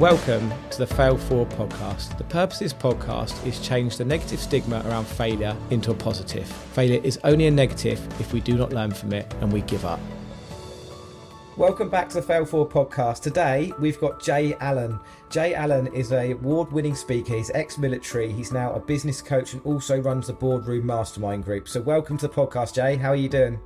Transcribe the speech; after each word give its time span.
Welcome 0.00 0.50
to 0.70 0.78
the 0.78 0.86
Fail 0.86 1.18
Forward 1.18 1.50
podcast. 1.50 2.16
The 2.16 2.24
purpose 2.24 2.56
of 2.56 2.64
this 2.64 2.72
podcast 2.72 3.46
is 3.46 3.60
change 3.60 3.98
the 3.98 4.04
negative 4.06 4.40
stigma 4.40 4.82
around 4.86 5.06
failure 5.06 5.54
into 5.68 5.90
a 5.90 5.94
positive. 5.94 6.46
Failure 6.46 7.02
is 7.04 7.20
only 7.22 7.48
a 7.48 7.50
negative 7.50 8.00
if 8.18 8.32
we 8.32 8.40
do 8.40 8.56
not 8.56 8.72
learn 8.72 8.92
from 8.92 9.12
it 9.12 9.30
and 9.42 9.52
we 9.52 9.60
give 9.60 9.84
up. 9.84 10.00
Welcome 11.58 11.90
back 11.90 12.08
to 12.08 12.14
the 12.14 12.22
Fail 12.22 12.46
Forward 12.46 12.70
podcast. 12.72 13.20
Today 13.20 13.74
we've 13.78 14.00
got 14.00 14.22
Jay 14.22 14.54
Allen. 14.60 14.98
Jay 15.28 15.52
Allen 15.52 15.88
is 15.88 16.12
a 16.12 16.30
award-winning 16.30 16.94
speaker. 16.94 17.34
He's 17.34 17.50
ex-military. 17.50 18.32
He's 18.32 18.52
now 18.52 18.72
a 18.72 18.80
business 18.80 19.20
coach 19.20 19.52
and 19.52 19.60
also 19.66 20.00
runs 20.00 20.28
the 20.28 20.32
Boardroom 20.32 20.86
Mastermind 20.86 21.44
Group. 21.44 21.68
So 21.68 21.78
welcome 21.78 22.16
to 22.16 22.26
the 22.26 22.32
podcast, 22.32 22.72
Jay. 22.72 22.96
How 22.96 23.10
are 23.10 23.16
you 23.16 23.28
doing? 23.28 23.60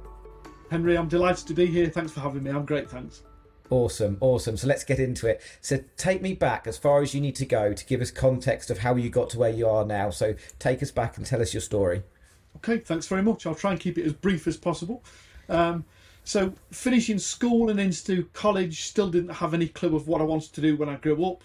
Henry, 0.69 0.99
I'm 0.99 1.07
delighted 1.07 1.47
to 1.47 1.55
be 1.55 1.67
here. 1.67 1.91
Thanks 1.91 2.11
for 2.11 2.19
having 2.19 2.43
me. 2.43 2.51
I'm 2.51 2.65
great, 2.65 2.91
thanks. 2.91 3.23
Awesome, 3.71 4.19
awesome. 4.21 4.57
So 4.57 4.67
let's 4.67 4.85
get 4.85 4.99
into 4.99 5.27
it. 5.27 5.41
So 5.61 5.81
take 5.97 6.21
me 6.21 6.35
back 6.35 6.67
as 6.67 6.77
far 6.77 7.01
as 7.01 7.15
you 7.15 7.21
need 7.21 7.35
to 7.37 7.47
go 7.47 7.73
to 7.73 7.87
give 7.87 8.01
us 8.01 8.11
context 8.11 8.71
of 8.71 8.79
how 8.79 8.95
you 8.97 9.09
got 9.09 9.31
to 9.31 9.39
where 9.39 9.51
you 9.51 9.69
are 9.69 9.85
now. 9.85 10.11
So 10.11 10.35
take 10.59 10.83
us 10.83 10.91
back 10.91 11.17
and 11.17 11.25
tell 11.25 11.41
us 11.41 11.55
your 11.55 11.61
story. 11.63 12.03
Okay, 12.57 12.79
thanks 12.79 13.07
very 13.07 13.23
much. 13.23 13.47
I'll 13.47 13.55
try 13.55 13.73
and 13.73 13.81
keep 13.81 13.99
it 13.99 14.05
as 14.05 14.13
brief 14.13 14.47
as 14.47 14.57
possible. 14.57 15.03
Um, 15.49 15.85
so 16.25 16.53
finishing 16.71 17.19
school 17.19 17.71
and 17.71 17.81
into 17.81 18.25
college, 18.33 18.85
still 18.85 19.11
didn't 19.11 19.35
have 19.35 19.55
any 19.55 19.69
clue 19.69 19.97
of 19.97 20.09
what 20.09 20.21
I 20.21 20.25
wanted 20.25 20.53
to 20.55 20.61
do 20.61 20.77
when 20.77 20.89
I 20.89 20.97
grew 20.97 21.25
up 21.25 21.43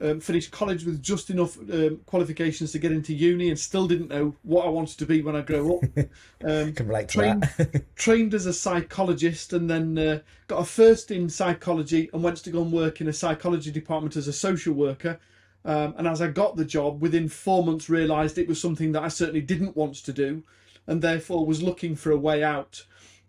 um, 0.00 0.20
finished 0.20 0.50
college 0.50 0.84
with 0.84 1.02
just 1.02 1.30
enough 1.30 1.58
um, 1.58 2.00
qualifications 2.06 2.72
to 2.72 2.78
get 2.78 2.92
into 2.92 3.14
uni 3.14 3.48
and 3.48 3.58
still 3.58 3.88
didn't 3.88 4.08
know 4.08 4.34
what 4.42 4.66
I 4.66 4.68
wanted 4.68 4.98
to 4.98 5.06
be 5.06 5.22
when 5.22 5.36
I 5.36 5.42
grew 5.42 5.76
up. 5.76 5.84
Um, 6.44 6.74
Can 6.74 6.86
relate 6.86 7.08
to 7.08 7.18
trained, 7.18 7.42
that. 7.56 7.84
trained 7.96 8.34
as 8.34 8.44
a 8.44 8.52
psychologist 8.52 9.54
and 9.54 9.70
then 9.70 9.96
uh, 9.98 10.18
got 10.48 10.60
a 10.60 10.64
first 10.64 11.10
in 11.10 11.30
psychology 11.30 12.10
and 12.12 12.22
went 12.22 12.36
to 12.36 12.50
go 12.50 12.60
and 12.60 12.70
work 12.70 13.00
in 13.00 13.08
a 13.08 13.12
psychology 13.12 13.70
department 13.70 14.16
as 14.16 14.28
a 14.28 14.32
social 14.34 14.74
worker. 14.74 15.18
Um, 15.64 15.94
and 15.96 16.06
as 16.06 16.20
I 16.20 16.28
got 16.28 16.56
the 16.56 16.64
job, 16.64 17.00
within 17.00 17.28
four 17.28 17.64
months, 17.64 17.88
realised 17.88 18.36
it 18.36 18.48
was 18.48 18.60
something 18.60 18.92
that 18.92 19.02
I 19.02 19.08
certainly 19.08 19.40
didn't 19.40 19.76
want 19.76 19.94
to 19.96 20.12
do 20.12 20.42
and 20.86 21.00
therefore 21.00 21.46
was 21.46 21.62
looking 21.62 21.96
for 21.96 22.10
a 22.10 22.18
way 22.18 22.44
out. 22.44 22.84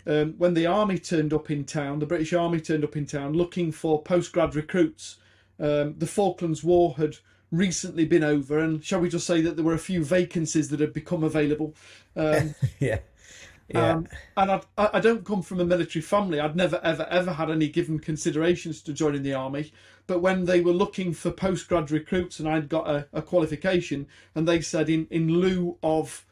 Um, 0.05 0.35
when 0.37 0.53
the 0.53 0.67
army 0.67 0.99
turned 0.99 1.33
up 1.33 1.49
in 1.49 1.63
town, 1.63 1.99
the 1.99 2.05
British 2.05 2.33
Army 2.33 2.59
turned 2.59 2.83
up 2.83 2.95
in 2.95 3.05
town 3.05 3.33
looking 3.33 3.71
for 3.71 4.03
postgrad 4.03 4.53
recruits 4.53 5.17
um, 5.59 5.95
the 5.97 6.07
Falklands 6.07 6.63
War 6.63 6.95
had 6.97 7.17
recently 7.51 8.05
been 8.05 8.23
over, 8.23 8.59
and 8.59 8.83
shall 8.83 8.99
we 8.99 9.09
just 9.09 9.27
say 9.27 9.41
that 9.41 9.55
there 9.55 9.65
were 9.65 9.73
a 9.73 9.79
few 9.79 10.03
vacancies 10.03 10.69
that 10.69 10.79
had 10.79 10.93
become 10.93 11.23
available. 11.23 11.75
Um, 12.15 12.55
yeah. 12.79 12.99
Yeah. 13.69 13.91
Um, 13.95 14.07
and 14.37 14.51
I, 14.51 14.61
I 14.77 14.99
don't 15.01 15.25
come 15.25 15.41
from 15.41 15.59
a 15.59 15.65
military 15.65 16.01
family. 16.01 16.39
I'd 16.39 16.55
never, 16.55 16.79
ever, 16.83 17.05
ever 17.09 17.33
had 17.33 17.49
any 17.49 17.67
given 17.67 17.99
considerations 17.99 18.81
to 18.83 18.93
joining 18.93 19.23
the 19.23 19.33
army. 19.33 19.73
But 20.05 20.21
when 20.21 20.45
they 20.45 20.61
were 20.61 20.71
looking 20.71 21.13
for 21.13 21.31
postgrad 21.31 21.91
recruits 21.91 22.39
and 22.39 22.47
I'd 22.47 22.69
got 22.69 22.89
a, 22.89 23.07
a 23.11 23.21
qualification, 23.21 24.07
and 24.35 24.47
they 24.47 24.61
said 24.61 24.89
in, 24.89 25.07
in 25.11 25.27
lieu 25.27 25.77
of 25.83 26.25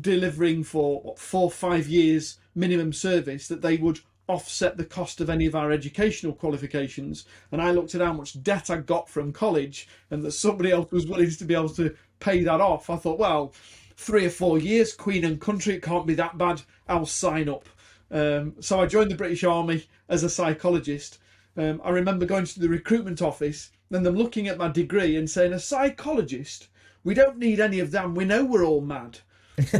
delivering 0.00 0.64
for 0.64 1.00
what, 1.00 1.18
four, 1.18 1.48
five 1.50 1.86
years 1.86 2.38
minimum 2.56 2.92
service, 2.92 3.46
that 3.46 3.62
they 3.62 3.76
would 3.76 4.00
offset 4.28 4.76
the 4.76 4.84
cost 4.84 5.20
of 5.20 5.28
any 5.28 5.46
of 5.46 5.54
our 5.54 5.70
educational 5.70 6.32
qualifications. 6.32 7.26
And 7.52 7.60
I 7.60 7.72
looked 7.72 7.94
at 7.94 8.00
how 8.00 8.12
much 8.12 8.42
debt 8.42 8.70
I 8.70 8.78
got 8.78 9.08
from 9.08 9.32
college 9.32 9.88
and 10.10 10.22
that 10.24 10.32
somebody 10.32 10.70
else 10.70 10.90
was 10.90 11.06
willing 11.06 11.30
to 11.30 11.44
be 11.44 11.54
able 11.54 11.68
to 11.70 11.94
pay 12.20 12.42
that 12.44 12.60
off. 12.60 12.88
I 12.90 12.96
thought, 12.96 13.18
well, 13.18 13.52
three 13.96 14.26
or 14.26 14.30
four 14.30 14.58
years, 14.58 14.94
Queen 14.94 15.24
and 15.24 15.40
Country, 15.40 15.74
it 15.74 15.82
can't 15.82 16.06
be 16.06 16.14
that 16.14 16.38
bad. 16.38 16.62
I'll 16.88 17.06
sign 17.06 17.48
up. 17.48 17.68
Um, 18.10 18.54
so 18.60 18.80
I 18.80 18.86
joined 18.86 19.10
the 19.10 19.16
British 19.16 19.44
Army 19.44 19.86
as 20.08 20.22
a 20.22 20.30
psychologist. 20.30 21.18
Um, 21.56 21.80
I 21.84 21.90
remember 21.90 22.26
going 22.26 22.44
to 22.46 22.60
the 22.60 22.68
recruitment 22.68 23.22
office 23.22 23.70
and 23.90 24.04
them 24.04 24.16
looking 24.16 24.48
at 24.48 24.58
my 24.58 24.68
degree 24.68 25.16
and 25.16 25.28
saying, 25.28 25.52
a 25.52 25.58
psychologist? 25.58 26.68
We 27.04 27.14
don't 27.14 27.38
need 27.38 27.60
any 27.60 27.80
of 27.80 27.90
them. 27.90 28.14
We 28.14 28.24
know 28.24 28.44
we're 28.44 28.64
all 28.64 28.80
mad. 28.80 29.18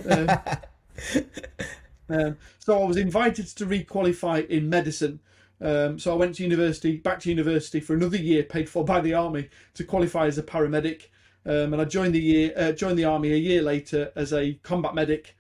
Um, 0.08 0.30
um, 2.08 2.36
so 2.58 2.82
I 2.82 2.84
was 2.84 2.96
invited 2.96 3.46
to 3.46 3.66
requalify 3.66 4.46
in 4.48 4.68
medicine. 4.68 5.20
Um, 5.60 5.98
so 5.98 6.12
I 6.12 6.16
went 6.16 6.34
to 6.36 6.42
university, 6.42 6.96
back 6.96 7.20
to 7.20 7.30
university 7.30 7.80
for 7.80 7.94
another 7.94 8.16
year, 8.16 8.42
paid 8.42 8.68
for 8.68 8.84
by 8.84 9.00
the 9.00 9.14
army 9.14 9.48
to 9.74 9.84
qualify 9.84 10.26
as 10.26 10.38
a 10.38 10.42
paramedic. 10.42 11.06
Um, 11.46 11.72
and 11.72 11.80
I 11.80 11.84
joined 11.84 12.14
the 12.14 12.20
year, 12.20 12.52
uh, 12.56 12.72
joined 12.72 12.98
the 12.98 13.04
army 13.04 13.32
a 13.32 13.36
year 13.36 13.62
later 13.62 14.12
as 14.16 14.32
a 14.32 14.54
combat 14.62 14.94
medic, 14.94 15.36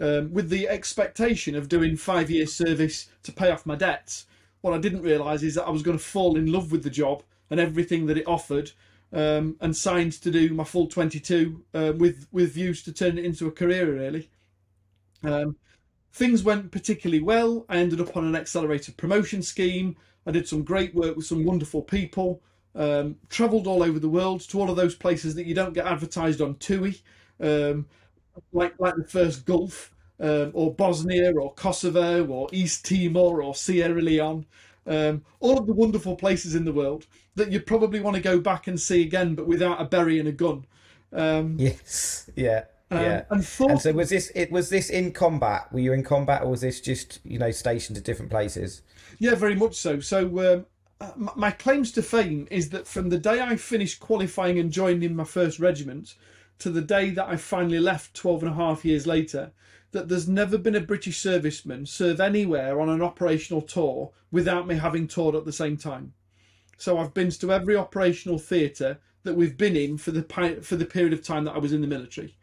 um, 0.00 0.32
with 0.32 0.48
the 0.50 0.68
expectation 0.68 1.54
of 1.54 1.68
doing 1.68 1.96
five 1.96 2.30
years 2.30 2.54
service 2.54 3.08
to 3.24 3.32
pay 3.32 3.50
off 3.50 3.66
my 3.66 3.74
debts. 3.74 4.26
What 4.60 4.74
I 4.74 4.78
didn't 4.78 5.02
realise 5.02 5.42
is 5.42 5.54
that 5.54 5.66
I 5.66 5.70
was 5.70 5.82
going 5.82 5.98
to 5.98 6.04
fall 6.04 6.36
in 6.36 6.50
love 6.50 6.72
with 6.72 6.82
the 6.82 6.90
job 6.90 7.22
and 7.50 7.58
everything 7.58 8.06
that 8.06 8.18
it 8.18 8.26
offered, 8.26 8.72
um, 9.12 9.56
and 9.60 9.76
signed 9.76 10.12
to 10.12 10.30
do 10.30 10.52
my 10.52 10.64
full 10.64 10.86
22 10.86 11.64
uh, 11.74 11.92
with 11.96 12.26
with 12.30 12.52
views 12.52 12.82
to 12.82 12.92
turn 12.92 13.18
it 13.18 13.24
into 13.24 13.46
a 13.46 13.52
career 13.52 13.92
really. 13.92 14.30
Um, 15.22 15.56
Things 16.12 16.42
went 16.42 16.72
particularly 16.72 17.22
well. 17.22 17.64
I 17.68 17.78
ended 17.78 18.00
up 18.00 18.16
on 18.16 18.24
an 18.24 18.36
accelerated 18.36 18.96
promotion 18.96 19.42
scheme. 19.42 19.96
I 20.26 20.30
did 20.30 20.48
some 20.48 20.62
great 20.62 20.94
work 20.94 21.16
with 21.16 21.26
some 21.26 21.44
wonderful 21.44 21.82
people. 21.82 22.42
Um, 22.74 23.16
travelled 23.28 23.66
all 23.66 23.82
over 23.82 23.98
the 23.98 24.08
world 24.08 24.40
to 24.48 24.60
all 24.60 24.70
of 24.70 24.76
those 24.76 24.94
places 24.94 25.34
that 25.34 25.46
you 25.46 25.54
don't 25.54 25.72
get 25.72 25.86
advertised 25.86 26.40
on 26.40 26.56
TUI, 26.56 27.00
um, 27.40 27.86
like 28.52 28.74
like 28.78 28.94
the 28.96 29.04
first 29.04 29.44
Gulf, 29.44 29.94
um, 30.20 30.50
or 30.54 30.74
Bosnia, 30.74 31.32
or 31.34 31.54
Kosovo, 31.54 32.26
or 32.26 32.48
East 32.52 32.84
Timor, 32.84 33.42
or 33.42 33.54
Sierra 33.54 34.00
Leone. 34.00 34.46
Um, 34.86 35.24
all 35.40 35.58
of 35.58 35.66
the 35.66 35.72
wonderful 35.72 36.16
places 36.16 36.54
in 36.54 36.64
the 36.64 36.72
world 36.72 37.06
that 37.34 37.52
you 37.52 37.60
probably 37.60 38.00
want 38.00 38.16
to 38.16 38.22
go 38.22 38.40
back 38.40 38.66
and 38.66 38.80
see 38.80 39.02
again, 39.02 39.34
but 39.34 39.46
without 39.46 39.80
a 39.80 39.84
berry 39.84 40.18
and 40.18 40.28
a 40.28 40.32
gun. 40.32 40.64
Um, 41.12 41.56
yes, 41.58 42.30
yeah. 42.36 42.64
Um, 42.90 43.02
yeah. 43.02 43.24
And, 43.30 43.44
so 43.44 43.92
was 43.92 44.08
this 44.08 44.32
it 44.34 44.50
was 44.50 44.70
this 44.70 44.88
in 44.88 45.12
combat? 45.12 45.72
Were 45.72 45.80
you 45.80 45.92
in 45.92 46.02
combat 46.02 46.42
or 46.42 46.50
was 46.50 46.62
this 46.62 46.80
just, 46.80 47.20
you 47.24 47.38
know, 47.38 47.50
stationed 47.50 47.98
at 47.98 48.04
different 48.04 48.30
places? 48.30 48.82
Yeah, 49.18 49.34
very 49.34 49.54
much 49.54 49.74
so. 49.74 50.00
So 50.00 50.54
um, 50.54 50.66
uh, 51.00 51.30
my 51.36 51.50
claims 51.50 51.92
to 51.92 52.02
fame 52.02 52.48
is 52.50 52.70
that 52.70 52.86
from 52.86 53.10
the 53.10 53.18
day 53.18 53.40
I 53.40 53.56
finished 53.56 54.00
qualifying 54.00 54.58
and 54.58 54.70
joined 54.70 55.04
in 55.04 55.14
my 55.14 55.24
first 55.24 55.58
regiment 55.58 56.14
to 56.60 56.70
the 56.70 56.80
day 56.80 57.10
that 57.10 57.28
I 57.28 57.36
finally 57.36 57.78
left 57.78 58.14
12 58.14 58.42
and 58.44 58.52
a 58.52 58.54
half 58.54 58.84
years 58.84 59.06
later, 59.06 59.52
that 59.92 60.08
there's 60.08 60.28
never 60.28 60.58
been 60.58 60.74
a 60.74 60.80
British 60.80 61.22
serviceman 61.22 61.86
serve 61.86 62.20
anywhere 62.20 62.80
on 62.80 62.88
an 62.88 63.02
operational 63.02 63.62
tour 63.62 64.12
without 64.30 64.66
me 64.66 64.76
having 64.76 65.06
toured 65.06 65.34
at 65.34 65.44
the 65.44 65.52
same 65.52 65.76
time. 65.76 66.12
So 66.76 66.98
I've 66.98 67.14
been 67.14 67.30
to 67.30 67.52
every 67.52 67.76
operational 67.76 68.38
theatre 68.38 68.98
that 69.24 69.34
we've 69.34 69.56
been 69.56 69.76
in 69.76 69.98
for 69.98 70.10
the 70.10 70.22
for 70.62 70.76
the 70.76 70.84
period 70.84 71.12
of 71.12 71.22
time 71.22 71.44
that 71.44 71.54
I 71.54 71.58
was 71.58 71.72
in 71.72 71.80
the 71.80 71.86
military. 71.86 72.36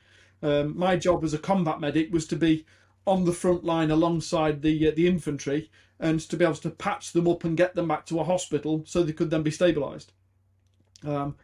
Um, 0.46 0.78
my 0.78 0.96
job 0.96 1.24
as 1.24 1.34
a 1.34 1.40
combat 1.40 1.80
medic 1.80 2.14
was 2.14 2.28
to 2.28 2.36
be 2.36 2.68
on 3.08 3.26
the 3.26 3.34
front 3.34 3.64
line 3.64 3.90
alongside 3.90 4.62
the 4.62 4.88
uh, 4.88 4.92
the 4.96 5.08
infantry 5.08 5.72
and 6.00 6.20
to 6.20 6.38
be 6.38 6.46
able 6.46 6.54
to 6.56 6.70
patch 6.70 7.14
them 7.14 7.28
up 7.28 7.44
and 7.44 7.58
get 7.58 7.74
them 7.74 7.88
back 7.88 8.06
to 8.06 8.20
a 8.20 8.24
hospital 8.24 8.84
so 8.86 9.02
they 9.02 9.12
could 9.12 9.32
then 9.32 9.42
be 9.42 9.50
stabilised. 9.50 10.08
Um, 11.04 11.36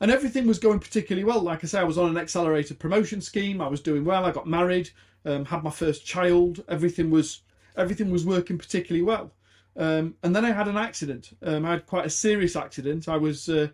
and 0.00 0.10
everything 0.10 0.46
was 0.46 0.58
going 0.58 0.78
particularly 0.78 1.24
well. 1.24 1.42
Like 1.42 1.64
I 1.64 1.66
say, 1.66 1.80
I 1.80 1.84
was 1.84 1.98
on 1.98 2.08
an 2.08 2.16
accelerated 2.16 2.78
promotion 2.78 3.20
scheme. 3.20 3.60
I 3.60 3.68
was 3.68 3.82
doing 3.82 4.04
well. 4.06 4.24
I 4.24 4.30
got 4.30 4.46
married, 4.46 4.88
um, 5.26 5.44
had 5.44 5.62
my 5.62 5.70
first 5.70 6.06
child. 6.06 6.64
Everything 6.66 7.10
was 7.10 7.42
everything 7.76 8.10
was 8.10 8.24
working 8.24 8.56
particularly 8.56 9.02
well. 9.02 9.32
Um, 9.76 10.14
and 10.22 10.34
then 10.34 10.46
I 10.46 10.52
had 10.52 10.68
an 10.68 10.78
accident. 10.78 11.36
Um, 11.42 11.66
I 11.66 11.72
had 11.72 11.86
quite 11.86 12.06
a 12.06 12.10
serious 12.10 12.56
accident. 12.56 13.06
I 13.06 13.18
was 13.18 13.50
uh, 13.50 13.68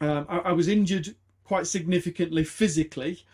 um, 0.00 0.26
I, 0.28 0.38
I, 0.38 0.52
was 0.52 0.68
injured 0.68 1.16
quite 1.42 1.66
significantly 1.66 2.44
physically. 2.44 3.24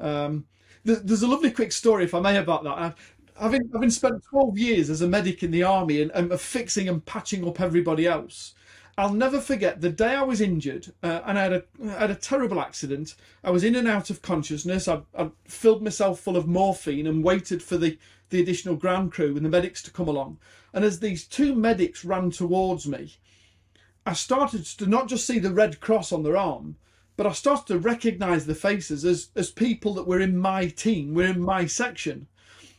Um, 0.00 0.46
there's 0.84 1.22
a 1.22 1.28
lovely 1.28 1.50
quick 1.50 1.72
story, 1.72 2.04
if 2.04 2.14
I 2.14 2.20
may, 2.20 2.36
about 2.38 2.64
that. 2.64 2.70
I, 2.70 2.94
having 3.38 3.68
having 3.72 3.90
spent 3.90 4.24
12 4.30 4.58
years 4.58 4.90
as 4.90 5.02
a 5.02 5.08
medic 5.08 5.42
in 5.42 5.50
the 5.50 5.62
army 5.62 6.02
and, 6.02 6.10
and 6.12 6.40
fixing 6.40 6.88
and 6.88 7.04
patching 7.04 7.46
up 7.46 7.60
everybody 7.60 8.06
else, 8.06 8.54
I'll 8.96 9.14
never 9.14 9.40
forget 9.40 9.80
the 9.80 9.90
day 9.90 10.14
I 10.14 10.22
was 10.22 10.40
injured 10.40 10.92
uh, 11.02 11.20
and 11.24 11.38
I 11.38 11.42
had, 11.42 11.52
a, 11.52 11.64
I 11.84 12.00
had 12.00 12.10
a 12.10 12.14
terrible 12.14 12.60
accident. 12.60 13.14
I 13.42 13.50
was 13.50 13.64
in 13.64 13.74
and 13.74 13.88
out 13.88 14.10
of 14.10 14.22
consciousness. 14.22 14.88
I, 14.88 15.00
I 15.16 15.30
filled 15.44 15.82
myself 15.82 16.20
full 16.20 16.36
of 16.36 16.46
morphine 16.46 17.06
and 17.06 17.24
waited 17.24 17.62
for 17.62 17.78
the, 17.78 17.98
the 18.28 18.40
additional 18.40 18.76
ground 18.76 19.12
crew 19.12 19.36
and 19.36 19.44
the 19.44 19.50
medics 19.50 19.82
to 19.84 19.90
come 19.90 20.08
along. 20.08 20.38
And 20.74 20.84
as 20.84 21.00
these 21.00 21.26
two 21.26 21.54
medics 21.54 22.04
ran 22.04 22.30
towards 22.30 22.86
me, 22.86 23.16
I 24.04 24.12
started 24.12 24.64
to 24.66 24.86
not 24.86 25.08
just 25.08 25.26
see 25.26 25.38
the 25.38 25.52
red 25.52 25.80
cross 25.80 26.12
on 26.12 26.22
their 26.22 26.36
arm, 26.36 26.76
but 27.20 27.26
I 27.26 27.32
started 27.32 27.66
to 27.66 27.78
recognise 27.78 28.46
the 28.46 28.54
faces 28.54 29.04
as 29.04 29.28
as 29.36 29.50
people 29.50 29.92
that 29.92 30.06
were 30.06 30.20
in 30.20 30.38
my 30.38 30.68
team, 30.68 31.12
were 31.12 31.26
in 31.26 31.42
my 31.42 31.66
section, 31.66 32.28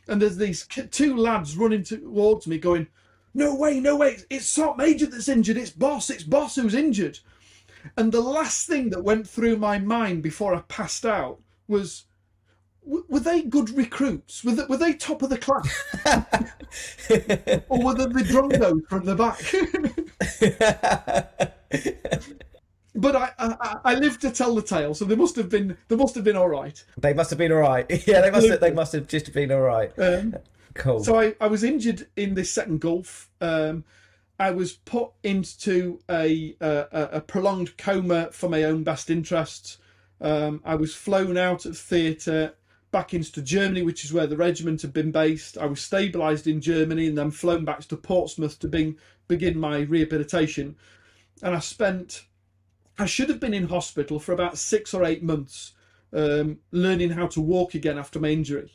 and 0.08 0.20
there's 0.20 0.36
these 0.36 0.66
two 0.66 1.16
lads 1.16 1.56
running 1.56 1.84
towards 1.84 2.48
me, 2.48 2.58
going, 2.58 2.88
"No 3.34 3.54
way, 3.54 3.78
no 3.78 3.94
way! 3.94 4.18
It's 4.30 4.46
Sergeant 4.46 4.78
Major 4.78 5.06
that's 5.06 5.28
injured. 5.28 5.58
It's 5.58 5.70
Boss. 5.70 6.10
It's 6.10 6.24
Boss 6.24 6.56
who's 6.56 6.74
injured." 6.74 7.20
And 7.96 8.10
the 8.10 8.20
last 8.20 8.66
thing 8.66 8.90
that 8.90 9.04
went 9.04 9.28
through 9.28 9.58
my 9.58 9.78
mind 9.78 10.24
before 10.24 10.56
I 10.56 10.62
passed 10.62 11.06
out 11.06 11.38
was, 11.68 12.06
were 12.84 13.20
they 13.20 13.42
good 13.42 13.70
recruits? 13.70 14.42
Were 14.42 14.56
they, 14.56 14.64
were 14.64 14.76
they 14.76 14.94
top 14.94 15.22
of 15.22 15.30
the 15.30 15.38
class? 15.38 15.72
or 17.68 17.80
were 17.80 17.94
they 17.94 18.06
the 18.06 18.26
drungos 18.28 18.88
from 18.88 19.04
the 19.04 19.14
back? 21.38 21.51
I, 23.16 23.32
I 23.38 23.78
I 23.84 23.94
lived 23.94 24.20
to 24.22 24.30
tell 24.30 24.54
the 24.54 24.62
tale, 24.62 24.94
so 24.94 25.04
they 25.04 25.16
must 25.16 25.36
have 25.36 25.48
been 25.48 25.76
they 25.88 25.96
must 25.96 26.14
have 26.14 26.24
been 26.24 26.36
all 26.36 26.48
right. 26.48 26.82
They 26.96 27.14
must 27.14 27.30
have 27.30 27.38
been 27.38 27.52
all 27.52 27.58
right. 27.58 27.86
Yeah, 28.06 28.20
they 28.20 28.30
must 28.30 28.48
have, 28.48 28.60
they 28.60 28.72
must 28.72 28.92
have 28.92 29.06
just 29.08 29.32
been 29.32 29.50
all 29.50 29.60
right. 29.60 29.92
Um, 29.98 30.36
Cool. 30.74 31.04
So 31.04 31.18
I, 31.20 31.34
I 31.40 31.48
was 31.48 31.64
injured 31.64 32.06
in 32.16 32.34
this 32.34 32.50
second 32.50 32.80
Gulf. 32.80 33.28
Um, 33.40 33.84
I 34.38 34.50
was 34.50 34.72
put 34.72 35.10
into 35.22 36.00
a, 36.10 36.56
a 36.60 36.86
a 37.12 37.20
prolonged 37.20 37.76
coma 37.76 38.30
for 38.32 38.48
my 38.48 38.64
own 38.64 38.82
best 38.82 39.10
interests. 39.10 39.78
Um, 40.20 40.62
I 40.64 40.76
was 40.76 40.94
flown 40.94 41.36
out 41.36 41.66
of 41.66 41.76
theatre 41.76 42.54
back 42.90 43.14
into 43.14 43.42
Germany, 43.42 43.82
which 43.82 44.04
is 44.04 44.12
where 44.12 44.26
the 44.26 44.36
regiment 44.36 44.82
had 44.82 44.92
been 44.92 45.10
based. 45.10 45.58
I 45.58 45.66
was 45.66 45.80
stabilised 45.80 46.46
in 46.46 46.60
Germany 46.60 47.08
and 47.08 47.18
then 47.18 47.30
flown 47.30 47.64
back 47.64 47.80
to 47.80 47.96
Portsmouth 47.96 48.58
to 48.60 48.68
bing, 48.68 48.96
begin 49.28 49.58
my 49.58 49.80
rehabilitation. 49.80 50.76
And 51.42 51.54
I 51.56 51.58
spent, 51.58 52.24
I 52.98 53.06
should 53.06 53.28
have 53.28 53.40
been 53.40 53.54
in 53.54 53.68
hospital 53.68 54.18
for 54.18 54.32
about 54.32 54.58
six 54.58 54.92
or 54.92 55.04
eight 55.04 55.22
months, 55.22 55.72
um, 56.12 56.58
learning 56.70 57.10
how 57.10 57.26
to 57.28 57.40
walk 57.40 57.74
again 57.74 57.98
after 57.98 58.20
my 58.20 58.28
injury. 58.28 58.72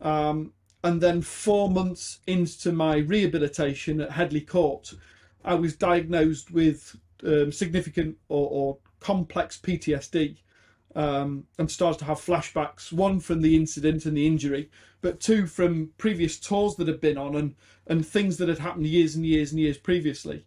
Um, 0.00 0.52
and 0.84 1.00
then 1.00 1.20
four 1.22 1.68
months 1.68 2.20
into 2.26 2.70
my 2.70 2.98
rehabilitation 2.98 4.00
at 4.00 4.12
Headley 4.12 4.40
Court, 4.40 4.92
I 5.44 5.54
was 5.54 5.74
diagnosed 5.74 6.50
with 6.50 6.96
um, 7.24 7.50
significant 7.50 8.16
or, 8.28 8.48
or, 8.50 8.78
complex 8.98 9.58
PTSD 9.62 10.38
um, 10.96 11.44
and 11.58 11.70
started 11.70 11.98
to 11.98 12.04
have 12.06 12.18
flashbacks. 12.18 12.92
One 12.92 13.20
from 13.20 13.42
the 13.42 13.54
incident 13.54 14.06
and 14.06 14.16
the 14.16 14.26
injury, 14.26 14.70
but 15.00 15.20
two 15.20 15.46
from 15.46 15.90
previous 15.98 16.40
tours 16.40 16.76
that 16.76 16.88
had 16.88 17.00
been 17.00 17.18
on 17.18 17.36
and 17.36 17.54
and 17.86 18.04
things 18.04 18.38
that 18.38 18.48
had 18.48 18.58
happened 18.58 18.86
years 18.86 19.14
and 19.14 19.24
years 19.24 19.52
and 19.52 19.60
years 19.60 19.78
previously. 19.78 20.44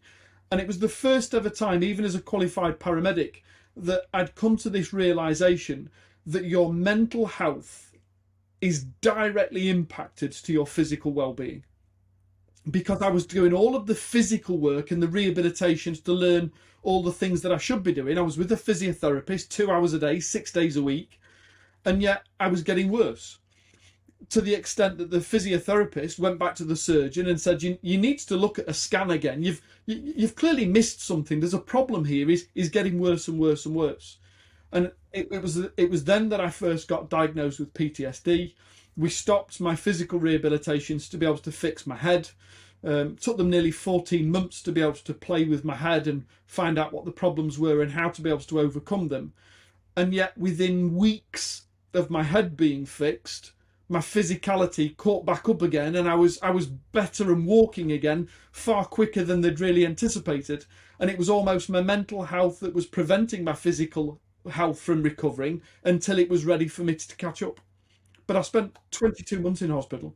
And 0.51 0.59
it 0.59 0.67
was 0.67 0.79
the 0.79 0.89
first 0.89 1.33
ever 1.33 1.49
time, 1.49 1.83
even 1.83 2.05
as 2.05 2.15
a 2.15 2.21
qualified 2.21 2.79
paramedic, 2.79 3.43
that 3.77 4.03
I'd 4.13 4.35
come 4.35 4.57
to 4.57 4.69
this 4.69 4.93
realization 4.93 5.89
that 6.25 6.45
your 6.45 6.73
mental 6.73 7.27
health 7.27 7.91
is 8.61 8.85
directly 9.01 9.69
impacted 9.69 10.31
to 10.31 10.51
your 10.51 10.67
physical 10.67 11.13
well-being. 11.13 11.63
Because 12.69 13.01
I 13.01 13.09
was 13.09 13.25
doing 13.25 13.53
all 13.53 13.75
of 13.75 13.85
the 13.85 13.95
physical 13.95 14.57
work 14.57 14.91
and 14.91 15.01
the 15.01 15.07
rehabilitations 15.07 16.03
to 16.03 16.13
learn 16.13 16.51
all 16.83 17.03
the 17.03 17.11
things 17.11 17.41
that 17.41 17.51
I 17.51 17.57
should 17.57 17.83
be 17.83 17.93
doing. 17.93 18.17
I 18.17 18.21
was 18.21 18.37
with 18.37 18.51
a 18.51 18.55
physiotherapist 18.55 19.49
two 19.49 19.71
hours 19.71 19.93
a 19.93 19.99
day, 19.99 20.19
six 20.19 20.51
days 20.51 20.77
a 20.77 20.83
week, 20.83 21.19
and 21.85 22.01
yet 22.01 22.23
I 22.39 22.47
was 22.47 22.63
getting 22.63 22.89
worse 22.89 23.37
to 24.27 24.41
the 24.41 24.53
extent 24.53 24.97
that 24.97 25.11
the 25.11 25.19
physiotherapist 25.19 26.19
went 26.19 26.37
back 26.37 26.55
to 26.55 26.65
the 26.65 26.75
surgeon 26.75 27.27
and 27.27 27.39
said, 27.39 27.63
"You, 27.63 27.77
you 27.81 27.97
need 27.97 28.19
to 28.19 28.35
look 28.35 28.59
at 28.59 28.67
a 28.67 28.73
scan 28.73 29.11
again. 29.11 29.43
You've 29.43 29.61
you, 29.85 30.13
you've 30.15 30.35
clearly 30.35 30.65
missed 30.65 31.01
something. 31.01 31.39
There's 31.39 31.53
a 31.53 31.59
problem 31.59 32.05
here. 32.05 32.29
Is 32.29 32.47
is 32.53 32.69
getting 32.69 32.99
worse 32.99 33.27
and 33.27 33.39
worse 33.39 33.65
and 33.65 33.75
worse." 33.75 34.17
And 34.71 34.91
it, 35.13 35.29
it 35.31 35.41
was 35.41 35.57
it 35.77 35.89
was 35.89 36.03
then 36.03 36.29
that 36.29 36.41
I 36.41 36.49
first 36.49 36.87
got 36.87 37.09
diagnosed 37.09 37.59
with 37.59 37.73
PTSD. 37.73 38.53
We 38.97 39.09
stopped 39.09 39.61
my 39.61 39.75
physical 39.75 40.19
rehabilitations 40.19 41.09
to 41.09 41.17
be 41.17 41.25
able 41.25 41.37
to 41.39 41.51
fix 41.51 41.87
my 41.87 41.95
head. 41.95 42.29
Um, 42.81 43.17
took 43.17 43.35
them 43.35 43.49
nearly 43.49 43.71
14 43.71 44.31
months 44.31 44.61
to 44.63 44.71
be 44.71 44.81
able 44.81 44.93
to 44.93 45.13
play 45.13 45.43
with 45.43 45.65
my 45.65 45.75
head 45.75 46.07
and 46.07 46.25
find 46.45 46.79
out 46.79 46.93
what 46.93 47.03
the 47.03 47.11
problems 47.11 47.59
were 47.59 47.81
and 47.81 47.91
how 47.91 48.07
to 48.07 48.21
be 48.21 48.29
able 48.29 48.39
to 48.39 48.59
overcome 48.61 49.09
them. 49.09 49.33
And 49.97 50.13
yet, 50.13 50.37
within 50.37 50.95
weeks 50.95 51.63
of 51.93 52.09
my 52.09 52.23
head 52.23 52.55
being 52.55 52.85
fixed, 52.85 53.51
my 53.89 53.99
physicality 53.99 54.95
caught 54.95 55.25
back 55.25 55.49
up 55.49 55.63
again, 55.63 55.95
and 55.95 56.07
I 56.07 56.13
was 56.13 56.39
I 56.41 56.51
was 56.51 56.67
better 56.67 57.33
and 57.33 57.45
walking 57.45 57.91
again 57.91 58.29
far 58.51 58.85
quicker 58.85 59.23
than 59.23 59.41
they'd 59.41 59.59
really 59.59 59.85
anticipated. 59.85 60.65
And 60.99 61.09
it 61.09 61.17
was 61.17 61.29
almost 61.29 61.69
my 61.69 61.81
mental 61.81 62.23
health 62.23 62.59
that 62.59 62.75
was 62.75 62.85
preventing 62.85 63.43
my 63.43 63.53
physical 63.53 64.19
health 64.49 64.79
from 64.79 65.01
recovering 65.01 65.61
until 65.83 66.19
it 66.19 66.29
was 66.29 66.45
ready 66.45 66.67
for 66.67 66.83
me 66.83 66.95
to 66.95 67.15
catch 67.15 67.41
up. 67.41 67.59
But 68.27 68.35
I 68.35 68.41
spent 68.41 68.77
22 68.91 69.39
months 69.39 69.61
in 69.61 69.71
hospital. 69.71 70.15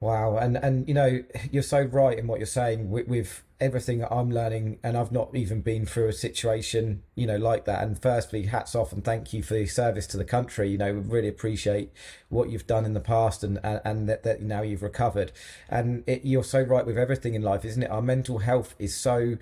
Wow, 0.00 0.38
and 0.38 0.56
and 0.56 0.88
you 0.88 0.94
know 0.94 1.22
you're 1.50 1.62
so 1.62 1.82
right 1.82 2.18
in 2.18 2.26
what 2.26 2.38
you're 2.38 2.46
saying 2.46 2.90
with, 2.90 3.06
with, 3.08 3.42
everything 3.60 3.98
that 3.98 4.12
I'm 4.12 4.30
learning, 4.30 4.78
and 4.82 4.96
I've 4.96 5.12
not 5.12 5.34
even 5.34 5.60
been 5.60 5.84
through 5.84 6.08
a 6.08 6.12
situation 6.12 7.02
you 7.14 7.26
know 7.26 7.36
like 7.36 7.64
that. 7.64 7.82
And 7.82 8.00
firstly, 8.00 8.44
hats 8.44 8.74
off 8.74 8.92
and 8.92 9.04
thank 9.04 9.32
you 9.32 9.42
for 9.42 9.56
your 9.56 9.66
service 9.66 10.06
to 10.08 10.16
the 10.16 10.24
country. 10.24 10.70
You 10.70 10.78
know, 10.78 10.94
we 10.94 11.00
really 11.00 11.28
appreciate 11.28 11.92
what 12.28 12.50
you've 12.50 12.66
done 12.66 12.84
in 12.84 12.94
the 12.94 13.00
past, 13.00 13.42
and 13.42 13.58
and, 13.62 13.80
and 13.84 14.08
that, 14.08 14.22
that 14.22 14.42
now 14.42 14.62
you've 14.62 14.82
recovered. 14.82 15.32
And 15.68 16.04
it, 16.06 16.24
you're 16.24 16.44
so 16.44 16.60
right 16.60 16.86
with 16.86 16.98
everything 16.98 17.34
in 17.34 17.42
life, 17.42 17.64
isn't 17.64 17.82
it? 17.82 17.90
Our 17.90 18.02
mental 18.02 18.38
health 18.38 18.74
is 18.78 18.96
so 18.96 19.36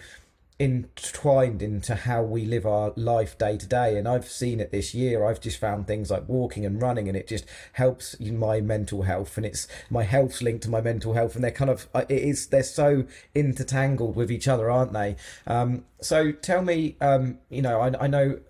entwined 0.58 1.61
into 1.61 1.94
how 1.94 2.23
we 2.23 2.47
live 2.47 2.64
our 2.64 2.93
life 2.97 3.37
day 3.37 3.58
to 3.58 3.67
day. 3.67 3.99
And 3.99 4.08
i've 4.08 4.29
seen 4.29 4.58
it 4.58 4.73
this 4.73 4.94
year. 4.94 5.25
I've 5.25 5.41
just 5.41 5.58
found 5.58 5.87
things 5.87 6.11
like 6.11 6.29
walking 6.29 6.64
and 6.64 6.81
running 6.81 7.08
and 7.08 7.17
it 7.17 7.29
just 7.29 7.44
helps 7.75 8.19
my 8.20 8.61
mental 8.62 9.03
health 9.03 9.37
and 9.37 9.44
it's 9.44 9.69
my 9.91 10.03
health's 10.03 10.41
linked 10.41 10.64
to 10.64 10.70
my 10.70 10.81
mental 10.81 11.12
health 11.12 11.35
and 11.35 11.44
they're 11.44 11.50
kind 11.50 11.70
of 11.70 11.88
uh, 11.94 12.05
it 12.08 12.23
is 12.23 12.47
they're 12.47 12.62
so 12.62 13.05
intertangled 13.35 14.17
with 14.17 14.31
each 14.31 14.49
other 14.49 14.70
aren't 14.70 14.94
they? 14.94 15.17
Um, 15.47 15.85
so 16.00 16.32
tell 16.32 16.62
me 16.62 16.97
um, 17.03 17.38
you 17.50 17.61
know 17.61 17.81
I, 17.81 18.05
I 18.05 18.06
know 18.06 18.41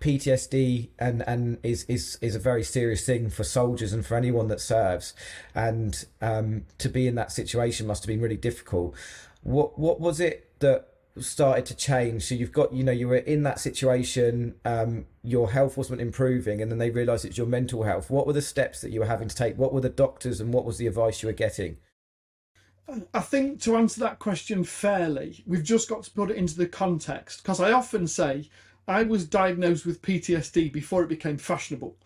ptsd 0.00 0.88
and 0.98 1.22
and 1.26 1.58
is 1.62 1.84
is 1.84 2.18
is 2.20 2.34
a 2.34 2.38
very 2.38 2.62
serious 2.62 3.06
thing 3.06 3.30
for 3.30 3.44
soldiers 3.44 3.94
and 3.94 4.04
for 4.04 4.16
anyone 4.16 4.48
that 4.48 4.60
serves. 4.60 5.14
And 5.54 6.04
um, 6.20 6.66
to 6.78 6.90
be 6.90 7.06
in 7.06 7.14
that 7.14 7.32
situation 7.32 7.86
must 7.86 8.02
have 8.02 8.08
been 8.08 8.20
really 8.20 8.36
difficult. 8.36 8.94
What 9.42 9.78
what 9.78 9.98
was 9.98 10.20
it 10.20 10.50
that 10.60 10.88
started 11.18 11.66
to 11.66 11.76
change. 11.76 12.24
So 12.24 12.34
you've 12.34 12.52
got 12.52 12.72
you 12.72 12.82
know 12.82 12.92
you 12.92 13.08
were 13.08 13.16
in 13.16 13.42
that 13.44 13.60
situation 13.60 14.54
um, 14.64 15.06
your 15.22 15.50
health 15.52 15.76
wasn't 15.76 16.00
improving 16.00 16.60
and 16.60 16.70
then 16.70 16.78
they 16.78 16.90
realized 16.90 17.24
it's 17.24 17.38
your 17.38 17.46
mental 17.46 17.84
health. 17.84 18.10
What 18.10 18.26
were 18.26 18.32
the 18.32 18.42
steps 18.42 18.80
that 18.80 18.90
you 18.90 19.00
were 19.00 19.06
having 19.06 19.28
to 19.28 19.36
take? 19.36 19.56
What 19.56 19.72
were 19.72 19.80
the 19.80 19.88
doctors 19.88 20.40
and 20.40 20.52
what 20.52 20.64
was 20.64 20.78
the 20.78 20.86
advice 20.86 21.22
you 21.22 21.28
were 21.28 21.32
getting? 21.32 21.76
I 23.14 23.20
think 23.20 23.60
to 23.62 23.76
answer 23.76 24.00
that 24.00 24.18
question 24.18 24.62
fairly 24.62 25.42
we've 25.46 25.64
just 25.64 25.88
got 25.88 26.02
to 26.02 26.10
put 26.10 26.30
it 26.30 26.36
into 26.36 26.56
the 26.56 26.66
context 26.66 27.42
because 27.42 27.58
i 27.58 27.72
often 27.72 28.06
say 28.06 28.50
i 28.86 29.02
was 29.02 29.24
diagnosed 29.24 29.86
with 29.86 30.02
ptsd 30.02 30.70
before 30.70 31.02
it 31.02 31.08
became 31.08 31.38
fashionable. 31.38 31.96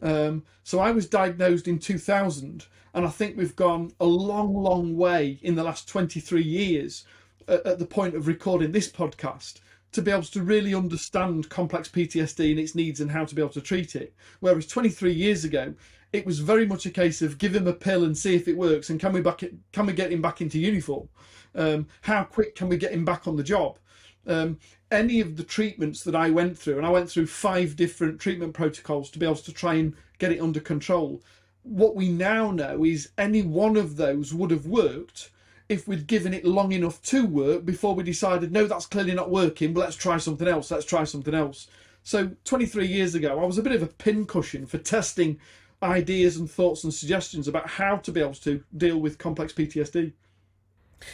Um, 0.00 0.44
so 0.62 0.78
i 0.78 0.92
was 0.92 1.08
diagnosed 1.08 1.66
in 1.66 1.80
2000 1.80 2.66
and 2.94 3.06
i 3.06 3.10
think 3.10 3.36
we've 3.36 3.56
gone 3.56 3.90
a 3.98 4.06
long 4.06 4.54
long 4.54 4.96
way 4.96 5.40
in 5.42 5.56
the 5.56 5.64
last 5.64 5.88
23 5.88 6.40
years 6.40 7.04
at 7.48 7.78
the 7.78 7.86
point 7.86 8.14
of 8.14 8.26
recording 8.26 8.72
this 8.72 8.90
podcast 8.90 9.60
to 9.92 10.02
be 10.02 10.10
able 10.10 10.22
to 10.22 10.42
really 10.42 10.74
understand 10.74 11.48
complex 11.48 11.88
PTSD 11.88 12.50
and 12.50 12.60
its 12.60 12.74
needs 12.74 13.00
and 13.00 13.10
how 13.10 13.24
to 13.24 13.34
be 13.34 13.40
able 13.40 13.52
to 13.52 13.60
treat 13.60 13.96
it. 13.96 14.14
Whereas 14.40 14.66
23 14.66 15.12
years 15.12 15.44
ago, 15.44 15.74
it 16.12 16.26
was 16.26 16.40
very 16.40 16.66
much 16.66 16.84
a 16.86 16.90
case 16.90 17.22
of 17.22 17.38
give 17.38 17.54
him 17.54 17.66
a 17.66 17.72
pill 17.72 18.04
and 18.04 18.16
see 18.16 18.34
if 18.34 18.48
it 18.48 18.56
works, 18.56 18.90
and 18.90 19.00
can 19.00 19.12
we 19.12 19.20
back 19.20 19.42
can 19.72 19.86
we 19.86 19.92
get 19.92 20.12
him 20.12 20.22
back 20.22 20.40
into 20.40 20.58
uniform? 20.58 21.08
Um, 21.54 21.86
how 22.02 22.24
quick 22.24 22.54
can 22.54 22.68
we 22.68 22.76
get 22.76 22.92
him 22.92 23.04
back 23.04 23.26
on 23.26 23.36
the 23.36 23.42
job? 23.42 23.78
Um, 24.26 24.58
any 24.90 25.20
of 25.20 25.36
the 25.36 25.42
treatments 25.42 26.02
that 26.04 26.14
I 26.14 26.30
went 26.30 26.58
through, 26.58 26.78
and 26.78 26.86
I 26.86 26.90
went 26.90 27.10
through 27.10 27.26
five 27.26 27.76
different 27.76 28.20
treatment 28.20 28.54
protocols 28.54 29.10
to 29.10 29.18
be 29.18 29.26
able 29.26 29.36
to 29.36 29.52
try 29.52 29.74
and 29.74 29.94
get 30.18 30.32
it 30.32 30.40
under 30.40 30.60
control. 30.60 31.22
What 31.62 31.94
we 31.94 32.08
now 32.08 32.50
know 32.50 32.84
is 32.84 33.10
any 33.18 33.42
one 33.42 33.76
of 33.76 33.96
those 33.96 34.32
would 34.32 34.50
have 34.50 34.66
worked 34.66 35.30
if 35.68 35.86
we'd 35.86 36.06
given 36.06 36.32
it 36.32 36.44
long 36.44 36.72
enough 36.72 37.02
to 37.02 37.26
work 37.26 37.64
before 37.64 37.94
we 37.94 38.02
decided, 38.02 38.52
no, 38.52 38.66
that's 38.66 38.86
clearly 38.86 39.14
not 39.14 39.30
working, 39.30 39.72
but 39.72 39.80
let's 39.80 39.96
try 39.96 40.16
something 40.16 40.48
else, 40.48 40.70
let's 40.70 40.86
try 40.86 41.04
something 41.04 41.34
else. 41.34 41.68
So 42.02 42.30
23 42.44 42.86
years 42.86 43.14
ago, 43.14 43.40
I 43.40 43.44
was 43.44 43.58
a 43.58 43.62
bit 43.62 43.72
of 43.72 43.82
a 43.82 43.86
pincushion 43.86 44.66
for 44.66 44.78
testing 44.78 45.38
ideas 45.82 46.36
and 46.36 46.50
thoughts 46.50 46.84
and 46.84 46.92
suggestions 46.92 47.46
about 47.46 47.68
how 47.68 47.96
to 47.96 48.10
be 48.10 48.20
able 48.20 48.34
to 48.34 48.64
deal 48.76 48.98
with 48.98 49.18
complex 49.18 49.52
PTSD. 49.52 50.12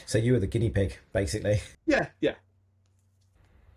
So 0.06 0.18
you 0.18 0.32
were 0.32 0.38
the 0.38 0.46
guinea 0.46 0.70
pig, 0.70 0.96
basically. 1.12 1.61
Yeah, 1.87 2.08
yeah. 2.20 2.34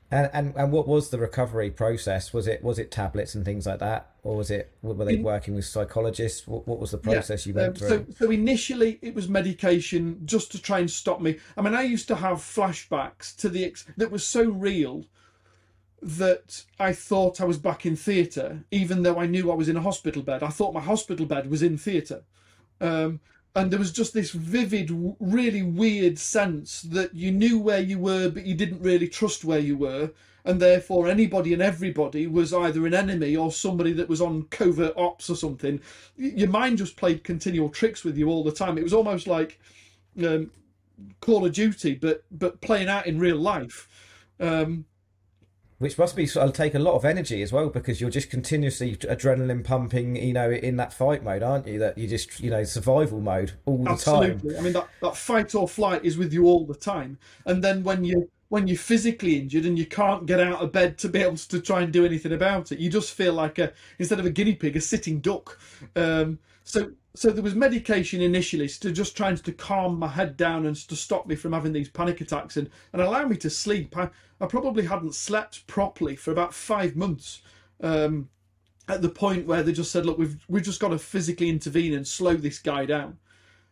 And, 0.10 0.30
and 0.32 0.54
and 0.56 0.72
what 0.72 0.88
was 0.88 1.10
the 1.10 1.18
recovery 1.18 1.70
process? 1.70 2.32
Was 2.32 2.48
it 2.48 2.64
was 2.64 2.80
it 2.80 2.92
tablets 2.92 3.36
and 3.36 3.44
things 3.44 3.66
like 3.66 3.80
that, 3.80 4.12
or 4.24 4.38
was 4.38 4.50
it 4.50 4.72
were 4.82 5.04
they 5.04 5.18
working 5.18 5.54
with 5.54 5.66
psychologists? 5.66 6.48
What, 6.48 6.66
what 6.66 6.80
was 6.80 6.92
the 6.92 6.98
process 6.98 7.46
yeah. 7.46 7.50
you 7.50 7.56
went 7.56 7.68
um, 7.70 7.74
through? 7.76 7.90
So, 7.90 8.26
so 8.26 8.32
initially 8.32 9.00
it 9.02 9.14
was 9.14 9.28
medication 9.28 10.22
just 10.24 10.50
to 10.54 10.62
try 10.62 10.80
and 10.80 10.90
stop 10.90 11.20
me. 11.20 11.40
I 11.58 11.62
mean, 11.62 11.74
I 11.74 11.82
used 11.82 12.08
to 12.08 12.16
have 12.16 12.38
flashbacks 12.38 13.36
to 13.38 13.50
the 13.50 13.66
ex- 13.66 13.86
that 13.98 14.10
was 14.10 14.26
so 14.26 14.50
real 14.50 15.06
that 16.02 16.64
I 16.80 16.94
thought 16.94 17.42
I 17.42 17.46
was 17.46 17.58
back 17.58 17.86
in 17.86 17.98
theatre, 17.98 18.64
even 18.72 19.04
though 19.04 19.20
I 19.20 19.26
knew 19.26 19.52
I 19.52 19.56
was 19.56 19.68
in 19.68 19.76
a 19.76 19.82
hospital 19.82 20.22
bed. 20.22 20.42
I 20.42 20.50
thought 20.50 20.74
my 20.74 20.80
hospital 20.80 21.26
bed 21.26 21.50
was 21.50 21.62
in 21.62 21.78
theatre. 21.78 22.24
Um, 22.80 23.20
and 23.56 23.72
there 23.72 23.80
was 23.80 23.92
just 23.92 24.14
this 24.14 24.32
vivid, 24.32 24.92
really 25.20 25.64
weird 25.64 26.20
sense 26.20 26.84
that 26.84 27.16
you 27.16 27.32
knew 27.32 27.58
where 27.58 27.80
you 27.80 27.98
were, 27.98 28.30
but 28.30 28.46
you 28.46 28.54
didn't 28.54 28.82
really 28.82 29.08
trust 29.08 29.44
where 29.44 29.60
you 29.60 29.78
were, 29.78 30.12
and 30.46 30.62
therefore 30.62 31.08
anybody 31.08 31.54
and 31.54 31.62
everybody 31.62 32.28
was 32.28 32.54
either 32.54 32.86
an 32.86 32.94
enemy 32.94 33.36
or 33.36 33.52
somebody 33.52 33.92
that 33.94 34.10
was 34.10 34.22
on 34.22 34.44
covert 34.44 34.96
ops 34.96 35.30
or 35.30 35.36
something. 35.36 35.82
Your 36.16 36.50
mind 36.50 36.78
just 36.78 36.98
played 36.98 37.24
continual 37.24 37.70
tricks 37.70 38.04
with 38.04 38.18
you 38.18 38.30
all 38.30 38.44
the 38.44 38.52
time. 38.52 38.78
It 38.78 38.84
was 38.84 38.94
almost 38.94 39.28
like 39.28 39.60
um, 40.24 40.52
Call 41.20 41.46
of 41.46 41.54
Duty, 41.54 41.96
but 41.96 42.24
but 42.32 42.62
playing 42.62 42.88
out 42.88 43.08
in 43.08 43.20
real 43.20 43.38
life. 43.38 43.88
Um, 44.40 44.86
which 45.80 45.98
must 45.98 46.16
be 46.16 46.28
of 46.36 46.54
take 46.54 46.74
a 46.76 46.80
lot 46.80 46.96
of 46.96 47.06
energy 47.06 47.42
as 47.42 47.52
well 47.52 47.70
because 47.70 48.02
you're 48.02 48.10
just 48.10 48.30
continuously 48.30 48.96
adrenaline 48.98 49.64
pumping 49.64 50.16
you 50.16 50.34
know 50.34 50.50
in 50.50 50.78
that 50.78 50.92
fight 50.92 51.24
mode 51.24 51.44
aren't 51.44 51.68
you 51.68 51.80
that 51.80 51.98
you 51.98 52.08
just 52.08 52.40
you 52.40 52.50
know 52.50 52.64
survival 52.64 53.20
mode 53.20 53.54
all 53.66 53.78
the 53.78 53.86
time. 53.86 53.92
Absolutely. 53.92 54.52
time 54.52 54.60
i 54.60 54.64
mean 54.64 54.74
that, 54.74 54.88
that 55.02 55.16
fight 55.16 55.54
or 55.56 55.68
flight 55.68 56.04
is 56.04 56.18
with 56.18 56.34
you 56.34 56.46
all 56.46 56.66
the 56.66 56.76
time 56.76 57.18
and 57.46 57.64
then 57.64 57.84
when 57.84 58.04
you 58.04 58.30
when 58.50 58.68
you're 58.68 58.78
physically 58.78 59.38
injured 59.38 59.66
and 59.66 59.78
you 59.78 59.86
can't 59.86 60.26
get 60.26 60.40
out 60.40 60.62
of 60.62 60.72
bed 60.72 60.98
to 60.98 61.10
be 61.10 61.20
able 61.20 61.36
to 61.36 61.60
try 61.60 61.82
and 61.82 61.92
do 61.92 62.06
anything 62.06 62.32
about 62.32 62.72
it 62.72 62.80
you 62.80 62.90
just 62.90 63.14
feel 63.14 63.34
like 63.34 63.60
a 63.60 63.72
instead 64.00 64.20
of 64.20 64.26
a 64.26 64.30
guinea 64.30 64.56
pig 64.56 64.76
a 64.76 64.82
sitting 64.82 65.20
duck 65.20 65.60
um, 65.96 66.40
so 66.64 66.92
so 67.18 67.32
there 67.32 67.44
was 67.44 67.56
medication 67.56 68.22
initially 68.22 68.68
to 68.70 68.92
just 68.92 69.18
trying 69.18 69.36
to 69.38 69.52
calm 69.52 69.98
my 69.98 70.08
head 70.08 70.38
down 70.38 70.68
and 70.68 70.76
to 70.76 70.96
stop 70.96 71.26
me 71.26 71.36
from 71.36 71.52
having 71.52 71.74
these 71.74 71.90
panic 71.90 72.22
attacks 72.22 72.58
and, 72.58 72.70
and 72.94 73.02
allow 73.02 73.26
me 73.26 73.36
to 73.38 73.50
sleep. 73.50 73.98
I, 73.98 74.10
I 74.40 74.46
probably 74.46 74.86
hadn't 74.86 75.16
slept 75.16 75.66
properly 75.66 76.16
for 76.16 76.32
about 76.32 76.54
five 76.54 76.96
months. 76.96 77.42
Um, 77.82 78.30
at 78.88 79.02
the 79.02 79.10
point 79.10 79.48
where 79.48 79.64
they 79.64 79.74
just 79.74 79.92
said, 79.92 80.06
"Look, 80.06 80.18
we've 80.18 80.46
we've 80.48 80.64
just 80.64 80.80
got 80.80 80.90
to 80.90 81.00
physically 81.00 81.50
intervene 81.50 81.94
and 81.94 82.08
slow 82.08 82.36
this 82.36 82.60
guy 82.60 82.86
down." 82.86 83.18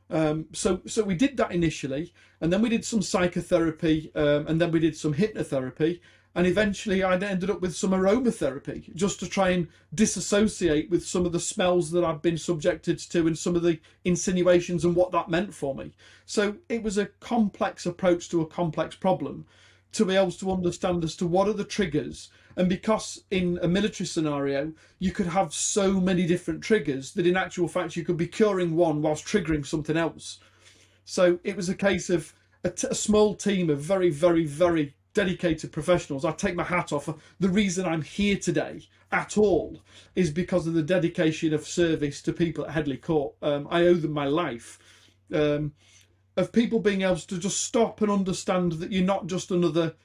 Um, 0.09 0.47
so 0.51 0.81
so 0.87 1.03
we 1.03 1.15
did 1.15 1.37
that 1.37 1.51
initially, 1.51 2.13
and 2.41 2.51
then 2.51 2.61
we 2.61 2.69
did 2.69 2.83
some 2.83 3.01
psychotherapy, 3.01 4.11
um, 4.15 4.47
and 4.47 4.59
then 4.59 4.71
we 4.71 4.79
did 4.79 4.97
some 4.97 5.13
hypnotherapy, 5.13 5.99
and 6.35 6.45
eventually 6.45 7.01
I 7.01 7.15
ended 7.17 7.49
up 7.49 7.61
with 7.61 7.75
some 7.75 7.91
aromatherapy 7.91 8.93
just 8.93 9.21
to 9.21 9.29
try 9.29 9.51
and 9.51 9.69
disassociate 9.93 10.89
with 10.89 11.05
some 11.07 11.25
of 11.25 11.31
the 11.31 11.39
smells 11.39 11.91
that 11.91 12.03
I've 12.03 12.21
been 12.21 12.37
subjected 12.37 12.99
to 12.99 13.25
and 13.25 13.37
some 13.37 13.55
of 13.55 13.63
the 13.63 13.79
insinuations 14.03 14.83
and 14.83 14.97
what 14.97 15.13
that 15.13 15.29
meant 15.29 15.53
for 15.53 15.73
me. 15.73 15.93
So 16.25 16.57
it 16.67 16.83
was 16.83 16.97
a 16.97 17.05
complex 17.21 17.85
approach 17.85 18.29
to 18.29 18.41
a 18.41 18.47
complex 18.47 18.97
problem 18.97 19.45
to 19.93 20.03
be 20.03 20.17
able 20.17 20.31
to 20.31 20.51
understand 20.51 21.05
as 21.05 21.15
to 21.15 21.25
what 21.25 21.47
are 21.47 21.53
the 21.53 21.63
triggers. 21.63 22.29
And 22.57 22.67
because 22.67 23.23
in 23.31 23.57
a 23.61 23.67
military 23.69 24.05
scenario, 24.05 24.73
you 24.99 25.13
could 25.13 25.27
have 25.27 25.53
so 25.53 26.01
many 26.01 26.27
different 26.27 26.61
triggers 26.61 27.13
that 27.13 27.25
in 27.25 27.37
actual 27.37 27.69
fact 27.69 27.95
you 27.95 28.03
could 28.03 28.17
be 28.17 28.27
curing 28.27 28.75
one 28.75 29.01
whilst 29.01 29.25
triggering 29.25 29.65
something 29.65 29.95
else. 29.95 30.39
So 31.05 31.39
it 31.45 31.55
was 31.55 31.69
a 31.69 31.75
case 31.75 32.09
of 32.09 32.33
a, 32.65 32.71
t- 32.71 32.87
a 32.91 32.95
small 32.95 33.35
team 33.35 33.69
of 33.69 33.79
very, 33.79 34.09
very, 34.09 34.45
very 34.45 34.95
dedicated 35.15 35.72
professionals. 35.72 36.24
I 36.24 36.31
take 36.31 36.53
my 36.53 36.63
hat 36.63 36.93
off. 36.93 37.10
The 37.39 37.50
reason 37.50 37.86
I'm 37.86 38.03
here 38.03 38.38
today 38.38 38.88
at 39.12 39.38
all 39.38 39.81
is 40.13 40.29
because 40.29 40.67
of 40.67 40.75
the 40.75 40.84
dedication 40.84 41.53
of 41.53 41.65
service 41.65 42.22
to 42.22 42.34
people 42.34 42.65
at 42.65 42.72
Headley 42.72 42.98
Court. 42.98 43.34
Um, 43.41 43.67
I 43.72 43.88
owe 43.88 43.95
them 43.95 44.12
my 44.12 44.25
life. 44.25 44.77
Um, 45.34 45.74
of 46.38 46.51
people 46.51 46.79
being 46.79 47.01
able 47.01 47.15
to 47.15 47.38
just 47.39 47.62
stop 47.62 48.01
and 48.01 48.12
understand 48.12 48.74
that 48.74 48.91
you're 48.91 49.03
not 49.03 49.25
just 49.25 49.50
another 49.50 49.95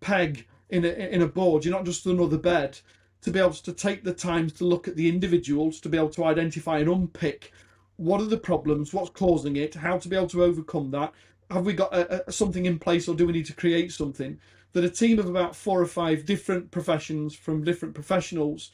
peg 0.00 0.46
in 0.68 0.84
a 0.84 0.88
in 0.88 1.22
a 1.22 1.26
board. 1.26 1.64
You're 1.64 1.74
not 1.74 1.86
just 1.86 2.06
another 2.06 2.38
bed. 2.38 2.78
To 3.22 3.30
be 3.30 3.38
able 3.38 3.52
to 3.52 3.72
take 3.72 4.04
the 4.04 4.14
time 4.14 4.48
to 4.50 4.64
look 4.64 4.88
at 4.88 4.96
the 4.96 5.08
individuals, 5.08 5.78
to 5.80 5.90
be 5.90 5.98
able 5.98 6.10
to 6.10 6.24
identify 6.24 6.78
and 6.78 6.88
unpick 6.88 7.52
what 7.96 8.22
are 8.22 8.26
the 8.26 8.38
problems, 8.38 8.94
what's 8.94 9.10
causing 9.10 9.56
it, 9.56 9.74
how 9.74 9.98
to 9.98 10.08
be 10.08 10.16
able 10.16 10.26
to 10.28 10.42
overcome 10.42 10.90
that, 10.90 11.12
have 11.50 11.66
we 11.66 11.72
got 11.72 11.92
a, 11.94 12.28
a, 12.28 12.32
something 12.32 12.66
in 12.66 12.78
place 12.78 13.08
or 13.08 13.14
do 13.14 13.26
we 13.26 13.32
need 13.32 13.46
to 13.46 13.54
create 13.54 13.92
something? 13.92 14.38
That 14.72 14.84
a 14.84 14.90
team 14.90 15.18
of 15.18 15.26
about 15.26 15.56
four 15.56 15.80
or 15.80 15.86
five 15.86 16.24
different 16.24 16.70
professions 16.70 17.34
from 17.34 17.64
different 17.64 17.94
professionals 17.94 18.70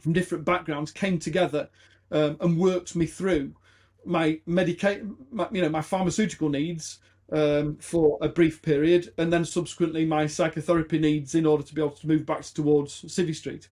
from 0.00 0.12
different 0.12 0.44
backgrounds 0.44 0.90
came 0.90 1.18
together 1.18 1.68
um, 2.10 2.36
and 2.40 2.58
worked 2.58 2.96
me 2.96 3.06
through 3.06 3.54
my 4.04 4.40
medicate 4.48 4.98
you 5.52 5.62
know 5.62 5.68
my 5.68 5.80
pharmaceutical 5.80 6.48
needs 6.48 6.98
um, 7.30 7.76
for 7.76 8.18
a 8.20 8.28
brief 8.28 8.60
period 8.60 9.12
and 9.16 9.32
then 9.32 9.44
subsequently 9.44 10.04
my 10.04 10.26
psychotherapy 10.26 10.98
needs 10.98 11.36
in 11.36 11.46
order 11.46 11.62
to 11.62 11.74
be 11.74 11.80
able 11.80 11.92
to 11.92 12.08
move 12.08 12.26
back 12.26 12.42
towards 12.42 13.02
civvy 13.02 13.34
street 13.34 13.68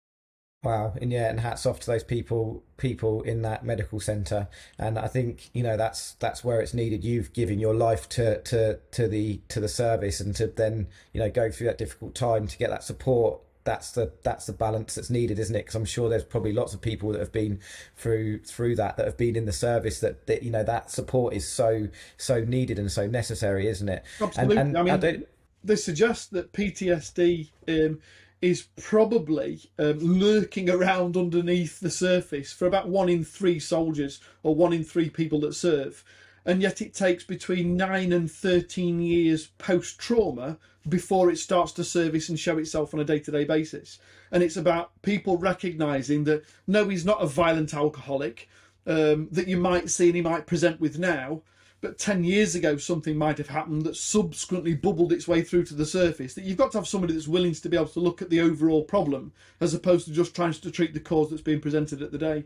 Wow, 0.63 0.93
and 1.01 1.11
yeah, 1.11 1.31
and 1.31 1.41
hats 1.41 1.65
off 1.65 1.81
to 1.81 1.87
those 1.87 2.05
people 2.05 2.63
people 2.77 3.23
in 3.23 3.41
that 3.43 3.65
medical 3.65 3.99
center. 3.99 4.47
And 4.79 4.99
I 4.99 5.07
think 5.07 5.49
you 5.55 5.63
know 5.63 5.79
that's 5.79 6.13
that's 6.15 6.45
where 6.45 6.61
it's 6.61 6.75
needed. 6.75 7.03
You've 7.03 7.33
given 7.33 7.59
your 7.59 7.75
life 7.75 8.11
to 8.11 8.43
to 8.43 8.79
to 8.91 9.09
the 9.09 9.41
to 9.49 9.59
the 9.59 9.69
service, 9.69 10.21
and 10.21 10.37
to 10.37 10.49
then 10.49 10.89
you 11.15 11.21
know 11.21 11.31
go 11.31 11.51
through 11.51 11.69
that 11.69 11.79
difficult 11.79 12.15
time 12.15 12.47
to 12.47 12.59
get 12.59 12.69
that 12.69 12.85
support. 12.85 13.41
That's 13.65 13.93
the 13.93 14.13
that's 14.23 14.45
the 14.45 14.53
balance 14.53 14.97
that's 14.97 15.09
needed, 15.09 15.39
isn't 15.39 15.57
it? 15.57 15.61
Because 15.61 15.77
I'm 15.77 15.87
sure 15.87 16.11
there's 16.11 16.25
probably 16.25 16.53
lots 16.53 16.75
of 16.75 16.83
people 16.83 17.11
that 17.13 17.21
have 17.21 17.33
been 17.33 17.61
through 17.97 18.41
through 18.41 18.77
that 18.77 18.99
that 18.99 19.07
have 19.07 19.17
been 19.17 19.37
in 19.37 19.47
the 19.47 19.53
service 19.53 20.01
that, 20.01 20.27
that 20.27 20.43
you 20.43 20.51
know 20.51 20.65
that 20.65 20.91
support 20.91 21.33
is 21.33 21.49
so 21.49 21.89
so 22.19 22.45
needed 22.45 22.79
and 22.79 22.93
so 22.93 23.07
necessary, 23.07 23.67
isn't 23.67 23.89
it? 23.89 24.05
Absolutely. 24.21 24.59
And, 24.59 24.77
and 24.77 24.79
I 24.79 24.83
mean, 24.83 25.05
I 25.05 25.25
they 25.65 25.77
suggest 25.77 26.33
that 26.33 26.53
PTSD. 26.53 27.51
Um, 27.67 28.01
is 28.43 28.69
probably 28.81 29.61
um, 29.79 29.99
lurking 29.99 30.71
around 30.71 31.17
underneath 31.17 31.81
the 31.81 31.91
surface 31.91 32.53
for 32.53 32.67
about 32.67 32.89
one 32.89 33.09
in 33.09 33.25
three 33.25 33.59
soldiers 33.59 34.21
or 34.43 34.55
one 34.55 34.73
in 34.73 34.83
three 34.83 35.11
people 35.11 35.41
that 35.41 35.55
serve. 35.55 36.05
And 36.47 36.63
yet 36.63 36.81
it 36.81 36.95
takes 36.95 37.23
between 37.23 37.77
nine 37.77 38.13
and 38.13 38.31
13 38.31 39.01
years 39.01 39.49
post 39.59 39.99
trauma 39.99 40.59
before 40.89 41.31
it 41.31 41.39
starts 41.39 41.73
to 41.73 41.85
service 41.85 42.31
and 42.31 42.41
show 42.41 42.57
itself 42.57 42.95
on 42.95 43.01
a 43.01 43.05
day 43.05 43.19
to 43.19 43.31
day 43.31 43.45
basis. 43.45 43.99
And 44.33 44.43
it's 44.43 44.57
about 44.57 45.03
people 45.03 45.37
recognizing 45.37 46.25
that 46.25 46.45
no, 46.67 46.89
he's 46.89 47.05
not 47.05 47.23
a 47.23 47.27
violent 47.27 47.75
alcoholic 47.75 48.49
um, 48.87 49.29
that 49.31 49.49
you 49.49 49.59
might 49.59 49.91
see 49.91 50.07
and 50.07 50.17
he 50.17 50.23
might 50.23 50.47
present 50.47 50.81
with 50.81 50.99
now, 50.99 51.43
but 51.81 51.99
10 51.99 52.25
years 52.25 52.55
ago 52.55 52.77
something 52.77 53.17
might 53.17 53.39
have 53.39 53.49
happened 53.49 53.83
that 53.83 53.97
subsequently 53.97 54.75
bubbled 54.75 55.13
its 55.13 55.27
way 55.27 55.43
through 55.43 55.65
to 55.65 55.75
the 55.75 55.87
surface 55.87 56.35
that 56.35 56.45
you've 56.45 56.59
got 56.59 56.73
to 56.73 56.79
have 56.79 56.89
somebody 56.89 57.13
that's 57.13 57.29
willing 57.29 57.53
to 57.53 57.69
be 57.69 57.77
able 57.77 57.87
to 57.87 58.01
look 58.01 58.21
at 58.21 58.31
the 58.31 58.41
overall 58.41 58.85
problem 58.85 59.33
as 59.61 59.75
opposed 59.75 60.07
to 60.07 60.13
just 60.13 60.35
trying 60.35 60.53
to 60.53 60.71
treat 60.71 60.95
the 60.95 61.01
cause 61.01 61.31
that's 61.31 61.43
being 61.43 61.61
presented 61.61 62.03
at 62.03 62.13
the 62.13 62.19
day 62.19 62.45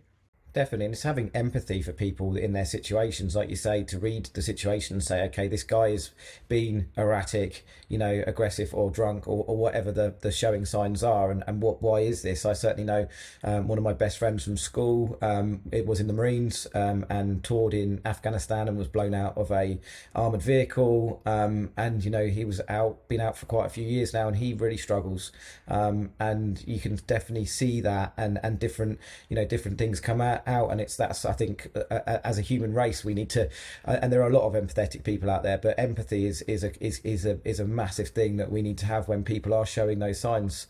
Definitely, 0.55 0.85
and 0.85 0.95
it's 0.95 1.03
having 1.03 1.33
empathy 1.35 1.83
for 1.83 1.93
people 1.93 2.37
in 2.37 2.53
their 2.53 2.65
situations, 2.65 3.35
like 3.35 3.51
you 3.51 3.57
say, 3.57 3.83
to 3.83 3.99
read 3.99 4.27
the 4.35 4.41
situation 4.41 4.95
and 4.95 5.03
say, 5.03 5.25
okay, 5.25 5.49
this 5.49 5.65
guy 5.65 5.91
has 5.91 6.13
been 6.47 6.91
erratic, 6.97 7.67
you 7.89 7.99
know, 7.99 8.23
aggressive 8.25 8.73
or 8.73 8.89
drunk 8.89 9.27
or, 9.27 9.45
or 9.49 9.57
whatever 9.57 9.91
the, 9.91 10.15
the 10.21 10.31
showing 10.31 10.65
signs 10.65 11.03
are, 11.03 11.33
and, 11.33 11.43
and 11.49 11.61
what 11.61 11.83
why 11.83 12.03
is 12.03 12.23
this? 12.23 12.47
I 12.47 12.53
certainly 12.53 12.85
know 12.85 13.09
um, 13.43 13.67
one 13.67 13.79
of 13.79 13.85
my 13.85 13.95
best 13.95 14.17
friends 14.17 14.45
from 14.45 14.57
school. 14.57 15.19
Um, 15.21 15.63
it 15.73 15.87
was 15.87 15.99
in 15.99 16.07
the 16.07 16.13
Marines 16.13 16.69
um, 16.73 17.05
and 17.11 17.43
toured 17.43 17.75
in 17.75 18.01
Afghanistan 18.05 18.69
and 18.69 18.79
was 18.79 18.87
blown 18.87 19.13
out 19.13 19.37
of 19.37 19.51
a 19.51 19.81
armored 20.15 20.43
vehicle, 20.43 21.21
um, 21.27 21.73
and 21.77 22.05
you 22.05 22.13
know 22.13 22.27
he 22.27 22.45
was 22.45 22.61
out, 22.69 23.09
been 23.09 23.21
out 23.21 23.37
for 23.37 23.47
quite 23.47 23.67
a 23.67 23.71
few 23.71 23.85
years 23.85 24.15
now, 24.15 24.29
and 24.29 24.37
he 24.37 24.55
really 24.55 24.77
struggles, 24.77 25.33
um, 25.67 26.13
and 26.21 26.63
you 26.65 26.79
can 26.79 26.95
definitely 27.09 27.47
see 27.47 27.81
that, 27.81 28.13
and 28.17 28.39
and 28.45 28.61
different, 28.61 29.01
you 29.29 29.35
know, 29.35 29.45
different 29.45 29.79
things 29.79 29.99
come 29.99 30.21
out 30.21 30.44
out 30.47 30.71
and 30.71 30.81
it's 30.81 30.97
that's 30.97 31.25
i 31.25 31.33
think 31.33 31.71
uh, 31.91 32.19
as 32.25 32.39
a 32.39 32.43
human 32.43 32.73
race 32.73 33.05
we 33.05 33.15
need 33.15 33.31
to 33.31 33.49
uh, 33.87 33.99
and 34.03 34.13
there 34.13 34.23
are 34.23 34.29
a 34.29 34.33
lot 34.33 34.43
of 34.43 34.53
empathetic 34.55 35.05
people 35.05 35.31
out 35.31 35.43
there 35.43 35.59
but 35.59 35.79
empathy 35.79 36.27
is 36.27 36.43
is 36.43 36.65
a 36.65 36.85
is, 36.85 37.01
is 37.01 37.25
a 37.27 37.39
is 37.45 37.61
a 37.61 37.65
massive 37.65 38.09
thing 38.09 38.37
that 38.37 38.51
we 38.51 38.63
need 38.63 38.79
to 38.79 38.87
have 38.87 39.09
when 39.09 39.25
people 39.25 39.53
are 39.55 39.67
showing 39.67 39.99
those 39.99 40.21
signs. 40.21 40.67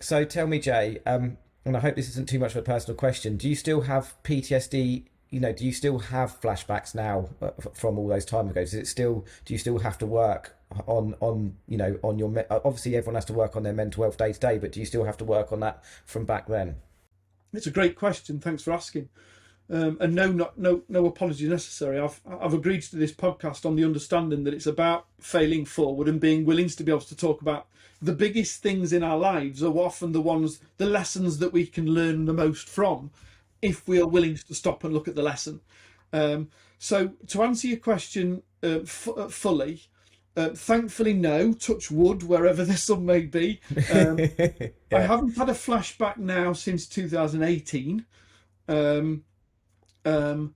So 0.00 0.24
tell 0.24 0.46
me 0.46 0.58
jay 0.58 0.98
um 1.06 1.36
and 1.64 1.76
i 1.76 1.80
hope 1.80 1.94
this 1.94 2.08
isn't 2.08 2.28
too 2.28 2.38
much 2.38 2.52
of 2.52 2.58
a 2.58 2.62
personal 2.62 2.96
question 2.96 3.36
do 3.36 3.48
you 3.48 3.54
still 3.54 3.82
have 3.82 4.14
ptsd 4.24 5.04
you 5.32 5.40
know 5.40 5.52
do 5.52 5.64
you 5.64 5.72
still 5.72 5.98
have 5.98 6.40
flashbacks 6.40 6.94
now 6.94 7.28
uh, 7.40 7.50
from 7.72 7.98
all 7.98 8.06
those 8.06 8.24
time 8.24 8.48
ago? 8.48 8.60
Is 8.60 8.74
it 8.74 8.86
still 8.86 9.24
do 9.44 9.54
you 9.54 9.58
still 9.58 9.78
have 9.78 9.98
to 9.98 10.06
work 10.06 10.54
on 10.86 11.14
on 11.20 11.56
you 11.66 11.78
know 11.78 11.98
on 12.02 12.18
your 12.18 12.46
obviously 12.50 12.96
everyone 12.96 13.16
has 13.16 13.24
to 13.24 13.32
work 13.32 13.56
on 13.56 13.62
their 13.62 13.72
mental 13.72 14.04
health 14.04 14.18
day 14.18 14.32
to 14.32 14.38
day 14.38 14.58
but 14.58 14.72
do 14.72 14.80
you 14.80 14.86
still 14.86 15.04
have 15.04 15.16
to 15.16 15.24
work 15.24 15.50
on 15.50 15.60
that 15.60 15.82
from 16.04 16.24
back 16.24 16.46
then 16.46 16.76
it's 17.52 17.66
a 17.66 17.70
great 17.70 17.96
question. 17.96 18.40
Thanks 18.40 18.62
for 18.62 18.72
asking. 18.72 19.08
Um, 19.70 19.96
and 20.00 20.14
no, 20.14 20.30
not, 20.30 20.58
no, 20.58 20.82
no 20.88 21.06
apology 21.06 21.48
necessary. 21.48 21.98
I've 21.98 22.20
I've 22.26 22.52
agreed 22.52 22.82
to 22.82 22.96
this 22.96 23.12
podcast 23.12 23.64
on 23.64 23.76
the 23.76 23.84
understanding 23.84 24.44
that 24.44 24.54
it's 24.54 24.66
about 24.66 25.06
failing 25.20 25.64
forward 25.64 26.08
and 26.08 26.20
being 26.20 26.44
willing 26.44 26.68
to 26.68 26.84
be 26.84 26.92
able 26.92 27.00
to 27.02 27.16
talk 27.16 27.40
about 27.40 27.68
the 28.02 28.12
biggest 28.12 28.60
things 28.60 28.92
in 28.92 29.04
our 29.04 29.16
lives 29.16 29.62
are 29.62 29.72
often 29.78 30.10
the 30.10 30.20
ones, 30.20 30.60
the 30.76 30.86
lessons 30.86 31.38
that 31.38 31.52
we 31.52 31.64
can 31.64 31.86
learn 31.86 32.24
the 32.24 32.32
most 32.32 32.68
from, 32.68 33.12
if 33.62 33.86
we 33.86 34.00
are 34.00 34.08
willing 34.08 34.36
to 34.36 34.54
stop 34.54 34.82
and 34.82 34.92
look 34.92 35.06
at 35.06 35.14
the 35.14 35.22
lesson. 35.22 35.60
Um, 36.12 36.48
so 36.78 37.12
to 37.28 37.44
answer 37.44 37.68
your 37.68 37.78
question 37.78 38.42
uh, 38.62 38.80
f- 38.80 39.08
uh, 39.16 39.28
fully, 39.28 39.82
uh, 40.36 40.50
thankfully, 40.50 41.12
no. 41.12 41.52
Touch 41.52 41.90
wood, 41.90 42.22
wherever 42.22 42.64
the 42.64 42.76
sun 42.76 43.04
may 43.04 43.22
be. 43.22 43.60
Um, 43.92 44.18
yeah. 44.38 44.68
I 44.92 45.00
haven't 45.00 45.36
had 45.36 45.48
a 45.48 45.54
flashback 45.54 46.16
now 46.16 46.52
since 46.52 46.86
2018, 46.86 48.04
um, 48.68 49.24
um, 50.04 50.54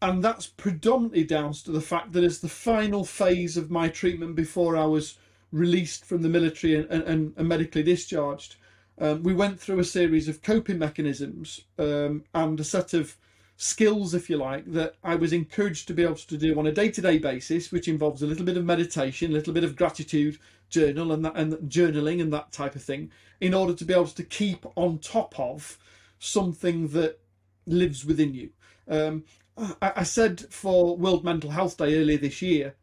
and 0.00 0.22
that's 0.22 0.46
predominantly 0.46 1.24
down 1.24 1.52
to 1.52 1.70
the 1.70 1.80
fact 1.80 2.12
that 2.12 2.24
as 2.24 2.40
the 2.40 2.48
final 2.48 3.04
phase 3.04 3.56
of 3.56 3.70
my 3.70 3.88
treatment 3.88 4.34
before 4.34 4.76
I 4.76 4.84
was 4.84 5.18
released 5.52 6.04
from 6.04 6.22
the 6.22 6.28
military 6.28 6.74
and, 6.74 6.90
and, 6.90 7.32
and 7.36 7.48
medically 7.48 7.82
discharged, 7.82 8.56
um, 8.98 9.22
we 9.22 9.34
went 9.34 9.60
through 9.60 9.78
a 9.78 9.84
series 9.84 10.28
of 10.28 10.42
coping 10.42 10.78
mechanisms 10.78 11.60
um, 11.78 12.24
and 12.34 12.58
a 12.58 12.64
set 12.64 12.94
of 12.94 13.16
skills, 13.56 14.14
if 14.14 14.28
you 14.28 14.36
like, 14.36 14.64
that 14.72 14.96
I 15.04 15.14
was 15.14 15.32
encouraged 15.32 15.86
to 15.88 15.94
be 15.94 16.02
able 16.02 16.16
to 16.16 16.36
do 16.36 16.58
on 16.58 16.66
a 16.66 16.72
day 16.72 16.90
to 16.90 17.00
day 17.00 17.18
basis, 17.18 17.70
which 17.70 17.88
involves 17.88 18.22
a 18.22 18.26
little 18.26 18.44
bit 18.44 18.56
of 18.56 18.64
meditation, 18.64 19.30
a 19.30 19.34
little 19.34 19.52
bit 19.52 19.64
of 19.64 19.76
gratitude, 19.76 20.38
journal 20.72 21.12
and 21.12 21.24
that 21.24 21.36
and 21.36 21.52
journaling 21.70 22.20
and 22.20 22.32
that 22.32 22.50
type 22.50 22.74
of 22.74 22.82
thing 22.82 23.12
in 23.40 23.54
order 23.54 23.74
to 23.74 23.84
be 23.84 23.92
able 23.92 24.06
to 24.06 24.24
keep 24.24 24.66
on 24.74 24.98
top 24.98 25.38
of 25.38 25.78
something 26.18 26.88
that 26.88 27.20
lives 27.66 28.04
within 28.04 28.34
you. 28.34 28.50
Um, 28.88 29.24
I, 29.56 29.92
I 29.96 30.02
said 30.02 30.40
for 30.50 30.96
World 30.96 31.24
Mental 31.24 31.50
Health 31.50 31.76
Day 31.76 32.00
earlier 32.00 32.18
this 32.18 32.42
year, 32.42 32.74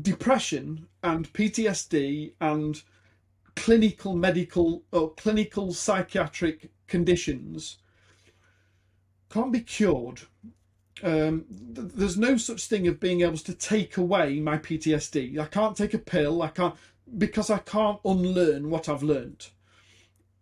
depression 0.00 0.88
and 1.02 1.32
PTSD 1.32 2.32
and 2.40 2.82
clinical 3.54 4.16
medical 4.16 4.82
or 4.90 5.12
clinical 5.14 5.72
psychiatric 5.72 6.70
conditions 6.88 7.78
can't 9.32 9.52
be 9.52 9.60
cured. 9.60 10.22
Um, 11.02 11.46
th- 11.74 11.92
there's 11.94 12.18
no 12.18 12.36
such 12.36 12.66
thing 12.66 12.86
of 12.86 13.00
being 13.00 13.22
able 13.22 13.38
to 13.38 13.54
take 13.54 13.96
away 13.96 14.38
my 14.40 14.58
PTSD. 14.58 15.38
I 15.38 15.46
can't 15.46 15.76
take 15.76 15.94
a 15.94 15.98
pill. 15.98 16.42
I 16.42 16.48
can't 16.48 16.74
because 17.18 17.50
I 17.50 17.58
can't 17.58 18.00
unlearn 18.04 18.70
what 18.70 18.88
I've 18.88 19.02
learned. 19.02 19.48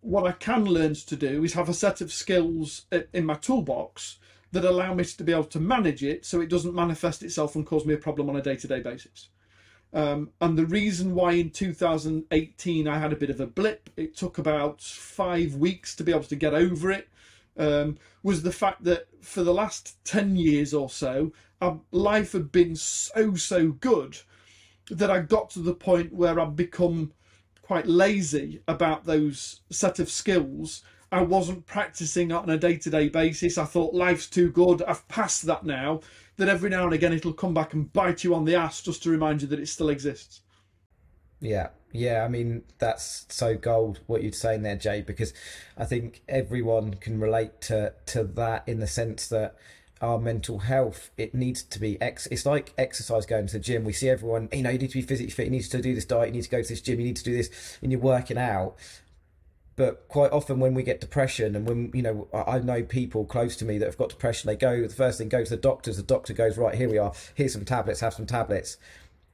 What 0.01 0.25
I 0.25 0.31
can 0.31 0.65
learn 0.65 0.93
to 0.93 1.15
do 1.15 1.43
is 1.43 1.53
have 1.53 1.69
a 1.69 1.73
set 1.73 2.01
of 2.01 2.11
skills 2.11 2.85
in 3.13 3.25
my 3.25 3.35
toolbox 3.35 4.19
that 4.51 4.65
allow 4.65 4.93
me 4.93 5.05
to 5.05 5.23
be 5.23 5.31
able 5.31 5.43
to 5.45 5.59
manage 5.59 6.03
it 6.03 6.25
so 6.25 6.41
it 6.41 6.49
doesn't 6.49 6.75
manifest 6.75 7.23
itself 7.23 7.55
and 7.55 7.65
cause 7.65 7.85
me 7.85 7.93
a 7.93 7.97
problem 7.97 8.29
on 8.29 8.35
a 8.35 8.41
day 8.41 8.55
to 8.55 8.67
day 8.67 8.79
basis. 8.79 9.29
Um, 9.93 10.29
and 10.39 10.57
the 10.57 10.65
reason 10.65 11.13
why 11.13 11.33
in 11.33 11.49
2018 11.49 12.87
I 12.87 12.99
had 12.99 13.11
a 13.11 13.17
bit 13.17 13.29
of 13.29 13.39
a 13.39 13.47
blip, 13.47 13.89
it 13.97 14.15
took 14.15 14.37
about 14.37 14.81
five 14.81 15.55
weeks 15.55 15.95
to 15.97 16.03
be 16.03 16.11
able 16.11 16.23
to 16.23 16.35
get 16.35 16.53
over 16.53 16.91
it, 16.91 17.09
um, 17.57 17.97
was 18.23 18.43
the 18.43 18.51
fact 18.51 18.83
that 18.83 19.07
for 19.21 19.43
the 19.43 19.53
last 19.53 20.03
10 20.05 20.35
years 20.35 20.73
or 20.73 20.89
so, 20.89 21.31
life 21.91 22.31
had 22.31 22.51
been 22.51 22.75
so, 22.75 23.35
so 23.35 23.71
good 23.71 24.17
that 24.89 25.11
I 25.11 25.19
got 25.19 25.49
to 25.51 25.59
the 25.59 25.75
point 25.75 26.13
where 26.13 26.39
I'd 26.39 26.55
become 26.55 27.13
quite 27.61 27.87
lazy 27.87 28.61
about 28.67 29.05
those 29.05 29.61
set 29.69 29.99
of 29.99 30.09
skills. 30.09 30.83
I 31.11 31.21
wasn't 31.21 31.65
practicing 31.65 32.31
on 32.31 32.49
a 32.49 32.57
day 32.57 32.77
to 32.77 32.89
day 32.89 33.09
basis. 33.09 33.57
I 33.57 33.65
thought 33.65 33.93
life's 33.93 34.27
too 34.27 34.51
good. 34.51 34.81
I've 34.83 35.07
passed 35.07 35.45
that 35.45 35.65
now 35.65 36.01
that 36.37 36.49
every 36.49 36.69
now 36.69 36.85
and 36.85 36.93
again 36.93 37.13
it'll 37.13 37.33
come 37.33 37.53
back 37.53 37.73
and 37.73 37.91
bite 37.93 38.23
you 38.23 38.33
on 38.33 38.45
the 38.45 38.55
ass 38.55 38.81
just 38.81 39.03
to 39.03 39.09
remind 39.09 39.41
you 39.41 39.47
that 39.49 39.59
it 39.59 39.67
still 39.67 39.89
exists. 39.89 40.41
Yeah, 41.41 41.69
yeah. 41.91 42.23
I 42.23 42.27
mean, 42.27 42.63
that's 42.79 43.25
so 43.29 43.57
gold 43.57 43.99
what 44.07 44.23
you're 44.23 44.31
saying 44.31 44.61
there, 44.61 44.75
Jay, 44.75 45.01
because 45.01 45.33
I 45.77 45.85
think 45.85 46.21
everyone 46.29 46.93
can 46.95 47.19
relate 47.19 47.61
to 47.61 47.93
to 48.07 48.23
that 48.23 48.63
in 48.67 48.79
the 48.79 48.87
sense 48.87 49.27
that 49.29 49.55
our 50.01 50.17
mental 50.19 50.59
health 50.59 51.11
it 51.15 51.35
needs 51.35 51.61
to 51.61 51.79
be 51.79 52.01
ex 52.01 52.25
it's 52.31 52.43
like 52.43 52.73
exercise 52.77 53.25
going 53.25 53.47
to 53.47 53.53
the 53.53 53.59
gym. 53.59 53.83
We 53.83 53.93
see 53.93 54.09
everyone 54.09 54.49
you 54.53 54.61
know 54.63 54.69
you 54.69 54.77
need 54.79 54.91
to 54.91 54.97
be 54.99 55.01
physically 55.01 55.31
fit 55.31 55.45
you 55.45 55.51
need 55.51 55.63
to 55.63 55.81
do 55.81 55.95
this 55.95 56.05
diet 56.05 56.27
you 56.27 56.33
need 56.33 56.43
to 56.43 56.49
go 56.49 56.61
to 56.61 56.67
this 56.69 56.81
gym 56.81 56.99
you 56.99 57.05
need 57.07 57.17
to 57.17 57.23
do 57.23 57.35
this 57.35 57.77
and 57.81 57.91
you're 57.91 58.01
working 58.01 58.37
out. 58.37 58.75
But 59.75 60.07
quite 60.09 60.31
often 60.31 60.59
when 60.59 60.73
we 60.75 60.83
get 60.83 61.01
depression 61.01 61.55
and 61.55 61.67
when 61.67 61.91
you 61.93 62.03
know 62.03 62.27
i 62.33 62.59
know 62.59 62.83
people 62.83 63.25
close 63.25 63.55
to 63.57 63.65
me 63.65 63.77
that 63.79 63.85
have 63.85 63.97
got 63.97 64.09
depression 64.09 64.47
they 64.47 64.55
go 64.55 64.81
the 64.87 64.93
first 64.93 65.17
thing 65.17 65.29
go 65.29 65.43
to 65.43 65.49
the 65.49 65.57
doctors 65.57 65.97
the 65.97 66.03
doctor 66.03 66.33
goes 66.33 66.57
right 66.57 66.75
here 66.75 66.89
we 66.89 66.99
are. 66.99 67.13
Here's 67.33 67.53
some 67.53 67.65
tablets 67.65 67.99
have 68.01 68.13
some 68.13 68.27
tablets 68.27 68.77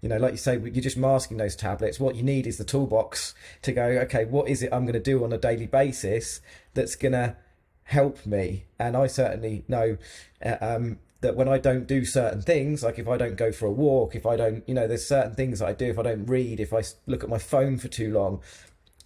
you 0.02 0.10
know 0.10 0.18
like 0.18 0.32
you 0.32 0.38
say 0.38 0.58
you're 0.60 0.84
just 0.84 0.98
masking 0.98 1.38
those 1.38 1.56
tablets. 1.56 2.00
What 2.00 2.16
you 2.16 2.24
need 2.24 2.48
is 2.48 2.58
the 2.58 2.64
toolbox 2.64 3.34
to 3.64 3.72
go 3.72 3.84
okay 3.84 4.26
what 4.26 4.48
is 4.48 4.62
it 4.62 4.72
i'm 4.72 4.84
going 4.84 4.94
to 4.94 5.00
do 5.00 5.24
on 5.24 5.34
a 5.34 5.38
daily 5.38 5.68
basis 5.68 6.42
that's 6.74 6.96
going 6.96 7.14
to 7.14 7.36
help 7.84 8.26
me? 8.26 8.66
And 8.80 8.96
i 8.96 9.08
certainly 9.08 9.64
know 9.68 9.98
uh, 10.46 10.58
um, 10.62 11.00
that 11.22 11.36
when 11.36 11.48
I 11.48 11.58
don't 11.58 11.88
do 11.88 12.06
certain 12.06 12.42
things, 12.42 12.84
like 12.84 13.00
if 13.00 13.08
I 13.08 13.18
don't 13.18 13.36
go 13.36 13.52
for 13.52 13.66
a 13.66 13.72
walk, 13.72 14.16
if 14.16 14.26
I 14.26 14.36
don't, 14.36 14.64
you 14.68 14.74
know, 14.74 14.88
there's 14.88 15.06
certain 15.06 15.34
things 15.34 15.62
I 15.62 15.74
do, 15.74 15.88
if 15.88 15.98
I 15.98 16.04
don't 16.04 16.26
read, 16.28 16.60
if 16.60 16.74
I 16.74 16.84
look 17.08 17.24
at 17.24 17.30
my 17.30 17.40
phone 17.40 17.78
for 17.78 17.88
too 17.88 18.14
long, 18.14 18.42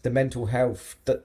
the 0.04 0.10
mental 0.10 0.48
health 0.48 0.98
that 1.06 1.24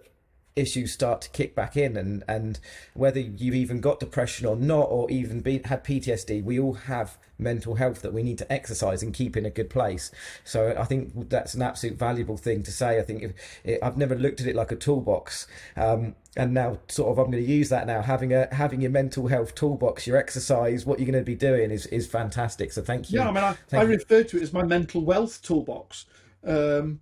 issues 0.57 0.93
start 0.93 1.21
to 1.21 1.31
kick 1.31 1.55
back 1.55 1.77
in 1.77 1.97
and 1.97 2.25
and 2.27 2.59
whether 2.95 3.21
you've 3.21 3.55
even 3.55 3.81
got 3.81 4.01
depression 4.01 4.47
or 4.47 4.57
not 4.57 4.85
or 4.85 5.11
even 5.11 5.41
been 5.41 5.63
had 5.65 5.85
PTSD 5.85 6.43
we 6.43 6.59
all 6.59 6.73
have 6.75 7.19
mental 7.39 7.75
health 7.75 8.03
that 8.03 8.13
we 8.13 8.23
need 8.23 8.39
to 8.39 8.51
exercise 8.53 9.03
and 9.03 9.13
keep 9.13 9.37
in 9.37 9.45
a 9.45 9.51
good 9.51 9.71
place. 9.71 10.11
So 10.45 10.75
I 10.79 10.85
think 10.85 11.29
that's 11.29 11.55
an 11.55 11.63
absolute 11.63 11.99
valuable 11.99 12.37
thing 12.37 12.63
to 12.63 12.73
say. 12.73 12.99
I 12.99 13.03
think 13.03 13.23
if, 13.23 13.33
it, 13.65 13.79
I've 13.83 13.97
never 13.97 14.15
looked 14.15 14.41
at 14.41 14.47
it 14.47 14.57
like 14.57 14.73
a 14.73 14.77
toolbox. 14.77 15.47
Um, 15.77 16.15
and 16.37 16.53
now 16.53 16.79
sort 16.89 17.11
of 17.11 17.19
I'm 17.19 17.31
going 17.31 17.45
to 17.45 17.51
use 17.51 17.69
that 17.71 17.87
now. 17.87 18.03
Having 18.03 18.35
a 18.35 18.55
having 18.55 18.81
your 18.81 18.91
mental 18.91 19.27
health 19.27 19.55
toolbox 19.55 20.07
your 20.07 20.17
exercise 20.17 20.85
what 20.85 20.99
you're 20.99 21.11
going 21.11 21.23
to 21.23 21.27
be 21.27 21.35
doing 21.35 21.71
is 21.71 21.87
is 21.87 22.07
fantastic. 22.07 22.73
So 22.73 22.83
thank 22.83 23.11
you. 23.11 23.21
Yeah 23.21 23.29
I 23.29 23.33
mean 23.33 23.45
I, 23.45 23.57
I 23.73 23.83
refer 23.83 24.23
to 24.23 24.37
it 24.37 24.43
as 24.43 24.53
my 24.53 24.63
mental 24.63 25.03
wealth 25.03 25.43
toolbox. 25.43 26.07
Um, 26.45 27.01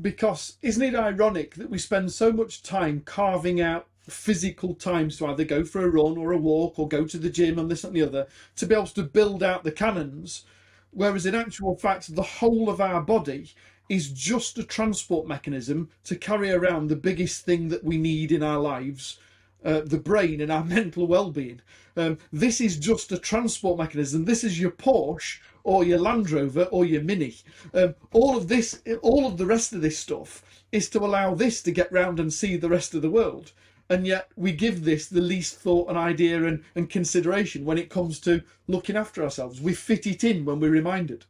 because 0.00 0.56
isn't 0.62 0.82
it 0.82 0.94
ironic 0.94 1.54
that 1.56 1.70
we 1.70 1.78
spend 1.78 2.12
so 2.12 2.32
much 2.32 2.62
time 2.62 3.02
carving 3.04 3.60
out 3.60 3.86
physical 4.02 4.74
times 4.74 5.18
to 5.18 5.26
either 5.26 5.44
go 5.44 5.64
for 5.64 5.84
a 5.84 5.90
run 5.90 6.16
or 6.16 6.32
a 6.32 6.38
walk 6.38 6.78
or 6.78 6.88
go 6.88 7.04
to 7.04 7.18
the 7.18 7.30
gym 7.30 7.58
and 7.58 7.70
this 7.70 7.84
and 7.84 7.94
the 7.94 8.02
other 8.02 8.26
to 8.56 8.66
be 8.66 8.74
able 8.74 8.86
to 8.86 9.02
build 9.02 9.42
out 9.42 9.64
the 9.64 9.72
cannons? 9.72 10.44
Whereas 10.90 11.26
in 11.26 11.34
actual 11.34 11.76
fact 11.76 12.14
the 12.14 12.22
whole 12.22 12.70
of 12.70 12.80
our 12.80 13.02
body 13.02 13.52
is 13.88 14.10
just 14.10 14.58
a 14.58 14.64
transport 14.64 15.26
mechanism 15.26 15.90
to 16.04 16.16
carry 16.16 16.50
around 16.50 16.88
the 16.88 16.96
biggest 16.96 17.44
thing 17.44 17.68
that 17.68 17.84
we 17.84 17.96
need 17.96 18.32
in 18.32 18.42
our 18.42 18.58
lives 18.58 19.18
uh, 19.64 19.80
the 19.84 19.98
brain 19.98 20.40
and 20.40 20.52
our 20.52 20.64
mental 20.76 21.06
well-being. 21.06 21.60
Um, 21.96 22.18
this 22.32 22.60
is 22.60 22.76
just 22.76 23.10
a 23.12 23.18
transport 23.18 23.78
mechanism. 23.78 24.24
This 24.24 24.44
is 24.44 24.60
your 24.60 24.70
porsche 24.70 25.40
or 25.68 25.84
your 25.84 25.98
Land 25.98 26.30
Rover 26.30 26.64
or 26.64 26.86
your 26.86 27.02
Mini. 27.02 27.34
Um, 27.74 27.94
all 28.12 28.38
of 28.38 28.48
this, 28.48 28.80
all 29.02 29.26
of 29.26 29.36
the 29.36 29.44
rest 29.44 29.74
of 29.74 29.82
this 29.82 29.98
stuff 29.98 30.42
is 30.72 30.88
to 30.88 31.00
allow 31.00 31.34
this 31.34 31.60
to 31.62 31.70
get 31.70 31.92
round 31.92 32.18
and 32.18 32.32
see 32.32 32.56
the 32.56 32.70
rest 32.70 32.94
of 32.94 33.02
the 33.02 33.10
world. 33.10 33.52
And 33.90 34.06
yet 34.06 34.30
we 34.34 34.52
give 34.52 34.84
this 34.84 35.08
the 35.08 35.20
least 35.20 35.56
thought 35.56 35.90
and 35.90 35.98
idea 35.98 36.44
and, 36.44 36.64
and 36.74 36.88
consideration 36.88 37.66
when 37.66 37.76
it 37.76 37.90
comes 37.90 38.18
to 38.20 38.42
looking 38.66 38.96
after 38.96 39.22
ourselves. 39.22 39.60
We 39.60 39.74
fit 39.74 40.06
it 40.06 40.24
in 40.24 40.46
when 40.46 40.58
we're 40.58 40.70
reminded. 40.70 41.26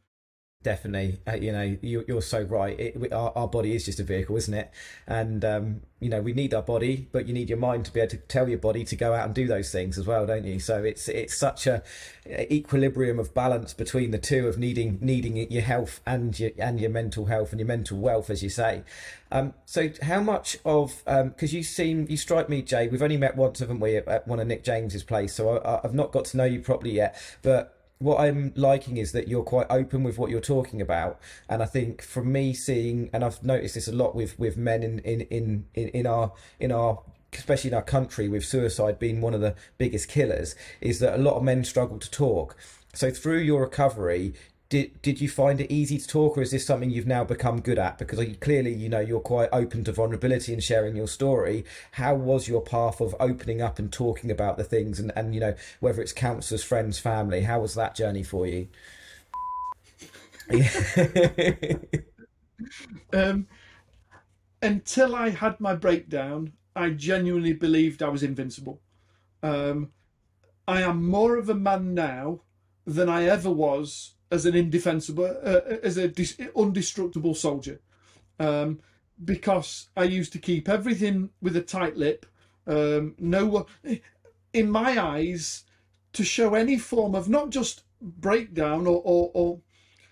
Definitely, 0.65 1.21
uh, 1.25 1.37
you 1.37 1.53
know, 1.53 1.77
you, 1.83 2.05
are 2.17 2.21
so 2.21 2.43
right. 2.43 2.79
It, 2.81 3.13
our, 3.13 3.33
our 3.37 3.47
body 3.47 3.77
is 3.77 3.85
just 3.85 4.01
a 4.01 4.03
vehicle, 4.03 4.37
isn't 4.39 4.53
it? 4.53 4.73
And 5.07 5.45
um, 5.45 5.83
you 6.01 6.09
know, 6.09 6.21
we 6.21 6.33
need 6.33 6.53
our 6.53 6.63
body, 6.63 7.07
but 7.13 7.29
you 7.29 7.33
need 7.33 7.49
your 7.49 7.59
mind 7.59 7.85
to 7.85 7.93
be 7.93 8.01
able 8.01 8.11
to 8.11 8.17
tell 8.17 8.49
your 8.49 8.59
body 8.59 8.83
to 8.87 8.97
go 8.97 9.15
out 9.15 9.27
and 9.27 9.33
do 9.33 9.47
those 9.47 9.71
things 9.71 9.99
as 9.99 10.07
well, 10.09 10.27
don't 10.27 10.43
you? 10.43 10.59
So 10.59 10.83
it's 10.83 11.09
it's 11.09 11.39
such 11.39 11.69
a, 11.69 11.85
a 12.27 12.53
equilibrium 12.53 13.21
of 13.21 13.33
balance 13.35 13.73
between 13.73 14.11
the 14.11 14.19
two 14.19 14.49
of 14.49 14.59
needing 14.59 14.99
needing 15.01 15.37
your 15.37 15.63
health 15.63 16.01
and 16.05 16.37
your 16.37 16.51
and 16.59 16.81
your 16.81 16.91
mental 16.91 17.27
health 17.27 17.53
and 17.53 17.61
your 17.61 17.69
mental 17.69 17.97
wealth, 17.97 18.29
as 18.29 18.43
you 18.43 18.51
say. 18.51 18.83
Um, 19.31 19.55
so 19.65 19.91
how 20.03 20.21
much 20.21 20.59
of 20.65 21.05
because 21.05 21.53
um, 21.53 21.57
you 21.57 21.63
seem 21.63 22.07
you 22.11 22.17
strike 22.17 22.49
me, 22.49 22.63
Jay. 22.63 22.89
We've 22.89 23.03
only 23.03 23.17
met 23.17 23.37
once, 23.37 23.61
haven't 23.61 23.79
we, 23.79 23.97
at, 23.97 24.09
at 24.09 24.27
one 24.27 24.41
of 24.41 24.49
Nick 24.49 24.65
James's 24.65 25.05
place? 25.05 25.35
So 25.35 25.59
I, 25.59 25.83
I've 25.85 25.95
not 25.95 26.11
got 26.11 26.25
to 26.27 26.37
know 26.37 26.45
you 26.45 26.61
properly 26.61 26.95
yet, 26.95 27.17
but 27.43 27.78
what 27.99 28.21
I'm 28.21 28.53
liking 28.55 28.97
is 28.97 29.13
that 29.13 29.29
you're 29.29 29.43
quite 29.43 29.67
open 29.71 30.03
with 30.05 30.19
what 30.19 30.31
you're 30.31 30.41
talking 30.41 30.81
about, 30.81 31.21
and 31.49 31.63
I 31.63 31.67
think 31.67 32.03
from 32.03 32.31
me 32.33 32.55
seeing, 32.55 33.11
and 33.13 33.25
I've 33.25 33.43
noticed 33.43 33.75
this 33.75 33.89
a 33.89 33.93
lot 33.93 34.15
with 34.15 34.39
with 34.39 34.57
men 34.57 34.83
in 34.83 34.99
in 35.01 35.67
in 35.75 35.89
in 35.89 36.07
our 36.07 36.33
in 36.61 36.73
our 36.73 37.01
especially 37.33 37.69
in 37.69 37.75
our 37.75 37.83
country 37.83 38.29
with 38.29 38.45
suicide 38.45 38.99
being 38.99 39.21
one 39.21 39.35
of 39.35 39.41
the 39.41 39.55
biggest 39.77 40.09
killers 40.09 40.55
is 40.81 40.99
that 41.01 41.15
a 41.15 41.23
lot 41.23 41.35
of 41.35 41.43
men 41.43 41.63
struggle 41.63 41.99
to 41.99 42.11
talk. 42.11 42.57
So 42.95 43.11
through 43.11 43.41
your 43.41 43.61
recovery 43.61 44.35
did 44.69 45.01
did 45.01 45.21
you 45.21 45.29
find 45.29 45.61
it 45.61 45.73
easy 45.73 45.97
to 45.99 46.07
talk 46.07 46.37
or 46.37 46.43
is 46.43 46.51
this 46.51 46.67
something 46.67 46.91
you've 46.91 47.07
now 47.07 47.25
become 47.25 47.61
good 47.61 47.79
at? 47.79 47.97
Because 47.97 48.21
clearly 48.41 48.75
you 48.75 48.89
know 48.89 49.01
you're 49.01 49.21
quite 49.21 49.49
open 49.53 49.83
to 49.85 49.93
vulnerability 49.93 50.53
and 50.53 50.63
sharing 50.63 50.95
your 50.95 51.09
story. 51.09 51.65
How 51.93 52.15
was 52.15 52.49
your 52.49 52.61
path 52.61 53.01
of 53.01 53.17
opening 53.19 53.63
up 53.63 53.79
and 53.79 53.91
talking 53.91 54.31
about 54.31 54.59
the 54.59 54.65
things 54.65 55.01
and 55.01 55.11
and 55.17 55.35
you 55.35 55.41
know 55.41 55.55
whether 55.81 56.03
it's 56.03 56.13
counselors 56.13 56.63
friends 56.63 56.99
family 56.99 57.43
how 57.43 57.61
was 57.61 57.75
that 57.75 57.95
journey 57.95 58.23
for 58.23 58.47
you? 58.47 58.69
Um, 63.13 63.47
until 64.61 65.15
i 65.15 65.29
had 65.29 65.61
my 65.61 65.77
breakdown 65.77 66.55
i 66.75 66.91
genuinely 66.91 67.53
believed 67.53 68.03
i 68.03 68.09
was 68.09 68.25
invincible. 68.25 68.81
Um, 69.45 69.93
i 70.67 70.83
am 70.83 71.09
more 71.09 71.37
of 71.37 71.49
a 71.49 71.55
man 71.55 71.95
now 71.95 72.41
than 72.85 73.09
i 73.09 73.25
ever 73.25 73.51
was 73.51 74.17
as 74.31 74.47
an 74.47 74.55
indefensible, 74.55 75.25
uh, 75.25 75.61
uh 75.61 75.79
as 75.83 75.97
a 75.97 76.09
dis- 76.09 76.37
undestructible 76.37 77.37
soldier, 77.37 77.81
um, 78.39 78.81
because 79.25 79.89
I 79.97 80.05
used 80.05 80.33
to 80.33 80.39
keep 80.39 80.69
everything 80.69 81.31
with 81.41 81.57
a 81.57 81.63
tight 81.63 81.97
lip. 81.97 82.27
Um, 82.67 83.15
no, 83.19 83.67
in 84.53 84.71
my 84.71 85.03
eyes, 85.03 85.65
to 86.13 86.25
show 86.25 86.55
any 86.55 86.79
form 86.79 87.15
of 87.15 87.29
not 87.29 87.51
just 87.51 87.83
breakdown 88.01 88.87
or, 88.87 89.01
or, 89.05 89.31
or 89.35 89.61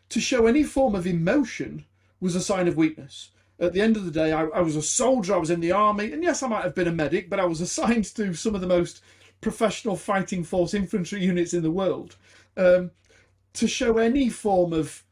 to 0.09 0.21
show 0.21 0.47
any 0.47 0.63
form 0.63 0.95
of 0.95 1.07
emotion 1.07 1.85
was 2.21 2.35
a 2.35 2.41
sign 2.41 2.69
of 2.69 2.77
weakness. 2.77 3.31
At 3.59 3.73
the 3.73 3.81
end 3.81 3.97
of 3.97 4.05
the 4.05 4.11
day, 4.11 4.33
I, 4.33 4.45
I 4.45 4.61
was 4.61 4.77
a 4.77 4.83
soldier. 4.83 5.35
I 5.35 5.39
was 5.39 5.51
in 5.51 5.61
the 5.61 5.73
army, 5.73 6.13
and 6.13 6.23
yes, 6.23 6.43
I 6.43 6.49
might 6.49 6.65
have 6.65 6.75
been 6.75 6.89
a 6.89 6.93
medic, 6.93 7.31
but 7.31 7.41
I 7.41 7.45
was 7.45 7.61
assigned 7.69 8.05
to 8.17 8.35
some 8.35 8.55
of 8.55 8.61
the 8.61 8.67
most 8.67 9.03
professional 9.41 9.97
fighting 9.97 10.45
force 10.45 10.75
infantry 10.75 11.23
units 11.23 11.55
in 11.55 11.63
the 11.63 11.71
world. 11.71 12.17
Um, 12.57 12.91
to 13.57 13.69
show 13.69 13.99
any 13.99 14.29
form 14.29 14.73
of 14.73 15.05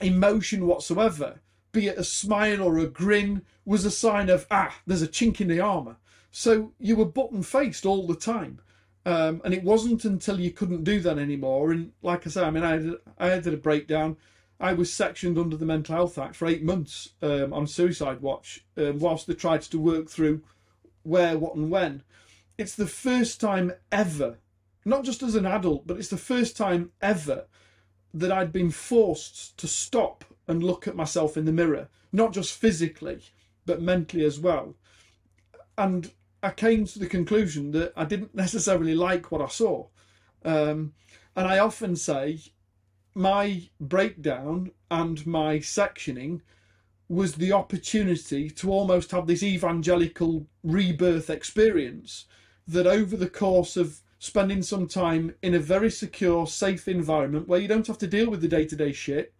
emotion 0.00 0.66
whatsoever, 0.66 1.40
be 1.72 1.88
it 1.88 1.98
a 1.98 2.04
smile 2.04 2.62
or 2.62 2.78
a 2.78 2.86
grin, 2.86 3.42
was 3.64 3.84
a 3.84 3.90
sign 3.90 4.28
of, 4.30 4.46
ah, 4.50 4.74
there's 4.86 5.02
a 5.02 5.08
chink 5.08 5.40
in 5.40 5.48
the 5.48 5.60
armour. 5.60 5.96
So 6.30 6.72
you 6.78 6.96
were 6.96 7.04
button 7.04 7.42
faced 7.42 7.86
all 7.86 8.06
the 8.06 8.16
time. 8.16 8.60
Um, 9.04 9.40
and 9.44 9.54
it 9.54 9.62
wasn't 9.62 10.04
until 10.04 10.40
you 10.40 10.50
couldn't 10.50 10.84
do 10.84 11.00
that 11.00 11.18
anymore. 11.18 11.70
And 11.70 11.92
like 12.02 12.26
I 12.26 12.30
say, 12.30 12.42
I 12.42 12.50
mean, 12.50 12.64
I 12.64 12.70
had, 12.72 12.94
I 13.18 13.28
had 13.28 13.46
a 13.46 13.56
breakdown. 13.56 14.16
I 14.58 14.72
was 14.72 14.92
sectioned 14.92 15.38
under 15.38 15.56
the 15.56 15.66
Mental 15.66 15.94
Health 15.94 16.18
Act 16.18 16.34
for 16.34 16.48
eight 16.48 16.64
months 16.64 17.10
um, 17.22 17.52
on 17.52 17.66
suicide 17.66 18.20
watch, 18.20 18.64
um, 18.76 18.98
whilst 18.98 19.26
they 19.26 19.34
tried 19.34 19.62
to 19.62 19.78
work 19.78 20.08
through 20.08 20.42
where, 21.02 21.38
what, 21.38 21.54
and 21.54 21.70
when. 21.70 22.02
It's 22.58 22.74
the 22.74 22.86
first 22.86 23.40
time 23.40 23.72
ever, 23.92 24.38
not 24.86 25.04
just 25.04 25.20
as 25.22 25.34
an 25.34 25.44
adult, 25.44 25.84
but 25.84 25.98
it's 25.98 26.08
the 26.08 26.16
first 26.16 26.56
time 26.56 26.92
ever 27.02 27.46
that 28.14 28.30
I'd 28.30 28.52
been 28.52 28.70
forced 28.70 29.58
to 29.58 29.66
stop 29.66 30.24
and 30.46 30.62
look 30.62 30.86
at 30.86 30.94
myself 30.94 31.36
in 31.36 31.44
the 31.44 31.52
mirror, 31.52 31.88
not 32.12 32.32
just 32.32 32.56
physically, 32.56 33.20
but 33.66 33.82
mentally 33.82 34.24
as 34.24 34.38
well. 34.38 34.76
And 35.76 36.12
I 36.40 36.50
came 36.50 36.86
to 36.86 37.00
the 37.00 37.08
conclusion 37.08 37.72
that 37.72 37.92
I 37.96 38.04
didn't 38.04 38.34
necessarily 38.44 38.94
like 38.94 39.32
what 39.32 39.42
I 39.42 39.48
saw. 39.48 39.88
Um, 40.44 40.94
and 41.34 41.48
I 41.48 41.58
often 41.58 41.96
say 41.96 42.38
my 43.12 43.68
breakdown 43.80 44.70
and 44.88 45.26
my 45.26 45.58
sectioning 45.58 46.42
was 47.08 47.34
the 47.34 47.52
opportunity 47.52 48.50
to 48.50 48.70
almost 48.70 49.10
have 49.10 49.26
this 49.26 49.42
evangelical 49.42 50.46
rebirth 50.62 51.28
experience 51.28 52.26
that 52.68 52.86
over 52.86 53.16
the 53.16 53.28
course 53.28 53.76
of 53.76 54.00
spending 54.18 54.62
some 54.62 54.86
time 54.86 55.34
in 55.42 55.54
a 55.54 55.58
very 55.58 55.90
secure, 55.90 56.46
safe 56.46 56.88
environment 56.88 57.48
where 57.48 57.60
you 57.60 57.68
don't 57.68 57.86
have 57.86 57.98
to 57.98 58.06
deal 58.06 58.30
with 58.30 58.40
the 58.40 58.48
day 58.48 58.64
to 58.64 58.76
day 58.76 58.92
shit 58.92 59.32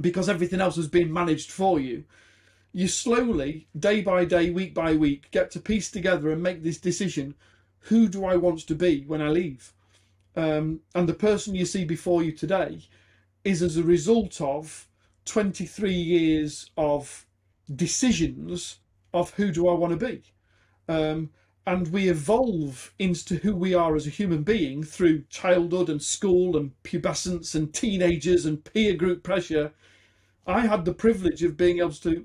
because 0.00 0.28
everything 0.28 0.60
else 0.60 0.76
has 0.76 0.88
been 0.88 1.12
managed 1.12 1.50
for 1.50 1.80
you, 1.80 2.04
you 2.72 2.88
slowly, 2.88 3.66
day 3.78 4.00
by 4.00 4.24
day, 4.24 4.50
week 4.50 4.74
by 4.74 4.94
week, 4.94 5.30
get 5.30 5.50
to 5.50 5.60
piece 5.60 5.90
together 5.90 6.30
and 6.30 6.42
make 6.42 6.62
this 6.62 6.78
decision 6.78 7.34
who 7.82 8.08
do 8.08 8.24
I 8.24 8.36
want 8.36 8.60
to 8.60 8.74
be 8.74 9.04
when 9.06 9.22
I 9.22 9.28
leave? 9.28 9.72
Um, 10.36 10.80
and 10.94 11.08
the 11.08 11.14
person 11.14 11.54
you 11.54 11.64
see 11.64 11.84
before 11.84 12.22
you 12.22 12.32
today 12.32 12.82
is 13.44 13.62
as 13.62 13.76
a 13.76 13.82
result 13.82 14.40
of 14.40 14.86
23 15.24 15.92
years 15.92 16.70
of 16.76 17.26
decisions 17.74 18.78
of 19.12 19.30
who 19.34 19.50
do 19.50 19.68
I 19.68 19.74
want 19.74 19.98
to 19.98 20.06
be. 20.06 20.22
Um, 20.88 21.30
and 21.68 21.88
we 21.88 22.08
evolve 22.08 22.94
into 22.98 23.36
who 23.36 23.54
we 23.54 23.74
are 23.74 23.94
as 23.94 24.06
a 24.06 24.10
human 24.10 24.42
being 24.42 24.82
through 24.82 25.22
childhood 25.28 25.90
and 25.90 26.02
school 26.02 26.56
and 26.56 26.72
pubescence 26.82 27.54
and 27.54 27.74
teenagers 27.74 28.46
and 28.46 28.64
peer 28.64 28.94
group 28.94 29.22
pressure. 29.22 29.70
I 30.46 30.60
had 30.60 30.86
the 30.86 30.94
privilege 30.94 31.42
of 31.42 31.58
being 31.58 31.80
able 31.80 31.90
to 31.90 32.24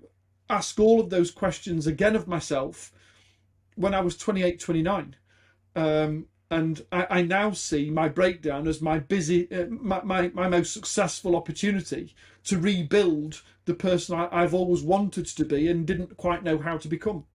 ask 0.49 0.79
all 0.79 1.01
of 1.01 1.09
those 1.09 1.29
questions 1.29 1.87
again 1.87 2.15
of 2.15 2.25
myself 2.25 2.93
when 3.75 3.93
I 3.93 3.99
was 3.99 4.15
28, 4.15 4.61
29. 4.61 5.17
Um, 5.75 6.27
and 6.49 6.85
I, 6.93 7.07
I, 7.09 7.21
now 7.23 7.51
see 7.51 7.89
my 7.89 8.07
breakdown 8.07 8.65
as 8.65 8.81
my 8.81 8.99
busy, 8.99 9.51
uh, 9.51 9.65
my, 9.67 10.01
my, 10.03 10.31
my, 10.33 10.47
most 10.47 10.71
successful 10.71 11.35
opportunity 11.35 12.15
to 12.45 12.59
rebuild 12.59 13.41
the 13.65 13.73
person 13.73 14.17
I, 14.17 14.29
I've 14.31 14.53
always 14.53 14.83
wanted 14.83 15.25
to 15.25 15.43
be 15.43 15.67
and 15.67 15.85
didn't 15.85 16.15
quite 16.15 16.43
know 16.43 16.59
how 16.59 16.77
to 16.77 16.87
become. 16.87 17.25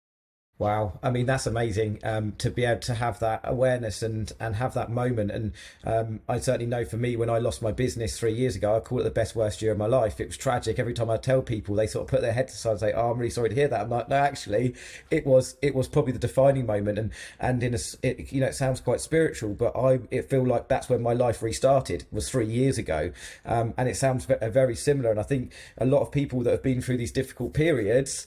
Wow, 0.58 0.98
I 1.04 1.10
mean 1.10 1.26
that's 1.26 1.46
amazing 1.46 2.00
um, 2.02 2.32
to 2.38 2.50
be 2.50 2.64
able 2.64 2.80
to 2.80 2.94
have 2.94 3.20
that 3.20 3.42
awareness 3.44 4.02
and 4.02 4.32
and 4.40 4.56
have 4.56 4.74
that 4.74 4.90
moment. 4.90 5.30
And 5.30 5.52
um, 5.84 6.20
I 6.28 6.40
certainly 6.40 6.66
know 6.66 6.84
for 6.84 6.96
me, 6.96 7.14
when 7.14 7.30
I 7.30 7.38
lost 7.38 7.62
my 7.62 7.70
business 7.70 8.18
three 8.18 8.32
years 8.32 8.56
ago, 8.56 8.74
I 8.74 8.80
call 8.80 8.98
it 8.98 9.04
the 9.04 9.10
best 9.10 9.36
worst 9.36 9.62
year 9.62 9.70
of 9.70 9.78
my 9.78 9.86
life. 9.86 10.20
It 10.20 10.26
was 10.26 10.36
tragic. 10.36 10.80
Every 10.80 10.94
time 10.94 11.10
I 11.10 11.16
tell 11.16 11.42
people, 11.42 11.76
they 11.76 11.86
sort 11.86 12.06
of 12.06 12.10
put 12.10 12.22
their 12.22 12.32
head 12.32 12.38
heads 12.48 12.54
aside 12.54 12.70
and 12.72 12.80
say, 12.80 12.92
"Oh, 12.92 13.12
I'm 13.12 13.18
really 13.18 13.30
sorry 13.30 13.50
to 13.50 13.54
hear 13.54 13.68
that." 13.68 13.80
I'm 13.82 13.88
like, 13.90 14.08
"No, 14.08 14.16
actually, 14.16 14.74
it 15.12 15.24
was 15.24 15.56
it 15.62 15.76
was 15.76 15.86
probably 15.86 16.12
the 16.12 16.18
defining 16.18 16.66
moment." 16.66 16.98
And 16.98 17.12
and 17.38 17.62
in 17.62 17.74
a 17.74 17.78
it, 18.02 18.32
you 18.32 18.40
know, 18.40 18.46
it 18.46 18.54
sounds 18.56 18.80
quite 18.80 19.00
spiritual, 19.00 19.54
but 19.54 19.76
I 19.76 20.00
it 20.10 20.28
feel 20.28 20.44
like 20.44 20.66
that's 20.66 20.88
when 20.88 21.02
my 21.02 21.12
life 21.12 21.40
restarted. 21.40 22.04
Was 22.10 22.28
three 22.28 22.46
years 22.46 22.78
ago, 22.78 23.12
um, 23.44 23.74
and 23.76 23.88
it 23.88 23.96
sounds 23.96 24.24
very 24.24 24.74
similar. 24.74 25.10
And 25.12 25.20
I 25.20 25.24
think 25.24 25.52
a 25.76 25.86
lot 25.86 26.00
of 26.02 26.10
people 26.10 26.42
that 26.42 26.50
have 26.50 26.62
been 26.64 26.80
through 26.82 26.96
these 26.96 27.12
difficult 27.12 27.54
periods 27.54 28.26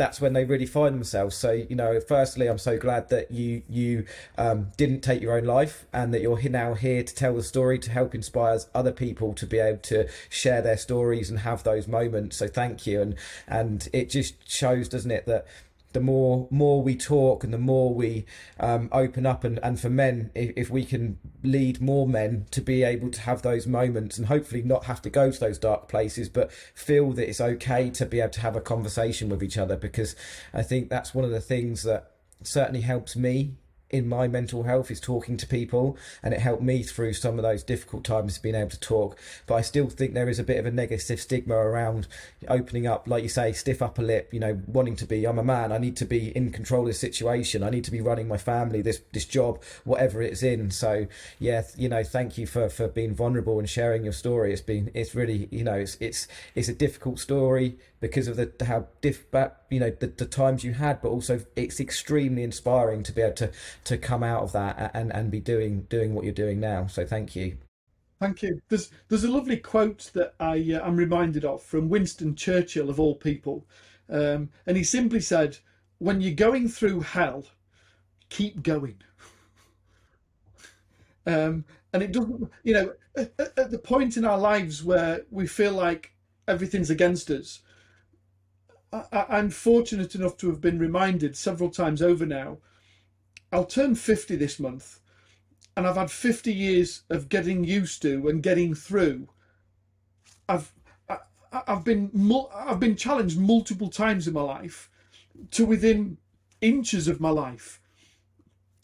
that's 0.00 0.18
when 0.18 0.32
they 0.32 0.46
really 0.46 0.64
find 0.64 0.94
themselves. 0.94 1.36
So, 1.36 1.52
you 1.52 1.76
know, 1.76 2.00
firstly, 2.00 2.46
I'm 2.48 2.56
so 2.56 2.78
glad 2.78 3.10
that 3.10 3.30
you 3.30 3.62
you 3.68 4.06
um, 4.38 4.68
didn't 4.78 5.02
take 5.02 5.20
your 5.20 5.36
own 5.36 5.44
life 5.44 5.84
and 5.92 6.14
that 6.14 6.22
you're 6.22 6.40
now 6.48 6.72
here 6.72 7.02
to 7.02 7.14
tell 7.14 7.34
the 7.34 7.42
story 7.42 7.78
to 7.80 7.90
help 7.90 8.14
inspire 8.14 8.58
other 8.74 8.92
people 8.92 9.34
to 9.34 9.46
be 9.46 9.58
able 9.58 9.80
to 9.82 10.08
share 10.30 10.62
their 10.62 10.78
stories 10.78 11.28
and 11.28 11.40
have 11.40 11.64
those 11.64 11.86
moments. 11.86 12.38
So, 12.38 12.48
thank 12.48 12.86
you. 12.86 13.02
And 13.02 13.14
and 13.46 13.88
it 13.92 14.08
just 14.08 14.50
shows, 14.50 14.88
doesn't 14.88 15.10
it, 15.10 15.26
that 15.26 15.46
the 15.92 16.00
more 16.00 16.46
more 16.50 16.82
we 16.82 16.96
talk 16.96 17.44
and 17.44 17.52
the 17.52 17.58
more 17.58 17.94
we 17.94 18.24
um, 18.58 18.88
open 18.92 19.26
up 19.26 19.44
and, 19.44 19.58
and 19.62 19.80
for 19.80 19.90
men 19.90 20.30
if, 20.34 20.52
if, 20.56 20.70
we 20.70 20.84
can 20.84 21.18
lead 21.42 21.80
more 21.80 22.06
men 22.06 22.46
to 22.50 22.60
be 22.60 22.82
able 22.82 23.10
to 23.10 23.20
have 23.22 23.42
those 23.42 23.66
moments 23.66 24.16
and 24.18 24.28
hopefully 24.28 24.62
not 24.62 24.84
have 24.84 25.02
to 25.02 25.10
go 25.10 25.30
to 25.30 25.40
those 25.40 25.58
dark 25.58 25.88
places 25.88 26.28
but 26.28 26.52
feel 26.74 27.12
that 27.12 27.28
it's 27.28 27.40
okay 27.40 27.90
to 27.90 28.06
be 28.06 28.20
able 28.20 28.30
to 28.30 28.40
have 28.40 28.56
a 28.56 28.60
conversation 28.60 29.28
with 29.28 29.42
each 29.42 29.58
other 29.58 29.76
because 29.76 30.14
i 30.54 30.62
think 30.62 30.88
that's 30.88 31.14
one 31.14 31.24
of 31.24 31.30
the 31.30 31.40
things 31.40 31.82
that 31.82 32.12
certainly 32.42 32.80
helps 32.80 33.16
me 33.16 33.56
in 33.90 34.08
my 34.08 34.28
mental 34.28 34.64
health 34.64 34.90
is 34.90 35.00
talking 35.00 35.36
to 35.36 35.46
people 35.46 35.96
and 36.22 36.34
it 36.34 36.40
helped 36.40 36.62
me 36.62 36.82
through 36.82 37.12
some 37.12 37.38
of 37.38 37.42
those 37.42 37.62
difficult 37.62 38.04
times 38.04 38.38
being 38.38 38.54
able 38.54 38.70
to 38.70 38.80
talk. 38.80 39.18
But 39.46 39.54
i 39.56 39.60
still 39.60 39.88
think 39.88 40.14
there 40.14 40.28
is 40.28 40.38
a 40.38 40.44
bit 40.44 40.58
of 40.58 40.66
a 40.66 40.70
negative 40.70 41.20
stigma 41.20 41.54
around 41.54 42.06
opening 42.48 42.86
up 42.86 43.06
like 43.06 43.22
you 43.22 43.28
say 43.28 43.52
stiff 43.52 43.82
upper 43.82 44.02
lip 44.02 44.32
you 44.32 44.40
know 44.40 44.60
wanting 44.66 44.96
to 44.96 45.06
be 45.06 45.24
i'm 45.24 45.38
a 45.38 45.44
man 45.44 45.72
i 45.72 45.78
need 45.78 45.96
to 45.96 46.04
be 46.04 46.34
in 46.36 46.50
control 46.50 46.82
of 46.82 46.88
the 46.88 46.94
situation 46.94 47.62
i 47.62 47.70
need 47.70 47.84
to 47.84 47.90
be 47.90 48.00
running 48.00 48.26
my 48.28 48.36
family 48.36 48.80
this 48.82 49.00
this 49.12 49.24
job 49.24 49.62
whatever 49.84 50.22
it's 50.22 50.42
in. 50.42 50.70
So 50.70 51.06
yeah 51.38 51.62
you 51.76 51.88
know 51.88 52.02
thank 52.02 52.38
you 52.38 52.46
for 52.46 52.68
for 52.68 52.88
being 52.88 53.14
vulnerable 53.14 53.58
and 53.58 53.68
sharing 53.68 54.04
your 54.04 54.12
story. 54.12 54.52
It's 54.52 54.62
been 54.62 54.90
it's 54.94 55.14
really 55.14 55.48
you 55.50 55.64
know 55.64 55.74
it's 55.74 55.96
it's 56.00 56.26
it's 56.54 56.68
a 56.68 56.74
difficult 56.74 57.18
story 57.18 57.78
because 58.00 58.26
of 58.28 58.36
the 58.36 58.52
how 58.64 58.86
diff 59.00 59.26
you 59.68 59.78
know 59.78 59.90
the, 59.90 60.06
the 60.06 60.26
times 60.26 60.64
you 60.64 60.72
had 60.72 61.00
but 61.02 61.08
also 61.08 61.40
it's 61.54 61.78
extremely 61.78 62.42
inspiring 62.42 63.02
to 63.02 63.12
be 63.12 63.20
able 63.20 63.34
to 63.34 63.50
to 63.84 63.98
come 63.98 64.22
out 64.22 64.42
of 64.42 64.52
that 64.52 64.90
and 64.94 65.12
and 65.12 65.30
be 65.30 65.40
doing 65.40 65.82
doing 65.82 66.14
what 66.14 66.24
you're 66.24 66.32
doing 66.32 66.58
now. 66.58 66.86
So 66.86 67.06
thank 67.06 67.36
you. 67.36 67.58
Thank 68.18 68.42
you. 68.42 68.60
There's 68.68 68.90
there's 69.08 69.24
a 69.24 69.30
lovely 69.30 69.58
quote 69.58 70.10
that 70.14 70.34
i 70.40 70.56
uh, 70.74 70.84
i'm 70.84 70.96
reminded 70.96 71.44
of 71.44 71.62
from 71.62 71.88
winston 71.88 72.34
churchill 72.34 72.90
of 72.90 72.98
all 72.98 73.14
people. 73.14 73.66
Um, 74.08 74.50
and 74.66 74.76
he 74.76 74.82
simply 74.82 75.20
said 75.20 75.58
when 75.98 76.20
you're 76.20 76.34
going 76.34 76.68
through 76.68 77.00
hell 77.00 77.44
keep 78.28 78.62
going. 78.62 78.96
Um, 81.26 81.66
and 81.92 82.02
it 82.02 82.12
doesn't 82.12 82.50
you 82.64 82.72
know 82.72 82.94
at, 83.14 83.32
at 83.38 83.70
the 83.70 83.78
point 83.78 84.16
in 84.16 84.24
our 84.24 84.38
lives 84.38 84.82
where 84.82 85.26
we 85.30 85.46
feel 85.46 85.74
like 85.74 86.12
everything's 86.48 86.88
against 86.88 87.30
us 87.30 87.60
I, 88.92 89.38
am 89.38 89.50
fortunate 89.50 90.14
enough 90.14 90.36
to 90.38 90.48
have 90.48 90.60
been 90.60 90.78
reminded 90.78 91.36
several 91.36 91.70
times 91.70 92.02
over 92.02 92.26
now. 92.26 92.58
I'll 93.52 93.64
turn 93.64 93.94
50 93.94 94.36
this 94.36 94.58
month, 94.58 95.00
and 95.76 95.86
I've 95.86 95.96
had 95.96 96.10
50 96.10 96.52
years 96.52 97.02
of 97.08 97.28
getting 97.28 97.64
used 97.64 98.02
to 98.02 98.28
and 98.28 98.42
getting 98.42 98.74
through. 98.74 99.28
I've 100.48 100.72
I, 101.08 101.18
I've 101.52 101.84
been 101.84 102.10
I've 102.54 102.80
been 102.80 102.96
challenged 102.96 103.38
multiple 103.38 103.88
times 103.88 104.26
in 104.26 104.34
my 104.34 104.42
life 104.42 104.90
to 105.52 105.64
within 105.64 106.18
inches 106.60 107.08
of 107.08 107.20
my 107.20 107.30
life, 107.30 107.80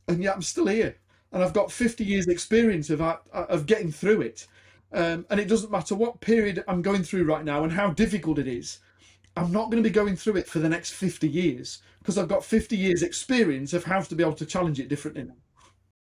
and 0.09 0.23
yet 0.23 0.35
I'm 0.35 0.43
still 0.43 0.67
here, 0.67 0.97
and 1.33 1.43
I've 1.43 1.53
got 1.53 1.73
50 1.73 2.05
years 2.05 2.27
experience 2.29 2.91
of 2.91 3.01
of 3.01 3.67
getting 3.67 3.91
through 3.91 4.23
it. 4.23 4.47
Um, 4.93 5.27
and 5.29 5.41
it 5.41 5.49
doesn't 5.49 5.73
matter 5.73 5.97
what 5.97 6.21
period 6.21 6.63
I'm 6.69 6.81
going 6.81 7.03
through 7.03 7.25
right 7.25 7.45
now 7.45 7.65
and 7.65 7.73
how 7.73 7.91
difficult 7.91 8.39
it 8.39 8.47
is. 8.47 8.79
I'm 9.37 9.53
not 9.53 9.71
going 9.71 9.83
to 9.83 9.89
be 9.89 9.93
going 9.93 10.17
through 10.17 10.37
it 10.37 10.49
for 10.49 10.59
the 10.59 10.69
next 10.69 10.93
50 10.93 11.29
years 11.29 11.83
because 11.99 12.17
I've 12.17 12.29
got 12.29 12.45
50 12.45 12.77
years 12.77 13.03
experience 13.03 13.73
of 13.73 13.85
how 13.85 14.01
to 14.01 14.15
be 14.15 14.23
able 14.23 14.35
to 14.35 14.47
challenge 14.47 14.81
it 14.81 14.89
differently 14.89 15.25
now. 15.25 15.35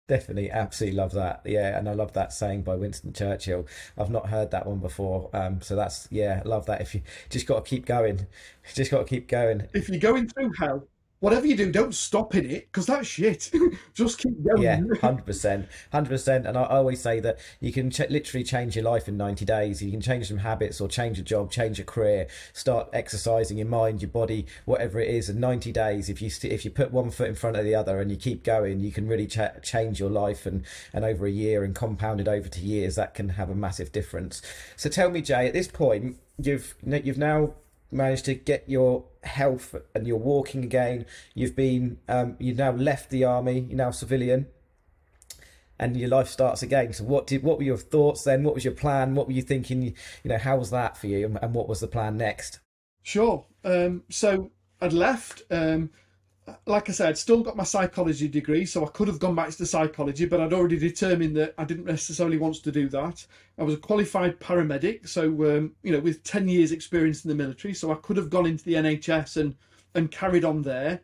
Definitely, 0.08 0.50
absolutely 0.50 0.98
love 0.98 1.12
that. 1.14 1.42
Yeah, 1.44 1.78
and 1.78 1.90
I 1.90 1.94
love 1.94 2.14
that 2.14 2.32
saying 2.32 2.64
by 2.64 2.76
Winston 2.76 3.12
Churchill. 3.12 3.68
I've 3.98 4.10
not 4.10 4.30
heard 4.30 4.52
that 4.52 4.66
one 4.66 4.80
before, 4.80 5.30
um, 5.34 5.62
so 5.62 5.76
that's 5.76 6.08
yeah, 6.10 6.42
love 6.46 6.66
that. 6.68 6.80
If 6.80 6.96
you 6.96 7.02
just 7.30 7.46
got 7.46 7.66
to 7.66 7.70
keep 7.70 7.86
going, 7.86 8.26
just 8.74 8.90
got 8.90 9.00
to 9.00 9.06
keep 9.06 9.28
going. 9.28 9.68
If 9.74 9.90
you're 9.90 10.00
going 10.00 10.30
through 10.30 10.54
hell, 10.58 10.88
whatever 11.20 11.48
you 11.48 11.56
do, 11.56 11.72
don't 11.72 11.96
stop 11.96 12.36
in 12.36 12.50
it 12.50 12.68
because 12.72 12.86
that's 12.86 13.08
shit. 13.08 13.52
Just 13.94 14.20
keep 14.20 14.44
going. 14.44 14.62
Yeah, 14.62 14.82
hundred 15.02 15.26
percent, 15.26 15.68
hundred 15.92 16.10
percent. 16.10 16.46
And 16.46 16.58
I 16.58 16.66
always 16.66 17.02
say 17.02 17.20
that 17.22 17.40
you 17.60 17.72
can 17.72 17.90
ch- 17.90 18.10
literally 18.10 18.44
change 18.44 18.76
your 18.76 18.86
life 18.86 19.08
in 19.08 19.18
ninety 19.18 19.46
days. 19.46 19.82
You 19.82 19.92
can 19.92 20.02
change 20.02 20.28
some 20.28 20.38
habits, 20.38 20.80
or 20.80 20.88
change 20.88 21.20
a 21.20 21.24
job, 21.24 21.52
change 21.52 21.80
a 21.80 21.84
career, 21.84 22.28
start 22.54 22.90
exercising 22.94 23.58
your 23.58 23.68
mind, 23.68 24.02
your 24.02 24.12
body, 24.12 24.46
whatever 24.66 25.00
it 25.00 25.10
is. 25.10 25.30
In 25.30 25.40
ninety 25.40 25.72
days, 25.72 26.10
if 26.10 26.22
you 26.22 26.30
st- 26.30 26.54
if 26.54 26.66
you 26.66 26.72
put 26.72 26.92
one 26.92 27.10
foot 27.10 27.30
in 27.30 27.36
front 27.36 27.58
of 27.58 27.66
the 27.66 27.76
other 27.76 28.00
and 28.00 28.12
you 28.12 28.18
keep 28.18 28.44
going, 28.44 28.80
you 28.80 28.92
can 28.92 29.08
really 29.08 29.28
ch- 29.28 29.40
change 29.64 30.00
your 30.00 30.10
life. 30.10 30.46
And 30.46 30.64
and 30.94 31.04
over 31.04 31.26
a 31.26 31.32
year 31.32 31.64
and 31.64 31.76
compounded 31.76 32.28
over 32.28 32.48
to 32.48 32.60
years, 32.60 32.96
that 32.96 33.14
can 33.14 33.30
have 33.30 33.50
a 33.50 33.56
massive 33.56 33.92
difference. 33.92 34.42
So 34.76 34.90
tell 34.90 35.10
me, 35.10 35.22
Jay, 35.22 35.48
at 35.48 35.54
this 35.54 35.68
point 35.68 36.18
you've 36.40 36.76
you've 36.86 37.18
now 37.18 37.54
managed 37.92 38.26
to 38.26 38.34
get 38.34 38.68
your 38.68 39.06
health 39.24 39.76
and 39.94 40.08
you're 40.08 40.18
walking 40.18 40.64
again. 40.64 41.06
You've 41.34 41.56
been 41.56 42.00
um, 42.08 42.36
you've 42.40 42.58
now 42.58 42.72
left 42.72 43.10
the 43.10 43.24
army. 43.24 43.62
You're 43.70 43.78
now 43.78 43.92
civilian, 43.92 44.48
and 45.80 45.96
your 45.98 46.10
life 46.10 46.30
starts 46.30 46.64
again. 46.64 46.94
So 46.94 47.04
what 47.04 47.28
did 47.28 47.44
what 47.44 47.58
were 47.58 47.64
your 47.64 47.78
thoughts 47.78 48.24
then? 48.24 48.44
What 48.44 48.56
was 48.56 48.66
your 48.66 48.74
plan? 48.74 49.16
What 49.16 49.28
were 49.28 49.34
you 49.34 49.42
thinking? 49.42 49.82
You 49.84 49.94
know, 50.26 50.38
how 50.38 50.58
was 50.58 50.72
that 50.72 50.98
for 50.98 51.08
you, 51.08 51.38
and 51.42 51.54
what 51.54 51.68
was 51.68 51.80
the 51.80 51.88
plan 51.88 52.18
next? 52.18 52.60
Sure. 53.04 53.46
Um, 53.64 54.04
so 54.10 54.52
I'd 54.82 54.94
left. 54.94 55.44
Um, 55.50 55.92
like 56.66 56.90
I 56.90 56.94
said, 56.94 57.10
I'd 57.10 57.18
still 57.18 57.44
got 57.44 57.58
my 57.58 57.64
psychology 57.64 58.28
degree, 58.28 58.66
so 58.66 58.86
I 58.86 58.90
could 58.90 59.08
have 59.08 59.20
gone 59.20 59.36
back 59.36 59.50
to 59.50 59.66
psychology, 59.66 60.26
but 60.26 60.40
I'd 60.40 60.54
already 60.54 60.78
determined 60.78 61.36
that 61.38 61.54
I 61.58 61.66
didn't 61.66 61.86
necessarily 61.86 62.38
want 62.38 62.56
to 62.64 62.72
do 62.72 62.88
that. 62.90 63.26
I 63.58 63.64
was 63.64 63.76
a 63.76 63.78
qualified 63.78 64.40
paramedic, 64.40 65.08
so 65.08 65.26
um, 65.26 65.74
you 65.84 65.92
know, 65.92 66.00
with 66.00 66.24
ten 66.24 66.48
years' 66.48 66.72
experience 66.72 67.26
in 67.26 67.30
the 67.30 67.36
military, 67.36 67.74
so 67.74 67.92
I 67.92 67.96
could 67.96 68.18
have 68.18 68.30
gone 68.30 68.46
into 68.46 68.64
the 68.64 68.76
NHS 68.76 69.38
and 69.38 69.56
and 69.96 70.12
carried 70.12 70.46
on 70.46 70.62
there. 70.62 71.02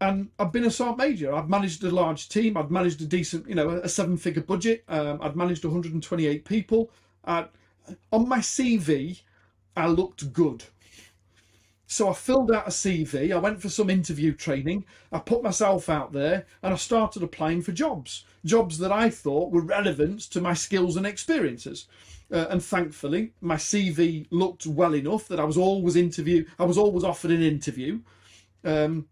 And 0.00 0.28
I've 0.38 0.52
been 0.52 0.64
a 0.64 0.70
sergeant 0.70 0.98
major. 0.98 1.34
I've 1.34 1.48
managed 1.48 1.82
a 1.84 1.90
large 1.90 2.28
team. 2.28 2.56
I've 2.56 2.70
managed 2.70 3.00
a 3.00 3.06
decent, 3.06 3.48
you 3.48 3.54
know, 3.54 3.70
a 3.70 3.88
seven-figure 3.88 4.42
budget. 4.42 4.84
Um, 4.88 5.20
I'd 5.22 5.36
managed 5.36 5.64
128 5.64 6.44
people. 6.44 6.90
Uh, 7.24 7.44
on 8.12 8.28
my 8.28 8.38
CV, 8.38 9.22
I 9.76 9.86
looked 9.86 10.32
good 10.32 10.64
so 11.94 12.08
I 12.08 12.12
filled 12.12 12.50
out 12.50 12.66
a 12.66 12.70
CV, 12.70 13.32
I 13.32 13.38
went 13.38 13.62
for 13.62 13.68
some 13.68 13.88
interview 13.88 14.34
training, 14.34 14.84
I 15.12 15.20
put 15.20 15.44
myself 15.44 15.88
out 15.88 16.12
there, 16.12 16.44
and 16.60 16.74
I 16.74 16.76
started 16.76 17.22
applying 17.22 17.62
for 17.62 17.70
jobs. 17.70 18.24
Jobs 18.44 18.78
that 18.78 18.90
I 18.90 19.08
thought 19.08 19.52
were 19.52 19.60
relevant 19.60 20.22
to 20.32 20.40
my 20.40 20.54
skills 20.54 20.96
and 20.96 21.06
experiences. 21.06 21.86
Uh, 22.32 22.46
and 22.50 22.60
thankfully, 22.60 23.30
my 23.40 23.54
CV 23.54 24.26
looked 24.30 24.66
well 24.66 24.92
enough 24.92 25.28
that 25.28 25.38
I 25.38 25.44
was 25.44 25.56
always 25.56 25.94
interview. 25.94 26.44
I 26.58 26.64
was 26.64 26.76
always 26.76 27.04
offered 27.04 27.30
an 27.30 27.42
interview. 27.42 28.00
Um, 28.64 29.06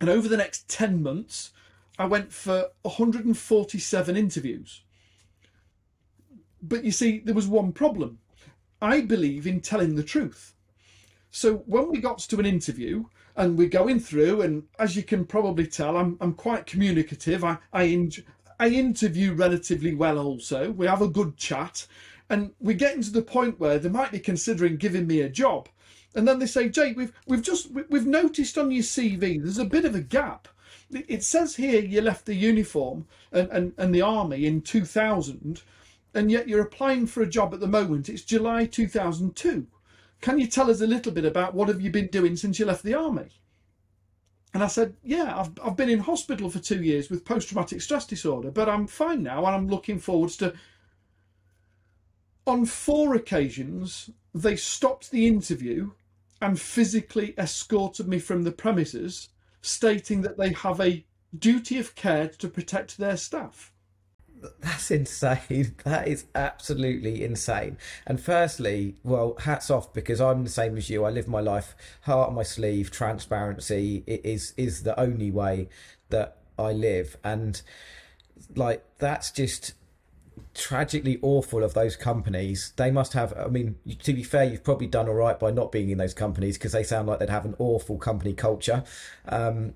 and 0.00 0.08
over 0.08 0.28
the 0.28 0.36
next 0.36 0.68
10 0.68 1.02
months, 1.02 1.50
I 1.98 2.04
went 2.04 2.32
for 2.32 2.68
147 2.82 4.16
interviews. 4.16 4.82
But 6.62 6.84
you 6.84 6.92
see, 6.92 7.18
there 7.18 7.34
was 7.34 7.48
one 7.48 7.72
problem. 7.72 8.20
I 8.80 9.00
believe 9.00 9.44
in 9.44 9.60
telling 9.60 9.96
the 9.96 10.04
truth. 10.04 10.54
So 11.34 11.56
when 11.64 11.88
we 11.88 11.98
got 11.98 12.18
to 12.18 12.40
an 12.40 12.44
interview 12.44 13.06
and 13.36 13.56
we're 13.56 13.66
going 13.70 14.00
through, 14.00 14.42
and 14.42 14.64
as 14.78 14.96
you 14.96 15.02
can 15.02 15.24
probably 15.24 15.66
tell, 15.66 15.96
I'm 15.96 16.18
I'm 16.20 16.34
quite 16.34 16.66
communicative. 16.66 17.42
I 17.42 17.56
I, 17.72 17.84
in, 17.84 18.12
I 18.60 18.68
interview 18.68 19.32
relatively 19.32 19.94
well. 19.94 20.18
Also, 20.18 20.70
we 20.72 20.86
have 20.86 21.00
a 21.00 21.08
good 21.08 21.38
chat, 21.38 21.86
and 22.28 22.52
we're 22.60 22.76
getting 22.76 23.02
to 23.02 23.10
the 23.10 23.22
point 23.22 23.58
where 23.58 23.78
they 23.78 23.88
might 23.88 24.12
be 24.12 24.18
considering 24.18 24.76
giving 24.76 25.06
me 25.06 25.22
a 25.22 25.30
job. 25.30 25.70
And 26.14 26.28
then 26.28 26.38
they 26.38 26.44
say, 26.44 26.68
Jake, 26.68 26.98
we've 26.98 27.14
we've 27.26 27.40
just 27.40 27.70
we've 27.70 28.06
noticed 28.06 28.58
on 28.58 28.70
your 28.70 28.84
CV 28.84 29.42
there's 29.42 29.56
a 29.56 29.64
bit 29.64 29.86
of 29.86 29.94
a 29.94 30.02
gap. 30.02 30.48
It 30.90 31.24
says 31.24 31.56
here 31.56 31.80
you 31.80 32.02
left 32.02 32.26
the 32.26 32.34
uniform 32.34 33.06
and, 33.32 33.48
and, 33.50 33.72
and 33.78 33.94
the 33.94 34.02
army 34.02 34.44
in 34.44 34.60
2000, 34.60 35.62
and 36.12 36.30
yet 36.30 36.46
you're 36.46 36.60
applying 36.60 37.06
for 37.06 37.22
a 37.22 37.26
job 37.26 37.54
at 37.54 37.60
the 37.60 37.66
moment. 37.66 38.10
It's 38.10 38.20
July 38.20 38.66
2002 38.66 39.66
can 40.22 40.38
you 40.38 40.46
tell 40.46 40.70
us 40.70 40.80
a 40.80 40.86
little 40.86 41.12
bit 41.12 41.24
about 41.24 41.52
what 41.52 41.68
have 41.68 41.80
you 41.80 41.90
been 41.90 42.06
doing 42.06 42.36
since 42.36 42.58
you 42.58 42.64
left 42.64 42.84
the 42.84 42.94
army? 42.94 43.28
And 44.54 44.62
I 44.62 44.68
said, 44.68 44.94
yeah, 45.02 45.38
I've, 45.38 45.50
I've 45.62 45.76
been 45.76 45.90
in 45.90 45.98
hospital 45.98 46.48
for 46.48 46.60
two 46.60 46.82
years 46.82 47.10
with 47.10 47.24
post-traumatic 47.24 47.82
stress 47.82 48.06
disorder, 48.06 48.50
but 48.50 48.68
I'm 48.68 48.86
fine 48.86 49.22
now 49.22 49.44
and 49.44 49.54
I'm 49.54 49.68
looking 49.68 49.98
forwards 49.98 50.36
to... 50.38 50.54
On 52.46 52.64
four 52.64 53.14
occasions, 53.14 54.10
they 54.34 54.56
stopped 54.56 55.10
the 55.10 55.26
interview 55.26 55.90
and 56.40 56.60
physically 56.60 57.34
escorted 57.36 58.08
me 58.08 58.18
from 58.18 58.42
the 58.42 58.52
premises, 58.52 59.28
stating 59.60 60.22
that 60.22 60.38
they 60.38 60.52
have 60.52 60.80
a 60.80 61.04
duty 61.36 61.78
of 61.78 61.94
care 61.94 62.28
to 62.28 62.48
protect 62.48 62.98
their 62.98 63.16
staff 63.16 63.72
that's 64.60 64.90
insane. 64.90 65.74
That 65.84 66.08
is 66.08 66.24
absolutely 66.34 67.24
insane. 67.24 67.76
And 68.06 68.20
firstly, 68.20 68.96
well, 69.02 69.36
hats 69.40 69.70
off 69.70 69.92
because 69.92 70.20
I'm 70.20 70.44
the 70.44 70.50
same 70.50 70.76
as 70.76 70.88
you. 70.88 71.04
I 71.04 71.10
live 71.10 71.28
my 71.28 71.40
life 71.40 71.74
heart 72.02 72.28
on 72.28 72.34
my 72.34 72.42
sleeve. 72.42 72.90
Transparency 72.90 74.04
is 74.06 74.54
is 74.56 74.82
the 74.82 74.98
only 74.98 75.30
way 75.30 75.68
that 76.10 76.38
I 76.58 76.72
live, 76.72 77.16
and 77.24 77.60
like 78.54 78.84
that's 78.98 79.30
just 79.30 79.74
tragically 80.54 81.18
awful 81.22 81.62
of 81.62 81.74
those 81.74 81.96
companies. 81.96 82.72
They 82.76 82.90
must 82.90 83.12
have. 83.14 83.36
I 83.36 83.48
mean, 83.48 83.76
to 84.02 84.12
be 84.12 84.22
fair, 84.22 84.44
you've 84.44 84.64
probably 84.64 84.86
done 84.86 85.08
all 85.08 85.14
right 85.14 85.38
by 85.38 85.50
not 85.50 85.72
being 85.72 85.90
in 85.90 85.98
those 85.98 86.14
companies 86.14 86.58
because 86.58 86.72
they 86.72 86.84
sound 86.84 87.08
like 87.08 87.18
they'd 87.18 87.30
have 87.30 87.44
an 87.44 87.56
awful 87.58 87.98
company 87.98 88.34
culture. 88.34 88.84
Um, 89.28 89.74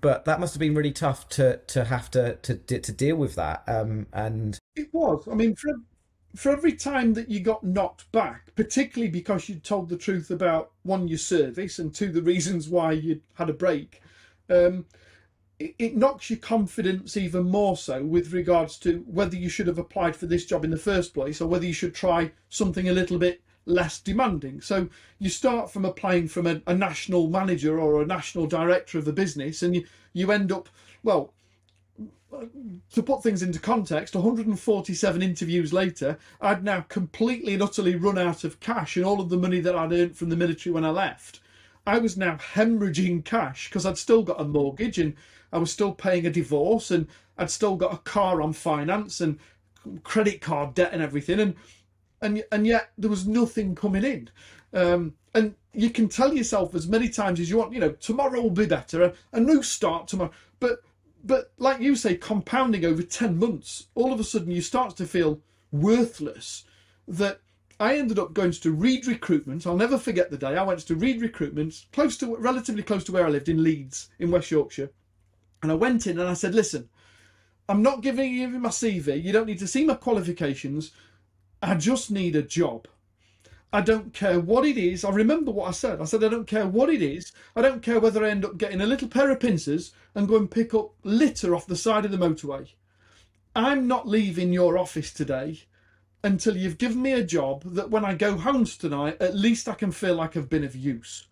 but 0.00 0.24
that 0.24 0.40
must 0.40 0.54
have 0.54 0.60
been 0.60 0.74
really 0.74 0.92
tough 0.92 1.28
to 1.30 1.58
to 1.66 1.84
have 1.84 2.10
to 2.12 2.36
to 2.36 2.56
to 2.56 2.92
deal 2.92 3.16
with 3.16 3.34
that. 3.36 3.62
Um, 3.66 4.06
and 4.12 4.58
it 4.76 4.92
was. 4.92 5.26
I 5.30 5.34
mean, 5.34 5.54
for 5.54 5.72
for 6.36 6.52
every 6.52 6.72
time 6.72 7.14
that 7.14 7.28
you 7.28 7.40
got 7.40 7.64
knocked 7.64 8.10
back, 8.12 8.54
particularly 8.54 9.10
because 9.10 9.48
you 9.48 9.56
told 9.56 9.88
the 9.88 9.96
truth 9.96 10.30
about 10.30 10.72
one 10.82 11.08
your 11.08 11.18
service 11.18 11.78
and 11.78 11.94
two 11.94 12.12
the 12.12 12.22
reasons 12.22 12.68
why 12.68 12.92
you 12.92 13.22
had 13.34 13.50
a 13.50 13.54
break, 13.54 14.02
um, 14.50 14.84
it, 15.58 15.74
it 15.78 15.96
knocks 15.96 16.30
your 16.30 16.38
confidence 16.38 17.16
even 17.16 17.44
more 17.44 17.76
so 17.76 18.04
with 18.04 18.32
regards 18.32 18.78
to 18.78 19.04
whether 19.06 19.36
you 19.36 19.48
should 19.48 19.66
have 19.66 19.78
applied 19.78 20.14
for 20.14 20.26
this 20.26 20.44
job 20.44 20.64
in 20.64 20.70
the 20.70 20.76
first 20.76 21.14
place 21.14 21.40
or 21.40 21.48
whether 21.48 21.66
you 21.66 21.72
should 21.72 21.94
try 21.94 22.30
something 22.50 22.88
a 22.88 22.92
little 22.92 23.18
bit 23.18 23.42
less 23.68 24.00
demanding. 24.00 24.60
So 24.60 24.88
you 25.18 25.28
start 25.28 25.70
from 25.70 25.84
applying 25.84 26.28
from 26.28 26.46
a, 26.46 26.62
a, 26.66 26.74
national 26.74 27.28
manager 27.28 27.78
or 27.78 28.02
a 28.02 28.06
national 28.06 28.46
director 28.46 28.98
of 28.98 29.06
a 29.06 29.12
business, 29.12 29.62
and 29.62 29.74
you, 29.74 29.84
you 30.12 30.32
end 30.32 30.50
up, 30.50 30.68
well, 31.02 31.32
to 32.92 33.02
put 33.02 33.22
things 33.22 33.42
into 33.42 33.58
context, 33.58 34.14
147 34.14 35.22
interviews 35.22 35.72
later, 35.72 36.18
I'd 36.40 36.62
now 36.62 36.82
completely 36.82 37.54
and 37.54 37.62
utterly 37.62 37.96
run 37.96 38.18
out 38.18 38.44
of 38.44 38.60
cash 38.60 38.96
and 38.96 39.04
all 39.04 39.20
of 39.20 39.30
the 39.30 39.36
money 39.36 39.60
that 39.60 39.74
I'd 39.74 39.92
earned 39.92 40.16
from 40.16 40.28
the 40.28 40.36
military 40.36 40.72
when 40.72 40.84
I 40.84 40.90
left. 40.90 41.40
I 41.86 41.98
was 41.98 42.16
now 42.16 42.36
hemorrhaging 42.36 43.24
cash 43.24 43.68
because 43.68 43.86
I'd 43.86 43.96
still 43.96 44.22
got 44.22 44.40
a 44.40 44.44
mortgage 44.44 44.98
and 44.98 45.14
I 45.52 45.58
was 45.58 45.72
still 45.72 45.92
paying 45.92 46.26
a 46.26 46.30
divorce 46.30 46.90
and 46.90 47.06
I'd 47.38 47.50
still 47.50 47.76
got 47.76 47.94
a 47.94 47.98
car 47.98 48.42
on 48.42 48.52
finance 48.52 49.20
and 49.20 49.38
credit 50.02 50.40
card 50.40 50.74
debt 50.74 50.90
and 50.92 51.02
everything. 51.02 51.40
And 51.40 51.54
and 52.20 52.44
and 52.52 52.66
yet 52.66 52.90
there 52.98 53.10
was 53.10 53.26
nothing 53.26 53.74
coming 53.74 54.04
in. 54.04 54.30
Um, 54.72 55.14
and 55.34 55.54
you 55.72 55.90
can 55.90 56.08
tell 56.08 56.34
yourself 56.34 56.74
as 56.74 56.88
many 56.88 57.08
times 57.08 57.40
as 57.40 57.48
you 57.48 57.58
want, 57.58 57.72
you 57.72 57.80
know, 57.80 57.92
tomorrow 57.92 58.40
will 58.40 58.50
be 58.50 58.66
better, 58.66 59.02
a, 59.02 59.14
a 59.32 59.40
new 59.40 59.62
start 59.62 60.08
tomorrow. 60.08 60.32
But 60.60 60.80
but 61.24 61.52
like 61.58 61.80
you 61.80 61.96
say, 61.96 62.16
compounding 62.16 62.84
over 62.84 63.02
ten 63.02 63.38
months, 63.38 63.86
all 63.94 64.12
of 64.12 64.20
a 64.20 64.24
sudden 64.24 64.50
you 64.50 64.62
start 64.62 64.96
to 64.96 65.06
feel 65.06 65.40
worthless. 65.70 66.64
That 67.06 67.40
I 67.80 67.96
ended 67.96 68.18
up 68.18 68.34
going 68.34 68.50
to 68.50 68.72
Reed 68.72 69.06
Recruitment. 69.06 69.66
I'll 69.66 69.76
never 69.76 69.98
forget 69.98 70.30
the 70.30 70.36
day 70.36 70.56
I 70.56 70.64
went 70.64 70.80
to 70.80 70.96
Reed 70.96 71.22
Recruitment, 71.22 71.86
close 71.92 72.16
to 72.18 72.36
relatively 72.36 72.82
close 72.82 73.04
to 73.04 73.12
where 73.12 73.26
I 73.26 73.30
lived 73.30 73.48
in 73.48 73.62
Leeds 73.62 74.10
in 74.18 74.30
West 74.30 74.50
Yorkshire. 74.50 74.90
And 75.62 75.70
I 75.72 75.74
went 75.74 76.06
in 76.06 76.18
and 76.18 76.28
I 76.28 76.34
said, 76.34 76.54
listen, 76.54 76.88
I'm 77.68 77.82
not 77.82 78.02
giving 78.02 78.32
you 78.32 78.48
my 78.48 78.70
CV. 78.70 79.22
You 79.22 79.32
don't 79.32 79.46
need 79.46 79.58
to 79.58 79.66
see 79.66 79.84
my 79.84 79.94
qualifications. 79.94 80.92
I 81.62 81.74
just 81.74 82.10
need 82.10 82.36
a 82.36 82.42
job. 82.42 82.86
I 83.72 83.82
don't 83.82 84.14
care 84.14 84.40
what 84.40 84.64
it 84.64 84.78
is. 84.78 85.04
I 85.04 85.10
remember 85.10 85.50
what 85.50 85.68
I 85.68 85.72
said. 85.72 86.00
I 86.00 86.04
said, 86.04 86.24
I 86.24 86.28
don't 86.28 86.46
care 86.46 86.66
what 86.66 86.88
it 86.88 87.02
is. 87.02 87.32
I 87.54 87.60
don't 87.60 87.82
care 87.82 88.00
whether 88.00 88.24
I 88.24 88.30
end 88.30 88.44
up 88.44 88.56
getting 88.56 88.80
a 88.80 88.86
little 88.86 89.08
pair 89.08 89.30
of 89.30 89.40
pincers 89.40 89.92
and 90.14 90.28
go 90.28 90.36
and 90.36 90.50
pick 90.50 90.72
up 90.72 90.92
litter 91.04 91.54
off 91.54 91.66
the 91.66 91.76
side 91.76 92.04
of 92.06 92.10
the 92.10 92.16
motorway. 92.16 92.68
I'm 93.54 93.86
not 93.86 94.08
leaving 94.08 94.52
your 94.52 94.78
office 94.78 95.12
today 95.12 95.64
until 96.24 96.56
you've 96.56 96.78
given 96.78 97.02
me 97.02 97.12
a 97.12 97.24
job 97.24 97.62
that 97.64 97.90
when 97.90 98.04
I 98.04 98.14
go 98.14 98.38
home 98.38 98.64
tonight, 98.64 99.18
at 99.20 99.36
least 99.36 99.68
I 99.68 99.74
can 99.74 99.92
feel 99.92 100.14
like 100.14 100.36
I've 100.36 100.48
been 100.48 100.64
of 100.64 100.74
use. 100.74 101.26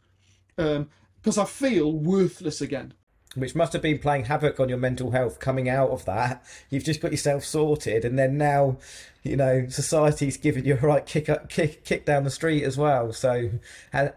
Because 0.57 1.39
um, 1.39 1.43
I 1.43 1.45
feel 1.45 1.93
worthless 1.93 2.61
again 2.61 2.95
which 3.37 3.55
must 3.55 3.73
have 3.75 3.83
been 3.83 3.99
playing 3.99 4.25
havoc 4.25 4.59
on 4.59 4.69
your 4.69 4.79
mental 4.79 5.11
health 5.11 5.39
coming 5.39 5.69
out 5.69 5.91
of 5.91 6.05
that. 6.07 6.43
You've 6.71 6.85
just 6.85 7.01
got 7.01 7.13
yourself 7.13 7.45
sorted, 7.45 8.05
and 8.05 8.19
then 8.19 8.39
now, 8.39 8.79
you 9.27 9.37
know, 9.37 9.67
society's 9.69 10.37
giving 10.37 10.65
you 10.65 10.75
a 10.75 10.79
right 10.79 11.05
kick 11.05 11.29
up, 11.29 11.49
kick, 11.49 11.85
kick 11.85 12.07
down 12.07 12.25
the 12.25 12.31
street 12.31 12.65
as 12.65 12.77
well. 12.77 13.13
So, 13.13 13.51
and 13.93 14.13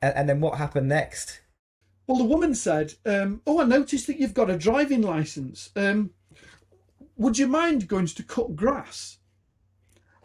and 0.00 0.28
then 0.28 0.40
what 0.40 0.58
happened 0.58 0.88
next? 0.88 1.40
Well, 2.06 2.18
the 2.18 2.24
woman 2.24 2.54
said, 2.54 2.94
um, 3.06 3.40
"Oh, 3.46 3.60
I 3.60 3.64
noticed 3.64 4.06
that 4.06 4.18
you've 4.18 4.34
got 4.34 4.50
a 4.50 4.58
driving 4.58 5.02
license. 5.02 5.70
Um, 5.74 6.10
would 7.16 7.38
you 7.38 7.46
mind 7.46 7.88
going 7.88 8.06
to 8.06 8.22
cut 8.22 8.56
grass?" 8.56 9.18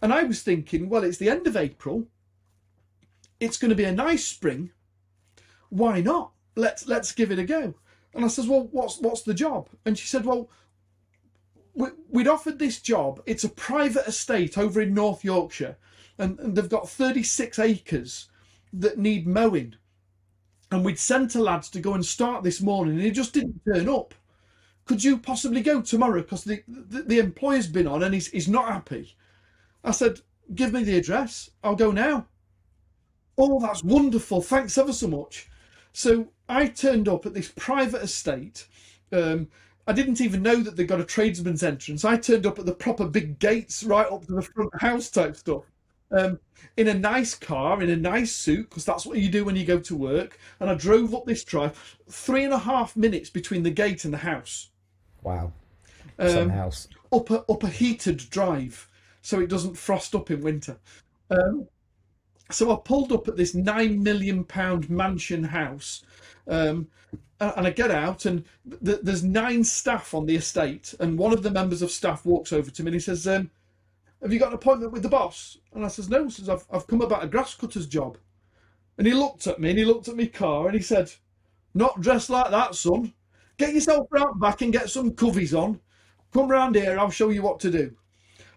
And 0.01 0.13
I 0.13 0.23
was 0.23 0.41
thinking, 0.41 0.89
well, 0.89 1.03
it's 1.03 1.17
the 1.17 1.29
end 1.29 1.47
of 1.47 1.57
April. 1.57 2.07
It's 3.39 3.57
going 3.57 3.69
to 3.69 3.75
be 3.75 3.83
a 3.83 3.91
nice 3.91 4.25
spring. 4.25 4.71
Why 5.69 6.01
not? 6.01 6.31
Let's 6.55 6.87
let's 6.87 7.11
give 7.11 7.31
it 7.31 7.39
a 7.39 7.43
go. 7.43 7.75
And 8.13 8.25
I 8.25 8.27
says, 8.27 8.47
well, 8.47 8.67
what's 8.71 8.99
what's 8.99 9.21
the 9.21 9.33
job? 9.33 9.69
And 9.85 9.97
she 9.97 10.07
said, 10.07 10.25
well, 10.25 10.49
we, 11.79 11.87
would 12.09 12.27
offered 12.27 12.59
this 12.59 12.81
job. 12.81 13.21
It's 13.25 13.45
a 13.45 13.49
private 13.49 14.05
estate 14.05 14.57
over 14.57 14.81
in 14.81 14.93
North 14.93 15.23
Yorkshire. 15.23 15.77
and, 16.17 16.37
and 16.39 16.55
they've 16.55 16.67
got 16.67 16.89
36 16.89 17.57
acres 17.57 18.29
that 18.73 18.97
need 18.97 19.25
mowing. 19.25 19.75
And 20.71 20.83
we'd 20.83 20.99
sent 20.99 21.35
a 21.35 21.41
lads 21.41 21.69
to 21.71 21.79
go 21.79 21.93
and 21.93 22.05
start 22.05 22.43
this 22.43 22.61
morning, 22.61 22.95
and 22.95 23.03
he 23.03 23.11
just 23.11 23.33
didn't 23.33 23.61
turn 23.65 23.87
up. 23.87 24.13
Could 24.85 25.03
you 25.03 25.17
possibly 25.17 25.61
go 25.61 25.81
tomorrow? 25.81 26.21
Because 26.21 26.43
the, 26.43 26.63
the, 26.67 27.03
the 27.03 27.19
employer's 27.19 27.67
been 27.67 27.87
on 27.87 28.03
and 28.03 28.13
he's, 28.13 28.27
he's 28.27 28.47
not 28.47 28.67
happy. 28.67 29.15
I 29.83 29.91
said, 29.91 30.19
Give 30.53 30.73
me 30.73 30.83
the 30.83 30.97
address. 30.97 31.51
I'll 31.63 31.75
go 31.75 31.91
now. 31.91 32.25
Oh, 33.37 33.59
that's 33.59 33.83
wonderful. 33.83 34.41
Thanks 34.41 34.77
ever 34.77 34.91
so 34.91 35.07
much. 35.07 35.47
So 35.93 36.29
I 36.49 36.67
turned 36.67 37.07
up 37.07 37.25
at 37.25 37.35
this 37.35 37.53
private 37.55 38.01
estate. 38.01 38.67
Um, 39.11 39.47
I 39.89 39.91
didn't 39.91 40.21
even 40.21 40.43
know 40.43 40.57
that 40.57 40.75
they 40.75 40.83
got 40.83 41.01
a 41.01 41.03
tradesman's 41.03 41.63
entrance. 41.63 42.05
I 42.05 42.15
turned 42.15 42.45
up 42.45 42.59
at 42.59 42.67
the 42.67 42.75
proper 42.75 43.07
big 43.07 43.39
gates 43.39 43.83
right 43.83 44.05
up 44.05 44.23
to 44.27 44.33
the 44.33 44.43
front 44.43 44.69
house 44.79 45.09
type 45.09 45.35
stuff. 45.35 45.63
Um, 46.11 46.39
in 46.77 46.89
a 46.89 46.93
nice 46.93 47.33
car, 47.33 47.81
in 47.81 47.89
a 47.89 47.95
nice 47.95 48.31
suit, 48.31 48.69
because 48.69 48.85
that's 48.85 49.03
what 49.03 49.17
you 49.17 49.29
do 49.29 49.43
when 49.45 49.55
you 49.55 49.65
go 49.65 49.79
to 49.79 49.95
work. 49.95 50.37
And 50.59 50.69
I 50.69 50.75
drove 50.75 51.15
up 51.15 51.25
this 51.25 51.43
drive, 51.43 51.97
three 52.07 52.43
and 52.43 52.53
a 52.53 52.59
half 52.59 52.95
minutes 52.95 53.31
between 53.31 53.63
the 53.63 53.71
gate 53.71 54.05
and 54.05 54.13
the 54.13 54.19
house. 54.19 54.69
Wow. 55.23 55.53
Um, 56.19 56.29
Some 56.29 56.49
house. 56.49 56.87
up 57.11 57.31
a 57.31 57.39
up 57.49 57.63
a 57.63 57.69
heated 57.69 58.17
drive 58.29 58.87
so 59.23 59.39
it 59.39 59.49
doesn't 59.49 59.75
frost 59.75 60.13
up 60.13 60.29
in 60.29 60.41
winter. 60.41 60.77
Um, 61.31 61.67
so 62.51 62.71
I 62.71 62.77
pulled 62.83 63.11
up 63.11 63.27
at 63.27 63.37
this 63.37 63.53
nine 63.53 64.01
million 64.01 64.43
pound 64.43 64.89
mansion 64.89 65.43
house, 65.43 66.03
um, 66.47 66.87
and 67.39 67.67
I 67.67 67.69
get 67.69 67.91
out, 67.91 68.25
and 68.25 68.43
th- 68.83 68.99
there's 69.03 69.23
nine 69.23 69.63
staff 69.63 70.13
on 70.13 70.25
the 70.25 70.35
estate, 70.35 70.93
and 70.99 71.17
one 71.17 71.31
of 71.31 71.43
the 71.43 71.51
members 71.51 71.81
of 71.81 71.91
staff 71.91 72.25
walks 72.25 72.51
over 72.51 72.69
to 72.71 72.83
me 72.83 72.87
and 72.87 72.95
he 72.95 72.99
says, 72.99 73.27
um, 73.27 73.51
"Have 74.21 74.33
you 74.33 74.39
got 74.39 74.49
an 74.49 74.55
appointment 74.55 74.91
with 74.91 75.03
the 75.03 75.09
boss?" 75.09 75.57
And 75.73 75.85
I 75.85 75.89
says, 75.89 76.09
"No," 76.09 76.27
says 76.27 76.49
I've 76.49 76.65
I've 76.71 76.87
come 76.87 77.01
about 77.01 77.23
a 77.23 77.27
grass 77.27 77.53
cutter's 77.53 77.87
job, 77.87 78.17
and 78.97 79.05
he 79.05 79.13
looked 79.13 79.47
at 79.47 79.59
me 79.59 79.69
and 79.69 79.79
he 79.79 79.85
looked 79.85 80.07
at 80.07 80.17
my 80.17 80.25
car 80.25 80.67
and 80.67 80.75
he 80.75 80.83
said, 80.83 81.11
"Not 81.73 82.01
dressed 82.01 82.29
like 82.29 82.51
that, 82.51 82.75
son. 82.75 83.13
Get 83.57 83.73
yourself 83.73 84.07
round 84.11 84.39
back 84.39 84.61
and 84.61 84.73
get 84.73 84.89
some 84.89 85.11
coveys 85.11 85.53
on. 85.53 85.79
Come 86.33 86.49
round 86.49 86.75
here, 86.75 86.97
I'll 86.97 87.11
show 87.11 87.29
you 87.29 87.43
what 87.43 87.59
to 87.61 87.71
do." 87.71 87.95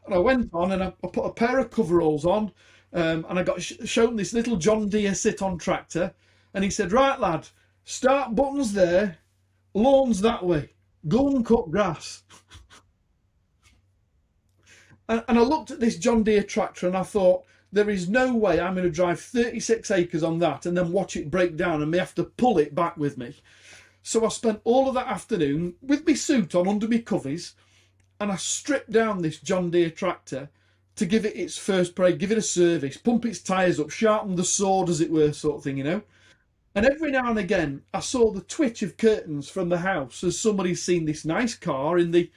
And 0.05 0.15
I 0.15 0.19
went 0.19 0.51
on 0.53 0.73
and 0.73 0.83
I, 0.83 0.93
I 1.05 1.07
put 1.09 1.27
a 1.27 1.33
pair 1.33 1.59
of 1.61 1.71
coveralls 1.71 2.25
on, 2.25 2.53
um, 2.93 3.27
and 3.29 3.39
I 3.39 3.43
got 3.43 3.63
sh- 3.63 3.75
shown 3.85 4.17
this 4.17 4.33
little 4.33 4.57
John 4.57 4.89
Deere 4.89 5.15
sit-on 5.15 5.59
tractor, 5.59 6.13
and 6.55 6.65
he 6.65 6.71
said, 6.71 6.93
"Right, 6.93 7.19
lad, 7.19 7.49
start 7.85 8.35
buttons 8.35 8.73
there, 8.73 9.19
lawns 9.75 10.21
that 10.21 10.45
way. 10.45 10.71
Go 11.09 11.29
and 11.29 11.45
cut 11.45 11.71
grass." 11.71 12.23
and, 15.09 15.25
and 15.29 15.39
I 15.39 15.43
looked 15.43 15.71
at 15.71 15.81
this 15.81 15.99
John 15.99 16.23
Deere 16.23 16.43
tractor 16.43 16.87
and 16.87 16.97
I 16.97 17.03
thought, 17.03 17.45
there 17.73 17.89
is 17.89 18.09
no 18.09 18.35
way 18.35 18.61
I'm 18.61 18.75
going 18.75 18.87
to 18.87 18.91
drive 18.91 19.19
36 19.19 19.91
acres 19.91 20.23
on 20.23 20.39
that 20.41 20.67
and 20.67 20.77
then 20.77 20.93
watch 20.93 21.17
it 21.17 21.31
break 21.31 21.57
down 21.57 21.81
and 21.81 21.91
me 21.91 21.99
have 21.99 22.15
to 22.17 22.25
pull 22.25 22.59
it 22.59 22.75
back 22.75 22.99
with 22.99 23.17
me. 23.17 23.35
So 24.03 24.27
I 24.27 24.29
spent 24.29 24.61
all 24.65 24.89
of 24.89 24.95
that 24.95 25.07
afternoon 25.07 25.75
with 25.81 26.07
my 26.07 26.15
suit 26.15 26.55
on 26.55 26.69
under 26.69 26.87
my 26.87 26.99
coveys 26.99 27.55
and 28.21 28.31
I 28.31 28.37
stripped 28.37 28.91
down 28.91 29.23
this 29.23 29.39
John 29.39 29.71
Deere 29.71 29.91
tractor 29.91 30.51
to 30.97 31.07
give 31.07 31.25
it 31.25 31.37
its 31.37 31.57
first 31.57 31.95
break, 31.95 32.19
give 32.19 32.33
it 32.33 32.39
a 32.39 32.43
service, 32.43 32.97
pump 32.97 33.25
its 33.25 33.41
tyres 33.41 33.81
up, 33.81 33.91
sharpen 33.91 34.37
the 34.37 34.45
sword 34.45 34.89
as 34.89 35.01
it 35.01 35.11
were, 35.11 35.33
sort 35.33 35.57
of 35.57 35.65
thing, 35.65 35.79
you 35.79 35.85
know. 35.85 36.03
And 36.75 36.87
every 36.87 37.11
now 37.11 37.29
and 37.29 37.39
again, 37.39 37.83
I 37.93 38.01
saw 38.01 38.31
the 38.31 38.41
twitch 38.41 38.83
of 38.83 38.97
curtains 38.97 39.49
from 39.49 39.69
the 39.69 39.79
house 39.79 40.25
as 40.25 40.39
somebody's 40.39 40.83
seen 40.83 41.05
this 41.05 41.25
nice 41.25 41.55
car 41.55 41.99
in 41.99 42.11
the 42.11 42.31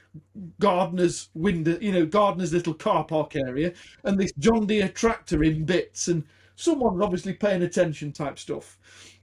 gardener's 0.59 1.29
window, 1.33 1.77
you 1.79 1.93
know, 1.93 2.05
gardener's 2.05 2.51
little 2.51 2.73
car 2.73 3.05
park 3.05 3.35
area, 3.35 3.73
and 4.03 4.19
this 4.19 4.33
John 4.33 4.67
Deere 4.67 4.89
tractor 4.89 5.41
in 5.43 5.63
bits, 5.63 6.09
and 6.09 6.23
someone 6.57 7.01
obviously 7.01 7.33
paying 7.33 7.63
attention 7.63 8.11
type 8.11 8.37
stuff. 8.37 8.77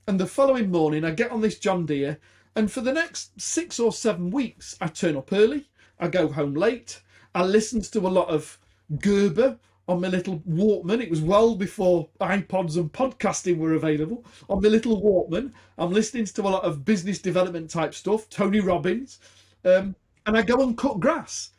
And 0.07 0.19
the 0.19 0.27
following 0.27 0.71
morning, 0.71 1.05
I 1.05 1.11
get 1.11 1.31
on 1.31 1.43
this 1.43 1.59
John 1.59 1.85
Deere, 1.85 2.19
and 2.57 2.73
for 2.73 2.81
the 2.81 2.93
next 2.93 3.39
six 3.39 3.79
or 3.79 3.93
seven 3.93 4.31
weeks, 4.31 4.77
I 4.81 4.87
turn 4.87 5.17
up 5.17 5.31
early, 5.31 5.69
I 6.01 6.09
go 6.09 6.29
home 6.29 6.55
late, 6.55 7.03
I 7.35 7.45
listen 7.45 7.83
to 7.83 8.01
a 8.01 8.09
lot 8.09 8.29
of 8.29 8.59
Gerber 8.99 9.59
on 9.89 10.01
my 10.01 10.09
little 10.09 10.41
Walkman. 10.41 11.03
It 11.03 11.11
was 11.11 11.21
well 11.21 11.55
before 11.55 12.09
iPods 12.21 12.77
and 12.77 12.93
podcasting 12.93 13.59
were 13.59 13.75
available. 13.75 14.25
On 14.49 14.63
my 14.63 14.69
little 14.69 15.01
Walkman, 15.01 15.53
I'm 15.79 15.93
listening 15.93 16.25
to 16.25 16.43
a 16.43 16.49
lot 16.49 16.65
of 16.65 16.85
business 16.85 17.19
development 17.19 17.71
type 17.71 17.95
stuff, 17.95 18.29
Tony 18.29 18.61
Robbins, 18.61 19.19
um, 19.65 19.95
and 20.27 20.37
I 20.37 20.43
go 20.43 20.63
and 20.63 20.77
cut 20.77 21.01
grass. 21.01 21.51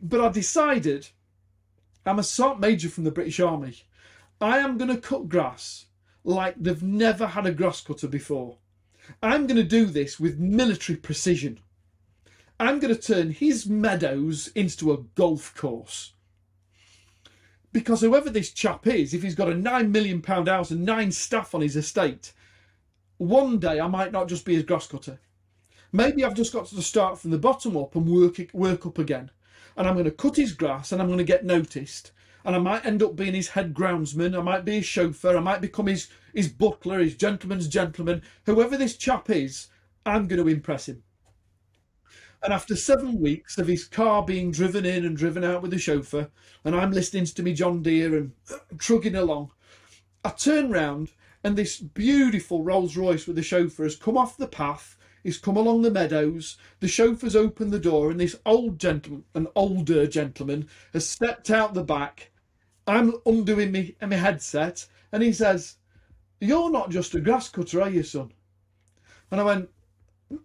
But 0.00 0.20
I 0.20 0.30
decided 0.30 1.08
I'm 2.06 2.18
a 2.18 2.22
sergeant 2.22 2.60
major 2.60 2.88
from 2.88 3.04
the 3.04 3.10
British 3.10 3.40
Army. 3.40 3.82
I 4.40 4.58
am 4.58 4.78
going 4.78 4.90
to 4.90 5.00
cut 5.00 5.28
grass 5.28 5.86
like 6.22 6.54
they've 6.58 6.82
never 6.82 7.26
had 7.26 7.46
a 7.46 7.52
grass 7.52 7.80
cutter 7.80 8.08
before. 8.08 8.58
I'm 9.22 9.46
going 9.46 9.56
to 9.56 9.64
do 9.64 9.86
this 9.86 10.18
with 10.18 10.38
military 10.38 10.96
precision. 10.96 11.60
I'm 12.58 12.78
going 12.78 12.94
to 12.94 13.00
turn 13.00 13.30
his 13.30 13.66
meadows 13.66 14.48
into 14.54 14.92
a 14.92 15.02
golf 15.14 15.54
course 15.54 16.13
because 17.74 18.00
whoever 18.00 18.30
this 18.30 18.52
chap 18.52 18.86
is, 18.86 19.12
if 19.12 19.22
he's 19.22 19.34
got 19.34 19.50
a 19.50 19.54
nine 19.54 19.90
million 19.92 20.22
pound 20.22 20.48
house 20.48 20.70
and 20.70 20.86
nine 20.86 21.10
staff 21.10 21.54
on 21.54 21.60
his 21.60 21.76
estate, 21.76 22.32
one 23.18 23.58
day 23.58 23.80
I 23.80 23.88
might 23.88 24.12
not 24.12 24.28
just 24.28 24.46
be 24.46 24.54
his 24.54 24.62
grass 24.62 24.86
cutter. 24.86 25.18
Maybe 25.92 26.24
I've 26.24 26.34
just 26.34 26.52
got 26.52 26.66
to 26.66 26.82
start 26.82 27.18
from 27.18 27.30
the 27.30 27.38
bottom 27.38 27.76
up 27.76 27.94
and 27.94 28.08
work 28.08 28.38
work 28.52 28.86
up 28.86 28.98
again. 28.98 29.30
And 29.76 29.86
I'm 29.86 29.94
going 29.94 30.06
to 30.06 30.10
cut 30.10 30.36
his 30.36 30.52
grass 30.52 30.90
and 30.90 31.02
I'm 31.02 31.08
going 31.08 31.18
to 31.18 31.24
get 31.24 31.44
noticed. 31.44 32.10
And 32.44 32.56
I 32.56 32.58
might 32.58 32.86
end 32.86 33.02
up 33.02 33.16
being 33.16 33.34
his 33.34 33.48
head 33.48 33.74
groundsman. 33.74 34.38
I 34.38 34.42
might 34.42 34.64
be 34.64 34.76
his 34.76 34.86
chauffeur. 34.86 35.36
I 35.36 35.40
might 35.40 35.60
become 35.60 35.86
his 35.86 36.08
his 36.32 36.48
butler, 36.48 37.00
his 37.00 37.16
gentleman's 37.16 37.68
gentleman. 37.68 38.22
Whoever 38.46 38.76
this 38.76 38.96
chap 38.96 39.30
is, 39.30 39.68
I'm 40.04 40.26
going 40.26 40.42
to 40.42 40.48
impress 40.48 40.88
him. 40.88 41.03
And 42.44 42.52
after 42.52 42.76
seven 42.76 43.20
weeks 43.20 43.56
of 43.56 43.66
his 43.66 43.84
car 43.84 44.22
being 44.22 44.50
driven 44.50 44.84
in 44.84 45.06
and 45.06 45.16
driven 45.16 45.42
out 45.42 45.62
with 45.62 45.70
the 45.70 45.78
chauffeur, 45.78 46.28
and 46.62 46.76
I'm 46.76 46.92
listening 46.92 47.24
to 47.24 47.42
me 47.42 47.54
John 47.54 47.82
Deere 47.82 48.18
and 48.18 48.32
trugging 48.78 49.14
along, 49.14 49.50
I 50.22 50.28
turn 50.28 50.70
round 50.70 51.12
and 51.42 51.56
this 51.56 51.78
beautiful 51.78 52.62
Rolls 52.62 52.98
Royce 52.98 53.26
with 53.26 53.36
the 53.36 53.42
chauffeur 53.42 53.84
has 53.84 53.96
come 53.96 54.18
off 54.18 54.36
the 54.36 54.46
path. 54.46 54.98
He's 55.22 55.38
come 55.38 55.56
along 55.56 55.82
the 55.82 55.90
meadows. 55.90 56.58
The 56.80 56.88
chauffeur's 56.88 57.34
opened 57.34 57.72
the 57.72 57.78
door, 57.78 58.10
and 58.10 58.20
this 58.20 58.36
old 58.44 58.78
gentleman, 58.78 59.24
an 59.34 59.48
older 59.56 60.06
gentleman, 60.06 60.68
has 60.92 61.08
stepped 61.08 61.50
out 61.50 61.72
the 61.72 61.82
back. 61.82 62.30
I'm 62.86 63.14
undoing 63.24 63.72
me, 63.72 63.96
and 64.02 64.10
my 64.10 64.16
headset, 64.16 64.86
and 65.12 65.22
he 65.22 65.32
says, 65.32 65.76
You're 66.40 66.70
not 66.70 66.90
just 66.90 67.14
a 67.14 67.20
grass 67.20 67.48
cutter, 67.48 67.80
are 67.80 67.88
you, 67.88 68.02
son? 68.02 68.32
And 69.30 69.40
I 69.40 69.44
went, 69.44 69.70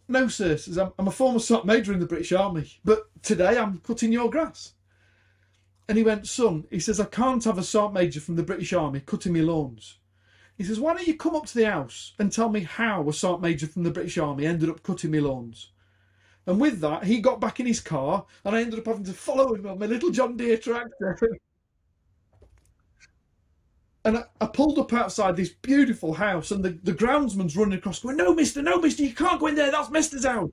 no, 0.08 0.28
sir. 0.28 0.58
Says, 0.58 0.78
I'm, 0.78 0.92
I'm 0.98 1.08
a 1.08 1.12
former 1.12 1.40
sergeant 1.40 1.66
major 1.68 1.94
in 1.94 2.00
the 2.00 2.06
British 2.06 2.32
Army, 2.32 2.72
but 2.84 3.10
today 3.22 3.58
I'm 3.58 3.80
cutting 3.80 4.12
your 4.12 4.30
grass. 4.30 4.74
And 5.88 5.98
he 5.98 6.04
went, 6.04 6.28
son, 6.28 6.66
he 6.70 6.80
says, 6.80 7.00
I 7.00 7.06
can't 7.06 7.44
have 7.46 7.58
a 7.58 7.64
sergeant 7.64 7.94
major 7.94 8.20
from 8.20 8.36
the 8.36 8.44
British 8.44 8.74
Army 8.74 9.00
cutting 9.00 9.34
me 9.34 9.42
lawns. 9.42 9.98
He 10.58 10.64
says, 10.64 10.80
why 10.80 10.94
don't 10.94 11.08
you 11.08 11.16
come 11.16 11.36
up 11.36 11.46
to 11.48 11.56
the 11.56 11.70
house 11.70 12.14
and 12.20 12.32
tell 12.32 12.50
me 12.50 12.62
how 12.62 13.08
a 13.08 13.14
sergeant 13.14 13.42
major 13.42 13.68
from 13.68 13.84
the 13.84 13.92
British 13.92 14.18
Army 14.18 14.46
ended 14.46 14.70
up 14.70 14.84
cutting 14.84 15.12
me 15.12 15.20
lawns? 15.20 15.72
And 16.46 16.60
with 16.60 16.80
that, 16.82 17.04
he 17.04 17.22
got 17.22 17.40
back 17.40 17.60
in 17.60 17.66
his 17.66 17.80
car, 17.80 18.26
and 18.44 18.56
I 18.56 18.62
ended 18.62 18.80
up 18.80 18.88
having 18.88 19.04
to 19.06 19.14
follow 19.14 19.54
him 19.54 19.68
on 19.68 19.80
my 19.80 19.86
little 19.86 20.10
John 20.10 20.36
Deere 20.36 20.58
tractor. 20.58 21.18
and 24.10 24.18
I, 24.18 24.24
I 24.42 24.48
pulled 24.48 24.80
up 24.80 24.92
outside 24.92 25.36
this 25.36 25.50
beautiful 25.50 26.16
house, 26.16 26.50
and 26.50 26.66
the, 26.66 26.72
the 26.82 26.94
groundsman's 26.94 27.56
running 27.56 27.78
across, 27.78 28.00
going, 28.00 28.18
No, 28.18 28.34
mister, 28.34 28.60
no, 28.60 28.80
mister, 28.80 29.04
you 29.04 29.14
can't 29.14 29.40
go 29.40 29.46
in 29.46 29.56
there, 29.56 29.70
that's 29.70 29.92
mister's 29.92 30.26
house. 30.26 30.50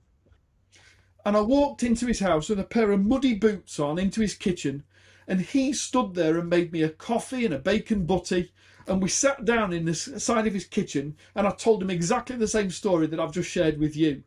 And 1.25 1.37
I 1.37 1.41
walked 1.41 1.83
into 1.83 2.07
his 2.07 2.21
house 2.21 2.51
with 2.51 2.61
a 2.61 2.65
pair 2.65 2.93
of 2.93 3.05
muddy 3.05 3.33
boots 3.33 3.81
on 3.81 3.99
into 3.99 4.21
his 4.21 4.35
kitchen, 4.35 4.85
and 5.27 5.41
he 5.41 5.73
stood 5.73 6.15
there 6.15 6.37
and 6.39 6.51
made 6.51 6.71
me 6.71 6.83
a 6.83 6.91
coffee 6.91 7.47
and 7.47 7.55
a 7.55 7.59
bacon 7.59 8.05
butty. 8.05 8.53
And 8.87 9.03
we 9.03 9.09
sat 9.09 9.47
down 9.47 9.73
in 9.73 9.87
the 9.87 9.95
side 9.95 10.47
of 10.47 10.53
his 10.53 10.67
kitchen, 10.67 11.17
and 11.35 11.47
I 11.47 11.51
told 11.51 11.83
him 11.83 11.91
exactly 11.91 12.37
the 12.37 12.47
same 12.47 12.71
story 12.71 13.07
that 13.07 13.19
I've 13.19 13.33
just 13.33 13.51
shared 13.51 13.79
with 13.79 13.97
you. 13.97 14.23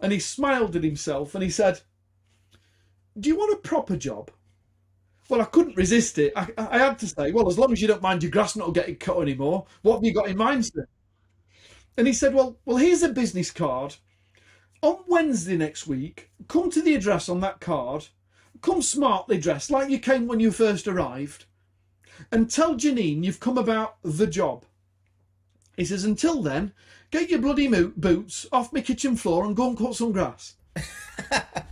And 0.00 0.12
he 0.12 0.20
smiled 0.20 0.76
at 0.76 0.84
himself 0.84 1.34
and 1.34 1.42
he 1.42 1.50
said, 1.50 1.80
Do 3.18 3.30
you 3.30 3.36
want 3.36 3.54
a 3.54 3.68
proper 3.68 3.96
job? 3.96 4.30
Well, 5.28 5.40
I 5.40 5.44
couldn't 5.44 5.76
resist 5.76 6.18
it. 6.18 6.32
I, 6.36 6.48
I 6.56 6.78
had 6.78 6.98
to 7.00 7.08
say, 7.08 7.32
well, 7.32 7.48
as 7.48 7.58
long 7.58 7.72
as 7.72 7.82
you 7.82 7.88
don't 7.88 8.02
mind 8.02 8.22
your 8.22 8.30
grass 8.30 8.54
not 8.54 8.74
getting 8.74 8.96
cut 8.96 9.20
anymore, 9.20 9.66
what 9.82 9.96
have 9.96 10.04
you 10.04 10.14
got 10.14 10.28
in 10.28 10.36
mind, 10.36 10.66
sir? 10.66 10.86
And 11.96 12.06
he 12.06 12.12
said, 12.12 12.34
well, 12.34 12.58
well, 12.64 12.76
here's 12.76 13.02
a 13.02 13.08
business 13.08 13.50
card. 13.50 13.96
On 14.82 14.98
Wednesday 15.08 15.56
next 15.56 15.86
week, 15.86 16.30
come 16.46 16.70
to 16.70 16.82
the 16.82 16.94
address 16.94 17.28
on 17.28 17.40
that 17.40 17.60
card. 17.60 18.08
Come 18.62 18.82
smartly 18.82 19.38
dressed, 19.38 19.70
like 19.70 19.90
you 19.90 19.98
came 19.98 20.26
when 20.26 20.40
you 20.40 20.50
first 20.50 20.86
arrived, 20.86 21.46
and 22.30 22.50
tell 22.50 22.74
Janine 22.74 23.24
you've 23.24 23.40
come 23.40 23.58
about 23.58 23.96
the 24.02 24.26
job. 24.26 24.64
He 25.76 25.84
says, 25.84 26.04
until 26.04 26.42
then, 26.42 26.72
get 27.10 27.30
your 27.30 27.40
bloody 27.40 27.68
boots 27.68 28.46
off 28.52 28.72
my 28.72 28.80
kitchen 28.80 29.16
floor 29.16 29.44
and 29.44 29.56
go 29.56 29.68
and 29.68 29.78
cut 29.78 29.94
some 29.94 30.12
grass. 30.12 30.54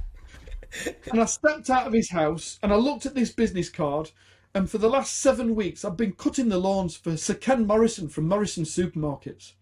and 1.11 1.21
I 1.21 1.25
stepped 1.27 1.71
out 1.71 1.87
of 1.87 1.93
his 1.93 2.11
house 2.11 2.59
and 2.63 2.73
I 2.73 2.77
looked 2.77 3.07
at 3.07 3.15
this 3.15 3.33
business 3.33 3.69
card 3.69 4.11
And 4.55 4.71
for 4.71 4.79
the 4.79 4.89
last 4.89 5.17
seven 5.17 5.57
weeks, 5.57 5.85
I've 5.85 5.97
been 5.97 6.13
cutting 6.13 6.49
the 6.49 6.59
lawns 6.59 6.97
for 6.97 7.17
Sir 7.17 7.35
Ken 7.35 7.67
Morrison 7.67 8.09
from 8.09 8.29
Morrison 8.29 8.63
Supermarkets. 8.63 9.53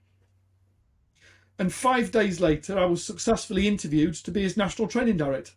And 1.58 1.72
five 1.72 2.10
days 2.10 2.40
later, 2.40 2.78
I 2.78 2.84
was 2.84 3.02
successfully 3.02 3.66
interviewed 3.66 4.14
to 4.16 4.30
be 4.30 4.42
his 4.42 4.56
national 4.56 4.88
training 4.88 5.16
director. 5.16 5.52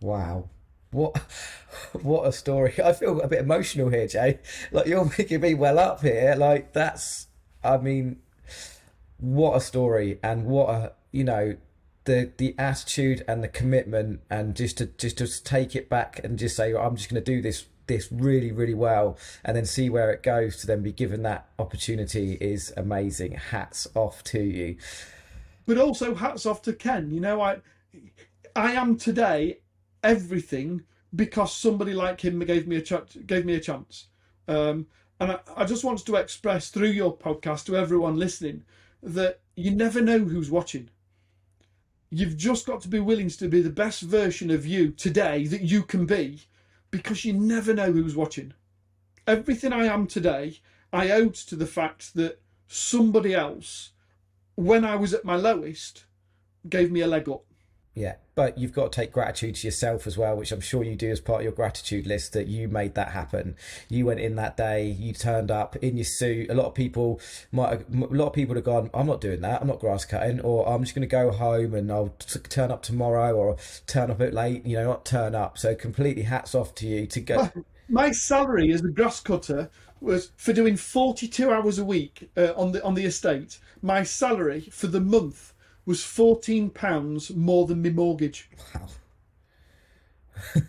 Wow. 0.00 0.48
What 0.90 1.18
what 2.02 2.26
a 2.26 2.32
story. 2.32 2.74
I 2.82 2.94
feel 2.94 3.20
a 3.20 3.28
bit 3.28 3.40
emotional 3.40 3.90
here, 3.90 4.06
Jay. 4.06 4.38
Like 4.72 4.86
you're 4.86 5.04
making 5.18 5.42
me 5.42 5.52
well 5.52 5.78
up 5.78 6.00
here. 6.00 6.34
Like 6.38 6.72
that's 6.72 7.26
I 7.62 7.76
mean 7.76 8.20
what 9.18 9.54
a 9.54 9.60
story 9.60 10.18
and 10.22 10.46
what 10.46 10.70
a 10.70 10.92
you 11.12 11.24
know 11.24 11.56
the 12.08 12.32
the 12.38 12.54
attitude 12.58 13.22
and 13.28 13.44
the 13.44 13.48
commitment 13.48 14.20
and 14.30 14.56
just 14.56 14.78
to 14.78 14.86
just 14.86 15.18
to 15.18 15.44
take 15.44 15.76
it 15.76 15.90
back 15.90 16.18
and 16.24 16.38
just 16.38 16.56
say 16.56 16.74
I'm 16.74 16.96
just 16.96 17.10
going 17.10 17.22
to 17.22 17.32
do 17.32 17.42
this 17.42 17.66
this 17.86 18.10
really 18.10 18.50
really 18.50 18.74
well 18.74 19.18
and 19.44 19.54
then 19.54 19.66
see 19.66 19.90
where 19.90 20.10
it 20.10 20.22
goes 20.22 20.56
to 20.58 20.66
then 20.66 20.82
be 20.82 20.90
given 20.90 21.22
that 21.22 21.48
opportunity 21.58 22.38
is 22.40 22.72
amazing. 22.78 23.32
Hats 23.32 23.86
off 23.94 24.24
to 24.24 24.40
you. 24.40 24.76
But 25.66 25.76
also 25.76 26.14
hats 26.14 26.46
off 26.46 26.62
to 26.62 26.72
Ken. 26.72 27.10
You 27.10 27.20
know 27.20 27.42
I 27.42 27.58
I 28.56 28.72
am 28.72 28.96
today 28.96 29.60
everything 30.02 30.84
because 31.14 31.54
somebody 31.54 31.92
like 31.92 32.22
him 32.22 32.38
gave 32.40 32.66
me 32.66 32.76
a 32.76 32.82
ch- 32.82 33.26
gave 33.26 33.44
me 33.44 33.54
a 33.54 33.60
chance. 33.60 34.06
Um, 34.48 34.86
and 35.20 35.32
I, 35.32 35.40
I 35.56 35.64
just 35.64 35.84
want 35.84 36.06
to 36.06 36.16
express 36.16 36.70
through 36.70 36.88
your 36.88 37.14
podcast 37.14 37.66
to 37.66 37.76
everyone 37.76 38.16
listening 38.16 38.64
that 39.02 39.40
you 39.56 39.72
never 39.72 40.00
know 40.00 40.20
who's 40.20 40.50
watching 40.50 40.88
you've 42.10 42.36
just 42.36 42.66
got 42.66 42.80
to 42.82 42.88
be 42.88 43.00
willing 43.00 43.28
to 43.28 43.48
be 43.48 43.60
the 43.60 43.70
best 43.70 44.02
version 44.02 44.50
of 44.50 44.66
you 44.66 44.90
today 44.90 45.46
that 45.46 45.62
you 45.62 45.82
can 45.82 46.06
be 46.06 46.42
because 46.90 47.24
you 47.24 47.32
never 47.32 47.74
know 47.74 47.92
who's 47.92 48.16
watching. 48.16 48.54
Everything 49.26 49.72
I 49.72 49.84
am 49.86 50.06
today, 50.06 50.60
I 50.92 51.10
owed 51.10 51.34
to 51.34 51.56
the 51.56 51.66
fact 51.66 52.14
that 52.14 52.40
somebody 52.66 53.34
else, 53.34 53.90
when 54.54 54.84
I 54.84 54.96
was 54.96 55.12
at 55.12 55.24
my 55.24 55.36
lowest, 55.36 56.04
gave 56.68 56.90
me 56.90 57.00
a 57.00 57.06
leg 57.06 57.28
up. 57.28 57.44
Yeah, 57.98 58.14
but 58.36 58.56
you've 58.56 58.72
got 58.72 58.92
to 58.92 59.00
take 59.00 59.10
gratitude 59.10 59.56
to 59.56 59.66
yourself 59.66 60.06
as 60.06 60.16
well, 60.16 60.36
which 60.36 60.52
I'm 60.52 60.60
sure 60.60 60.84
you 60.84 60.94
do 60.94 61.10
as 61.10 61.20
part 61.20 61.40
of 61.40 61.42
your 61.42 61.52
gratitude 61.52 62.06
list 62.06 62.32
that 62.34 62.46
you 62.46 62.68
made 62.68 62.94
that 62.94 63.08
happen. 63.08 63.56
You 63.88 64.06
went 64.06 64.20
in 64.20 64.36
that 64.36 64.56
day, 64.56 64.86
you 64.86 65.12
turned 65.12 65.50
up 65.50 65.74
in 65.76 65.96
your 65.96 66.04
suit. 66.04 66.48
A 66.48 66.54
lot 66.54 66.66
of 66.66 66.74
people 66.74 67.20
might, 67.50 67.72
a 67.72 67.84
lot 67.92 68.28
of 68.28 68.32
people 68.32 68.54
have 68.54 68.62
gone, 68.62 68.90
I'm 68.94 69.08
not 69.08 69.20
doing 69.20 69.40
that. 69.40 69.60
I'm 69.60 69.66
not 69.66 69.80
grass 69.80 70.04
cutting, 70.04 70.38
or 70.40 70.68
I'm 70.68 70.84
just 70.84 70.94
going 70.94 71.02
to 71.02 71.08
go 71.08 71.32
home 71.32 71.74
and 71.74 71.90
I'll 71.90 72.14
t- 72.20 72.38
turn 72.38 72.70
up 72.70 72.82
tomorrow, 72.82 73.34
or 73.34 73.56
turn 73.88 74.10
up 74.10 74.20
a 74.20 74.26
bit 74.26 74.34
late. 74.34 74.64
You 74.64 74.76
know, 74.76 74.84
not 74.84 75.04
turn 75.04 75.34
up. 75.34 75.58
So 75.58 75.74
completely 75.74 76.22
hats 76.22 76.54
off 76.54 76.76
to 76.76 76.86
you 76.86 77.08
to 77.08 77.20
go. 77.20 77.50
My 77.88 78.12
salary 78.12 78.70
as 78.70 78.84
a 78.84 78.88
grass 78.88 79.18
cutter 79.18 79.70
was 80.00 80.30
for 80.36 80.52
doing 80.52 80.76
42 80.76 81.50
hours 81.50 81.78
a 81.78 81.84
week 81.84 82.30
uh, 82.36 82.52
on 82.56 82.70
the 82.70 82.84
on 82.84 82.94
the 82.94 83.04
estate. 83.04 83.58
My 83.82 84.04
salary 84.04 84.68
for 84.70 84.86
the 84.86 85.00
month 85.00 85.54
was 85.88 86.04
fourteen 86.04 86.70
pounds 86.70 87.34
more 87.34 87.66
than 87.66 87.82
my 87.82 87.88
mortgage. 87.88 88.48
Wow. 88.74 88.88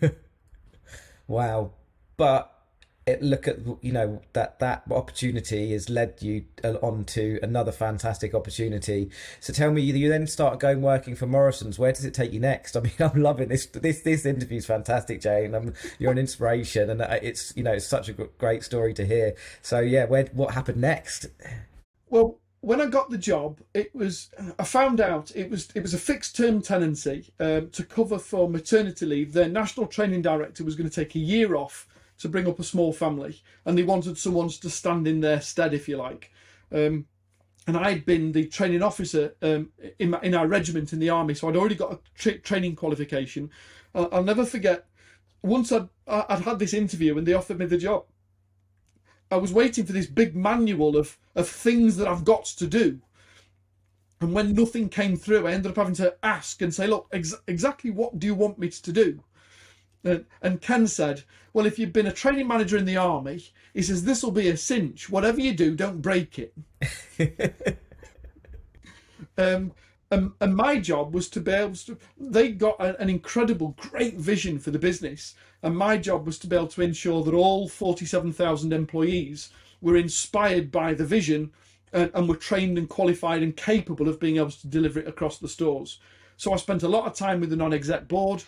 wow. 1.27 1.71
But 2.15 2.59
it, 3.05 3.21
look 3.21 3.47
at 3.47 3.57
you 3.81 3.91
know 3.91 4.21
that 4.33 4.59
that 4.59 4.83
opportunity 4.89 5.73
has 5.73 5.89
led 5.89 6.21
you 6.21 6.45
uh, 6.63 6.75
on 6.81 7.03
to 7.05 7.39
another 7.43 7.71
fantastic 7.71 8.33
opportunity. 8.33 9.09
So 9.39 9.51
tell 9.51 9.71
me, 9.71 9.81
you 9.81 10.09
then 10.09 10.27
start 10.27 10.59
going 10.59 10.81
working 10.81 11.15
for 11.15 11.25
Morrison's. 11.25 11.77
Where 11.77 11.91
does 11.91 12.05
it 12.05 12.13
take 12.13 12.31
you 12.31 12.39
next? 12.39 12.75
I 12.77 12.81
mean, 12.81 12.93
I'm 12.99 13.21
loving 13.21 13.49
this. 13.49 13.65
This 13.65 14.01
this 14.01 14.25
interview 14.25 14.57
is 14.57 14.65
fantastic, 14.65 15.21
Jay. 15.21 15.45
I'm, 15.45 15.73
you're 15.97 16.11
an 16.11 16.17
inspiration, 16.17 16.89
and 16.89 17.01
uh, 17.01 17.19
it's 17.21 17.53
you 17.55 17.63
know 17.63 17.73
it's 17.73 17.87
such 17.87 18.09
a 18.09 18.13
great 18.13 18.63
story 18.63 18.93
to 18.93 19.05
hear. 19.05 19.35
So 19.61 19.79
yeah, 19.79 20.05
where 20.05 20.25
what 20.33 20.53
happened 20.53 20.79
next? 20.79 21.27
Well, 22.09 22.38
when 22.61 22.81
I 22.81 22.87
got 22.87 23.09
the 23.09 23.17
job, 23.17 23.61
it 23.73 23.93
was 23.95 24.29
I 24.57 24.63
found 24.63 24.99
out 24.99 25.31
it 25.35 25.49
was 25.49 25.69
it 25.75 25.81
was 25.81 25.93
a 25.93 25.99
fixed 25.99 26.35
term 26.35 26.61
tenancy 26.61 27.31
um, 27.39 27.69
to 27.69 27.83
cover 27.83 28.19
for 28.19 28.49
maternity 28.49 29.05
leave. 29.05 29.33
Their 29.33 29.47
national 29.47 29.87
training 29.87 30.21
director 30.21 30.63
was 30.63 30.75
going 30.75 30.89
to 30.89 30.95
take 30.95 31.15
a 31.15 31.19
year 31.19 31.55
off 31.55 31.87
to 32.19 32.27
bring 32.27 32.47
up 32.47 32.59
a 32.59 32.63
small 32.63 32.91
family, 32.91 33.41
and 33.65 33.77
they 33.77 33.83
wanted 33.83 34.17
someone 34.17 34.49
to 34.49 34.69
stand 34.69 35.07
in 35.07 35.21
their 35.21 35.39
stead, 35.39 35.73
if 35.73 35.87
you 35.87 35.97
like. 35.97 36.31
Um, 36.71 37.05
and 37.65 37.77
I'd 37.77 38.05
been 38.05 38.31
the 38.31 38.47
training 38.47 38.83
officer 38.83 39.35
um, 39.41 39.71
in 39.99 40.09
my, 40.09 40.19
in 40.21 40.33
our 40.33 40.47
regiment 40.47 40.91
in 40.91 40.99
the 40.99 41.09
army, 41.09 41.35
so 41.35 41.47
I'd 41.47 41.55
already 41.55 41.75
got 41.75 41.93
a 41.93 41.99
tra- 42.15 42.39
training 42.39 42.75
qualification. 42.75 43.51
I'll, 43.95 44.09
I'll 44.11 44.23
never 44.23 44.45
forget 44.45 44.85
once 45.41 45.71
I'd 45.71 45.87
I'd 46.07 46.41
had 46.41 46.59
this 46.59 46.73
interview 46.73 47.17
and 47.17 47.25
they 47.25 47.33
offered 47.33 47.59
me 47.59 47.65
the 47.65 47.77
job. 47.77 48.05
I 49.31 49.37
was 49.37 49.53
waiting 49.53 49.85
for 49.85 49.93
this 49.93 50.07
big 50.07 50.35
manual 50.35 50.97
of, 50.97 51.17
of 51.35 51.47
things 51.47 51.97
that 51.97 52.07
I've 52.07 52.25
got 52.25 52.45
to 52.45 52.67
do. 52.67 52.99
And 54.21 54.33
when 54.33 54.53
nothing 54.53 54.89
came 54.89 55.15
through, 55.15 55.47
I 55.47 55.51
ended 55.51 55.71
up 55.71 55.77
having 55.77 55.95
to 55.95 56.15
ask 56.23 56.61
and 56.61 56.73
say, 56.73 56.87
look, 56.87 57.07
ex- 57.13 57.35
exactly 57.47 57.91
what 57.91 58.19
do 58.19 58.27
you 58.27 58.35
want 58.35 58.59
me 58.59 58.69
to 58.69 58.91
do? 58.91 59.23
And, 60.03 60.25
and 60.41 60.61
Ken 60.61 60.87
said, 60.87 61.23
well, 61.53 61.65
if 61.65 61.79
you've 61.79 61.93
been 61.93 62.07
a 62.07 62.11
training 62.11 62.47
manager 62.47 62.77
in 62.77 62.85
the 62.85 62.97
army, 62.97 63.43
he 63.73 63.81
says, 63.81 64.03
this 64.03 64.23
will 64.23 64.31
be 64.31 64.49
a 64.49 64.57
cinch. 64.57 65.09
Whatever 65.09 65.39
you 65.39 65.53
do, 65.53 65.75
don't 65.75 66.01
break 66.01 66.39
it. 66.39 66.53
um, 69.37 69.71
and, 70.11 70.31
and 70.41 70.55
my 70.55 70.79
job 70.79 71.13
was 71.13 71.29
to 71.29 71.39
be 71.39 71.51
able 71.51 71.75
to, 71.75 71.97
they 72.17 72.51
got 72.51 72.79
a, 72.79 72.99
an 72.99 73.09
incredible, 73.09 73.75
great 73.77 74.15
vision 74.15 74.57
for 74.57 74.71
the 74.71 74.79
business. 74.79 75.35
And 75.61 75.77
my 75.77 75.97
job 75.97 76.25
was 76.25 76.39
to 76.39 76.47
be 76.47 76.55
able 76.55 76.67
to 76.67 76.81
ensure 76.81 77.23
that 77.23 77.33
all 77.33 77.67
47,000 77.67 78.73
employees 78.73 79.49
were 79.81 79.95
inspired 79.95 80.71
by 80.71 80.93
the 80.93 81.05
vision 81.05 81.51
and, 81.93 82.09
and 82.13 82.27
were 82.27 82.35
trained 82.35 82.77
and 82.77 82.89
qualified 82.89 83.43
and 83.43 83.55
capable 83.55 84.07
of 84.07 84.19
being 84.19 84.37
able 84.37 84.51
to 84.51 84.67
deliver 84.67 84.99
it 84.99 85.07
across 85.07 85.37
the 85.37 85.47
stores. 85.47 85.99
So 86.37 86.53
I 86.53 86.57
spent 86.57 86.83
a 86.83 86.87
lot 86.87 87.05
of 87.05 87.13
time 87.13 87.39
with 87.39 87.51
the 87.51 87.55
non 87.55 87.73
exec 87.73 88.07
board. 88.07 88.43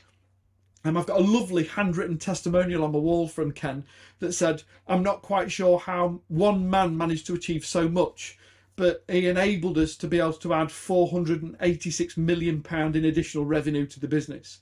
And 0.83 0.97
I've 0.97 1.05
got 1.05 1.19
a 1.19 1.23
lovely 1.23 1.65
handwritten 1.65 2.17
testimonial 2.17 2.83
on 2.83 2.91
the 2.91 2.97
wall 2.97 3.27
from 3.27 3.51
Ken 3.51 3.85
that 4.17 4.33
said, 4.33 4.63
I'm 4.87 5.03
not 5.03 5.21
quite 5.21 5.51
sure 5.51 5.77
how 5.77 6.21
one 6.27 6.71
man 6.71 6.97
managed 6.97 7.27
to 7.27 7.35
achieve 7.35 7.67
so 7.67 7.87
much, 7.87 8.35
but 8.81 9.03
he 9.07 9.27
enabled 9.27 9.77
us 9.77 9.95
to 9.95 10.07
be 10.07 10.17
able 10.17 10.33
to 10.33 10.55
add 10.55 10.71
486 10.71 12.17
million 12.17 12.63
pound 12.63 12.95
in 12.95 13.05
additional 13.05 13.45
revenue 13.45 13.85
to 13.85 13.99
the 13.99 14.07
business. 14.07 14.57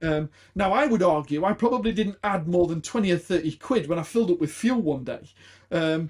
Um, 0.00 0.30
now, 0.54 0.72
I 0.72 0.86
would 0.86 1.02
argue 1.02 1.44
I 1.44 1.52
probably 1.52 1.92
didn't 1.92 2.16
add 2.24 2.48
more 2.48 2.66
than 2.66 2.80
20 2.80 3.12
or 3.12 3.18
30 3.18 3.56
quid 3.56 3.86
when 3.86 3.98
I 3.98 4.02
filled 4.02 4.30
up 4.30 4.40
with 4.40 4.50
fuel 4.50 4.80
one 4.80 5.04
day. 5.04 5.28
Um, 5.70 6.08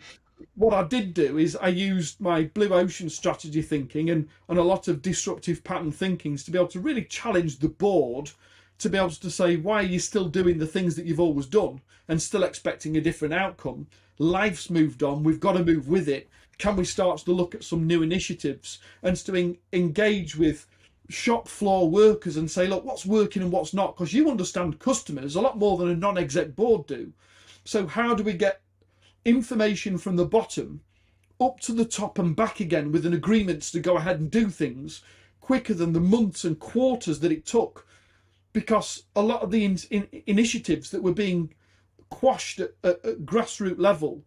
what 0.54 0.74
I 0.74 0.84
did 0.84 1.12
do 1.12 1.36
is 1.36 1.56
I 1.56 1.70
used 1.70 2.20
my 2.20 2.44
blue 2.44 2.72
ocean 2.72 3.10
strategy 3.10 3.62
thinking 3.62 4.10
and, 4.10 4.28
and 4.48 4.56
a 4.56 4.62
lot 4.62 4.86
of 4.86 5.02
disruptive 5.02 5.64
pattern 5.64 5.90
thinkings 5.90 6.44
to 6.44 6.52
be 6.52 6.58
able 6.58 6.68
to 6.68 6.78
really 6.78 7.02
challenge 7.02 7.58
the 7.58 7.68
board 7.68 8.30
to 8.78 8.88
be 8.88 8.96
able 8.96 9.10
to 9.10 9.30
say, 9.30 9.56
why 9.56 9.80
are 9.80 9.82
you 9.82 9.98
still 9.98 10.26
doing 10.26 10.58
the 10.58 10.68
things 10.68 10.94
that 10.94 11.04
you've 11.04 11.18
always 11.18 11.46
done 11.46 11.80
and 12.06 12.22
still 12.22 12.44
expecting 12.44 12.96
a 12.96 13.00
different 13.00 13.34
outcome? 13.34 13.88
Life's 14.18 14.70
moved 14.70 15.02
on, 15.02 15.24
we've 15.24 15.40
got 15.40 15.54
to 15.54 15.64
move 15.64 15.88
with 15.88 16.08
it. 16.08 16.28
Can 16.58 16.76
we 16.76 16.84
start 16.84 17.18
to 17.18 17.32
look 17.32 17.54
at 17.54 17.64
some 17.64 17.86
new 17.86 18.02
initiatives 18.02 18.78
and 19.02 19.16
to 19.16 19.34
en- 19.34 19.58
engage 19.72 20.36
with 20.36 20.66
shop 21.08 21.48
floor 21.48 21.88
workers 21.88 22.36
and 22.36 22.50
say, 22.50 22.66
look, 22.66 22.84
what's 22.84 23.04
working 23.04 23.42
and 23.42 23.52
what's 23.52 23.74
not? 23.74 23.94
Because 23.94 24.12
you 24.12 24.30
understand 24.30 24.78
customers 24.78 25.36
a 25.36 25.40
lot 25.40 25.58
more 25.58 25.76
than 25.76 25.90
a 25.90 25.96
non 25.96 26.18
exec 26.18 26.54
board 26.56 26.86
do. 26.86 27.12
So, 27.64 27.86
how 27.86 28.14
do 28.14 28.22
we 28.22 28.34
get 28.34 28.60
information 29.24 29.98
from 29.98 30.16
the 30.16 30.26
bottom 30.26 30.80
up 31.40 31.60
to 31.60 31.72
the 31.72 31.84
top 31.84 32.18
and 32.18 32.36
back 32.36 32.60
again 32.60 32.92
with 32.92 33.04
an 33.06 33.14
agreement 33.14 33.62
to 33.62 33.80
go 33.80 33.96
ahead 33.96 34.20
and 34.20 34.30
do 34.30 34.48
things 34.48 35.02
quicker 35.40 35.74
than 35.74 35.92
the 35.92 36.00
months 36.00 36.44
and 36.44 36.58
quarters 36.58 37.20
that 37.20 37.32
it 37.32 37.46
took? 37.46 37.86
Because 38.52 39.04
a 39.16 39.22
lot 39.22 39.42
of 39.42 39.50
the 39.50 39.64
in- 39.64 39.78
in- 39.90 40.22
initiatives 40.26 40.90
that 40.90 41.02
were 41.02 41.12
being 41.12 41.52
quashed 42.10 42.60
at, 42.60 42.72
at, 42.84 43.04
at 43.04 43.26
grassroots 43.26 43.78
level 43.78 44.22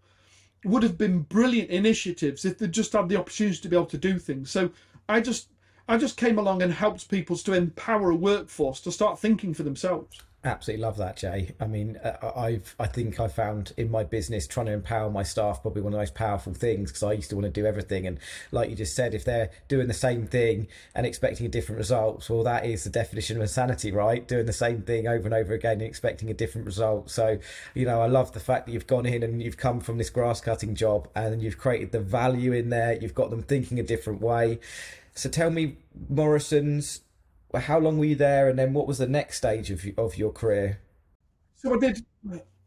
would 0.68 0.84
have 0.84 0.98
been 0.98 1.20
brilliant 1.20 1.70
initiatives 1.70 2.46
if 2.46 2.58
they 2.58 2.68
just 2.68 2.94
had 2.94 3.10
the 3.10 3.16
opportunity 3.18 3.58
to 3.58 3.70
be 3.70 3.76
able 3.76 3.86
to 3.88 3.98
do 3.98 4.20
things. 4.20 4.52
So 4.52 4.72
I 5.10 5.22
just 5.22 5.50
I 5.88 5.98
just 5.98 6.18
came 6.18 6.38
along 6.38 6.62
and 6.62 6.74
helped 6.74 7.10
people 7.10 7.38
to 7.38 7.54
empower 7.54 8.10
a 8.10 8.16
workforce 8.16 8.82
to 8.82 8.92
start 8.92 9.20
thinking 9.20 9.54
for 9.54 9.64
themselves. 9.64 10.22
Absolutely 10.48 10.82
love 10.82 10.96
that, 10.98 11.18
Jay. 11.18 11.54
I 11.60 11.68
mean, 11.68 11.98
uh, 11.98 12.32
I've 12.34 12.74
I 12.80 12.88
think 12.88 13.20
I 13.20 13.28
found 13.28 13.74
in 13.76 13.92
my 13.92 14.06
business 14.06 14.48
trying 14.48 14.68
to 14.68 14.72
empower 14.72 15.10
my 15.10 15.24
staff 15.24 15.62
probably 15.62 15.82
one 15.82 15.92
of 15.92 15.98
the 15.98 16.02
most 16.02 16.16
powerful 16.16 16.54
things 16.54 16.90
because 16.90 17.04
I 17.04 17.12
used 17.12 17.30
to 17.32 17.36
want 17.36 17.46
to 17.46 17.52
do 17.52 17.66
everything, 17.66 18.08
and 18.08 18.18
like 18.52 18.70
you 18.70 18.76
just 18.78 18.96
said, 18.96 19.14
if 19.14 19.26
they're 19.26 19.50
doing 19.68 19.88
the 19.88 19.94
same 19.94 20.26
thing 20.26 20.70
and 20.96 21.06
expecting 21.06 21.46
a 21.46 21.50
different 21.50 21.80
result, 21.80 22.30
well, 22.30 22.44
that 22.44 22.66
is 22.66 22.86
the 22.86 22.90
definition 22.90 23.36
of 23.36 23.42
insanity, 23.42 23.92
right? 23.92 24.26
Doing 24.26 24.46
the 24.46 24.54
same 24.54 24.84
thing 24.84 25.06
over 25.06 25.26
and 25.26 25.34
over 25.34 25.54
again 25.54 25.74
and 25.74 25.82
expecting 25.82 26.30
a 26.30 26.34
different 26.34 26.66
result. 26.66 27.10
So, 27.10 27.40
you 27.74 27.86
know, 27.86 28.02
I 28.02 28.08
love 28.08 28.32
the 28.32 28.40
fact 28.40 28.68
that 28.68 28.72
you've 28.72 28.88
gone 28.88 29.06
in 29.06 29.24
and 29.24 29.44
you've 29.44 29.58
come 29.58 29.82
from 29.82 29.98
this 29.98 30.10
grass 30.10 30.40
cutting 30.40 30.76
job 30.76 31.10
and 31.14 31.42
you've 31.42 31.58
created 31.58 31.92
the 31.92 32.00
value 32.00 32.54
in 32.54 32.70
there. 32.70 32.94
You've 32.94 33.16
got 33.16 33.32
them 33.32 33.42
thinking 33.42 33.80
a 33.80 33.84
different 33.84 34.22
way. 34.22 34.60
So, 35.14 35.30
tell 35.30 35.50
me, 35.50 35.78
Morrison's 36.10 37.02
how 37.56 37.80
long 37.80 37.98
were 37.98 38.06
you 38.06 38.16
there, 38.16 38.50
and 38.50 38.60
then 38.60 38.74
what 38.74 38.88
was 38.88 38.98
the 38.98 39.08
next 39.08 39.38
stage 39.38 39.72
of 39.72 39.86
of 39.98 40.18
your 40.18 40.32
career? 40.32 40.80
So 41.56 41.74
I 41.74 41.80
did. 41.80 42.06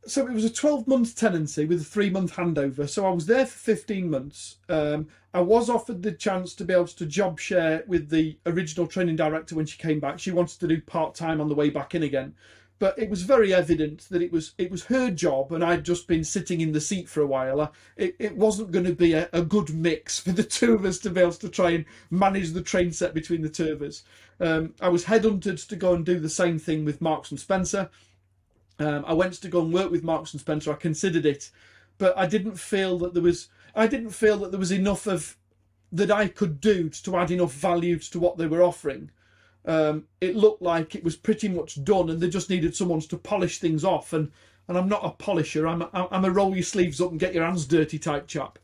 so 0.06 0.26
it 0.26 0.32
was 0.32 0.44
a 0.44 0.50
12 0.50 0.88
month 0.88 1.16
tenancy 1.16 1.64
with 1.64 1.80
a 1.80 1.84
three 1.84 2.10
month 2.10 2.34
handover. 2.34 2.88
So 2.88 3.06
I 3.06 3.10
was 3.10 3.26
there 3.26 3.46
for 3.46 3.58
15 3.58 4.10
months. 4.10 4.56
Um, 4.68 5.08
I 5.32 5.40
was 5.40 5.70
offered 5.70 6.02
the 6.02 6.12
chance 6.12 6.54
to 6.54 6.64
be 6.64 6.74
able 6.74 6.86
to 6.88 7.06
job 7.06 7.38
share 7.38 7.84
with 7.86 8.08
the 8.08 8.36
original 8.46 8.86
training 8.86 9.16
director 9.16 9.54
when 9.54 9.66
she 9.66 9.78
came 9.78 10.00
back. 10.00 10.18
She 10.18 10.32
wanted 10.32 10.58
to 10.60 10.66
do 10.66 10.80
part 10.80 11.14
time 11.14 11.40
on 11.40 11.48
the 11.48 11.54
way 11.54 11.70
back 11.70 11.94
in 11.94 12.02
again. 12.02 12.34
But 12.80 12.98
it 12.98 13.10
was 13.10 13.22
very 13.22 13.52
evident 13.52 14.08
that 14.08 14.22
it 14.22 14.32
was 14.32 14.54
it 14.56 14.70
was 14.70 14.86
her 14.86 15.10
job, 15.10 15.52
and 15.52 15.62
I'd 15.62 15.84
just 15.84 16.08
been 16.08 16.24
sitting 16.24 16.62
in 16.62 16.72
the 16.72 16.80
seat 16.80 17.10
for 17.10 17.20
a 17.20 17.26
while. 17.26 17.72
It, 17.94 18.16
it 18.18 18.36
wasn't 18.38 18.72
going 18.72 18.86
to 18.86 18.94
be 18.94 19.12
a, 19.12 19.28
a 19.34 19.42
good 19.42 19.68
mix 19.68 20.18
for 20.24 20.32
the 20.32 20.42
two 20.42 20.74
of 20.74 20.86
us 20.86 20.98
to 21.00 21.10
be 21.10 21.20
able 21.20 21.32
to 21.32 21.48
try 21.50 21.70
and 21.70 21.84
manage 22.10 22.50
the 22.50 22.62
train 22.62 22.90
set 22.90 23.12
between 23.12 23.42
the 23.42 23.50
two 23.50 23.70
of 23.70 23.82
us. 23.82 24.02
Um, 24.40 24.74
I 24.80 24.88
was 24.88 25.04
headhunted 25.04 25.68
to 25.68 25.76
go 25.76 25.92
and 25.92 26.06
do 26.06 26.18
the 26.18 26.30
same 26.30 26.58
thing 26.58 26.86
with 26.86 27.02
Marks 27.02 27.30
and 27.30 27.38
Spencer. 27.38 27.90
Um, 28.78 29.04
I 29.06 29.12
went 29.12 29.34
to 29.34 29.48
go 29.48 29.60
and 29.60 29.74
work 29.74 29.90
with 29.90 30.02
Marks 30.02 30.32
and 30.32 30.40
Spencer. 30.40 30.72
I 30.72 30.76
considered 30.76 31.26
it, 31.26 31.50
but 31.98 32.16
I 32.16 32.26
didn't 32.26 32.58
feel 32.58 32.96
that 33.00 33.12
there 33.12 33.22
was. 33.22 33.48
I 33.74 33.88
didn't 33.88 34.10
feel 34.10 34.38
that 34.38 34.52
there 34.52 34.58
was 34.58 34.72
enough 34.72 35.06
of 35.06 35.36
that 35.92 36.10
I 36.10 36.28
could 36.28 36.62
do 36.62 36.88
to 36.88 37.16
add 37.18 37.30
enough 37.30 37.52
value 37.52 37.98
to 37.98 38.18
what 38.18 38.38
they 38.38 38.46
were 38.46 38.62
offering. 38.62 39.10
Um, 39.66 40.04
it 40.20 40.36
looked 40.36 40.62
like 40.62 40.94
it 40.94 41.04
was 41.04 41.16
pretty 41.16 41.48
much 41.48 41.84
done, 41.84 42.10
and 42.10 42.20
they 42.20 42.28
just 42.28 42.50
needed 42.50 42.74
someone 42.74 43.00
to 43.00 43.18
polish 43.18 43.58
things 43.58 43.84
off. 43.84 44.12
And 44.12 44.30
and 44.68 44.78
I'm 44.78 44.88
not 44.88 45.04
a 45.04 45.10
polisher. 45.10 45.66
I'm 45.66 45.82
a, 45.82 46.08
I'm 46.12 46.24
a 46.24 46.30
roll 46.30 46.54
your 46.54 46.62
sleeves 46.62 47.00
up 47.00 47.10
and 47.10 47.18
get 47.18 47.34
your 47.34 47.44
hands 47.44 47.66
dirty 47.66 47.98
type 47.98 48.28
chap. 48.28 48.56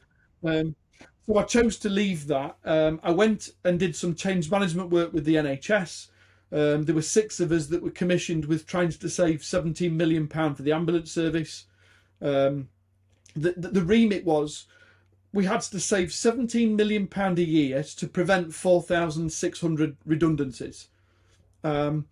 Um, 0.45 0.77
so 1.27 1.37
I 1.37 1.43
chose 1.43 1.77
to 1.79 1.89
leave 1.89 2.29
that. 2.29 2.57
Um, 2.65 3.01
I 3.03 3.11
went 3.11 3.51
and 3.65 3.77
did 3.77 3.97
some 3.97 4.15
change 4.15 4.49
management 4.49 4.91
work 4.91 5.13
with 5.13 5.25
the 5.25 5.35
NHS. 5.35 6.09
Um, 6.53 6.85
there 6.85 6.95
were 6.95 7.03
six 7.03 7.41
of 7.41 7.51
us 7.51 7.67
that 7.67 7.83
were 7.83 7.91
commissioned 7.91 8.45
with 8.45 8.69
trying 8.69 8.91
to 8.91 9.09
save 9.09 9.43
17 9.43 9.97
million 9.97 10.29
pound 10.29 10.57
for 10.57 10.63
the 10.63 10.71
ambulance 10.71 11.11
service. 11.11 11.65
Um, 12.23 12.69
the, 13.35 13.55
the, 13.57 13.69
the 13.69 13.83
remit 13.83 14.25
was 14.25 14.67
we 15.33 15.45
had 15.45 15.61
to 15.61 15.81
save 15.81 16.13
17 16.13 16.75
million 16.75 17.07
pound 17.07 17.39
a 17.39 17.45
year 17.45 17.83
to 17.83 18.09
prevent 18.09 18.55
4,600 18.55 19.97
redundancies. 20.05 20.89
Um, 21.63 22.07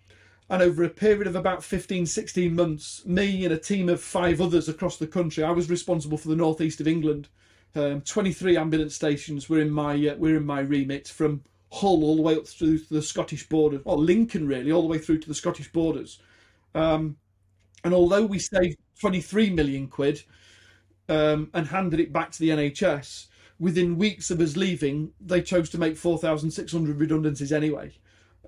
and 0.50 0.62
over 0.62 0.84
a 0.84 0.90
period 0.90 1.26
of 1.26 1.36
about 1.36 1.64
15, 1.64 2.06
16 2.06 2.54
months, 2.54 3.04
me 3.06 3.44
and 3.44 3.54
a 3.54 3.58
team 3.58 3.88
of 3.88 4.00
five 4.00 4.40
others 4.40 4.68
across 4.68 4.98
the 4.98 5.06
country, 5.06 5.42
I 5.42 5.52
was 5.52 5.70
responsible 5.70 6.18
for 6.18 6.28
the 6.28 6.36
northeast 6.36 6.80
of 6.80 6.88
England. 6.88 7.28
Um, 7.74 8.02
23 8.02 8.56
ambulance 8.56 8.94
stations 8.94 9.48
were 9.48 9.58
in 9.58 9.70
my 9.70 9.94
uh, 9.94 10.14
were 10.16 10.36
in 10.36 10.46
my 10.46 10.60
remit 10.60 11.08
from 11.08 11.42
Hull 11.72 12.04
all 12.04 12.14
the 12.14 12.22
way 12.22 12.36
up 12.36 12.46
through 12.46 12.78
to 12.78 12.94
the 12.94 13.02
Scottish 13.02 13.48
border, 13.48 13.80
or 13.84 13.96
Lincoln 13.96 14.46
really, 14.46 14.70
all 14.70 14.82
the 14.82 14.88
way 14.88 14.98
through 14.98 15.18
to 15.18 15.28
the 15.28 15.34
Scottish 15.34 15.72
borders. 15.72 16.20
Um, 16.74 17.16
and 17.82 17.92
although 17.92 18.24
we 18.24 18.38
saved 18.38 18.78
23 19.00 19.50
million 19.50 19.88
quid 19.88 20.22
um, 21.08 21.50
and 21.52 21.68
handed 21.68 22.00
it 22.00 22.12
back 22.12 22.30
to 22.32 22.38
the 22.38 22.50
NHS, 22.50 23.26
within 23.58 23.98
weeks 23.98 24.30
of 24.30 24.40
us 24.40 24.56
leaving, 24.56 25.12
they 25.20 25.42
chose 25.42 25.70
to 25.70 25.78
make 25.78 25.96
4,600 25.96 26.98
redundancies 26.98 27.52
anyway. 27.52 27.92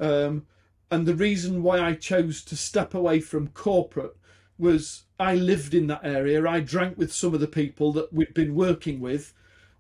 Um, 0.01 0.47
and 0.91 1.07
the 1.07 1.15
reason 1.15 1.63
why 1.63 1.81
I 1.81 1.95
chose 1.95 2.45
to 2.45 2.57
step 2.57 2.95
away 2.95 3.21
from 3.21 3.49
corporate 3.49 4.17
was 4.59 5.05
I 5.19 5.35
lived 5.35 5.75
in 5.75 5.87
that 5.89 6.05
area. 6.05 6.47
I 6.47 6.61
drank 6.61 6.97
with 6.97 7.13
some 7.13 7.35
of 7.35 7.41
the 7.41 7.47
people 7.47 7.93
that 7.93 8.13
we'd 8.13 8.35
been 8.35 8.55
working 8.55 9.01
with 9.01 9.35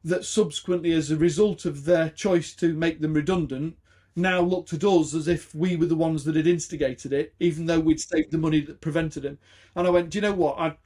that 0.04 0.24
subsequently, 0.24 0.92
as 0.92 1.10
a 1.10 1.16
result 1.16 1.64
of 1.64 1.84
their 1.84 2.10
choice 2.10 2.54
to 2.54 2.74
make 2.74 3.00
them 3.00 3.14
redundant, 3.14 3.76
now 4.14 4.40
looked 4.40 4.72
at 4.72 4.84
us 4.84 5.14
as 5.14 5.28
if 5.28 5.54
we 5.54 5.76
were 5.76 5.86
the 5.86 5.96
ones 5.96 6.24
that 6.24 6.36
had 6.36 6.46
instigated 6.46 7.12
it, 7.12 7.34
even 7.38 7.66
though 7.66 7.80
we'd 7.80 8.00
saved 8.00 8.30
the 8.30 8.38
money 8.38 8.60
that 8.60 8.80
prevented 8.80 9.24
it. 9.24 9.38
And 9.74 9.86
I 9.86 9.90
went, 9.90 10.10
do 10.10 10.18
you 10.18 10.22
know 10.22 10.32
what? 10.32 10.58
I, 10.58 10.76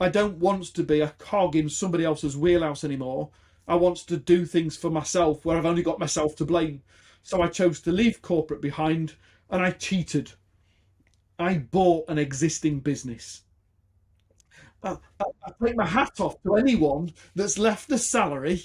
I 0.00 0.08
don't 0.08 0.38
want 0.38 0.64
to 0.74 0.82
be 0.82 1.00
a 1.00 1.14
cog 1.18 1.56
in 1.56 1.68
somebody 1.68 2.04
else's 2.04 2.36
wheelhouse 2.36 2.84
anymore. 2.84 3.30
I 3.66 3.74
want 3.74 3.98
to 3.98 4.16
do 4.16 4.46
things 4.46 4.76
for 4.76 4.90
myself 4.90 5.44
where 5.44 5.56
I've 5.56 5.66
only 5.66 5.82
got 5.82 5.98
myself 5.98 6.36
to 6.36 6.44
blame. 6.44 6.82
So 7.22 7.42
I 7.42 7.48
chose 7.48 7.80
to 7.82 7.92
leave 7.92 8.22
corporate 8.22 8.62
behind 8.62 9.14
and 9.50 9.62
I 9.62 9.72
cheated. 9.72 10.32
I 11.38 11.58
bought 11.58 12.08
an 12.08 12.18
existing 12.18 12.80
business. 12.80 13.42
I, 14.82 14.96
I, 15.20 15.24
I 15.46 15.52
take 15.64 15.76
my 15.76 15.86
hat 15.86 16.20
off 16.20 16.40
to 16.44 16.56
anyone 16.56 17.12
that's 17.34 17.58
left 17.58 17.90
a 17.90 17.98
salary 17.98 18.62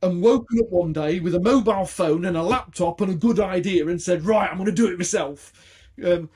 and 0.00 0.22
woken 0.22 0.60
up 0.60 0.70
one 0.70 0.92
day 0.92 1.20
with 1.20 1.34
a 1.34 1.40
mobile 1.40 1.84
phone 1.84 2.24
and 2.24 2.36
a 2.36 2.42
laptop 2.42 3.00
and 3.00 3.12
a 3.12 3.16
good 3.16 3.38
idea 3.38 3.86
and 3.86 4.00
said, 4.00 4.24
right, 4.24 4.50
I'm 4.50 4.56
going 4.56 4.66
to 4.66 4.72
do 4.72 4.88
it 4.90 4.98
myself. 4.98 5.52
Um, 6.04 6.30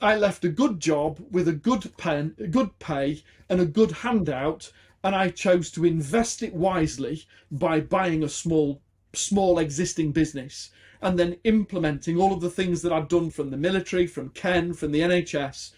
I 0.00 0.16
left 0.16 0.44
a 0.44 0.48
good 0.48 0.80
job 0.80 1.24
with 1.30 1.46
a 1.48 1.52
good 1.52 1.96
pen, 1.98 2.34
good 2.50 2.78
pay, 2.78 3.22
and 3.48 3.60
a 3.60 3.66
good 3.66 3.92
handout, 3.92 4.72
and 5.02 5.14
I 5.14 5.28
chose 5.28 5.70
to 5.72 5.84
invest 5.84 6.42
it 6.42 6.54
wisely 6.54 7.24
by 7.50 7.80
buying 7.80 8.24
a 8.24 8.28
small, 8.28 8.80
small 9.12 9.58
existing 9.58 10.12
business 10.12 10.70
and 11.02 11.18
then 11.18 11.36
implementing 11.44 12.18
all 12.18 12.32
of 12.32 12.40
the 12.40 12.48
things 12.48 12.80
that 12.80 12.92
I'd 12.92 13.08
done 13.08 13.28
from 13.28 13.50
the 13.50 13.58
military, 13.58 14.06
from 14.06 14.30
Ken, 14.30 14.72
from 14.72 14.90
the 14.90 15.00
NHS, 15.00 15.72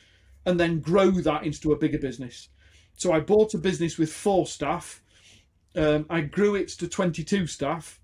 and 0.45 0.61
then 0.61 0.79
grow 0.79 1.11
that 1.11 1.43
into 1.43 1.73
a 1.73 1.77
bigger 1.77 1.99
business. 1.99 2.49
So 2.95 3.13
I 3.13 3.19
bought 3.19 3.55
a 3.55 3.59
business 3.59 3.99
with 3.99 4.13
four 4.13 4.47
staff. 4.47 5.03
Um, 5.75 6.07
I 6.09 6.21
grew 6.21 6.55
it 6.55 6.69
to 6.69 6.87
22 6.87 7.49
staff. 7.49 8.01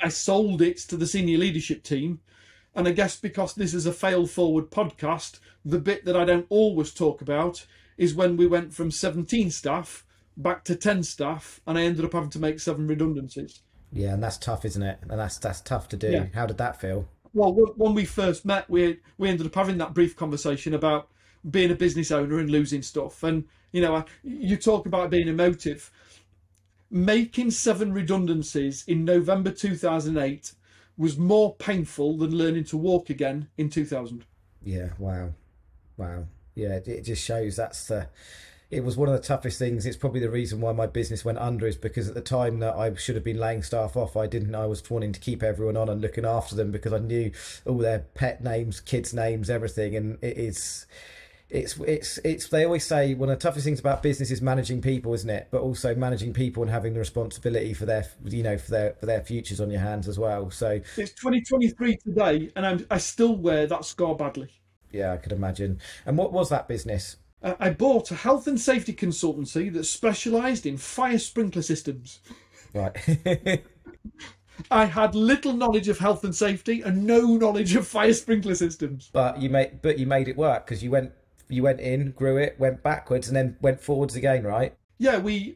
I 0.00 0.08
sold 0.08 0.62
it 0.62 0.78
to 0.78 0.96
the 0.96 1.06
senior 1.06 1.38
leadership 1.38 1.82
team. 1.82 2.20
And 2.74 2.86
I 2.86 2.92
guess 2.92 3.16
because 3.16 3.54
this 3.54 3.74
is 3.74 3.86
a 3.86 3.92
fail 3.92 4.26
forward 4.26 4.70
podcast, 4.70 5.40
the 5.64 5.78
bit 5.78 6.04
that 6.04 6.16
I 6.16 6.24
don't 6.24 6.46
always 6.48 6.92
talk 6.92 7.20
about 7.20 7.66
is 7.98 8.14
when 8.14 8.36
we 8.36 8.46
went 8.46 8.72
from 8.72 8.90
17 8.90 9.50
staff 9.50 10.06
back 10.36 10.64
to 10.64 10.76
10 10.76 11.02
staff 11.02 11.60
and 11.66 11.76
I 11.76 11.82
ended 11.82 12.04
up 12.04 12.12
having 12.12 12.30
to 12.30 12.38
make 12.38 12.60
seven 12.60 12.86
redundancies. 12.86 13.60
Yeah, 13.92 14.14
and 14.14 14.22
that's 14.22 14.38
tough, 14.38 14.64
isn't 14.64 14.82
it? 14.82 14.98
And 15.02 15.18
that's 15.18 15.38
that's 15.38 15.60
tough 15.60 15.88
to 15.88 15.96
do. 15.96 16.10
Yeah. 16.10 16.26
How 16.32 16.46
did 16.46 16.58
that 16.58 16.80
feel? 16.80 17.08
Well, 17.32 17.52
when 17.52 17.94
we 17.94 18.04
first 18.04 18.44
met, 18.44 18.70
we 18.70 19.00
we 19.18 19.28
ended 19.28 19.46
up 19.46 19.54
having 19.54 19.78
that 19.78 19.94
brief 19.94 20.16
conversation 20.16 20.74
about 20.74 21.08
being 21.48 21.70
a 21.70 21.74
business 21.74 22.10
owner 22.10 22.38
and 22.38 22.50
losing 22.50 22.82
stuff. 22.82 23.22
And 23.22 23.44
you 23.72 23.80
know, 23.80 24.04
you 24.22 24.56
talk 24.56 24.86
about 24.86 25.10
being 25.10 25.28
emotive. 25.28 25.90
Making 26.92 27.52
seven 27.52 27.92
redundancies 27.92 28.84
in 28.86 29.04
November 29.04 29.52
2008 29.52 30.52
was 31.00 31.16
more 31.16 31.54
painful 31.54 32.18
than 32.18 32.36
learning 32.36 32.62
to 32.62 32.76
walk 32.76 33.08
again 33.08 33.48
in 33.56 33.70
2000. 33.70 34.26
Yeah, 34.62 34.90
wow, 34.98 35.30
wow. 35.96 36.26
Yeah, 36.54 36.74
it, 36.74 37.02
just 37.04 37.24
shows 37.24 37.56
that's 37.56 37.86
the. 37.86 38.08
It 38.70 38.84
was 38.84 38.98
one 38.98 39.08
of 39.08 39.14
the 39.14 39.26
toughest 39.26 39.58
things. 39.58 39.86
It's 39.86 39.96
probably 39.96 40.20
the 40.20 40.30
reason 40.30 40.60
why 40.60 40.72
my 40.72 40.86
business 40.86 41.24
went 41.24 41.38
under 41.38 41.66
is 41.66 41.76
because 41.76 42.06
at 42.06 42.14
the 42.14 42.20
time 42.20 42.58
that 42.60 42.76
I 42.76 42.94
should 42.94 43.14
have 43.14 43.24
been 43.24 43.38
laying 43.38 43.62
staff 43.62 43.96
off, 43.96 44.14
I 44.14 44.26
didn't. 44.26 44.54
I 44.54 44.66
was 44.66 44.88
wanting 44.90 45.12
to 45.12 45.18
keep 45.18 45.42
everyone 45.42 45.78
on 45.78 45.88
and 45.88 46.02
looking 46.02 46.26
after 46.26 46.54
them 46.54 46.70
because 46.70 46.92
I 46.92 46.98
knew 46.98 47.32
all 47.64 47.78
their 47.78 48.00
pet 48.14 48.44
names, 48.44 48.78
kids' 48.78 49.14
names, 49.14 49.48
everything, 49.48 49.96
and 49.96 50.18
it 50.22 50.36
is 50.36 50.86
it's 51.50 51.76
it's 51.80 52.18
it's 52.18 52.48
they 52.48 52.64
always 52.64 52.84
say 52.84 53.14
one 53.14 53.28
of 53.28 53.38
the 53.38 53.42
toughest 53.42 53.64
things 53.64 53.80
about 53.80 54.02
business 54.02 54.30
is 54.30 54.40
managing 54.40 54.80
people 54.80 55.12
isn't 55.14 55.28
it? 55.28 55.48
But 55.50 55.62
also 55.62 55.94
managing 55.94 56.32
people 56.32 56.62
and 56.62 56.70
having 56.70 56.94
the 56.94 57.00
responsibility 57.00 57.74
for 57.74 57.86
their 57.86 58.06
you 58.24 58.42
know 58.42 58.56
for 58.56 58.70
their 58.70 58.92
for 58.94 59.06
their 59.06 59.22
futures 59.22 59.60
on 59.60 59.70
your 59.70 59.80
hands 59.80 60.08
as 60.08 60.18
well. 60.18 60.50
So 60.50 60.80
it's 60.96 61.12
2023 61.12 61.96
today 61.96 62.52
and 62.54 62.66
I'm, 62.66 62.86
i 62.90 62.98
still 62.98 63.36
wear 63.36 63.66
that 63.66 63.84
scar 63.84 64.14
badly. 64.14 64.48
Yeah 64.92 65.12
i 65.12 65.16
could 65.16 65.32
imagine. 65.32 65.80
And 66.06 66.16
what 66.16 66.32
was 66.32 66.48
that 66.50 66.68
business? 66.68 67.16
Uh, 67.42 67.54
i 67.58 67.70
bought 67.70 68.10
a 68.10 68.14
health 68.14 68.46
and 68.46 68.60
safety 68.60 68.92
consultancy 68.92 69.72
that 69.72 69.84
specialized 69.84 70.66
in 70.66 70.76
fire 70.76 71.18
sprinkler 71.18 71.62
systems. 71.62 72.20
Right. 72.72 72.96
I 74.70 74.84
had 74.84 75.14
little 75.14 75.54
knowledge 75.54 75.88
of 75.88 75.98
health 75.98 76.22
and 76.22 76.34
safety 76.34 76.82
and 76.82 77.06
no 77.06 77.36
knowledge 77.36 77.74
of 77.74 77.88
fire 77.88 78.12
sprinkler 78.12 78.54
systems. 78.54 79.10
But 79.12 79.40
you 79.40 79.48
made, 79.48 79.80
but 79.82 79.98
you 79.98 80.06
made 80.06 80.28
it 80.28 80.36
work 80.36 80.66
because 80.66 80.82
you 80.82 80.90
went 80.90 81.12
you 81.50 81.62
went 81.62 81.80
in, 81.80 82.12
grew 82.12 82.36
it, 82.36 82.58
went 82.58 82.82
backwards, 82.82 83.28
and 83.28 83.36
then 83.36 83.56
went 83.60 83.80
forwards 83.80 84.16
again, 84.16 84.44
right? 84.44 84.74
Yeah, 84.98 85.18
we 85.18 85.54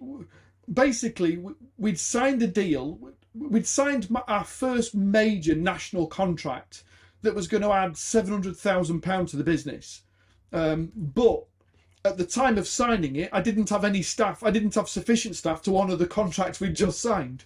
basically 0.73 1.45
we'd 1.77 1.99
signed 1.99 2.43
a 2.43 2.47
deal. 2.47 2.99
We'd 3.35 3.67
signed 3.67 4.15
our 4.29 4.45
first 4.45 4.95
major 4.95 5.55
national 5.55 6.07
contract 6.07 6.85
that 7.23 7.35
was 7.35 7.49
going 7.49 7.63
to 7.63 7.73
add 7.73 7.97
seven 7.97 8.33
hundred 8.33 8.57
thousand 8.57 9.01
pounds 9.01 9.33
to 9.33 9.37
the 9.37 9.45
business, 9.45 10.03
um, 10.53 10.93
but 10.95 11.45
at 12.05 12.19
the 12.19 12.27
time 12.27 12.59
of 12.59 12.69
signing 12.69 13.17
it, 13.17 13.31
I 13.33 13.41
didn't 13.41 13.71
have 13.71 13.85
any 13.85 14.03
staff. 14.03 14.43
I 14.43 14.51
didn't 14.51 14.75
have 14.75 14.89
sufficient 14.89 15.37
staff 15.37 15.63
to 15.63 15.77
honour 15.77 15.97
the 15.97 16.07
contract 16.07 16.61
we'd 16.61 16.77
just 16.77 17.01
signed. 17.01 17.45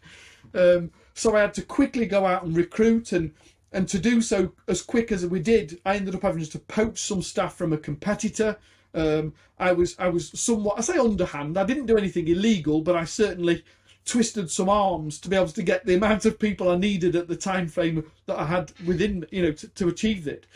Um, 0.55 0.91
so 1.15 1.37
I 1.37 1.41
had 1.41 1.55
to 1.55 1.63
quickly 1.63 2.07
go 2.07 2.27
out 2.27 2.43
and 2.43 2.57
recruit 2.57 3.13
and 3.13 3.35
and 3.73 3.89
to 3.89 3.99
do 3.99 4.21
so 4.21 4.53
as 4.67 4.83
quick 4.83 5.13
as 5.13 5.27
we 5.27 5.41
did, 5.41 5.81
I 5.85 5.97
ended 5.97 6.15
up 6.15 6.23
having 6.23 6.45
to 6.45 6.59
poach 6.59 6.99
some 6.99 7.23
staff 7.23 7.55
from 7.55 7.73
a 7.73 7.79
competitor. 7.79 8.57
Um, 8.95 9.35
I 9.59 9.73
was 9.73 9.95
I 9.99 10.09
was 10.09 10.31
somewhat 10.41 10.79
I 10.79 10.83
say 10.83 10.99
underhand. 10.99 11.59
I 11.59 11.65
didn't 11.65 11.87
do 11.87 11.99
anything 11.99 12.29
illegal, 12.29 12.81
but 12.81 12.97
I 12.97 13.05
certainly 13.05 13.65
twisted 14.05 14.51
some 14.51 14.71
arms 14.71 15.19
to 15.21 15.29
be 15.29 15.37
able 15.37 15.49
to 15.49 15.63
get 15.63 15.85
the 15.85 15.95
amount 15.95 16.25
of 16.25 16.39
people 16.39 16.71
I 16.71 16.77
needed 16.77 17.15
at 17.15 17.29
the 17.29 17.37
time 17.37 17.69
frame 17.69 18.11
that 18.25 18.39
I 18.39 18.47
had 18.47 18.73
within 18.87 19.27
you 19.31 19.43
know 19.43 19.53
to, 19.53 19.69
to 19.69 19.89
achieve 19.89 20.27
it. 20.27 20.47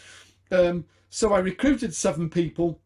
Um, 0.50 0.86
so 1.10 1.34
I 1.34 1.40
recruited 1.40 1.94
seven 1.94 2.30
people. 2.30 2.80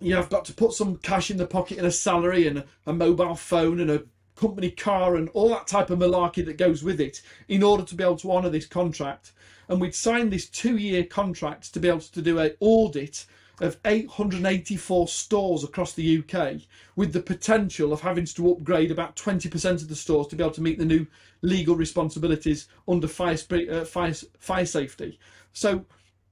you 0.00 0.14
know, 0.14 0.20
I've 0.20 0.30
got 0.30 0.46
to 0.46 0.54
put 0.54 0.72
some 0.72 0.96
cash 0.96 1.30
in 1.30 1.36
the 1.36 1.46
pocket 1.46 1.78
and 1.78 1.86
a 1.86 1.92
salary 1.92 2.46
and 2.46 2.58
a, 2.58 2.64
a 2.86 2.92
mobile 2.92 3.34
phone 3.34 3.80
and 3.80 3.90
a 3.90 4.04
company 4.36 4.70
car 4.70 5.16
and 5.16 5.28
all 5.30 5.48
that 5.50 5.66
type 5.66 5.90
of 5.90 5.98
malarkey 5.98 6.44
that 6.46 6.56
goes 6.56 6.82
with 6.82 7.00
it 7.00 7.20
in 7.48 7.62
order 7.62 7.84
to 7.84 7.94
be 7.94 8.04
able 8.04 8.16
to 8.16 8.32
honour 8.32 8.48
this 8.48 8.66
contract. 8.66 9.32
And 9.68 9.80
we'd 9.80 9.94
signed 9.94 10.32
this 10.32 10.48
two-year 10.48 11.04
contract 11.04 11.72
to 11.74 11.80
be 11.80 11.88
able 11.88 12.00
to 12.00 12.22
do 12.22 12.38
an 12.38 12.52
audit 12.60 13.26
of 13.60 13.76
884 13.84 15.08
stores 15.08 15.64
across 15.64 15.92
the 15.92 16.18
UK, 16.18 16.60
with 16.96 17.12
the 17.12 17.20
potential 17.20 17.92
of 17.92 18.00
having 18.00 18.24
to 18.24 18.52
upgrade 18.52 18.90
about 18.90 19.16
20% 19.16 19.70
of 19.70 19.88
the 19.88 19.96
stores 19.96 20.28
to 20.28 20.36
be 20.36 20.44
able 20.44 20.54
to 20.54 20.62
meet 20.62 20.78
the 20.78 20.84
new 20.84 21.06
legal 21.42 21.76
responsibilities 21.76 22.68
under 22.86 23.08
fire, 23.08 23.36
uh, 23.70 23.84
fire, 23.84 24.14
fire 24.38 24.66
safety. 24.66 25.18
So 25.52 25.84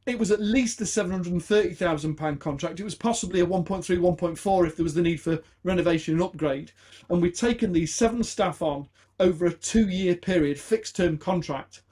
it 0.07 0.19
was 0.19 0.31
at 0.31 0.41
least 0.41 0.81
a 0.81 0.85
£730,000 0.85 2.39
contract. 2.39 2.79
It 2.79 2.85
was 2.85 2.95
possibly 2.95 3.41
a 3.41 3.47
1.3, 3.47 3.85
1.4 3.99 4.67
if 4.67 4.77
there 4.77 4.85
was 4.85 4.95
the 4.95 5.03
need 5.03 5.21
for 5.21 5.43
renovation 5.65 6.15
and 6.15 6.23
upgrade. 6.23 6.71
And 7.11 7.21
we'd 7.21 7.35
taken 7.35 7.73
these 7.73 7.93
seven 7.93 8.23
staff 8.23 8.63
on 8.63 8.89
over 9.19 9.47
a 9.47 9.53
two 9.53 9.89
year 9.89 10.15
period, 10.15 10.61
fixed 10.61 10.97
term 10.97 11.19
contract. 11.19 11.83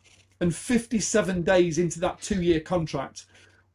And 0.45 0.55
57 0.55 1.41
days 1.41 1.79
into 1.79 1.99
that 2.01 2.21
two 2.21 2.43
year 2.43 2.61
contract, 2.61 3.25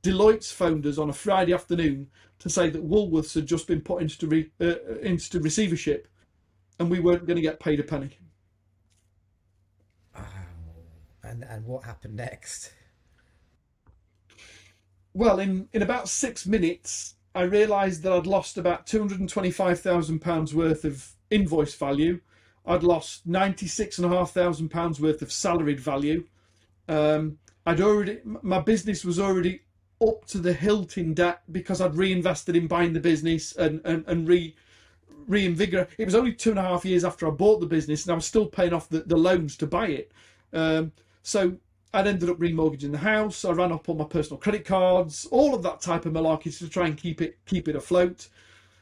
Deloitte's 0.03 0.51
phoned 0.51 0.85
us 0.85 0.99
on 0.99 1.09
a 1.09 1.13
Friday 1.13 1.51
afternoon 1.51 2.11
to 2.37 2.47
say 2.47 2.69
that 2.69 2.87
Woolworths 2.87 3.33
had 3.33 3.47
just 3.47 3.65
been 3.65 3.81
put 3.81 4.03
into, 4.03 4.27
re, 4.27 4.51
uh, 4.61 4.75
into 5.01 5.39
receivership 5.39 6.07
and 6.79 6.87
we 6.87 6.99
weren't 6.99 7.25
going 7.25 7.37
to 7.37 7.41
get 7.41 7.59
paid 7.59 7.79
a 7.79 7.83
penny. 7.83 8.19
Oh, 10.15 10.23
and, 11.23 11.43
and 11.43 11.65
what 11.65 11.85
happened 11.85 12.15
next? 12.15 12.71
Well, 15.15 15.39
in, 15.39 15.69
in 15.73 15.81
about 15.81 16.07
six 16.07 16.45
minutes, 16.45 17.15
I 17.33 17.41
realised 17.45 18.03
that 18.03 18.13
I'd 18.13 18.27
lost 18.27 18.59
about 18.59 18.85
£225,000 18.85 20.53
worth 20.53 20.85
of 20.85 21.13
invoice 21.31 21.73
value. 21.73 22.21
I'd 22.63 22.83
lost 22.83 23.27
£96,500 23.27 24.99
worth 24.99 25.23
of 25.23 25.31
salaried 25.31 25.79
value. 25.79 26.25
Um, 26.89 27.37
I'd 27.65 27.79
already, 27.79 28.19
my 28.25 28.59
business 28.59 29.05
was 29.05 29.19
already 29.19 29.61
up 30.05 30.25
to 30.25 30.39
the 30.39 30.53
hilt 30.53 30.97
in 30.97 31.13
debt 31.13 31.43
because 31.51 31.79
I'd 31.79 31.95
reinvested 31.95 32.55
in 32.55 32.67
buying 32.67 32.93
the 32.93 32.99
business 32.99 33.55
and, 33.55 33.79
and, 33.85 34.03
and 34.07 34.27
re, 34.27 34.55
reinvigorate. 35.27 35.89
It 35.97 36.05
was 36.05 36.15
only 36.15 36.33
two 36.33 36.49
and 36.49 36.59
a 36.59 36.63
half 36.63 36.83
years 36.83 37.05
after 37.05 37.27
I 37.27 37.31
bought 37.31 37.59
the 37.59 37.67
business 37.67 38.03
and 38.05 38.11
I 38.11 38.15
was 38.15 38.25
still 38.25 38.47
paying 38.47 38.73
off 38.73 38.89
the, 38.89 39.01
the 39.01 39.17
loans 39.17 39.55
to 39.57 39.67
buy 39.67 39.87
it. 39.87 40.11
Um, 40.51 40.91
so 41.21 41.57
I'd 41.93 42.07
ended 42.07 42.29
up 42.29 42.37
remortgaging 42.37 42.91
the 42.91 42.97
house. 42.97 43.45
I 43.45 43.51
ran 43.51 43.71
up 43.71 43.87
all 43.87 43.95
my 43.95 44.05
personal 44.05 44.39
credit 44.39 44.65
cards, 44.65 45.27
all 45.29 45.53
of 45.53 45.61
that 45.63 45.81
type 45.81 46.05
of 46.05 46.13
malarkey 46.13 46.57
to 46.57 46.69
try 46.69 46.87
and 46.87 46.97
keep 46.97 47.21
it 47.21 47.37
keep 47.45 47.67
it 47.67 47.75
afloat. 47.75 48.29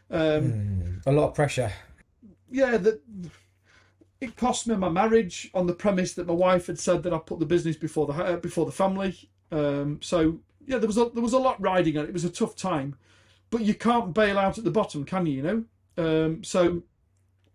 Um, 0.09 0.19
mm, 0.19 1.01
a 1.05 1.11
lot 1.11 1.29
of 1.29 1.33
pressure. 1.35 1.71
Yeah, 2.49 2.77
that 2.77 3.01
it 4.19 4.35
cost 4.35 4.67
me 4.67 4.75
my 4.75 4.89
marriage 4.89 5.49
on 5.53 5.67
the 5.67 5.73
premise 5.73 6.13
that 6.13 6.27
my 6.27 6.33
wife 6.33 6.67
had 6.67 6.79
said 6.79 7.03
that 7.03 7.13
I 7.13 7.19
put 7.19 7.39
the 7.39 7.45
business 7.45 7.75
before 7.75 8.07
the 8.07 8.13
uh, 8.13 8.37
before 8.37 8.65
the 8.65 8.71
family. 8.71 9.29
Um, 9.51 9.99
so 10.01 10.39
yeah, 10.65 10.77
there 10.77 10.87
was 10.87 10.97
a, 10.97 11.09
there 11.13 11.23
was 11.23 11.33
a 11.33 11.39
lot 11.39 11.61
riding 11.61 11.97
on 11.97 12.05
it. 12.05 12.09
It 12.09 12.13
was 12.13 12.25
a 12.25 12.29
tough 12.29 12.55
time, 12.55 12.95
but 13.49 13.61
you 13.61 13.73
can't 13.73 14.13
bail 14.13 14.37
out 14.37 14.57
at 14.57 14.63
the 14.63 14.71
bottom, 14.71 15.05
can 15.05 15.25
you? 15.25 15.33
You 15.33 15.43
know. 15.43 15.63
Um, 15.97 16.43
so 16.43 16.83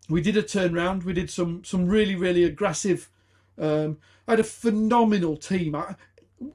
we 0.08 0.20
did 0.20 0.36
a 0.36 0.42
turnaround. 0.42 1.04
We 1.04 1.12
did 1.12 1.30
some 1.30 1.64
some 1.64 1.86
really 1.86 2.14
really 2.14 2.44
aggressive 2.44 3.10
um, 3.58 3.98
I 4.26 4.32
had 4.32 4.40
a 4.40 4.44
phenomenal 4.44 5.36
team. 5.36 5.74
I, 5.74 5.96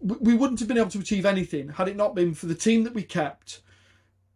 we 0.01 0.33
wouldn't 0.35 0.59
have 0.59 0.67
been 0.67 0.77
able 0.77 0.89
to 0.91 0.99
achieve 0.99 1.25
anything 1.25 1.69
had 1.69 1.87
it 1.87 1.95
not 1.95 2.15
been 2.15 2.33
for 2.33 2.45
the 2.47 2.55
team 2.55 2.83
that 2.83 2.93
we 2.93 3.03
kept. 3.03 3.61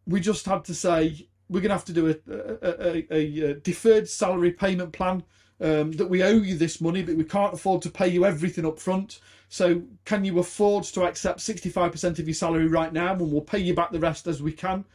We 0.07 0.19
just 0.19 0.45
had 0.45 0.63
to 0.65 0.73
say 0.73 1.27
we're 1.49 1.59
going 1.59 1.69
to 1.69 1.75
have 1.75 1.85
to 1.85 1.93
do 1.93 2.09
a, 2.09 2.15
a, 2.31 3.13
a, 3.13 3.51
a 3.51 3.53
deferred 3.55 4.07
salary 4.07 4.51
payment 4.51 4.93
plan. 4.93 5.23
Um, 5.61 5.91
that 5.93 6.09
we 6.09 6.23
owe 6.23 6.41
you 6.41 6.57
this 6.57 6.81
money, 6.81 7.03
but 7.03 7.15
we 7.15 7.23
can't 7.23 7.53
afford 7.53 7.83
to 7.83 7.91
pay 7.91 8.07
you 8.07 8.25
everything 8.25 8.65
up 8.65 8.79
front. 8.79 9.19
So, 9.47 9.83
can 10.05 10.25
you 10.25 10.39
afford 10.39 10.85
to 10.85 11.03
accept 11.03 11.39
65% 11.39 12.17
of 12.17 12.27
your 12.27 12.33
salary 12.33 12.67
right 12.67 12.91
now, 12.91 13.11
and 13.11 13.21
we'll 13.31 13.41
pay 13.41 13.59
you 13.59 13.75
back 13.75 13.91
the 13.91 13.99
rest 13.99 14.25
as 14.25 14.41
we 14.41 14.53
can? 14.53 14.85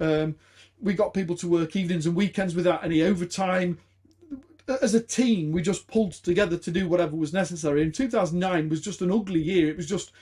Um, 0.00 0.36
we 0.80 0.94
got 0.94 1.12
people 1.12 1.36
to 1.36 1.48
work 1.48 1.76
evenings 1.76 2.06
and 2.06 2.16
weekends 2.16 2.54
without 2.54 2.82
any 2.82 3.02
overtime 3.02 3.78
as 4.68 4.94
a 4.94 5.00
team, 5.00 5.52
we 5.52 5.62
just 5.62 5.86
pulled 5.86 6.12
together 6.12 6.56
to 6.56 6.70
do 6.70 6.88
whatever 6.88 7.16
was 7.16 7.32
necessary. 7.32 7.82
And 7.82 7.94
2009 7.94 8.68
was 8.68 8.80
just 8.80 9.02
an 9.02 9.10
ugly 9.10 9.42
year. 9.42 9.68
It 9.68 9.76
was 9.76 9.86
just, 9.86 10.12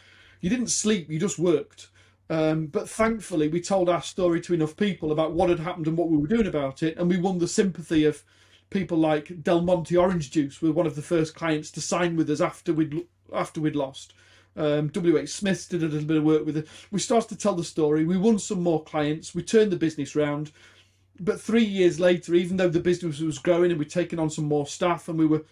you 0.40 0.50
didn't 0.50 0.68
sleep, 0.68 1.10
you 1.10 1.18
just 1.18 1.38
worked. 1.38 1.88
Um, 2.28 2.66
but 2.66 2.88
thankfully, 2.88 3.48
we 3.48 3.60
told 3.60 3.88
our 3.88 4.02
story 4.02 4.40
to 4.42 4.54
enough 4.54 4.76
people 4.76 5.12
about 5.12 5.32
what 5.32 5.50
had 5.50 5.60
happened 5.60 5.86
and 5.86 5.96
what 5.96 6.08
we 6.08 6.16
were 6.16 6.26
doing 6.26 6.46
about 6.46 6.82
it. 6.82 6.96
And 6.96 7.08
we 7.08 7.18
won 7.18 7.38
the 7.38 7.48
sympathy 7.48 8.04
of 8.04 8.24
people 8.72 8.98
like 8.98 9.42
Del 9.42 9.62
Monte 9.62 9.96
Orange 9.96 10.30
Juice, 10.30 10.60
were 10.62 10.72
one 10.72 10.86
of 10.86 10.96
the 10.96 11.02
first 11.02 11.34
clients 11.34 11.70
to 11.72 11.80
sign 11.80 12.16
with 12.16 12.30
us 12.30 12.40
after 12.40 12.72
we'd, 12.72 13.06
after 13.32 13.60
we'd 13.60 13.76
lost. 13.76 14.14
Um, 14.54 14.90
WH 14.94 15.28
Smiths 15.28 15.66
did 15.66 15.82
a 15.82 15.86
little 15.86 16.06
bit 16.06 16.18
of 16.18 16.24
work 16.24 16.44
with 16.44 16.58
it. 16.58 16.68
We 16.90 16.98
started 17.00 17.28
to 17.30 17.36
tell 17.36 17.54
the 17.54 17.64
story. 17.64 18.04
We 18.04 18.18
won 18.18 18.38
some 18.38 18.62
more 18.62 18.82
clients. 18.82 19.34
We 19.34 19.42
turned 19.42 19.72
the 19.72 19.76
business 19.76 20.14
round 20.14 20.52
but 21.22 21.40
three 21.40 21.64
years 21.64 22.00
later, 22.00 22.34
even 22.34 22.56
though 22.56 22.68
the 22.68 22.80
business 22.80 23.20
was 23.20 23.38
growing 23.38 23.70
and 23.70 23.78
we'd 23.78 23.90
taken 23.90 24.18
on 24.18 24.30
some 24.30 24.46
more 24.46 24.66
staff 24.66 25.08
and 25.08 25.18
we 25.18 25.26
were 25.26 25.44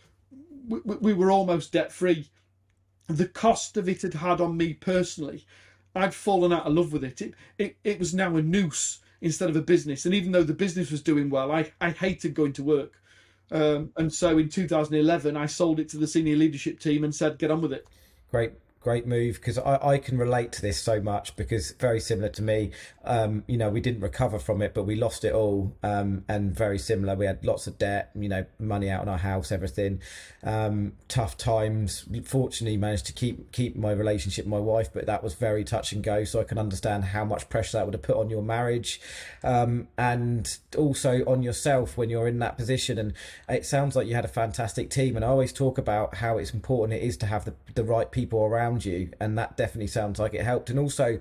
we, 0.69 0.81
we 0.81 1.13
were 1.13 1.31
almost 1.31 1.73
debt 1.73 1.93
free, 1.93 2.29
the 3.07 3.29
cost 3.29 3.77
of 3.77 3.89
it 3.89 4.03
had 4.03 4.15
had 4.15 4.41
on 4.41 4.57
me 4.57 4.75
personally, 4.75 5.45
I'd 5.95 6.15
fallen 6.15 6.53
out 6.53 6.67
of 6.67 6.75
love 6.75 6.93
with 6.93 7.05
it. 7.05 7.21
It 7.23 7.35
it, 7.59 7.77
it 7.85 7.99
was 7.99 8.15
now 8.15 8.37
a 8.37 8.43
noose 8.43 9.01
instead 9.21 9.51
of 9.51 9.57
a 9.57 9.63
business. 9.63 10.05
And 10.05 10.15
even 10.15 10.33
though 10.33 10.43
the 10.43 10.55
business 10.55 10.91
was 10.91 11.03
doing 11.03 11.31
well, 11.31 11.53
I, 11.53 11.73
I 11.81 11.91
hated 11.91 12.35
going 12.35 12.55
to 12.55 12.65
work. 12.65 13.01
Um, 13.51 13.91
and 13.97 14.13
so 14.13 14.39
in 14.39 14.49
2011, 14.49 15.37
I 15.37 15.47
sold 15.47 15.81
it 15.81 15.89
to 15.91 15.99
the 15.99 16.07
senior 16.07 16.37
leadership 16.37 16.79
team 16.81 17.05
and 17.05 17.15
said, 17.15 17.39
get 17.39 17.51
on 17.51 17.61
with 17.61 17.73
it. 17.73 17.87
Great 18.31 18.53
great 18.81 19.07
move 19.07 19.35
because 19.35 19.59
I, 19.59 19.79
I 19.83 19.99
can 19.99 20.17
relate 20.17 20.53
to 20.53 20.63
this 20.63 20.81
so 20.81 21.01
much 21.01 21.37
because 21.37 21.73
very 21.73 22.01
similar 22.01 22.31
to 22.31 22.43
me. 22.43 22.71
Um, 23.05 23.45
you 23.47 23.57
know 23.57 23.69
we 23.71 23.81
didn't 23.81 24.01
recover 24.01 24.39
from 24.39 24.61
it 24.63 24.75
but 24.75 24.85
we 24.85 24.97
lost 24.97 25.25
it 25.25 25.35
all. 25.35 25.77
Um, 25.83 26.25
and 26.29 26.55
very 26.55 26.79
similar. 26.79 27.15
We 27.15 27.27
had 27.27 27.45
lots 27.45 27.67
of 27.67 27.79
debt 27.79 28.11
you 28.15 28.29
know 28.29 28.47
money 28.59 28.89
out 28.89 29.03
on 29.03 29.09
our 29.09 29.19
house 29.19 29.53
everything. 29.53 30.01
Um, 30.43 30.95
tough 31.09 31.37
times. 31.37 32.09
Fortunately 32.25 32.77
managed 32.79 33.07
to 33.07 33.13
keep 33.13 33.53
keep 33.53 33.77
my 33.77 33.93
relationship 33.93 34.47
with 34.47 34.53
my 34.53 34.59
wife 34.59 34.89
but 34.93 35.07
that 35.07 35.23
was 35.23 35.35
very 35.35 35.63
touch 35.63 35.93
and 35.93 36.03
go 36.03 36.25
so 36.25 36.41
I 36.41 36.45
can 36.45 36.59
understand 36.59 37.05
how 37.05 37.25
much 37.25 37.49
pressure 37.51 37.77
that 37.77 37.85
would 37.85 37.95
have 37.95 38.03
put 38.03 38.17
on 38.17 38.31
your 38.31 38.43
marriage. 38.43 39.01
Um, 39.45 39.89
and 39.99 40.49
also 40.77 41.23
on 41.27 41.43
yourself 41.43 41.99
when 41.99 42.09
you're 42.09 42.29
in 42.29 42.39
that 42.39 42.57
position. 42.57 42.99
And 42.99 43.13
it 43.49 43.67
sounds 43.67 43.95
like 43.95 44.07
you 44.07 44.15
had 44.15 44.25
a 44.25 44.29
fantastic 44.29 44.89
team 44.89 45.17
and 45.17 45.25
I 45.25 45.29
always 45.29 45.53
talk 45.53 45.77
about 45.77 46.17
how 46.17 46.39
it's 46.39 46.55
important 46.55 46.99
it 46.99 47.05
is 47.05 47.19
to 47.19 47.27
have 47.27 47.45
the, 47.45 47.55
the 47.75 47.85
right 47.85 48.11
people 48.11 48.41
around 48.43 48.70
around 48.71 48.85
you, 48.85 49.11
and 49.21 49.37
that 49.39 49.57
definitely 49.57 49.89
sounds 49.89 50.19
like 50.19 50.35
it 50.35 50.43
helped. 50.43 50.71
And 50.71 50.79
also, 50.79 51.19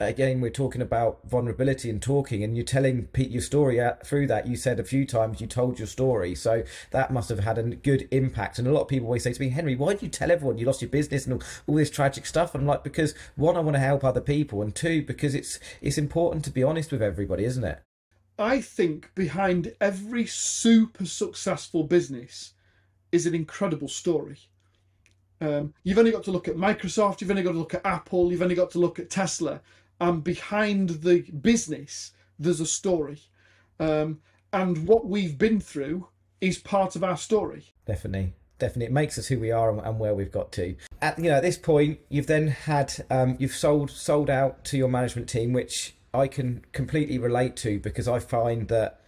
again, 0.00 0.40
we're 0.40 0.50
talking 0.50 0.82
about 0.82 1.20
vulnerability 1.28 1.90
and 1.90 2.00
talking, 2.00 2.42
and 2.42 2.56
you're 2.56 2.64
telling 2.64 3.06
Pete 3.06 3.30
your 3.30 3.42
story 3.42 3.80
out 3.80 4.06
through 4.06 4.26
that. 4.28 4.46
You 4.46 4.56
said 4.56 4.80
a 4.80 4.84
few 4.84 5.04
times 5.06 5.40
you 5.40 5.46
told 5.46 5.78
your 5.78 5.88
story, 5.88 6.34
so 6.34 6.64
that 6.90 7.12
must 7.12 7.28
have 7.28 7.40
had 7.40 7.58
a 7.58 7.62
good 7.62 8.08
impact. 8.10 8.58
And 8.58 8.66
a 8.66 8.72
lot 8.72 8.82
of 8.82 8.88
people 8.88 9.06
always 9.06 9.24
say 9.24 9.32
to 9.32 9.40
me, 9.40 9.50
Henry, 9.50 9.76
why 9.76 9.94
do 9.94 10.04
you 10.06 10.10
tell 10.10 10.30
everyone 10.30 10.58
you 10.58 10.66
lost 10.66 10.82
your 10.82 10.90
business 10.90 11.26
and 11.26 11.34
all, 11.34 11.42
all 11.66 11.74
this 11.76 11.90
tragic 11.90 12.26
stuff? 12.26 12.54
And 12.54 12.62
I'm 12.62 12.68
like, 12.68 12.84
because 12.84 13.14
one, 13.36 13.56
I 13.56 13.60
want 13.60 13.74
to 13.74 13.80
help 13.80 14.04
other 14.04 14.20
people, 14.20 14.62
and 14.62 14.74
two, 14.74 15.02
because 15.02 15.34
it's 15.34 15.58
it's 15.80 15.98
important 15.98 16.44
to 16.44 16.50
be 16.50 16.62
honest 16.62 16.92
with 16.92 17.02
everybody, 17.02 17.44
isn't 17.44 17.64
it? 17.64 17.82
I 18.38 18.60
think 18.62 19.14
behind 19.14 19.74
every 19.80 20.26
super 20.26 21.04
successful 21.04 21.84
business 21.84 22.54
is 23.12 23.26
an 23.26 23.34
incredible 23.34 23.88
story. 23.88 24.38
Um, 25.42 25.74
you've 25.82 25.98
only 25.98 26.12
got 26.12 26.22
to 26.24 26.30
look 26.30 26.46
at 26.46 26.54
Microsoft, 26.54 27.20
you've 27.20 27.30
only 27.30 27.42
got 27.42 27.52
to 27.52 27.58
look 27.58 27.74
at 27.74 27.84
Apple, 27.84 28.30
you've 28.30 28.42
only 28.42 28.54
got 28.54 28.70
to 28.70 28.78
look 28.78 29.00
at 29.00 29.10
Tesla, 29.10 29.60
and 30.00 30.22
behind 30.22 30.90
the 30.90 31.22
business, 31.22 32.12
there's 32.38 32.60
a 32.60 32.66
story. 32.66 33.18
Um, 33.80 34.20
and 34.52 34.86
what 34.86 35.06
we've 35.06 35.36
been 35.36 35.58
through 35.58 36.06
is 36.40 36.58
part 36.58 36.94
of 36.94 37.02
our 37.02 37.16
story. 37.16 37.64
Definitely. 37.86 38.34
Definitely, 38.60 38.86
it 38.86 38.92
makes 38.92 39.18
us 39.18 39.26
who 39.26 39.40
we 39.40 39.50
are 39.50 39.76
and, 39.76 39.98
where 39.98 40.14
we've 40.14 40.30
got 40.30 40.52
to. 40.52 40.76
At 41.00 41.18
you 41.18 41.24
know, 41.24 41.38
at 41.38 41.42
this 41.42 41.58
point, 41.58 41.98
you've 42.08 42.28
then 42.28 42.46
had 42.46 42.94
um, 43.10 43.34
you've 43.40 43.56
sold 43.56 43.90
sold 43.90 44.30
out 44.30 44.64
to 44.66 44.78
your 44.78 44.86
management 44.86 45.28
team, 45.28 45.52
which 45.52 45.96
I 46.14 46.28
can 46.28 46.64
completely 46.70 47.18
relate 47.18 47.56
to 47.56 47.80
because 47.80 48.06
I 48.06 48.20
find 48.20 48.68
that 48.68 49.00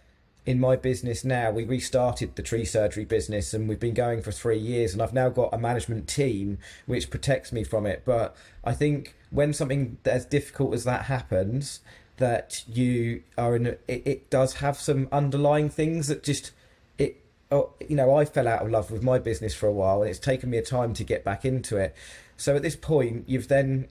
in 0.45 0.59
my 0.59 0.75
business 0.75 1.25
now, 1.25 1.49
we 1.51 1.63
restarted 1.63 2.35
the 2.35 2.43
tree 2.43 2.65
surgery 2.65 3.05
business 3.05 3.53
and 3.53 3.67
we've 3.67 3.79
been 3.79 3.95
going 3.95 4.21
for 4.21 4.31
three 4.31 4.59
years, 4.59 4.93
and 4.93 5.01
I've 5.01 5.13
now 5.13 5.29
got 5.29 5.53
a 5.53 5.57
management 5.57 6.07
team 6.07 6.59
which 6.85 7.09
protects 7.09 7.51
me 7.51 7.63
from 7.63 7.85
it. 7.85 8.03
But 8.05 8.35
I 8.63 8.73
think 8.73 9.15
when 9.31 9.53
something 9.53 9.97
as 10.05 10.25
difficult 10.25 10.73
as 10.73 10.83
that 10.83 11.05
happens, 11.05 11.79
that 12.17 12.63
you 12.67 13.23
are 13.37 13.55
in, 13.55 13.65
it, 13.65 13.81
it 13.87 14.29
does 14.29 14.55
have 14.55 14.77
some 14.77 15.07
underlying 15.11 15.69
things 15.69 16.07
that 16.07 16.23
just 16.23 16.51
it. 16.97 17.21
Oh, 17.51 17.71
you 17.87 17.95
know, 17.95 18.15
I 18.15 18.25
fell 18.25 18.47
out 18.47 18.61
of 18.61 18.69
love 18.69 18.91
with 18.91 19.03
my 19.03 19.19
business 19.19 19.53
for 19.53 19.67
a 19.67 19.73
while, 19.73 20.01
and 20.01 20.09
it's 20.09 20.19
taken 20.19 20.49
me 20.49 20.57
a 20.57 20.63
time 20.63 20.93
to 20.93 21.03
get 21.03 21.23
back 21.23 21.43
into 21.43 21.77
it. 21.77 21.95
So 22.37 22.55
at 22.55 22.61
this 22.61 22.75
point, 22.75 23.25
you've 23.27 23.47
then 23.47 23.87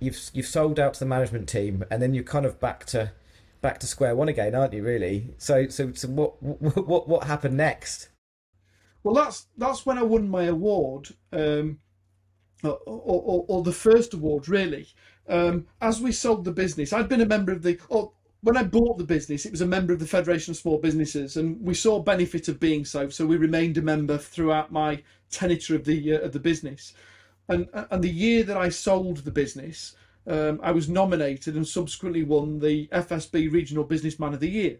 you've 0.00 0.18
you've 0.32 0.46
sold 0.46 0.78
out 0.78 0.94
to 0.94 1.00
the 1.00 1.06
management 1.06 1.48
team, 1.48 1.84
and 1.90 2.02
then 2.02 2.14
you're 2.14 2.24
kind 2.24 2.46
of 2.46 2.60
back 2.60 2.84
to 2.86 3.12
back 3.64 3.78
to 3.78 3.86
square 3.86 4.14
one 4.14 4.28
again, 4.28 4.54
aren't 4.54 4.74
you? 4.74 4.84
Really. 4.84 5.34
So 5.38 5.68
so 5.68 5.92
so 5.94 6.06
what 6.08 6.40
what 6.42 7.08
what 7.08 7.24
happened 7.24 7.56
next? 7.56 8.10
Well, 9.02 9.14
that's 9.14 9.46
that's 9.56 9.84
when 9.84 9.98
I 9.98 10.02
won 10.02 10.28
my 10.28 10.44
award, 10.44 11.08
um, 11.32 11.78
or, 12.62 12.78
or, 12.86 13.44
or 13.48 13.62
the 13.62 13.72
first 13.72 14.14
award, 14.14 14.48
really. 14.48 14.86
Um, 15.28 15.66
as 15.80 16.00
we 16.00 16.12
sold 16.12 16.44
the 16.44 16.52
business, 16.52 16.92
I'd 16.92 17.08
been 17.08 17.22
a 17.22 17.26
member 17.26 17.52
of 17.52 17.62
the. 17.62 17.80
Or 17.88 18.12
when 18.42 18.58
I 18.58 18.62
bought 18.62 18.98
the 18.98 19.04
business, 19.04 19.46
it 19.46 19.50
was 19.50 19.62
a 19.62 19.66
member 19.66 19.94
of 19.94 19.98
the 19.98 20.06
Federation 20.06 20.52
of 20.52 20.58
Small 20.58 20.78
Businesses, 20.78 21.38
and 21.38 21.58
we 21.62 21.72
saw 21.72 21.98
benefit 22.00 22.48
of 22.48 22.60
being 22.60 22.84
so. 22.84 23.08
So 23.08 23.26
we 23.26 23.38
remained 23.38 23.78
a 23.78 23.82
member 23.82 24.18
throughout 24.18 24.72
my 24.72 25.02
tenure 25.30 25.74
of 25.74 25.84
the 25.84 26.14
uh, 26.14 26.18
of 26.20 26.32
the 26.32 26.40
business, 26.40 26.92
and 27.48 27.66
and 27.72 28.04
the 28.04 28.10
year 28.10 28.42
that 28.42 28.58
I 28.58 28.68
sold 28.68 29.18
the 29.18 29.30
business, 29.30 29.96
um, 30.26 30.60
I 30.62 30.72
was 30.72 30.88
nominated 30.88 31.54
and 31.54 31.66
subsequently 31.66 32.22
won 32.22 32.60
the 32.60 32.88
FSB 32.88 33.52
Regional 33.52 33.84
Businessman 33.84 34.34
of 34.34 34.40
the 34.40 34.50
Year 34.50 34.78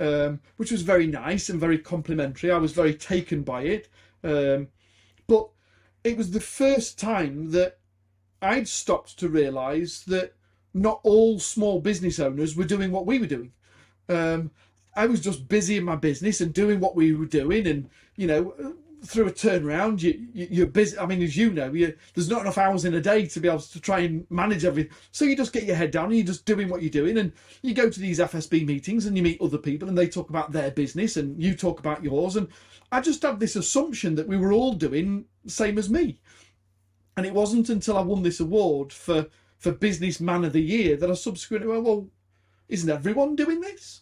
um, 0.00 0.40
which 0.56 0.72
was 0.72 0.82
very 0.82 1.06
nice 1.06 1.48
and 1.48 1.60
very 1.60 1.78
complimentary. 1.78 2.50
I 2.50 2.58
was 2.58 2.72
very 2.72 2.94
taken 2.94 3.42
by 3.42 3.62
it. 3.62 3.88
Um, 4.24 4.68
but 5.26 5.50
it 6.02 6.16
was 6.16 6.30
the 6.30 6.40
first 6.40 6.98
time 6.98 7.50
that 7.50 7.78
I'd 8.40 8.66
stopped 8.66 9.18
to 9.18 9.28
realise 9.28 10.00
that 10.04 10.34
not 10.72 11.00
all 11.02 11.38
small 11.38 11.80
business 11.80 12.18
owners 12.18 12.56
were 12.56 12.64
doing 12.64 12.90
what 12.90 13.06
we 13.06 13.18
were 13.18 13.26
doing. 13.26 13.52
Um, 14.08 14.50
I 14.96 15.06
was 15.06 15.20
just 15.20 15.48
busy 15.48 15.76
in 15.76 15.84
my 15.84 15.96
business 15.96 16.40
and 16.40 16.52
doing 16.52 16.80
what 16.80 16.96
we 16.96 17.12
were 17.12 17.26
doing, 17.26 17.66
and 17.66 17.90
you 18.16 18.26
know, 18.26 18.74
through 19.02 19.28
a 19.28 19.32
turnaround, 19.32 20.02
you, 20.02 20.28
you 20.32 20.64
are 20.64 20.66
busy. 20.66 20.98
I 20.98 21.06
mean, 21.06 21.22
as 21.22 21.36
you 21.36 21.50
know, 21.50 21.72
you, 21.72 21.96
there's 22.14 22.28
not 22.28 22.42
enough 22.42 22.58
hours 22.58 22.84
in 22.84 22.94
a 22.94 23.00
day 23.00 23.26
to 23.26 23.40
be 23.40 23.48
able 23.48 23.60
to 23.60 23.80
try 23.80 24.00
and 24.00 24.26
manage 24.30 24.64
everything. 24.64 24.92
So 25.12 25.24
you 25.24 25.36
just 25.36 25.52
get 25.52 25.64
your 25.64 25.76
head 25.76 25.90
down 25.90 26.06
and 26.06 26.16
you're 26.16 26.26
just 26.26 26.44
doing 26.44 26.68
what 26.68 26.82
you're 26.82 26.90
doing, 26.90 27.18
and 27.18 27.32
you 27.62 27.74
go 27.74 27.88
to 27.88 28.00
these 28.00 28.18
FSB 28.18 28.66
meetings 28.66 29.06
and 29.06 29.16
you 29.16 29.22
meet 29.22 29.40
other 29.40 29.58
people 29.58 29.88
and 29.88 29.96
they 29.96 30.08
talk 30.08 30.30
about 30.30 30.52
their 30.52 30.70
business 30.70 31.16
and 31.16 31.42
you 31.42 31.54
talk 31.54 31.80
about 31.80 32.04
yours. 32.04 32.36
And 32.36 32.48
I 32.92 33.00
just 33.00 33.22
had 33.22 33.40
this 33.40 33.56
assumption 33.56 34.14
that 34.16 34.28
we 34.28 34.36
were 34.36 34.52
all 34.52 34.72
doing 34.72 35.24
same 35.46 35.78
as 35.78 35.88
me. 35.88 36.20
And 37.16 37.26
it 37.26 37.34
wasn't 37.34 37.68
until 37.68 37.98
I 37.98 38.02
won 38.02 38.22
this 38.22 38.40
award 38.40 38.92
for 38.92 39.26
for 39.58 39.72
Businessman 39.72 40.44
of 40.44 40.54
the 40.54 40.62
Year 40.62 40.96
that 40.96 41.10
I 41.10 41.14
subsequently 41.14 41.68
went, 41.68 41.84
well, 41.84 42.08
isn't 42.70 42.88
everyone 42.88 43.36
doing 43.36 43.60
this? 43.60 44.00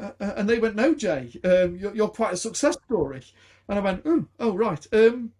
Uh, 0.00 0.12
uh 0.20 0.34
and 0.36 0.48
they 0.48 0.60
went, 0.60 0.76
no, 0.76 0.94
Jay, 0.94 1.32
um, 1.42 1.76
you're, 1.76 1.94
you're 1.94 2.08
quite 2.08 2.34
a 2.34 2.36
success 2.36 2.76
story. 2.86 3.22
And 3.70 3.78
I 3.78 3.82
went, 3.82 4.02
oh, 4.04 4.26
oh 4.40 4.52
right. 4.52 4.84
Um, 4.92 5.30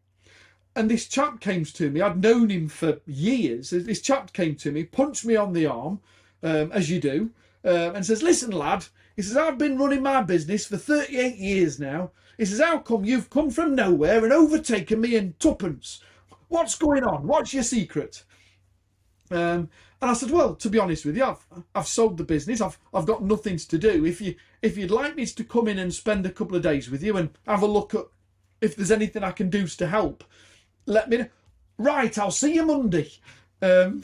and 0.77 0.89
this 0.89 1.09
chap 1.09 1.41
came 1.41 1.65
to 1.65 1.91
me. 1.91 2.01
I'd 2.01 2.23
known 2.23 2.49
him 2.49 2.69
for 2.69 3.01
years. 3.05 3.71
This 3.71 4.01
chap 4.01 4.33
came 4.33 4.55
to 4.55 4.71
me, 4.71 4.85
punched 4.85 5.25
me 5.25 5.35
on 5.35 5.53
the 5.53 5.67
arm, 5.67 5.99
um, 6.41 6.71
as 6.71 6.89
you 6.89 7.01
do, 7.01 7.31
uh, 7.65 7.91
and 7.93 8.07
says, 8.07 8.23
"Listen, 8.23 8.53
lad." 8.53 8.87
He 9.17 9.23
says, 9.23 9.37
"I've 9.37 9.59
been 9.59 9.79
running 9.79 10.03
my 10.03 10.23
business 10.23 10.65
for 10.65 10.77
38 10.77 11.39
years 11.39 11.81
now." 11.81 12.13
He 12.39 12.45
says, 12.45 12.61
"How 12.61 12.79
come 12.79 13.05
you've 13.05 13.31
come 13.31 13.51
from 13.51 13.75
nowhere 13.75 14.23
and 14.23 14.33
overtaken 14.33 15.01
me 15.01 15.17
in 15.17 15.35
tuppence? 15.41 16.01
What's 16.47 16.77
going 16.77 17.03
on? 17.03 17.27
What's 17.27 17.53
your 17.53 17.65
secret?" 17.65 18.23
Um, 19.33 19.71
and 20.01 20.11
I 20.11 20.15
said, 20.15 20.31
"Well, 20.31 20.55
to 20.55 20.71
be 20.71 20.79
honest 20.79 21.05
with 21.05 21.17
you, 21.17 21.25
I've 21.25 21.45
I've 21.75 21.89
sold 21.89 22.17
the 22.17 22.23
business. 22.23 22.61
I've 22.61 22.79
I've 22.95 23.07
got 23.07 23.25
nothing 23.25 23.57
to 23.57 23.77
do. 23.77 24.07
If 24.07 24.21
you 24.21 24.37
if 24.63 24.79
you'd 24.79 24.93
like 24.93 25.17
me 25.17 25.27
to 25.27 25.43
come 25.43 25.67
in 25.67 25.81
and 25.81 25.93
spend 25.93 26.25
a 26.27 26.31
couple 26.31 26.57
of 26.57 26.63
days 26.63 26.89
with 26.89 27.03
you 27.03 27.17
and 27.17 27.31
have 27.49 27.63
a 27.63 27.67
look 27.67 27.93
at 27.93 28.07
if 28.61 28.77
there's 28.77 28.91
anything 28.91 29.25
I 29.25 29.33
can 29.33 29.51
do 29.51 29.67
to 29.67 29.87
help, 29.87 30.25
let 30.87 31.09
me 31.09 31.19
know. 31.19 31.29
Right, 31.79 32.17
I'll 32.19 32.31
see 32.31 32.55
you 32.55 32.67
Monday. 32.67 33.11
Um, 33.63 34.03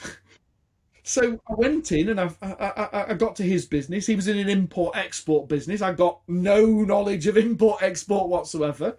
so 1.03 1.39
I 1.49 1.55
went 1.55 1.93
in 1.93 2.09
and 2.09 2.21
I, 2.21 2.31
I, 2.43 3.07
I 3.11 3.15
got 3.15 3.37
to 3.37 3.43
his 3.43 3.67
business. 3.67 4.07
He 4.07 4.17
was 4.17 4.29
in 4.29 4.39
an 4.39 4.49
import 4.49 4.97
export 4.97 5.49
business. 5.49 5.83
I 5.83 5.93
got 5.93 6.21
no 6.29 6.65
knowledge 6.67 7.27
of 7.27 7.37
import 7.37 7.83
export 7.83 8.29
whatsoever. 8.29 8.97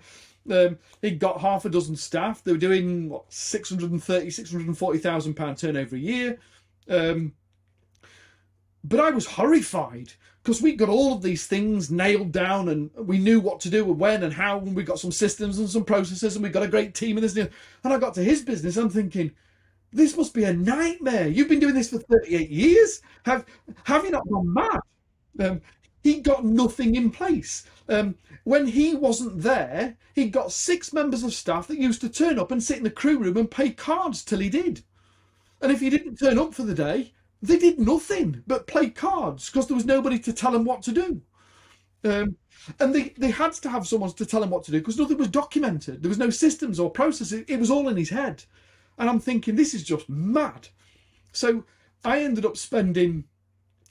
Um, 0.49 0.77
he 1.01 1.11
got 1.11 1.41
half 1.41 1.65
a 1.65 1.69
dozen 1.69 1.95
staff. 1.95 2.43
They 2.43 2.51
were 2.51 2.57
doing 2.57 3.09
what 3.09 3.25
630, 3.33 4.29
640,000 4.29 5.33
pound 5.33 5.57
turnover 5.57 5.95
a 5.95 5.99
year. 5.99 6.39
Um, 6.89 7.33
but 8.87 8.99
I 8.99 9.09
was 9.09 9.25
horrified 9.25 10.13
because 10.41 10.61
we 10.61 10.75
got 10.75 10.89
all 10.89 11.13
of 11.13 11.21
these 11.21 11.45
things 11.45 11.91
nailed 11.91 12.31
down 12.31 12.69
and 12.69 12.89
we 12.95 13.17
knew 13.17 13.39
what 13.39 13.59
to 13.61 13.69
do 13.69 13.83
and 13.83 13.99
when 13.99 14.23
and 14.23 14.33
how 14.33 14.59
and 14.59 14.75
we 14.75 14.83
got 14.83 14.99
some 14.99 15.11
systems 15.11 15.59
and 15.59 15.69
some 15.69 15.83
processes 15.83 16.35
and 16.35 16.43
we 16.43 16.49
got 16.49 16.63
a 16.63 16.69
great 16.69 16.93
team 16.93 17.17
and 17.17 17.23
this 17.23 17.35
and, 17.35 17.49
and 17.83 17.93
I 17.93 17.97
got 17.97 18.13
to 18.13 18.23
his 18.23 18.43
business 18.43 18.77
I'm 18.77 18.89
thinking 18.89 19.31
this 19.91 20.17
must 20.17 20.33
be 20.33 20.43
a 20.43 20.53
nightmare. 20.53 21.27
You've 21.27 21.49
been 21.49 21.59
doing 21.59 21.73
this 21.73 21.89
for 21.89 21.99
38 21.99 22.49
years. 22.49 23.01
Have 23.25 23.45
have 23.83 24.05
you 24.05 24.11
not 24.11 24.27
gone 24.29 24.53
mad? 24.53 24.79
Um, 25.39 25.61
he 26.03 26.21
got 26.21 26.45
nothing 26.45 26.95
in 26.95 27.09
place. 27.09 27.65
Um, 27.89 28.15
when 28.43 28.67
he 28.67 28.95
wasn't 28.95 29.41
there 29.41 29.97
he 30.15 30.29
got 30.29 30.51
six 30.51 30.93
members 30.93 31.23
of 31.23 31.33
staff 31.33 31.67
that 31.67 31.77
used 31.77 32.01
to 32.01 32.09
turn 32.09 32.39
up 32.39 32.51
and 32.51 32.63
sit 32.63 32.77
in 32.77 32.83
the 32.83 32.89
crew 32.89 33.19
room 33.19 33.37
and 33.37 33.51
pay 33.51 33.69
cards 33.69 34.23
till 34.23 34.39
he 34.39 34.49
did. 34.49 34.83
And 35.61 35.71
if 35.71 35.79
he 35.79 35.89
didn't 35.89 36.15
turn 36.15 36.39
up 36.39 36.53
for 36.53 36.63
the 36.63 36.73
day 36.73 37.13
they 37.41 37.57
did 37.57 37.79
nothing 37.79 38.43
but 38.47 38.67
play 38.67 38.89
cards 38.89 39.49
because 39.49 39.67
there 39.67 39.75
was 39.75 39.85
nobody 39.85 40.19
to 40.19 40.33
tell 40.33 40.51
them 40.51 40.65
what 40.65 40.81
to 40.83 40.91
do. 40.91 41.21
Um, 42.03 42.37
and 42.79 42.93
they, 42.93 43.09
they 43.17 43.31
had 43.31 43.53
to 43.53 43.69
have 43.69 43.87
someone 43.87 44.11
to 44.13 44.25
tell 44.25 44.41
them 44.41 44.49
what 44.49 44.63
to 44.65 44.71
do 44.71 44.79
because 44.79 44.97
nothing 44.97 45.17
was 45.17 45.29
documented. 45.29 46.01
There 46.01 46.09
was 46.09 46.17
no 46.17 46.29
systems 46.29 46.79
or 46.79 46.89
processes. 46.89 47.33
It, 47.33 47.49
it 47.49 47.59
was 47.59 47.71
all 47.71 47.89
in 47.89 47.97
his 47.97 48.09
head. 48.09 48.43
And 48.97 49.09
I'm 49.09 49.19
thinking, 49.19 49.55
this 49.55 49.73
is 49.73 49.83
just 49.83 50.09
mad. 50.09 50.69
So 51.31 51.65
I 52.03 52.23
ended 52.23 52.45
up 52.45 52.57
spending 52.57 53.25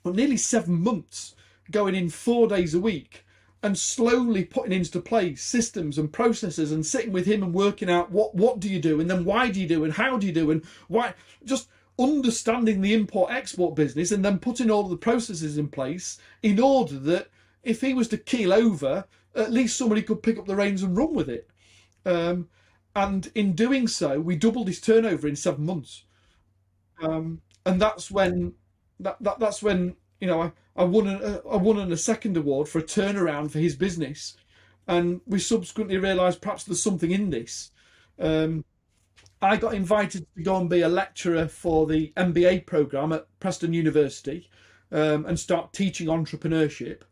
well, 0.02 0.14
nearly 0.14 0.36
seven 0.36 0.82
months 0.82 1.34
going 1.70 1.94
in 1.94 2.10
four 2.10 2.48
days 2.48 2.74
a 2.74 2.80
week 2.80 3.24
and 3.62 3.76
slowly 3.76 4.44
putting 4.44 4.72
into 4.72 5.00
place 5.00 5.42
systems 5.42 5.98
and 5.98 6.12
processes 6.12 6.70
and 6.70 6.84
sitting 6.86 7.12
with 7.12 7.26
him 7.26 7.42
and 7.42 7.52
working 7.52 7.90
out 7.90 8.10
what 8.12 8.34
what 8.34 8.60
do 8.60 8.68
you 8.68 8.78
do 8.78 9.00
and 9.00 9.10
then 9.10 9.24
why 9.24 9.50
do 9.50 9.60
you 9.60 9.66
do 9.66 9.82
and 9.82 9.94
how 9.94 10.16
do 10.16 10.26
you 10.26 10.32
do 10.32 10.50
and 10.50 10.64
why 10.88 11.12
just 11.44 11.68
understanding 11.98 12.80
the 12.80 12.94
import 12.94 13.32
export 13.32 13.74
business 13.74 14.12
and 14.12 14.24
then 14.24 14.38
putting 14.38 14.70
all 14.70 14.84
of 14.84 14.90
the 14.90 14.96
processes 14.96 15.56
in 15.56 15.68
place 15.68 16.18
in 16.42 16.60
order 16.60 16.98
that 16.98 17.28
if 17.62 17.80
he 17.80 17.94
was 17.94 18.08
to 18.08 18.18
keel 18.18 18.52
over, 18.52 19.04
at 19.34 19.52
least 19.52 19.76
somebody 19.76 20.02
could 20.02 20.22
pick 20.22 20.38
up 20.38 20.46
the 20.46 20.56
reins 20.56 20.82
and 20.82 20.96
run 20.96 21.14
with 21.14 21.28
it. 21.28 21.48
Um, 22.04 22.48
and 22.94 23.30
in 23.34 23.52
doing 23.52 23.88
so, 23.88 24.20
we 24.20 24.36
doubled 24.36 24.68
his 24.68 24.80
turnover 24.80 25.28
in 25.28 25.36
seven 25.36 25.66
months. 25.66 26.04
Um, 27.02 27.42
and 27.66 27.80
that's 27.80 28.10
when 28.10 28.54
that, 29.00 29.16
that 29.20 29.38
that's 29.38 29.62
when 29.62 29.96
you 30.20 30.26
know 30.26 30.40
I, 30.40 30.52
I 30.76 30.84
won 30.84 31.06
a, 31.06 31.42
I 31.46 31.56
won 31.56 31.92
a 31.92 31.96
second 31.96 32.36
award 32.36 32.68
for 32.68 32.78
a 32.78 32.82
turnaround 32.82 33.50
for 33.50 33.58
his 33.58 33.76
business, 33.76 34.36
and 34.86 35.20
we 35.26 35.38
subsequently 35.38 35.98
realised 35.98 36.40
perhaps 36.40 36.64
there's 36.64 36.82
something 36.82 37.10
in 37.10 37.30
this. 37.30 37.70
Um, 38.18 38.64
I 39.42 39.56
got 39.56 39.74
invited 39.74 40.26
to 40.36 40.42
go 40.42 40.56
and 40.56 40.70
be 40.70 40.80
a 40.80 40.88
lecturer 40.88 41.46
for 41.46 41.86
the 41.86 42.12
MBA 42.16 42.66
program 42.66 43.12
at 43.12 43.26
Preston 43.38 43.72
University 43.72 44.48
um, 44.90 45.26
and 45.26 45.38
start 45.38 45.72
teaching 45.72 46.08
entrepreneurship. 46.08 47.02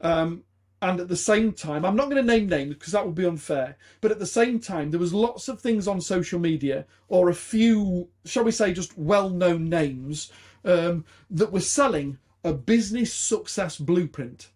Um, 0.00 0.44
and 0.80 1.00
at 1.00 1.08
the 1.08 1.16
same 1.16 1.52
time, 1.52 1.84
I'm 1.84 1.96
not 1.96 2.10
going 2.10 2.24
to 2.24 2.32
name 2.32 2.48
names 2.48 2.74
because 2.74 2.92
that 2.92 3.04
would 3.04 3.14
be 3.14 3.26
unfair. 3.26 3.76
But 4.00 4.10
at 4.10 4.18
the 4.18 4.26
same 4.26 4.60
time, 4.60 4.90
there 4.90 5.00
was 5.00 5.14
lots 5.14 5.48
of 5.48 5.60
things 5.60 5.88
on 5.88 6.00
social 6.00 6.38
media, 6.38 6.84
or 7.08 7.30
a 7.30 7.34
few, 7.34 8.08
shall 8.24 8.44
we 8.44 8.50
say, 8.50 8.72
just 8.72 8.96
well-known 8.98 9.68
names 9.68 10.30
um, 10.64 11.04
that 11.30 11.52
were 11.52 11.60
selling 11.60 12.18
a 12.44 12.52
business 12.52 13.12
success 13.12 13.78
blueprint. 13.78 14.50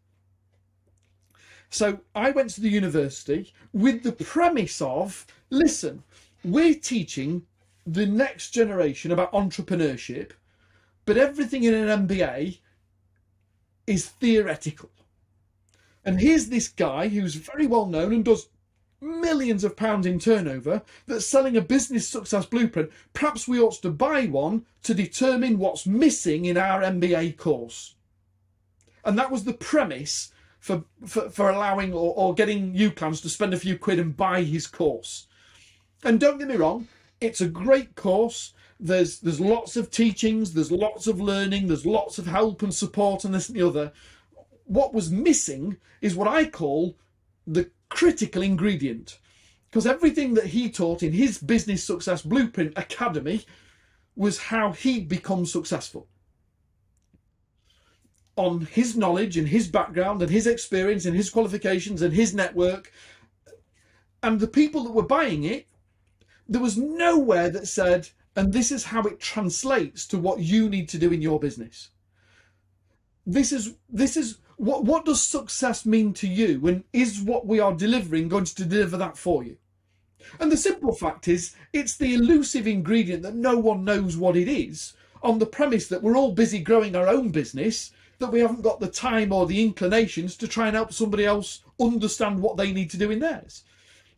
So 1.71 2.01
I 2.15 2.31
went 2.31 2.51
to 2.51 2.61
the 2.61 2.69
university 2.69 3.53
with 3.73 4.03
the 4.03 4.13
premise 4.13 4.81
of, 4.83 5.27
listen, 5.51 6.03
we're 6.45 6.75
teaching 6.75 7.47
the 7.87 8.07
next 8.07 8.51
generation 8.51 9.11
about 9.11 9.33
entrepreneurship, 9.33 10.33
but 11.05 11.17
everything 11.17 11.65
in 11.65 11.75
an 11.75 12.07
MBA 12.07 12.59
is 13.87 14.07
theoretical. 14.07 14.91
And 16.05 16.21
here's 16.21 16.49
this 16.49 16.69
guy 16.69 17.09
who's 17.09 17.35
very 17.35 17.67
well 17.67 17.87
known 17.87 18.13
and 18.13 18.25
does 18.25 18.49
millions 19.01 19.65
of 19.65 19.77
pounds 19.77 20.07
in 20.07 20.19
turnover 20.19 20.83
that's 21.07 21.27
selling 21.27 21.57
a 21.57 21.61
business 21.61 22.09
success 22.09 22.47
blueprint. 22.47 22.91
Perhaps 23.13 23.47
we 23.47 23.61
ought 23.61 23.81
to 23.83 23.91
buy 23.91 24.27
one 24.27 24.67
to 24.83 24.95
determine 24.95 25.59
what's 25.59 25.87
missing 25.87 26.45
in 26.45 26.57
our 26.57 26.83
MBA 26.83 27.37
course. 27.37 27.95
And 29.05 29.19
that 29.19 29.31
was 29.31 29.45
the 29.45 29.53
premise 29.53 30.33
for, 30.59 30.85
for, 31.07 31.31
for 31.31 31.49
allowing 31.49 31.93
or, 31.93 32.13
or 32.15 32.35
getting 32.35 32.75
UCLANS 32.75 33.23
to 33.23 33.29
spend 33.29 33.55
a 33.55 33.59
few 33.59 33.79
quid 33.79 33.99
and 33.99 34.17
buy 34.17 34.43
his 34.43 34.67
course. 34.67 35.28
And 36.05 36.21
don't 36.21 36.39
get 36.39 36.49
me 36.49 36.57
wrong, 36.57 36.89
it's 37.21 37.41
a 37.41 37.49
great 37.49 37.95
course. 37.97 38.55
There's 38.81 39.21
there's 39.21 39.41
lots 39.41 39.77
of 39.77 39.91
teachings, 39.91 40.55
there's 40.55 40.73
lots 40.73 41.07
of 41.07 41.21
learning, 41.21 41.69
there's 41.69 41.87
lots 41.87 42.19
of 42.19 42.27
help 42.27 42.63
and 42.63 42.75
support 42.75 43.25
and 43.25 43.35
this 43.35 43.49
and 43.49 43.59
the 43.59 43.67
other. 43.67 43.93
What 44.65 44.95
was 44.95 45.11
missing 45.11 45.79
is 46.01 46.15
what 46.17 46.29
I 46.29 46.47
call 46.47 46.97
the 47.47 47.71
critical 47.89 48.43
ingredient. 48.43 49.19
Because 49.69 49.87
everything 49.87 50.35
that 50.35 50.47
he 50.47 50.71
taught 50.71 51.03
in 51.03 51.13
his 51.13 51.39
Business 51.39 51.85
Success 51.85 52.23
Blueprint 52.23 52.73
Academy 52.77 53.45
was 54.17 54.39
how 54.39 54.73
he'd 54.73 55.09
become 55.09 55.47
successful. 55.47 56.09
on 58.37 58.63
his 58.67 58.97
knowledge 58.97 59.37
and 59.37 59.49
his 59.49 59.69
background 59.69 60.23
and 60.23 60.31
his 60.31 60.47
experience 60.47 61.05
and 61.05 61.17
his 61.17 61.31
qualifications 61.31 62.03
and 62.03 62.15
his 62.15 62.35
network. 62.35 62.93
And 64.23 64.41
the 64.41 64.49
people 64.49 64.85
that 64.85 64.93
were 64.93 65.03
buying 65.03 65.45
it, 65.45 65.68
there 66.49 66.63
was 66.63 66.77
nowhere 66.77 67.51
that 67.51 67.69
said, 67.69 68.09
and 68.35 68.53
this 68.53 68.73
is 68.73 68.85
how 68.85 69.03
it 69.03 69.21
translates 69.21 70.07
to 70.07 70.19
what 70.19 70.41
you 70.41 70.69
need 70.69 70.89
to 70.91 70.99
do 70.99 71.13
in 71.13 71.21
your 71.21 71.39
business. 71.39 71.91
This 73.27 73.53
is 73.53 73.75
this 73.89 74.17
is 74.17 74.39
what 74.57 74.85
what 74.85 75.05
does 75.05 75.23
success 75.23 75.85
mean 75.85 76.15
to 76.15 76.27
you 76.27 76.67
and 76.67 76.85
is 76.93 77.21
what 77.21 77.47
we 77.47 77.61
are 77.61 77.75
delivering 77.75 78.29
going 78.29 78.45
to 78.45 78.65
deliver 78.65 78.97
that 78.97 79.19
for 79.19 79.45
you? 79.45 79.59
And 80.41 80.51
the 80.51 80.57
simple 80.57 80.95
fact 80.95 81.29
is 81.29 81.55
it's 81.73 81.97
the 81.97 82.15
elusive 82.15 82.67
ingredient 82.67 83.23
that 83.23 83.35
no 83.35 83.59
one 83.59 83.85
knows 83.85 84.17
what 84.17 84.37
it 84.37 84.49
is 84.49 84.95
on 85.23 85.39
the 85.39 85.47
premise 85.47 85.89
that 85.89 86.03
we're 86.03 86.17
all 86.17 86.33
busy 86.33 86.61
growing 86.61 86.97
our 86.97 87.09
own 87.09 87.31
business 87.31 87.93
that 88.19 88.33
we 88.33 88.41
haven't 88.41 88.63
got 88.63 88.81
the 88.81 88.89
time 88.89 89.33
or 89.33 89.47
the 89.47 89.63
inclinations 89.63 90.37
to 90.37 90.49
try 90.49 90.67
and 90.67 90.77
help 90.77 90.93
somebody 90.93 91.25
else 91.25 91.63
understand 91.81 92.41
what 92.41 92.57
they 92.57 92.73
need 92.73 92.91
to 92.91 92.97
do 92.97 93.11
in 93.11 93.21
theirs. 93.21 93.63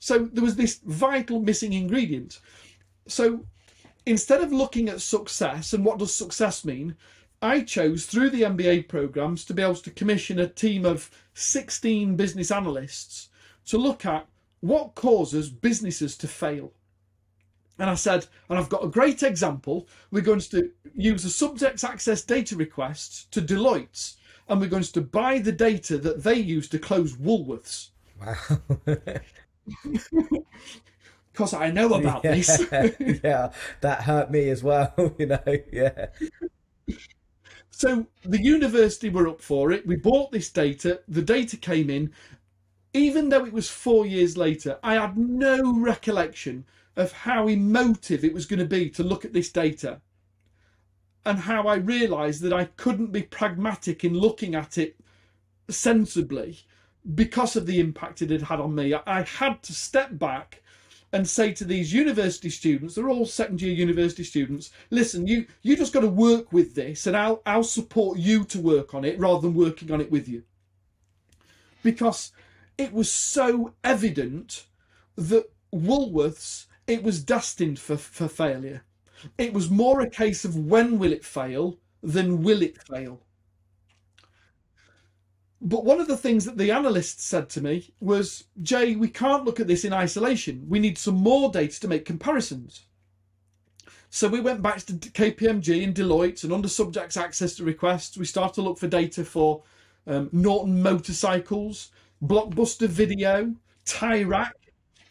So 0.01 0.31
there 0.33 0.43
was 0.43 0.57
this 0.57 0.81
vital 0.85 1.41
missing 1.41 1.75
ingredient. 1.75 2.41
So 3.07 3.47
instead 4.07 4.41
of 4.41 4.53
looking 4.53 4.89
at 4.89 5.03
success 5.03 5.73
and 5.73 5.85
what 5.85 5.99
does 5.99 6.15
success 6.15 6.65
mean, 6.65 6.97
I 7.43 7.61
chose 7.61 8.07
through 8.07 8.31
the 8.31 8.43
MBA 8.43 8.89
programs 8.89 9.45
to 9.45 9.55
be 9.55 9.63
able 9.63 9.77
to 9.77 9.91
commission 9.91 10.39
a 10.39 10.49
team 10.49 10.85
of 10.85 11.11
16 11.35 12.17
business 12.17 12.51
analysts 12.51 13.29
to 13.67 13.79
look 13.79 14.05
at 14.05 14.27
what 14.61 14.95
causes 14.95 15.51
businesses 15.51 16.17
to 16.19 16.29
fail. 16.29 16.73
And 17.79 17.89
I 17.89 17.95
said, 17.95 18.27
and 18.49 18.59
I've 18.59 18.69
got 18.69 18.85
a 18.85 18.89
great 18.89 19.23
example. 19.23 19.89
We're 20.11 20.21
going 20.21 20.41
to 20.41 20.71
use 20.95 21.25
a 21.25 21.31
subject 21.31 21.83
access 21.83 22.23
data 22.23 22.57
request 22.57 23.31
to 23.33 23.41
Deloitte, 23.41 24.17
and 24.49 24.61
we're 24.61 24.69
going 24.69 24.83
to 24.83 25.01
buy 25.01 25.39
the 25.39 25.53
data 25.53 25.97
that 25.97 26.23
they 26.23 26.35
use 26.35 26.69
to 26.71 26.79
close 26.79 27.17
Woolworths. 27.17 27.89
Wow. 28.21 28.37
Because 31.33 31.55
I 31.55 31.71
know 31.71 31.95
about 31.95 32.25
yeah, 32.25 32.35
this. 32.35 32.67
yeah, 33.25 33.53
that 33.81 34.03
hurt 34.03 34.31
me 34.31 34.51
as 34.51 34.63
well, 34.63 34.93
you 35.19 35.27
know. 35.27 35.57
Yeah. 35.73 36.09
So 37.71 38.09
the 38.25 38.43
university 38.43 39.09
were 39.09 39.29
up 39.29 39.41
for 39.41 39.73
it. 39.73 39.87
We 39.87 39.97
bought 39.97 40.33
this 40.33 40.51
data. 40.51 41.01
The 41.09 41.23
data 41.23 41.57
came 41.57 41.89
in. 41.89 42.13
Even 42.93 43.29
though 43.29 43.45
it 43.47 43.53
was 43.53 43.71
four 43.71 44.05
years 44.05 44.37
later, 44.37 44.79
I 44.83 44.95
had 44.95 45.17
no 45.17 45.79
recollection 45.79 46.67
of 46.97 47.13
how 47.13 47.47
emotive 47.47 48.25
it 48.25 48.35
was 48.35 48.47
going 48.47 48.59
to 48.59 48.67
be 48.67 48.91
to 48.91 49.05
look 49.05 49.25
at 49.25 49.33
this 49.33 49.51
data 49.51 50.01
and 51.25 51.39
how 51.39 51.69
I 51.69 51.77
realised 51.77 52.43
that 52.43 52.53
I 52.53 52.65
couldn't 52.65 53.13
be 53.13 53.23
pragmatic 53.23 54.05
in 54.05 54.15
looking 54.15 54.55
at 54.55 54.77
it 54.77 54.97
sensibly 55.69 56.65
because 57.15 57.57
of 57.57 57.67
the 57.67 57.81
impact 57.81 58.23
it 58.23 58.31
had 58.31 58.43
had 58.43 58.61
on 58.61 58.75
me. 58.75 58.95
I 58.95 59.23
had 59.23 59.63
to 59.65 59.73
step 59.73 60.19
back 60.19 60.63
and 61.13 61.29
say 61.29 61.53
to 61.53 61.65
these 61.65 61.93
university 61.93 62.51
students, 62.51 62.95
they're 62.95 63.09
all 63.09 63.27
second 63.27 63.61
year 63.61 63.73
university 63.73 64.23
students, 64.23 64.71
listen, 64.91 65.27
you 65.27 65.47
you 65.63 65.77
just 65.77 65.93
got 65.93 66.01
to 66.01 66.09
work 66.09 66.53
with 66.53 66.75
this 66.75 67.07
and 67.07 67.17
I'll 67.17 67.43
I'll 67.45 67.65
support 67.65 68.19
you 68.19 68.45
to 68.45 68.61
work 68.61 68.95
on 68.95 69.05
it 69.05 69.19
rather 69.19 69.41
than 69.41 69.55
working 69.55 69.91
on 69.91 70.01
it 70.01 70.11
with 70.11 70.29
you. 70.29 70.45
Because 71.83 72.33
it 72.79 72.93
was 72.93 73.11
so 73.11 73.75
evident 73.83 74.67
that 75.17 75.51
Woolworths 75.75 76.67
it 76.87 77.03
was 77.03 77.23
destined 77.23 77.79
for, 77.79 77.97
for 77.97 78.29
failure. 78.29 78.83
It 79.39 79.53
was 79.53 79.71
more 79.71 80.01
a 80.01 80.11
case 80.11 80.45
of 80.45 80.57
when 80.57 80.99
will 80.99 81.13
it 81.13 81.25
fail 81.25 81.79
than 82.03 82.43
will 82.43 82.63
it 82.63 82.83
fail. 82.83 83.23
But 85.61 85.85
one 85.85 86.01
of 86.01 86.09
the 86.09 86.17
things 86.17 86.47
that 86.47 86.57
the 86.57 86.71
analysts 86.71 87.25
said 87.25 87.51
to 87.51 87.61
me 87.61 87.93
was, 88.01 88.45
Jay, 88.63 88.97
we 88.97 89.09
can't 89.09 89.45
look 89.45 89.61
at 89.61 89.67
this 89.67 89.85
in 89.85 89.93
isolation. 89.93 90.65
We 90.69 90.79
need 90.79 90.97
some 90.97 91.17
more 91.17 91.51
data 91.51 91.79
to 91.81 91.89
make 91.89 92.07
comparisons. 92.07 92.87
So 94.09 94.27
we 94.27 94.41
went 94.41 94.63
back 94.63 94.79
to 94.87 94.95
KPMG 94.95 95.85
and 95.85 95.95
Deloitte, 95.95 96.45
and 96.45 96.53
under 96.53 96.69
subjects 96.69 97.17
access 97.17 97.55
to 97.57 97.65
requests, 97.65 98.17
we 98.17 98.25
started 98.25 98.55
to 98.55 98.63
look 98.63 98.79
for 98.79 98.89
data 98.89 99.25
for 99.25 99.63
um, 100.07 100.31
Norton 100.33 100.83
motorcycles, 100.83 101.91
Blockbuster 102.25 102.89
Video, 102.89 103.55
Tie 103.85 104.25
Rack, 104.25 104.57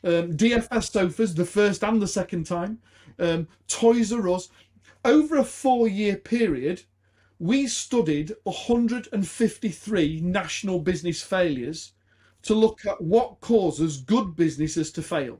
um, 0.03 0.35
DFS 0.35 0.91
sofas, 0.91 1.35
the 1.35 1.45
first 1.45 1.83
and 1.83 2.01
the 2.01 2.07
second 2.07 2.45
time, 2.45 2.79
um, 3.19 3.47
Toys 3.67 4.11
R 4.11 4.27
Us. 4.29 4.49
Over 5.05 5.37
a 5.37 5.45
four 5.45 5.87
year 5.87 6.17
period, 6.17 6.81
we 7.39 7.67
studied 7.67 8.33
153 8.43 10.21
national 10.21 10.79
business 10.79 11.23
failures 11.23 11.93
to 12.41 12.53
look 12.53 12.85
at 12.85 13.01
what 13.01 13.39
causes 13.39 13.97
good 13.97 14.35
businesses 14.35 14.91
to 14.91 15.01
fail. 15.01 15.39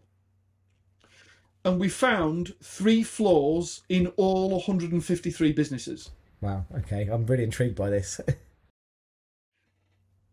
And 1.66 1.80
we 1.80 1.90
found 1.90 2.56
three 2.64 3.04
flaws 3.04 3.82
in 3.90 4.08
all 4.16 4.50
153 4.52 5.52
businesses. 5.52 6.12
Wow. 6.42 6.66
Okay. 6.78 7.10
I'm 7.12 7.26
really 7.26 7.44
intrigued 7.44 7.76
by 7.76 7.90
this. 7.90 8.22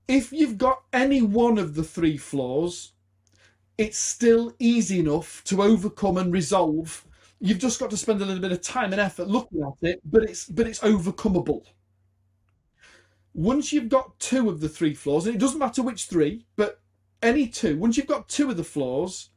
if 0.09 0.33
you've 0.33 0.57
got 0.57 0.83
any 0.93 1.21
one 1.21 1.59
of 1.59 1.75
the 1.75 1.83
three 1.83 2.17
flaws, 2.17 2.93
it's 3.77 3.99
still 3.99 4.55
easy 4.61 5.01
enough 5.01 5.43
to 5.45 5.63
overcome 5.63 6.17
and 6.17 6.33
resolve. 6.33 7.05
You've 7.39 7.59
just 7.59 7.79
got 7.79 7.91
to 7.91 7.97
spend 7.97 8.23
a 8.23 8.25
little 8.25 8.41
bit 8.41 8.53
of 8.53 8.63
time 8.63 8.93
and 8.93 9.01
effort 9.01 9.29
looking 9.29 9.63
at 9.63 9.89
it, 9.89 10.01
but 10.05 10.23
it's 10.23 10.47
but 10.47 10.67
it's 10.67 10.81
overcomable. 10.81 11.65
Once 13.35 13.73
you've 13.73 13.91
got 13.91 14.19
two 14.19 14.49
of 14.49 14.61
the 14.61 14.69
three 14.69 14.95
flaws, 14.95 15.27
and 15.27 15.35
it 15.35 15.39
doesn't 15.39 15.59
matter 15.59 15.83
which 15.83 16.07
three, 16.07 16.47
but 16.57 16.81
any 17.23 17.47
two, 17.47 17.77
once 17.77 17.97
you've 17.97 18.07
got 18.07 18.29
two 18.29 18.49
of 18.49 18.57
the 18.57 18.65
flaws, 18.65 19.31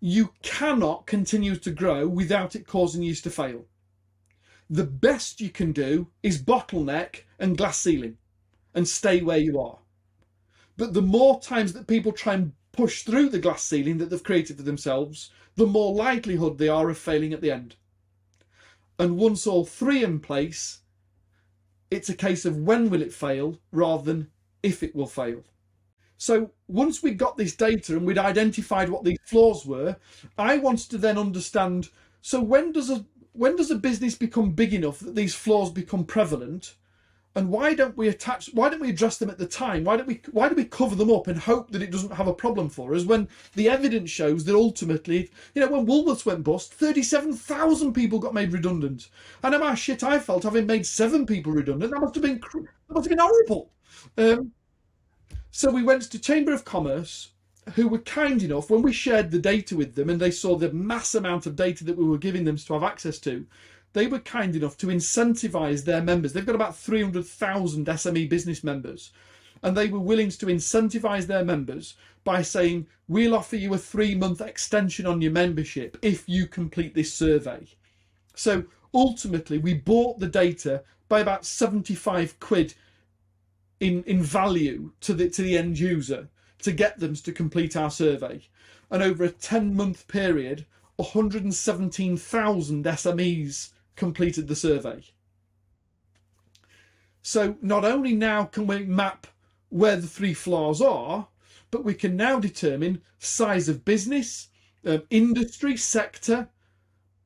you 0.00 0.32
cannot 0.42 1.06
continue 1.06 1.56
to 1.56 1.70
grow 1.70 2.08
without 2.08 2.56
it 2.56 2.66
causing 2.66 3.02
you 3.02 3.14
to 3.14 3.30
fail. 3.30 3.66
The 4.70 4.84
best 4.84 5.40
you 5.40 5.50
can 5.50 5.72
do 5.72 6.08
is 6.22 6.42
bottleneck 6.42 7.24
and 7.38 7.58
glass 7.58 7.78
ceiling 7.78 8.16
and 8.74 8.88
stay 8.88 9.20
where 9.20 9.38
you 9.38 9.60
are. 9.60 9.78
But 10.78 10.94
the 10.94 11.02
more 11.02 11.40
times 11.40 11.74
that 11.74 11.86
people 11.86 12.12
try 12.12 12.34
and 12.34 12.52
push 12.72 13.02
through 13.02 13.28
the 13.28 13.38
glass 13.38 13.64
ceiling 13.64 13.98
that 13.98 14.10
they've 14.10 14.22
created 14.22 14.56
for 14.56 14.62
themselves, 14.62 15.30
the 15.56 15.66
more 15.66 15.94
likelihood 15.94 16.58
they 16.58 16.68
are 16.68 16.88
of 16.90 16.98
failing 16.98 17.32
at 17.32 17.40
the 17.40 17.50
end. 17.50 17.76
And 18.98 19.16
once 19.16 19.46
all 19.46 19.64
three 19.64 20.02
in 20.02 20.20
place, 20.20 20.80
it's 21.90 22.08
a 22.08 22.14
case 22.14 22.44
of 22.44 22.56
when 22.56 22.88
will 22.88 23.02
it 23.02 23.12
fail 23.12 23.58
rather 23.70 24.04
than 24.04 24.30
if 24.62 24.82
it 24.82 24.94
will 24.94 25.06
fail. 25.06 25.44
So 26.16 26.52
once 26.68 27.02
we 27.02 27.10
got 27.12 27.36
this 27.36 27.54
data 27.54 27.96
and 27.96 28.06
we'd 28.06 28.16
identified 28.16 28.88
what 28.88 29.04
these 29.04 29.18
flaws 29.24 29.66
were, 29.66 29.96
I 30.38 30.58
wanted 30.58 30.90
to 30.90 30.98
then 30.98 31.18
understand 31.18 31.90
so 32.20 32.40
when 32.40 32.70
does 32.70 32.88
a 32.88 33.04
when 33.32 33.56
does 33.56 33.70
a 33.70 33.76
business 33.76 34.14
become 34.14 34.52
big 34.52 34.72
enough 34.72 35.00
that 35.00 35.16
these 35.16 35.34
flaws 35.34 35.72
become 35.72 36.04
prevalent 36.04 36.76
and 37.34 37.48
why 37.48 37.74
don't 37.74 37.96
we 37.96 38.08
attach 38.08 38.50
why 38.52 38.68
don't 38.68 38.80
we 38.80 38.90
address 38.90 39.16
them 39.16 39.30
at 39.30 39.38
the 39.38 39.46
time? 39.46 39.84
Why 39.84 39.96
don't 39.96 40.06
we 40.06 40.20
why 40.32 40.48
do 40.48 40.54
we 40.54 40.64
cover 40.64 40.94
them 40.94 41.10
up 41.10 41.28
and 41.28 41.38
hope 41.38 41.70
that 41.70 41.82
it 41.82 41.90
doesn't 41.90 42.12
have 42.12 42.26
a 42.26 42.34
problem 42.34 42.68
for 42.68 42.94
us 42.94 43.04
when 43.04 43.28
the 43.54 43.68
evidence 43.68 44.10
shows 44.10 44.44
that 44.44 44.54
ultimately 44.54 45.30
you 45.54 45.60
know 45.60 45.68
when 45.68 45.86
woolworths 45.86 46.26
went 46.26 46.44
bust 46.44 46.74
37000 46.74 47.92
people 47.92 48.18
got 48.18 48.34
made 48.34 48.52
redundant. 48.52 49.08
And 49.42 49.54
i 49.54 49.58
know 49.58 49.66
how 49.66 49.74
shit 49.74 50.02
i 50.02 50.18
felt 50.18 50.42
having 50.42 50.66
made 50.66 50.86
seven 50.86 51.24
people 51.24 51.52
redundant? 51.52 51.92
That 51.92 52.00
must 52.00 52.14
have 52.14 52.22
been 52.22 52.40
that 52.40 52.94
must 52.94 53.08
have 53.08 53.16
been 53.16 53.26
horrible. 53.26 53.70
Um, 54.18 54.52
so 55.50 55.70
we 55.70 55.82
went 55.82 56.02
to 56.02 56.18
chamber 56.18 56.52
of 56.52 56.64
commerce 56.64 57.30
who 57.74 57.88
were 57.88 57.98
kind 57.98 58.42
enough 58.42 58.70
when 58.70 58.82
we 58.82 58.92
shared 58.92 59.30
the 59.30 59.38
data 59.38 59.76
with 59.76 59.94
them 59.94 60.10
and 60.10 60.20
they 60.20 60.30
saw 60.30 60.56
the 60.56 60.72
mass 60.72 61.14
amount 61.14 61.46
of 61.46 61.56
data 61.56 61.84
that 61.84 61.96
we 61.96 62.04
were 62.04 62.18
giving 62.18 62.44
them 62.44 62.56
to 62.56 62.72
have 62.72 62.82
access 62.82 63.18
to 63.20 63.46
they 63.92 64.06
were 64.06 64.18
kind 64.18 64.56
enough 64.56 64.76
to 64.78 64.86
incentivize 64.86 65.84
their 65.84 66.02
members. 66.02 66.32
They've 66.32 66.46
got 66.46 66.54
about 66.54 66.76
300,000 66.76 67.86
SME 67.86 68.28
business 68.28 68.64
members, 68.64 69.12
and 69.62 69.76
they 69.76 69.88
were 69.88 69.98
willing 69.98 70.30
to 70.30 70.46
incentivize 70.46 71.26
their 71.26 71.44
members 71.44 71.94
by 72.24 72.42
saying, 72.42 72.86
We'll 73.08 73.34
offer 73.34 73.56
you 73.56 73.74
a 73.74 73.78
three 73.78 74.14
month 74.14 74.40
extension 74.40 75.06
on 75.06 75.20
your 75.20 75.32
membership 75.32 75.98
if 76.02 76.28
you 76.28 76.46
complete 76.46 76.94
this 76.94 77.12
survey. 77.12 77.66
So 78.34 78.64
ultimately, 78.94 79.58
we 79.58 79.74
bought 79.74 80.18
the 80.18 80.28
data 80.28 80.82
by 81.08 81.20
about 81.20 81.44
75 81.44 82.40
quid 82.40 82.74
in, 83.80 84.02
in 84.04 84.22
value 84.22 84.92
to 85.02 85.12
the, 85.12 85.28
to 85.28 85.42
the 85.42 85.58
end 85.58 85.78
user 85.78 86.28
to 86.60 86.72
get 86.72 86.98
them 87.00 87.14
to 87.16 87.32
complete 87.32 87.76
our 87.76 87.90
survey. 87.90 88.40
And 88.90 89.02
over 89.02 89.24
a 89.24 89.30
10 89.30 89.74
month 89.74 90.08
period, 90.08 90.64
117,000 90.96 92.84
SMEs 92.84 93.70
completed 93.96 94.48
the 94.48 94.56
survey. 94.56 95.02
So 97.22 97.56
not 97.62 97.84
only 97.84 98.12
now 98.12 98.44
can 98.44 98.66
we 98.66 98.84
map 98.84 99.26
where 99.68 99.96
the 99.96 100.06
three 100.06 100.34
flaws 100.34 100.82
are, 100.82 101.28
but 101.70 101.84
we 101.84 101.94
can 101.94 102.16
now 102.16 102.38
determine 102.38 103.00
size 103.18 103.68
of 103.68 103.84
business, 103.84 104.48
um, 104.84 105.02
industry, 105.10 105.76
sector, 105.76 106.48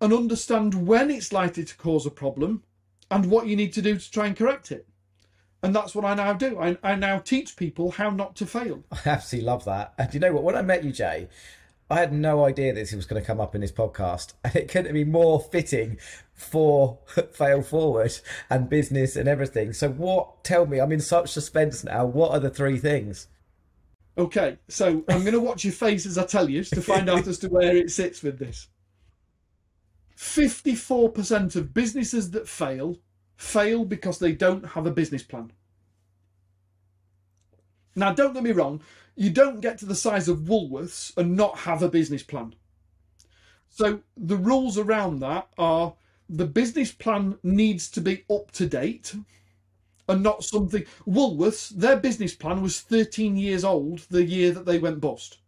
and 0.00 0.12
understand 0.12 0.86
when 0.86 1.10
it's 1.10 1.32
likely 1.32 1.64
to 1.64 1.76
cause 1.76 2.06
a 2.06 2.10
problem 2.10 2.62
and 3.10 3.30
what 3.30 3.46
you 3.46 3.56
need 3.56 3.72
to 3.72 3.82
do 3.82 3.96
to 3.96 4.10
try 4.10 4.26
and 4.26 4.36
correct 4.36 4.70
it. 4.70 4.86
And 5.62 5.74
that's 5.74 5.94
what 5.94 6.04
I 6.04 6.14
now 6.14 6.34
do. 6.34 6.60
I, 6.60 6.76
I 6.82 6.94
now 6.94 7.18
teach 7.18 7.56
people 7.56 7.92
how 7.92 8.10
not 8.10 8.36
to 8.36 8.46
fail. 8.46 8.84
I 8.92 9.00
absolutely 9.06 9.46
love 9.46 9.64
that. 9.64 9.94
And 9.98 10.12
you 10.12 10.20
know 10.20 10.32
what? 10.32 10.44
When 10.44 10.54
I 10.54 10.62
met 10.62 10.84
you, 10.84 10.92
Jay, 10.92 11.28
I 11.90 12.00
had 12.00 12.12
no 12.12 12.44
idea 12.44 12.72
this 12.72 12.92
was 12.92 13.06
going 13.06 13.20
to 13.20 13.26
come 13.26 13.40
up 13.40 13.54
in 13.54 13.62
this 13.62 13.72
podcast, 13.72 14.34
and 14.44 14.54
it 14.54 14.68
couldn't 14.68 14.92
be 14.92 15.04
more 15.04 15.40
fitting 15.40 15.98
for 16.36 17.00
fail 17.32 17.62
forward 17.62 18.12
and 18.48 18.68
business 18.68 19.16
and 19.16 19.28
everything. 19.28 19.72
So, 19.72 19.88
what? 19.88 20.44
Tell 20.44 20.66
me, 20.66 20.78
I'm 20.78 20.92
in 20.92 21.00
such 21.00 21.30
suspense 21.30 21.82
now. 21.82 22.06
What 22.06 22.30
are 22.30 22.40
the 22.40 22.50
three 22.50 22.78
things? 22.78 23.28
Okay, 24.18 24.58
so 24.68 25.04
I'm 25.08 25.20
going 25.20 25.32
to 25.32 25.40
watch 25.40 25.64
your 25.64 25.74
face 25.74 26.06
as 26.06 26.16
I 26.16 26.24
tell 26.24 26.48
you 26.48 26.64
to 26.64 26.80
find 26.80 27.10
out 27.10 27.26
as 27.26 27.38
to 27.40 27.48
where 27.48 27.76
it 27.76 27.90
sits 27.90 28.22
with 28.22 28.38
this. 28.38 28.68
54% 30.16 31.56
of 31.56 31.74
businesses 31.74 32.30
that 32.30 32.48
fail 32.48 32.96
fail 33.36 33.84
because 33.84 34.18
they 34.18 34.32
don't 34.32 34.68
have 34.68 34.86
a 34.86 34.90
business 34.90 35.22
plan. 35.22 35.52
Now, 37.94 38.14
don't 38.14 38.32
get 38.32 38.42
me 38.42 38.52
wrong, 38.52 38.80
you 39.14 39.28
don't 39.28 39.60
get 39.60 39.76
to 39.78 39.86
the 39.86 39.94
size 39.94 40.28
of 40.28 40.40
Woolworths 40.40 41.14
and 41.18 41.36
not 41.36 41.58
have 41.60 41.82
a 41.82 41.88
business 41.88 42.22
plan. 42.22 42.54
So, 43.68 44.00
the 44.16 44.36
rules 44.36 44.78
around 44.78 45.20
that 45.20 45.48
are 45.58 45.94
the 46.28 46.46
business 46.46 46.92
plan 46.92 47.38
needs 47.42 47.88
to 47.90 48.00
be 48.00 48.24
up 48.30 48.50
to 48.52 48.66
date 48.66 49.14
and 50.08 50.22
not 50.22 50.44
something. 50.44 50.84
Woolworths, 51.06 51.70
their 51.70 51.96
business 51.96 52.34
plan 52.34 52.62
was 52.62 52.80
13 52.80 53.36
years 53.36 53.64
old 53.64 54.00
the 54.10 54.24
year 54.24 54.52
that 54.52 54.66
they 54.66 54.78
went 54.78 55.00
bust. 55.00 55.38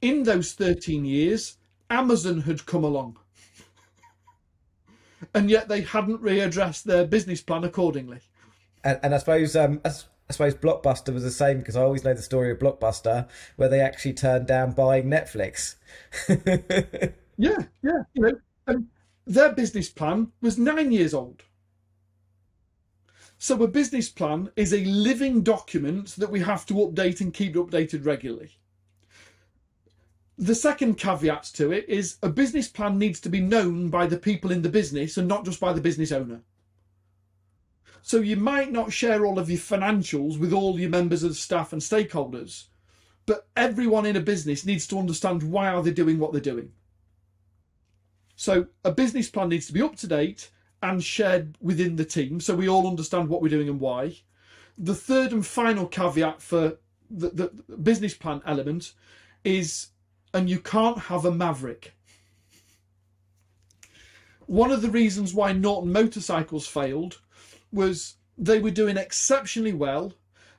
In 0.00 0.24
those 0.24 0.52
13 0.52 1.04
years, 1.04 1.58
Amazon 1.88 2.42
had 2.42 2.66
come 2.66 2.84
along. 2.84 3.18
and 5.34 5.50
yet 5.50 5.68
they 5.68 5.82
hadn't 5.82 6.22
readdressed 6.22 6.84
their 6.84 7.06
business 7.06 7.40
plan 7.40 7.64
accordingly. 7.64 8.20
And, 8.84 8.98
and 9.02 9.14
I 9.14 9.18
suppose 9.18 9.54
um, 9.54 9.80
I, 9.84 9.90
I 10.28 10.32
suppose 10.32 10.54
Blockbuster 10.54 11.12
was 11.12 11.22
the 11.22 11.30
same 11.30 11.58
because 11.58 11.76
I 11.76 11.82
always 11.82 12.04
know 12.04 12.14
the 12.14 12.22
story 12.22 12.50
of 12.50 12.58
Blockbuster 12.58 13.28
where 13.56 13.68
they 13.68 13.80
actually 13.80 14.14
turned 14.14 14.46
down 14.46 14.72
buying 14.72 15.04
Netflix. 15.04 15.76
yeah, 17.36 17.58
yeah, 17.82 18.02
you 18.14 18.22
know, 18.22 18.32
and 18.66 18.88
their 19.26 19.52
business 19.52 19.88
plan 19.88 20.32
was 20.40 20.58
nine 20.58 20.92
years 20.92 21.14
old. 21.14 21.44
So 23.38 23.60
a 23.62 23.68
business 23.68 24.08
plan 24.08 24.50
is 24.54 24.72
a 24.72 24.84
living 24.84 25.42
document 25.42 26.14
that 26.16 26.30
we 26.30 26.40
have 26.40 26.64
to 26.66 26.74
update 26.74 27.20
and 27.20 27.34
keep 27.34 27.54
updated 27.54 28.06
regularly. 28.06 28.58
The 30.38 30.54
second 30.54 30.94
caveat 30.96 31.44
to 31.54 31.72
it 31.72 31.88
is 31.88 32.18
a 32.22 32.28
business 32.28 32.68
plan 32.68 32.98
needs 32.98 33.20
to 33.20 33.28
be 33.28 33.40
known 33.40 33.88
by 33.88 34.06
the 34.06 34.16
people 34.16 34.50
in 34.50 34.62
the 34.62 34.68
business 34.68 35.16
and 35.16 35.28
not 35.28 35.44
just 35.44 35.60
by 35.60 35.72
the 35.72 35.80
business 35.80 36.12
owner. 36.12 36.42
So 38.00 38.18
you 38.18 38.36
might 38.36 38.72
not 38.72 38.92
share 38.92 39.24
all 39.24 39.38
of 39.38 39.50
your 39.50 39.60
financials 39.60 40.38
with 40.38 40.52
all 40.52 40.78
your 40.78 40.90
members 40.90 41.22
of 41.22 41.36
staff 41.36 41.72
and 41.72 41.80
stakeholders, 41.80 42.64
but 43.26 43.46
everyone 43.56 44.06
in 44.06 44.16
a 44.16 44.20
business 44.20 44.66
needs 44.66 44.86
to 44.88 44.98
understand 44.98 45.42
why 45.44 45.68
are 45.68 45.82
they 45.82 45.92
doing 45.92 46.18
what 46.18 46.32
they're 46.32 46.40
doing. 46.40 46.72
So 48.42 48.66
a 48.82 48.90
business 48.90 49.30
plan 49.30 49.50
needs 49.50 49.68
to 49.68 49.72
be 49.72 49.82
up 49.82 49.94
to 49.98 50.08
date 50.08 50.50
and 50.82 51.00
shared 51.00 51.56
within 51.60 51.94
the 51.94 52.04
team 52.04 52.40
so 52.40 52.56
we 52.56 52.68
all 52.68 52.88
understand 52.88 53.28
what 53.28 53.40
we're 53.40 53.48
doing 53.48 53.68
and 53.68 53.78
why. 53.78 54.16
The 54.76 54.96
third 54.96 55.30
and 55.30 55.46
final 55.46 55.86
caveat 55.86 56.42
for 56.42 56.78
the, 57.08 57.28
the 57.28 57.76
business 57.76 58.14
plan 58.14 58.42
element 58.44 58.94
is 59.44 59.90
and 60.34 60.50
you 60.50 60.58
can't 60.58 60.98
have 60.98 61.24
a 61.24 61.30
maverick. 61.30 61.94
One 64.46 64.72
of 64.72 64.82
the 64.82 64.90
reasons 64.90 65.32
why 65.32 65.52
Norton 65.52 65.92
Motorcycles 65.92 66.66
failed 66.66 67.20
was 67.70 68.16
they 68.36 68.58
were 68.58 68.72
doing 68.72 68.96
exceptionally 68.96 69.72
well. 69.72 70.14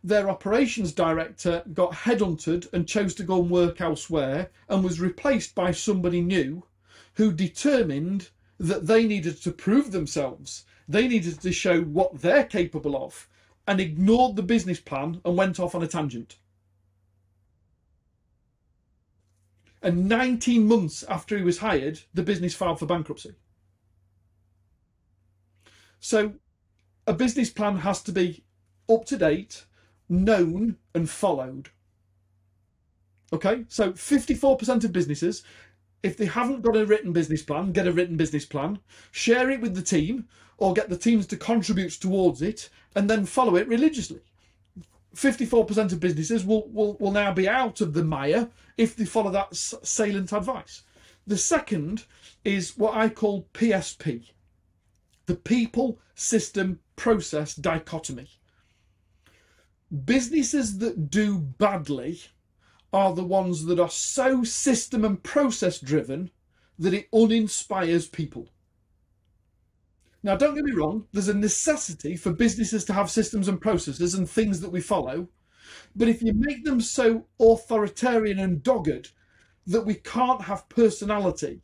Their 0.06 0.30
operations 0.30 0.94
director 0.94 1.64
got 1.74 1.92
headhunted 1.92 2.72
and 2.72 2.88
chose 2.88 3.14
to 3.16 3.24
go 3.24 3.42
and 3.42 3.52
work 3.52 3.82
elsewhere 3.82 4.52
and 4.70 4.86
was 4.86 5.02
replaced 5.02 5.54
by 5.54 5.72
somebody 5.74 6.22
new 6.22 6.64
who 7.14 7.32
determined 7.32 8.30
that 8.60 8.88
they 8.88 9.06
needed 9.06 9.42
to 9.42 9.52
prove 9.52 9.92
themselves. 9.92 10.66
They 10.88 11.08
needed 11.08 11.42
to 11.42 11.52
show 11.52 11.82
what 11.82 12.22
they're 12.22 12.46
capable 12.46 12.96
of 12.96 13.28
and 13.68 13.80
ignored 13.80 14.36
the 14.36 14.44
business 14.44 14.80
plan 14.80 15.22
and 15.24 15.38
went 15.38 15.60
off 15.60 15.76
on 15.76 15.84
a 15.84 15.88
tangent. 15.88 16.38
And 19.82 20.08
19 20.08 20.66
months 20.66 21.04
after 21.04 21.38
he 21.38 21.44
was 21.44 21.58
hired, 21.60 22.02
the 22.14 22.24
business 22.24 22.56
filed 22.56 22.80
for 22.80 22.86
bankruptcy. 22.86 23.36
So 26.00 26.34
a 27.06 27.14
business 27.14 27.50
plan 27.50 27.78
has 27.78 28.02
to 28.04 28.12
be 28.12 28.44
up 28.90 29.06
to 29.06 29.18
date, 29.18 29.66
known, 30.08 30.78
and 30.94 31.10
followed. 31.10 31.70
Okay, 33.34 33.66
so 33.68 33.92
54% 33.94 34.84
of 34.84 34.94
businesses, 34.94 35.44
if 36.04 36.18
they 36.18 36.26
haven't 36.26 36.62
got 36.62 36.76
a 36.76 36.86
written 36.86 37.14
business 37.14 37.42
plan, 37.42 37.72
get 37.72 37.88
a 37.88 37.92
written 37.92 38.18
business 38.18 38.46
plan, 38.46 38.80
share 39.12 39.50
it 39.50 39.62
with 39.62 39.74
the 39.74 39.82
team, 39.82 40.28
or 40.58 40.74
get 40.74 40.90
the 40.90 40.98
teams 40.98 41.26
to 41.28 41.38
contribute 41.38 41.92
towards 41.94 42.42
it, 42.42 42.70
and 42.96 43.10
then 43.10 43.26
follow 43.26 43.56
it 43.56 43.68
religiously. 43.68 44.22
54% 45.16 45.92
of 45.92 46.00
businesses 46.00 46.44
will, 46.46 46.68
will, 46.70 46.98
will 47.00 47.12
now 47.12 47.32
be 47.32 47.48
out 47.48 47.82
of 47.82 47.94
the 47.94 48.04
mire 48.04 48.50
if 48.78 48.96
they 48.96 49.06
follow 49.06 49.32
that 49.32 49.56
salient 49.56 50.34
advice. 50.34 50.84
The 51.26 51.38
second 51.38 52.06
is 52.44 52.78
what 52.78 52.96
I 52.96 53.10
call 53.10 53.48
PSP 53.54 54.30
the 55.26 55.36
people 55.36 56.00
system 56.16 56.80
process 56.96 57.56
dichotomy. 57.56 58.28
Businesses 60.06 60.80
that 60.80 61.10
do 61.10 61.38
badly 61.38 62.22
are 62.94 63.14
the 63.14 63.24
ones 63.24 63.66
that 63.66 63.80
are 63.80 63.90
so 63.90 64.44
system 64.44 65.04
and 65.04 65.22
process 65.24 65.80
driven 65.80 66.30
that 66.78 66.94
it 66.94 67.12
uninspires 67.12 68.12
people. 68.12 68.50
Now, 70.22 70.38
don't 70.38 70.56
get 70.56 70.64
me 70.64 70.72
wrong, 70.72 71.08
there's 71.12 71.28
a 71.28 71.34
necessity 71.34 72.16
for 72.16 72.32
businesses 72.32 72.86
to 72.86 72.94
have 72.94 73.12
systems 73.12 73.48
and 73.48 73.60
processes 73.60 74.14
and 74.14 74.30
things 74.30 74.62
that 74.62 74.72
we 74.72 74.80
follow. 74.80 75.28
But 75.96 76.08
if 76.08 76.22
you 76.22 76.34
make 76.34 76.64
them 76.64 76.80
so 76.80 77.26
authoritarian 77.40 78.40
and 78.40 78.64
dogged 78.64 79.12
that 79.68 79.86
we 79.86 79.96
can't 79.96 80.44
have 80.44 80.70
personality 80.70 81.62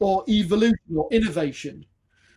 or 0.00 0.24
evolution 0.28 0.96
or 0.96 1.08
innovation, 1.12 1.86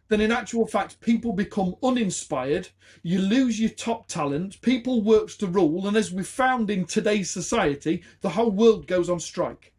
then 0.10 0.22
in 0.22 0.32
actual 0.32 0.66
fact, 0.66 1.00
people 1.00 1.34
become 1.34 1.76
uninspired. 1.84 2.68
You 3.04 3.20
lose 3.20 3.60
your 3.60 3.70
top 3.70 4.08
talent. 4.08 4.60
People 4.62 5.04
works 5.04 5.38
to 5.38 5.48
rule. 5.48 5.88
And 5.88 5.96
as 5.96 6.12
we've 6.12 6.28
found 6.28 6.70
in 6.70 6.86
today's 6.86 7.30
society, 7.30 8.04
the 8.22 8.30
whole 8.30 8.52
world 8.52 8.88
goes 8.88 9.10
on 9.10 9.20
strike. 9.20 9.72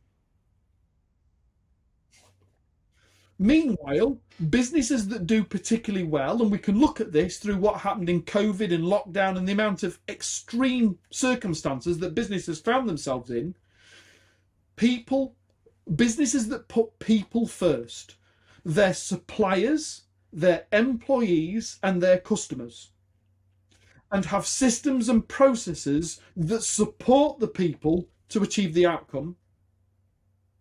Meanwhile, 3.42 4.18
businesses 4.50 5.08
that 5.08 5.26
do 5.26 5.42
particularly 5.42 6.06
well, 6.06 6.42
and 6.42 6.50
we 6.50 6.58
can 6.58 6.78
look 6.78 7.00
at 7.00 7.10
this 7.10 7.38
through 7.38 7.56
what 7.56 7.80
happened 7.80 8.10
in 8.10 8.22
COVID 8.22 8.72
and 8.72 8.84
lockdown 8.84 9.36
and 9.36 9.48
the 9.48 9.52
amount 9.52 9.82
of 9.82 9.98
extreme 10.08 10.98
circumstances 11.10 11.98
that 11.98 12.14
businesses 12.14 12.60
found 12.60 12.88
themselves 12.88 13.30
in, 13.30 13.56
people, 14.76 15.34
businesses 15.96 16.48
that 16.48 16.68
put 16.68 16.98
people 16.98 17.46
first, 17.46 18.16
their 18.62 18.92
suppliers, 18.92 20.02
their 20.32 20.66
employees, 20.72 21.78
and 21.82 22.02
their 22.02 22.18
customers, 22.18 22.92
and 24.12 24.26
have 24.26 24.46
systems 24.46 25.08
and 25.08 25.28
processes 25.28 26.20
that 26.36 26.62
support 26.62 27.38
the 27.38 27.48
people 27.48 28.08
to 28.28 28.42
achieve 28.42 28.74
the 28.74 28.86
outcome 28.86 29.36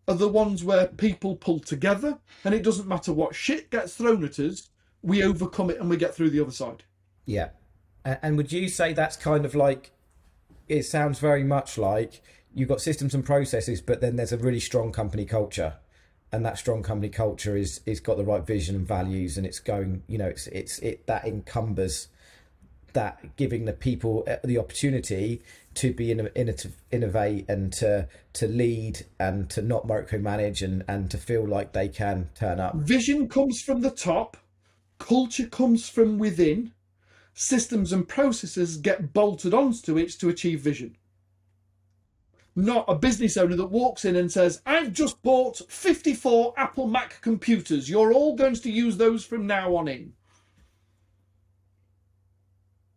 are 0.07 0.15
the 0.15 0.27
ones 0.27 0.63
where 0.63 0.87
people 0.87 1.35
pull 1.35 1.59
together 1.59 2.17
and 2.43 2.55
it 2.55 2.63
doesn't 2.63 2.87
matter 2.87 3.13
what 3.13 3.35
shit 3.35 3.69
gets 3.69 3.95
thrown 3.95 4.23
at 4.23 4.39
us, 4.39 4.69
we 5.03 5.23
overcome 5.23 5.69
it 5.69 5.79
and 5.79 5.89
we 5.89 5.97
get 5.97 6.15
through 6.15 6.29
the 6.31 6.41
other 6.41 6.51
side. 6.51 6.83
Yeah. 7.25 7.49
And 8.03 8.37
would 8.37 8.51
you 8.51 8.69
say 8.69 8.93
that's 8.93 9.15
kind 9.15 9.45
of 9.45 9.53
like, 9.53 9.91
it 10.67 10.83
sounds 10.83 11.19
very 11.19 11.43
much 11.43 11.77
like 11.77 12.21
you've 12.53 12.69
got 12.69 12.81
systems 12.81 13.13
and 13.13 13.23
processes, 13.23 13.81
but 13.81 14.01
then 14.01 14.15
there's 14.15 14.31
a 14.31 14.37
really 14.37 14.59
strong 14.59 14.91
company 14.91 15.25
culture. 15.25 15.75
And 16.31 16.45
that 16.45 16.59
strong 16.59 16.83
company 16.83 17.09
culture 17.09 17.57
is 17.57 17.81
is 17.85 17.99
got 17.99 18.17
the 18.17 18.23
right 18.23 18.45
vision 18.45 18.75
and 18.75 18.87
values, 18.87 19.37
and 19.37 19.45
it's 19.47 19.59
going, 19.59 20.03
you 20.07 20.17
know, 20.17 20.27
it's 20.27 20.47
it's 20.47 20.77
it 20.79 21.07
that 21.07 21.25
encumbers 21.25 22.07
that 22.93 23.35
giving 23.35 23.65
the 23.65 23.73
people 23.73 24.23
uh, 24.27 24.37
the 24.43 24.57
opportunity 24.57 25.41
to 25.75 25.93
be 25.93 26.11
innovative, 26.11 26.81
innovate 26.91 27.45
and 27.49 27.71
to 27.73 28.07
to 28.33 28.47
lead 28.47 29.05
and 29.19 29.49
to 29.49 29.61
not 29.61 29.87
micromanage 29.87 30.61
and 30.61 30.83
and 30.87 31.09
to 31.11 31.17
feel 31.17 31.47
like 31.47 31.73
they 31.73 31.87
can 31.87 32.29
turn 32.35 32.59
up. 32.59 32.75
Vision 32.75 33.27
comes 33.27 33.61
from 33.61 33.81
the 33.81 33.91
top, 33.91 34.37
culture 34.97 35.47
comes 35.47 35.89
from 35.89 36.19
within, 36.19 36.73
systems 37.33 37.91
and 37.91 38.07
processes 38.07 38.77
get 38.77 39.13
bolted 39.13 39.53
onto 39.53 39.97
it 39.97 40.11
to 40.19 40.29
achieve 40.29 40.59
vision. 40.61 40.95
Not 42.59 42.83
a 42.89 42.95
business 42.95 43.37
owner 43.37 43.55
that 43.55 43.67
walks 43.67 44.03
in 44.03 44.17
and 44.17 44.29
says, 44.29 44.61
I've 44.65 44.91
just 44.91 45.21
bought 45.23 45.61
54 45.69 46.55
Apple 46.57 46.87
Mac 46.87 47.21
computers. 47.21 47.89
You're 47.89 48.11
all 48.11 48.35
going 48.35 48.55
to 48.55 48.69
use 48.69 48.97
those 48.97 49.23
from 49.23 49.47
now 49.47 49.77
on 49.77 49.87
in. 49.87 50.11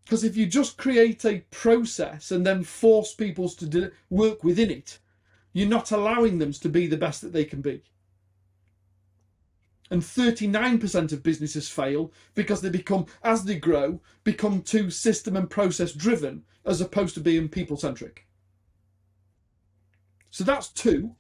Because 0.04 0.24
if 0.24 0.36
you 0.36 0.46
just 0.46 0.76
create 0.76 1.24
a 1.24 1.44
process 1.52 2.32
and 2.32 2.44
then 2.44 2.64
force 2.64 3.14
people 3.14 3.48
to 3.50 3.92
work 4.10 4.42
within 4.42 4.68
it, 4.68 4.98
you're 5.52 5.68
not 5.68 5.92
allowing 5.92 6.40
them 6.40 6.52
to 6.54 6.68
be 6.68 6.88
the 6.88 6.96
best 6.96 7.22
that 7.22 7.32
they 7.32 7.44
can 7.44 7.60
be. 7.60 7.84
And 9.92 10.02
39% 10.02 11.12
of 11.12 11.22
businesses 11.22 11.68
fail 11.68 12.10
because 12.34 12.62
they 12.62 12.70
become, 12.70 13.06
as 13.22 13.44
they 13.44 13.60
grow, 13.60 14.00
become 14.24 14.62
too 14.62 14.90
system 14.90 15.36
and 15.36 15.48
process 15.48 15.92
driven 15.92 16.42
as 16.64 16.80
opposed 16.80 17.14
to 17.14 17.20
being 17.20 17.48
people 17.48 17.76
centric. 17.76 18.26
So 20.32 20.44
that's 20.44 20.68
two. 20.68 21.14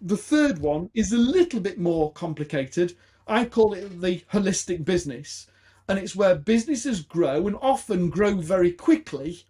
The 0.00 0.16
third 0.16 0.58
one 0.58 0.90
is 0.92 1.12
a 1.12 1.16
little 1.16 1.60
bit 1.60 1.78
more 1.78 2.12
complicated. 2.12 2.96
I 3.26 3.44
call 3.44 3.72
it 3.72 4.00
the 4.00 4.24
holistic 4.32 4.84
business. 4.84 5.46
And 5.88 5.96
it's 5.96 6.16
where 6.16 6.34
businesses 6.34 7.00
grow 7.00 7.46
and 7.46 7.56
often 7.62 8.10
grow 8.10 8.34
very 8.34 8.72
quickly, 8.72 9.44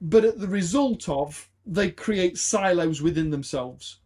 but 0.00 0.24
at 0.24 0.40
the 0.40 0.48
result 0.48 1.06
of 1.06 1.50
they 1.66 1.90
create 1.90 2.38
silos 2.38 3.02
within 3.02 3.28
themselves. 3.28 3.98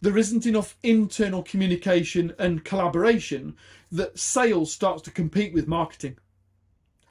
There 0.00 0.18
isn't 0.18 0.44
enough 0.44 0.76
internal 0.82 1.44
communication 1.44 2.34
and 2.36 2.64
collaboration 2.64 3.54
that 3.92 4.18
sales 4.18 4.72
starts 4.72 5.02
to 5.02 5.12
compete 5.12 5.54
with 5.54 5.68
marketing. 5.68 6.18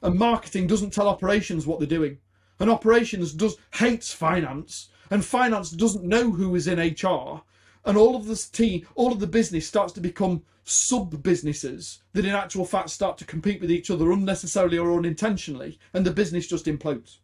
And 0.02 0.18
marketing 0.18 0.66
doesn't 0.66 0.92
tell 0.92 1.08
operations 1.08 1.66
what 1.66 1.78
they're 1.78 1.88
doing. 1.88 2.18
And 2.60 2.68
operations 2.68 3.32
does 3.32 3.56
hates 3.72 4.12
finance 4.12 4.90
and 5.10 5.24
finance 5.24 5.70
doesn't 5.70 6.04
know 6.04 6.30
who 6.32 6.54
is 6.54 6.66
in 6.66 6.78
HR, 6.78 7.42
and 7.84 7.96
all 7.96 8.16
of 8.16 8.26
this 8.26 8.48
team, 8.48 8.86
all 8.94 9.12
of 9.12 9.20
the 9.20 9.26
business 9.26 9.66
starts 9.66 9.92
to 9.94 10.00
become 10.00 10.42
sub 10.64 11.22
businesses 11.22 12.00
that 12.12 12.26
in 12.26 12.34
actual 12.34 12.64
fact 12.64 12.90
start 12.90 13.16
to 13.16 13.24
compete 13.24 13.60
with 13.60 13.70
each 13.70 13.90
other 13.90 14.12
unnecessarily 14.12 14.78
or 14.78 14.96
unintentionally, 14.96 15.78
and 15.94 16.04
the 16.04 16.10
business 16.10 16.46
just 16.46 16.66
implodes. 16.66 17.18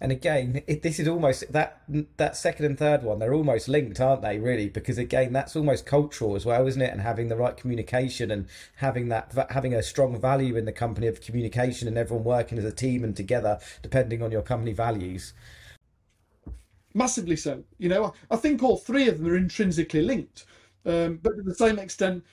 And 0.00 0.12
again, 0.12 0.62
it, 0.66 0.82
this 0.82 0.98
is 0.98 1.08
almost 1.08 1.50
that 1.52 1.82
that 2.18 2.36
second 2.36 2.66
and 2.66 2.78
third 2.78 3.02
one. 3.02 3.18
They're 3.18 3.32
almost 3.32 3.68
linked, 3.68 4.00
aren't 4.00 4.22
they? 4.22 4.38
Really, 4.38 4.68
because 4.68 4.98
again, 4.98 5.32
that's 5.32 5.56
almost 5.56 5.86
cultural 5.86 6.36
as 6.36 6.44
well, 6.44 6.66
isn't 6.66 6.82
it? 6.82 6.92
And 6.92 7.00
having 7.00 7.28
the 7.28 7.36
right 7.36 7.56
communication 7.56 8.30
and 8.30 8.46
having 8.76 9.08
that 9.08 9.32
having 9.50 9.72
a 9.72 9.82
strong 9.82 10.20
value 10.20 10.56
in 10.56 10.66
the 10.66 10.72
company 10.72 11.06
of 11.06 11.20
communication 11.20 11.88
and 11.88 11.96
everyone 11.96 12.24
working 12.24 12.58
as 12.58 12.64
a 12.64 12.72
team 12.72 13.02
and 13.02 13.16
together, 13.16 13.58
depending 13.82 14.20
on 14.20 14.30
your 14.30 14.42
company 14.42 14.72
values 14.72 15.32
massively 16.94 17.36
so. 17.36 17.64
You 17.78 17.88
know, 17.88 18.14
I 18.30 18.36
think 18.36 18.62
all 18.62 18.76
three 18.76 19.08
of 19.08 19.18
them 19.18 19.28
are 19.28 19.36
intrinsically 19.36 20.02
linked, 20.02 20.46
um, 20.86 21.18
but 21.22 21.36
to 21.36 21.42
the 21.42 21.54
same 21.54 21.78
extent, 21.78 22.24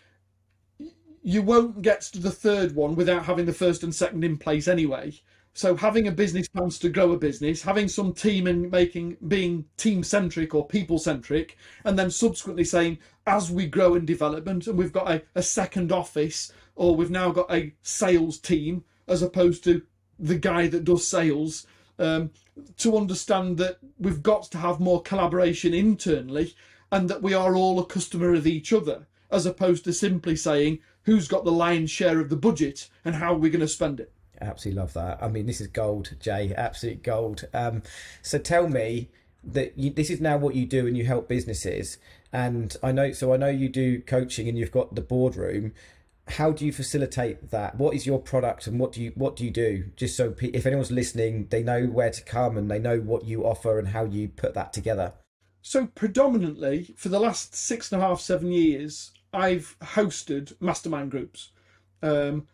you 1.24 1.42
won't 1.42 1.82
get 1.82 2.02
to 2.02 2.20
the 2.20 2.32
third 2.32 2.76
one 2.76 2.96
without 2.96 3.26
having 3.26 3.46
the 3.46 3.54
first 3.54 3.84
and 3.84 3.94
second 3.94 4.24
in 4.24 4.38
place 4.38 4.68
anyway. 4.68 5.14
So 5.54 5.76
having 5.76 6.08
a 6.08 6.12
business 6.12 6.48
plans 6.48 6.80
to 6.80 6.90
grow 6.90 7.12
a 7.12 7.18
business, 7.18 7.62
having 7.62 7.90
some 7.90 8.14
team 8.14 8.48
and 8.48 8.72
making 8.72 9.18
being 9.28 9.66
team 9.76 10.02
centric 10.02 10.56
or 10.56 10.66
people 10.66 10.98
centric, 10.98 11.58
and 11.84 12.00
then 12.00 12.10
subsequently 12.10 12.64
saying 12.64 13.00
as 13.28 13.52
we 13.52 13.68
grow 13.68 13.96
in 13.96 14.06
development 14.06 14.68
and 14.68 14.78
we've 14.78 14.94
got 14.94 15.12
a, 15.12 15.24
a 15.36 15.44
second 15.44 15.92
office 15.92 16.54
or 16.76 16.96
we've 16.96 17.12
now 17.12 17.32
got 17.32 17.52
a 17.52 17.74
sales 17.82 18.40
team 18.40 18.86
as 19.08 19.22
opposed 19.22 19.64
to 19.66 19.82
the 20.18 20.38
guy 20.38 20.68
that 20.68 20.86
does 20.86 21.06
sales, 21.06 21.68
um, 22.00 22.32
to 22.78 22.98
understand 22.98 23.58
that 23.58 23.78
we've 24.00 24.24
got 24.24 24.44
to 24.52 24.58
have 24.58 24.80
more 24.80 25.02
collaboration 25.02 25.74
internally 25.74 26.54
and 26.92 27.10
that 27.10 27.22
we 27.22 27.34
are 27.34 27.56
all 27.56 27.80
a 27.80 27.86
customer 27.86 28.34
of 28.34 28.46
each 28.46 28.74
other, 28.74 29.08
as 29.32 29.46
opposed 29.46 29.84
to 29.86 29.94
simply 29.94 30.36
saying 30.36 30.80
who's 31.04 31.28
got 31.28 31.46
the 31.46 31.52
lion's 31.52 31.92
share 31.92 32.20
of 32.20 32.30
the 32.30 32.36
budget 32.36 32.90
and 33.06 33.16
how 33.16 33.34
we're 33.34 33.52
going 33.52 33.62
to 33.62 33.68
spend 33.68 34.00
it. 34.00 34.12
Absolutely 34.40 34.82
love 34.82 34.94
that. 34.94 35.22
I 35.22 35.28
mean, 35.28 35.46
this 35.46 35.62
is 35.62 35.68
gold, 35.68 36.16
Jay. 36.20 36.54
Absolute 36.56 37.04
gold. 37.04 37.46
Um, 37.54 37.84
so 38.22 38.38
tell 38.40 38.68
me 38.68 39.10
that 39.44 39.78
you, 39.78 39.92
this 39.92 40.10
is 40.10 40.20
now 40.20 40.38
what 40.38 40.56
you 40.56 40.66
do 40.66 40.88
and 40.88 40.98
you 40.98 41.06
help 41.06 41.28
businesses. 41.28 41.98
And 42.34 42.76
I 42.82 42.92
know, 42.92 43.12
so 43.12 43.34
I 43.34 43.38
know 43.38 43.50
you 43.50 43.70
do 43.70 44.02
coaching 44.02 44.48
and 44.48 44.58
you've 44.58 44.72
got 44.72 44.96
the 44.96 45.02
boardroom 45.02 45.74
how 46.28 46.52
do 46.52 46.66
you 46.66 46.72
facilitate 46.72 47.50
that? 47.52 47.76
What 47.76 47.96
is 47.96 48.06
your 48.06 48.20
product 48.20 48.68
and 48.68 48.80
what 48.80 48.94
do 48.94 49.02
you 49.02 49.12
what 49.16 49.36
do 49.36 49.44
you 49.44 49.52
do? 49.52 49.86
Just 49.96 50.16
so 50.16 50.34
if 50.40 50.66
anyone's 50.66 50.92
listening 50.92 51.48
they 51.50 51.64
know 51.64 51.86
where 51.86 52.12
to 52.12 52.24
come 52.24 52.58
and 52.58 52.70
they 52.70 52.80
know 52.80 53.00
what 53.00 53.26
you 53.26 53.46
offer 53.46 53.80
and 53.80 53.90
how 53.90 54.06
you 54.06 54.30
put 54.30 54.54
that 54.54 54.74
together. 54.74 55.14
So 55.62 55.88
predominantly 55.88 56.94
for 56.96 57.10
the 57.10 57.20
last 57.20 57.56
six 57.56 57.92
and 57.92 58.02
a 58.02 58.06
half 58.06 58.20
seven 58.20 58.52
years 58.52 59.12
i've 59.34 59.76
hosted 59.82 60.54
mastermind 60.60 61.12
groups. 61.12 61.50
Um, 62.04 62.48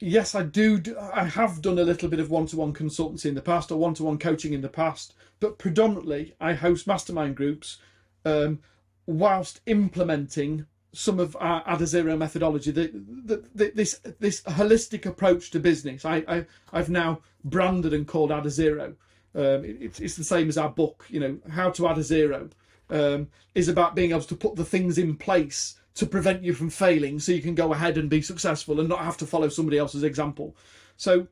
yes 0.00 0.34
i 0.34 0.42
do 0.42 0.82
i 1.12 1.24
have 1.24 1.62
done 1.62 1.78
a 1.78 1.84
little 1.84 2.08
bit 2.08 2.20
of 2.20 2.30
one-to-one 2.30 2.72
consultancy 2.72 3.26
in 3.26 3.34
the 3.34 3.40
past 3.40 3.70
or 3.70 3.78
one-to-one 3.78 4.18
coaching 4.18 4.52
in 4.52 4.60
the 4.60 4.68
past 4.68 5.14
but 5.40 5.58
predominantly 5.58 6.34
i 6.40 6.52
host 6.52 6.86
mastermind 6.86 7.36
groups 7.36 7.78
um, 8.24 8.58
whilst 9.06 9.60
implementing 9.66 10.66
some 10.94 11.18
of 11.18 11.36
our 11.40 11.62
Add 11.66 11.82
a 11.82 11.86
Zero 11.86 12.16
methodology, 12.16 12.70
the, 12.70 12.90
the, 13.24 13.44
the, 13.54 13.72
this 13.74 14.00
this 14.20 14.40
holistic 14.42 15.04
approach 15.06 15.50
to 15.50 15.60
business. 15.60 16.04
I, 16.04 16.24
I 16.28 16.46
I've 16.72 16.90
now 16.90 17.20
branded 17.44 17.92
and 17.92 18.06
called 18.06 18.32
Add 18.32 18.46
a 18.46 18.50
Zero. 18.50 18.94
Um, 19.34 19.64
it, 19.64 19.76
it's 19.80 20.00
it's 20.00 20.16
the 20.16 20.24
same 20.24 20.48
as 20.48 20.56
our 20.56 20.70
book. 20.70 21.04
You 21.10 21.20
know, 21.20 21.38
how 21.50 21.70
to 21.70 21.88
Add 21.88 21.98
a 21.98 22.02
Zero 22.02 22.48
um, 22.90 23.28
is 23.54 23.68
about 23.68 23.94
being 23.94 24.10
able 24.10 24.22
to 24.22 24.36
put 24.36 24.56
the 24.56 24.64
things 24.64 24.96
in 24.98 25.16
place 25.16 25.76
to 25.96 26.06
prevent 26.06 26.42
you 26.42 26.54
from 26.54 26.70
failing, 26.70 27.20
so 27.20 27.32
you 27.32 27.42
can 27.42 27.54
go 27.54 27.72
ahead 27.72 27.98
and 27.98 28.08
be 28.08 28.22
successful 28.22 28.80
and 28.80 28.88
not 28.88 29.04
have 29.04 29.16
to 29.18 29.26
follow 29.26 29.48
somebody 29.48 29.78
else's 29.78 30.02
example. 30.02 30.56
So 30.96 31.28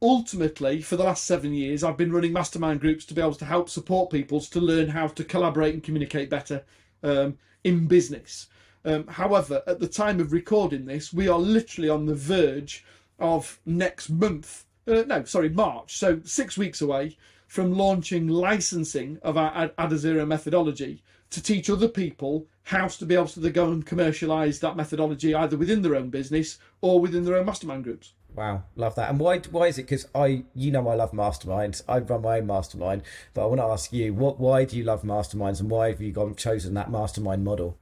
ultimately, 0.00 0.82
for 0.82 0.96
the 0.96 1.04
last 1.04 1.24
seven 1.24 1.52
years, 1.54 1.84
I've 1.84 1.96
been 1.96 2.12
running 2.12 2.32
mastermind 2.32 2.80
groups 2.80 3.04
to 3.06 3.14
be 3.14 3.20
able 3.20 3.34
to 3.34 3.44
help 3.44 3.70
support 3.70 4.10
people 4.10 4.40
to 4.40 4.60
learn 4.60 4.88
how 4.88 5.06
to 5.08 5.24
collaborate 5.24 5.74
and 5.74 5.82
communicate 5.82 6.28
better 6.28 6.64
um, 7.04 7.38
in 7.62 7.86
business. 7.86 8.48
Um, 8.84 9.06
however, 9.06 9.62
at 9.66 9.80
the 9.80 9.88
time 9.88 10.20
of 10.20 10.32
recording 10.32 10.86
this, 10.86 11.12
we 11.12 11.28
are 11.28 11.38
literally 11.38 11.88
on 11.88 12.06
the 12.06 12.14
verge 12.14 12.84
of 13.18 13.60
next 13.64 14.10
month. 14.10 14.64
Uh, 14.86 15.04
no, 15.06 15.24
sorry, 15.24 15.48
March. 15.48 15.96
So 15.96 16.20
six 16.24 16.58
weeks 16.58 16.80
away 16.80 17.16
from 17.46 17.76
launching 17.76 18.28
licensing 18.28 19.18
of 19.22 19.36
our 19.36 19.70
Add 19.78 19.92
a 19.92 19.98
Zero 19.98 20.26
methodology 20.26 21.02
to 21.30 21.42
teach 21.42 21.70
other 21.70 21.88
people 21.88 22.46
how 22.64 22.86
to 22.86 23.06
be 23.06 23.14
able 23.14 23.26
to 23.26 23.50
go 23.50 23.70
and 23.70 23.84
commercialize 23.84 24.60
that 24.60 24.76
methodology 24.76 25.34
either 25.34 25.56
within 25.56 25.82
their 25.82 25.96
own 25.96 26.10
business 26.10 26.58
or 26.80 27.00
within 27.00 27.24
their 27.24 27.36
own 27.36 27.46
mastermind 27.46 27.84
groups. 27.84 28.12
Wow, 28.34 28.62
love 28.76 28.94
that. 28.94 29.10
And 29.10 29.18
why 29.20 29.38
why 29.50 29.66
is 29.66 29.78
it? 29.78 29.82
Because 29.82 30.08
I, 30.14 30.44
you 30.54 30.70
know, 30.70 30.88
I 30.88 30.94
love 30.94 31.12
masterminds. 31.12 31.82
I 31.86 31.98
run 31.98 32.22
my 32.22 32.38
own 32.38 32.46
mastermind, 32.46 33.02
but 33.34 33.42
I 33.42 33.46
want 33.46 33.60
to 33.60 33.66
ask 33.66 33.92
you, 33.92 34.14
what? 34.14 34.40
Why 34.40 34.64
do 34.64 34.76
you 34.76 34.84
love 34.84 35.02
masterminds, 35.02 35.60
and 35.60 35.68
why 35.68 35.88
have 35.88 36.00
you 36.00 36.12
gone 36.12 36.34
chosen 36.34 36.74
that 36.74 36.90
mastermind 36.90 37.44
model? 37.44 37.76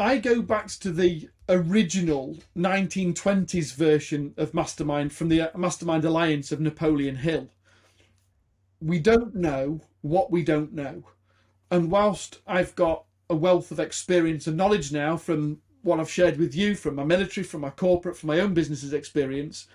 I 0.00 0.16
go 0.16 0.40
back 0.40 0.68
to 0.68 0.92
the 0.92 1.28
original 1.46 2.38
1920s 2.56 3.74
version 3.74 4.32
of 4.38 4.54
Mastermind 4.54 5.12
from 5.12 5.28
the 5.28 5.50
Mastermind 5.54 6.06
Alliance 6.06 6.50
of 6.50 6.58
Napoleon 6.58 7.16
Hill. 7.16 7.50
We 8.80 8.98
don't 8.98 9.34
know 9.34 9.82
what 10.00 10.30
we 10.30 10.42
don't 10.42 10.72
know. 10.72 11.04
And 11.70 11.90
whilst 11.90 12.40
I've 12.46 12.74
got 12.76 13.04
a 13.28 13.34
wealth 13.34 13.70
of 13.70 13.78
experience 13.78 14.46
and 14.46 14.56
knowledge 14.56 14.90
now 14.90 15.18
from 15.18 15.58
what 15.82 16.00
I've 16.00 16.10
shared 16.10 16.38
with 16.38 16.54
you, 16.54 16.74
from 16.76 16.94
my 16.94 17.04
military, 17.04 17.44
from 17.44 17.60
my 17.60 17.70
corporate, 17.70 18.16
from 18.16 18.28
my 18.28 18.40
own 18.40 18.54
business's 18.54 18.94
experience, 18.94 19.66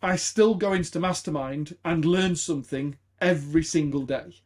I 0.00 0.14
still 0.14 0.54
go 0.54 0.72
into 0.72 1.00
Mastermind 1.00 1.76
and 1.84 2.04
learn 2.04 2.36
something 2.36 2.96
every 3.20 3.64
single 3.64 4.02
day. 4.02 4.36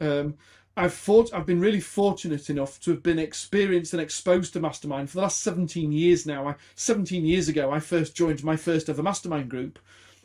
Um, 0.00 0.38
I've 0.80 0.94
fought, 0.94 1.34
I've 1.34 1.44
been 1.44 1.60
really 1.60 1.78
fortunate 1.78 2.48
enough 2.48 2.80
to 2.80 2.90
have 2.92 3.02
been 3.02 3.18
experienced 3.18 3.92
and 3.92 4.00
exposed 4.00 4.54
to 4.54 4.60
mastermind 4.60 5.10
for 5.10 5.16
the 5.16 5.20
last 5.20 5.40
17 5.40 5.92
years 5.92 6.24
now. 6.24 6.48
I, 6.48 6.54
17 6.74 7.22
years 7.26 7.48
ago, 7.48 7.70
I 7.70 7.80
first 7.80 8.16
joined 8.16 8.42
my 8.42 8.56
first 8.56 8.88
ever 8.88 9.02
mastermind 9.02 9.50
group, 9.50 9.78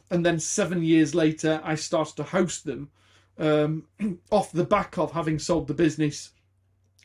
and 0.09 0.25
then 0.25 0.39
seven 0.39 0.81
years 0.81 1.13
later, 1.13 1.59
I 1.61 1.75
started 1.75 2.15
to 2.15 2.23
host 2.23 2.63
them 2.63 2.89
um, 3.37 3.83
off 4.31 4.53
the 4.53 4.63
back 4.63 4.97
of 4.97 5.11
having 5.11 5.39
sold 5.39 5.67
the 5.67 5.73
business 5.73 6.31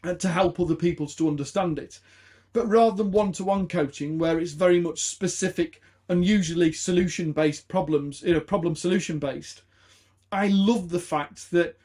uh, 0.05 0.15
to 0.15 0.29
help 0.29 0.61
other 0.61 0.77
people 0.77 1.09
to 1.09 1.27
understand 1.27 1.81
it. 1.81 1.99
But 2.53 2.69
rather 2.69 3.03
than 3.03 3.11
one-to-one 3.11 3.67
coaching, 3.67 4.17
where 4.17 4.39
it's 4.39 4.53
very 4.53 4.79
much 4.79 5.01
specific 5.01 5.83
and 6.09 6.25
usually 6.25 6.71
solution-based 6.71 7.67
problems, 7.67 8.23
you 8.23 8.33
know, 8.33 8.41
problem 8.41 8.77
solution-based, 8.77 9.63
I 10.31 10.47
love 10.47 10.91
the 10.91 11.01
fact 11.01 11.51
that 11.51 11.77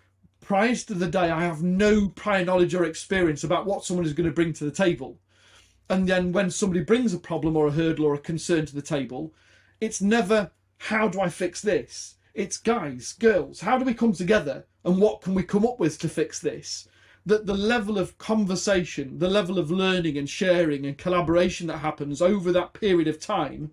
prior 0.45 0.76
to 0.76 0.93
the 0.93 1.07
day, 1.07 1.31
I 1.31 1.41
have 1.41 1.63
no 1.63 2.07
prior 2.09 2.45
knowledge 2.45 2.76
or 2.76 2.85
experience 2.85 3.43
about 3.43 3.65
what 3.65 3.84
someone 3.84 4.05
is 4.05 4.13
going 4.13 4.30
to 4.30 4.34
bring 4.34 4.53
to 4.53 4.63
the 4.63 4.69
table. 4.69 5.19
And 5.89 6.07
then 6.07 6.31
when 6.31 6.51
somebody 6.51 6.81
brings 6.84 7.15
a 7.15 7.19
problem 7.19 7.57
or 7.57 7.67
a 7.67 7.72
hurdle 7.72 8.05
or 8.05 8.13
a 8.13 8.19
concern 8.19 8.67
to 8.67 8.76
the 8.76 8.81
table, 8.84 9.34
it's 9.81 10.01
never, 10.01 10.51
how 10.77 11.07
do 11.07 11.19
I 11.19 11.30
fix 11.30 11.61
this? 11.61 12.15
It's 12.35 12.57
guys, 12.57 13.13
girls, 13.13 13.61
how 13.61 13.80
do 13.80 13.85
we 13.85 13.95
come 13.95 14.13
together 14.13 14.67
and 14.84 15.01
what 15.01 15.22
can 15.22 15.34
we 15.34 15.41
come 15.41 15.65
up 15.65 15.80
with 15.80 15.97
to 15.99 16.09
fix 16.09 16.39
this? 16.39 16.88
That 17.26 17.47
the 17.47 17.55
level 17.55 17.97
of 17.97 18.19
conversation, 18.19 19.17
the 19.17 19.30
level 19.30 19.57
of 19.57 19.72
learning 19.72 20.15
and 20.15 20.30
sharing 20.30 20.85
and 20.85 20.95
collaboration 20.95 21.65
that 21.67 21.80
happens 21.80 22.22
over 22.22 22.51
that 22.51 22.73
period 22.73 23.07
of 23.07 23.19
time, 23.19 23.72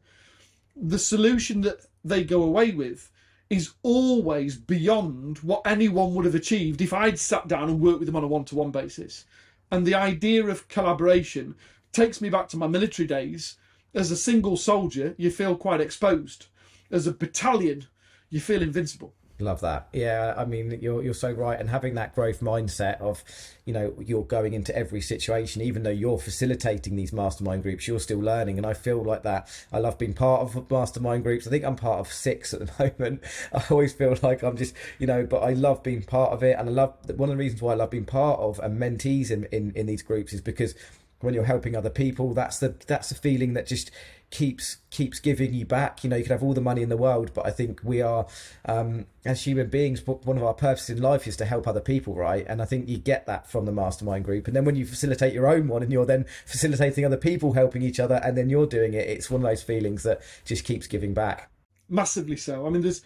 the 0.75 0.99
solution 0.99 1.61
that 1.63 1.81
they 2.03 2.25
go 2.25 2.43
away 2.43 2.71
with 2.71 3.11
is 3.53 3.75
always 3.83 4.57
beyond 4.57 5.37
what 5.41 5.61
anyone 5.67 6.15
would 6.15 6.25
have 6.25 6.35
achieved 6.35 6.81
if 6.81 6.95
I'd 6.95 7.19
sat 7.19 7.49
down 7.49 7.69
and 7.69 7.81
worked 7.81 7.99
with 7.99 8.07
them 8.07 8.17
on 8.17 8.25
a 8.25 8.27
one 8.27 8.47
to 8.47 8.55
one 8.55 8.71
basis. 8.71 9.27
And 9.71 9.87
the 9.87 9.95
idea 9.95 10.47
of 10.47 10.69
collaboration 10.69 11.55
takes 11.93 12.23
me 12.23 12.31
back 12.31 12.49
to 12.49 12.57
my 12.57 12.67
military 12.67 13.07
days. 13.07 13.59
As 13.93 14.11
a 14.11 14.17
single 14.17 14.57
soldier, 14.57 15.15
you 15.19 15.31
feel 15.31 15.55
quite 15.55 15.83
exposed. 15.83 16.47
As 16.91 17.07
a 17.07 17.13
battalion, 17.13 17.89
you 18.31 18.41
feel 18.41 18.63
invincible. 18.63 19.13
Love 19.43 19.61
that. 19.61 19.89
Yeah, 19.93 20.35
I 20.37 20.45
mean, 20.45 20.79
you're 20.81 21.03
you're 21.03 21.15
so 21.15 21.33
right, 21.33 21.59
and 21.59 21.69
having 21.69 21.95
that 21.95 22.15
growth 22.15 22.41
mindset 22.41 23.01
of, 23.01 23.25
you 23.65 23.73
know, 23.73 23.95
you're 23.99 24.25
going 24.25 24.53
into 24.53 24.75
every 24.77 25.01
situation, 25.01 25.63
even 25.63 25.83
though 25.83 25.91
you're 25.91 26.19
facilitating 26.19 26.95
these 26.95 27.13
mastermind 27.13 27.65
groups, 27.65 27.89
you're 27.89 27.99
still 27.99 28.21
learning, 28.21 28.57
and 28.59 28.67
I 28.67 28.75
feel 28.75 29.03
like 29.03 29.25
that. 29.25 29.51
I 29.73 29.79
love 29.79 29.99
being 29.99 30.15
part 30.15 30.43
of 30.43 30.71
mastermind 30.71 31.25
groups. 31.25 31.47
I 31.47 31.51
think 31.51 31.65
I'm 31.65 31.77
part 31.77 31.99
of 31.99 32.13
six 32.13 32.55
at 32.55 32.61
the 32.61 32.73
moment. 32.99 33.23
I 33.53 33.63
always 33.71 33.93
feel 33.93 34.17
like 34.23 34.43
I'm 34.43 34.57
just, 34.57 34.75
you 34.99 35.07
know, 35.07 35.27
but 35.27 35.39
I 35.43 35.55
love 35.55 35.83
being 35.83 36.03
part 36.03 36.33
of 36.33 36.43
it, 36.43 36.57
and 36.59 36.69
I 36.69 36.73
love 36.73 36.95
one 37.17 37.29
of 37.29 37.37
the 37.37 37.41
reasons 37.41 37.63
why 37.63 37.73
I 37.73 37.77
love 37.77 37.91
being 37.91 38.05
part 38.05 38.39
of 38.39 38.61
and 38.61 38.81
mentees 38.81 39.31
in 39.31 39.45
in, 39.47 39.73
in 39.75 39.87
these 39.87 40.03
groups 40.03 40.33
is 40.33 40.41
because 40.41 40.75
when 41.21 41.35
you're 41.35 41.45
helping 41.45 41.75
other 41.75 41.91
people, 41.91 42.35
that's 42.35 42.59
the 42.59 42.75
that's 42.87 43.09
the 43.09 43.15
feeling 43.15 43.55
that 43.55 43.67
just 43.67 43.91
keeps 44.33 44.79
keeps 44.91 45.21
giving 45.21 45.55
you 45.55 45.65
back. 45.65 46.03
You 46.03 46.11
know, 46.11 46.17
you 46.17 46.25
can 46.25 46.33
have 46.33 46.43
all 46.43 46.55
the 46.55 46.61
money 46.61 46.83
in 46.83 46.89
the 46.89 46.97
world, 46.97 47.31
but 47.35 47.47
I 47.47 47.51
think 47.51 47.81
we 47.85 48.03
are, 48.03 48.27
um, 48.65 49.07
as 49.25 49.45
human 49.45 49.69
beings, 49.69 50.05
one 50.05 50.37
of 50.37 50.43
our 50.43 50.55
purposes 50.55 50.97
in 50.97 51.03
life 51.03 51.29
is 51.29 51.37
to 51.37 51.45
help 51.45 51.69
other 51.69 51.81
people, 51.81 52.15
right? 52.15 52.45
And 52.49 52.61
I 52.61 52.65
think 52.65 52.89
you 52.89 52.97
get 52.97 53.27
that 53.27 53.47
from 53.47 53.67
the 53.67 53.73
mastermind 53.73 54.25
group. 54.25 54.49
And 54.49 54.57
then 54.57 54.65
when 54.65 54.75
you 54.75 54.87
facilitate 54.87 55.35
your 55.35 55.47
own 55.47 55.69
one, 55.69 55.83
and 55.83 55.93
you're 55.93 56.07
then 56.07 56.25
facilitating 56.47 57.05
other 57.05 57.17
people 57.17 57.53
helping 57.53 57.83
each 57.83 58.01
other, 58.01 58.21
and 58.25 58.37
then 58.37 58.51
you're 58.51 58.67
doing 58.67 58.95
it, 58.95 59.09
it's 59.09 59.31
one 59.31 59.43
of 59.43 59.49
those 59.49 59.63
feelings 59.63 60.03
that 60.03 60.23
just 60.45 60.65
keeps 60.65 60.87
giving 60.89 61.15
back. 61.15 61.51
Massively 61.89 62.37
so. 62.37 62.67
I 62.67 62.71
mean, 62.71 62.83
there's. 62.83 63.03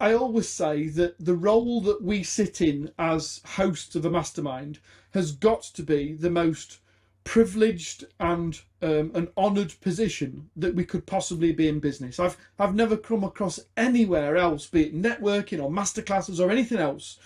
I 0.00 0.12
always 0.12 0.48
say 0.48 0.88
that 0.88 1.16
the 1.18 1.34
role 1.34 1.80
that 1.82 2.02
we 2.02 2.22
sit 2.22 2.60
in 2.60 2.92
as 2.98 3.40
hosts 3.44 3.96
of 3.96 4.04
a 4.04 4.10
mastermind 4.10 4.78
has 5.12 5.32
got 5.32 5.62
to 5.62 5.82
be 5.82 6.12
the 6.12 6.30
most 6.30 6.78
privileged 7.24 8.04
and 8.20 8.60
um, 8.80 9.10
an 9.14 9.28
honoured 9.36 9.74
position 9.80 10.48
that 10.56 10.74
we 10.74 10.84
could 10.84 11.06
possibly 11.06 11.52
be 11.52 11.68
in 11.68 11.78
business. 11.80 12.18
I've 12.18 12.36
I've 12.58 12.74
never 12.74 12.96
come 12.96 13.24
across 13.24 13.60
anywhere 13.76 14.36
else, 14.36 14.66
be 14.66 14.86
it 14.86 14.94
networking 14.94 15.62
or 15.62 15.70
masterclasses 15.70 16.40
or 16.40 16.50
anything 16.50 16.78
else, 16.78 17.18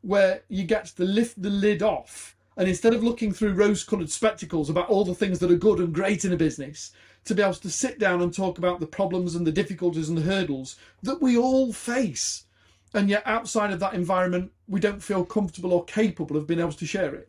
where 0.00 0.42
you 0.48 0.64
get 0.64 0.86
to 0.86 1.04
lift 1.04 1.40
the 1.40 1.50
lid 1.50 1.82
off 1.82 2.36
and 2.56 2.68
instead 2.68 2.94
of 2.94 3.02
looking 3.02 3.32
through 3.32 3.54
rose-coloured 3.54 4.10
spectacles 4.10 4.70
about 4.70 4.88
all 4.88 5.04
the 5.04 5.14
things 5.14 5.38
that 5.40 5.50
are 5.50 5.56
good 5.56 5.80
and 5.80 5.92
great 5.92 6.24
in 6.24 6.32
a 6.32 6.36
business, 6.36 6.92
to 7.24 7.34
be 7.34 7.42
able 7.42 7.54
to 7.54 7.70
sit 7.70 7.98
down 7.98 8.22
and 8.22 8.32
talk 8.32 8.58
about 8.58 8.80
the 8.80 8.86
problems 8.86 9.34
and 9.34 9.46
the 9.46 9.52
difficulties 9.52 10.08
and 10.08 10.18
the 10.18 10.22
hurdles 10.22 10.76
that 11.02 11.20
we 11.20 11.36
all 11.36 11.72
face. 11.72 12.44
And 12.92 13.08
yet 13.08 13.24
outside 13.26 13.72
of 13.72 13.80
that 13.80 13.94
environment, 13.94 14.52
we 14.68 14.78
don't 14.78 15.02
feel 15.02 15.24
comfortable 15.24 15.72
or 15.72 15.84
capable 15.84 16.36
of 16.36 16.46
being 16.46 16.60
able 16.60 16.72
to 16.72 16.86
share 16.86 17.14
it 17.14 17.28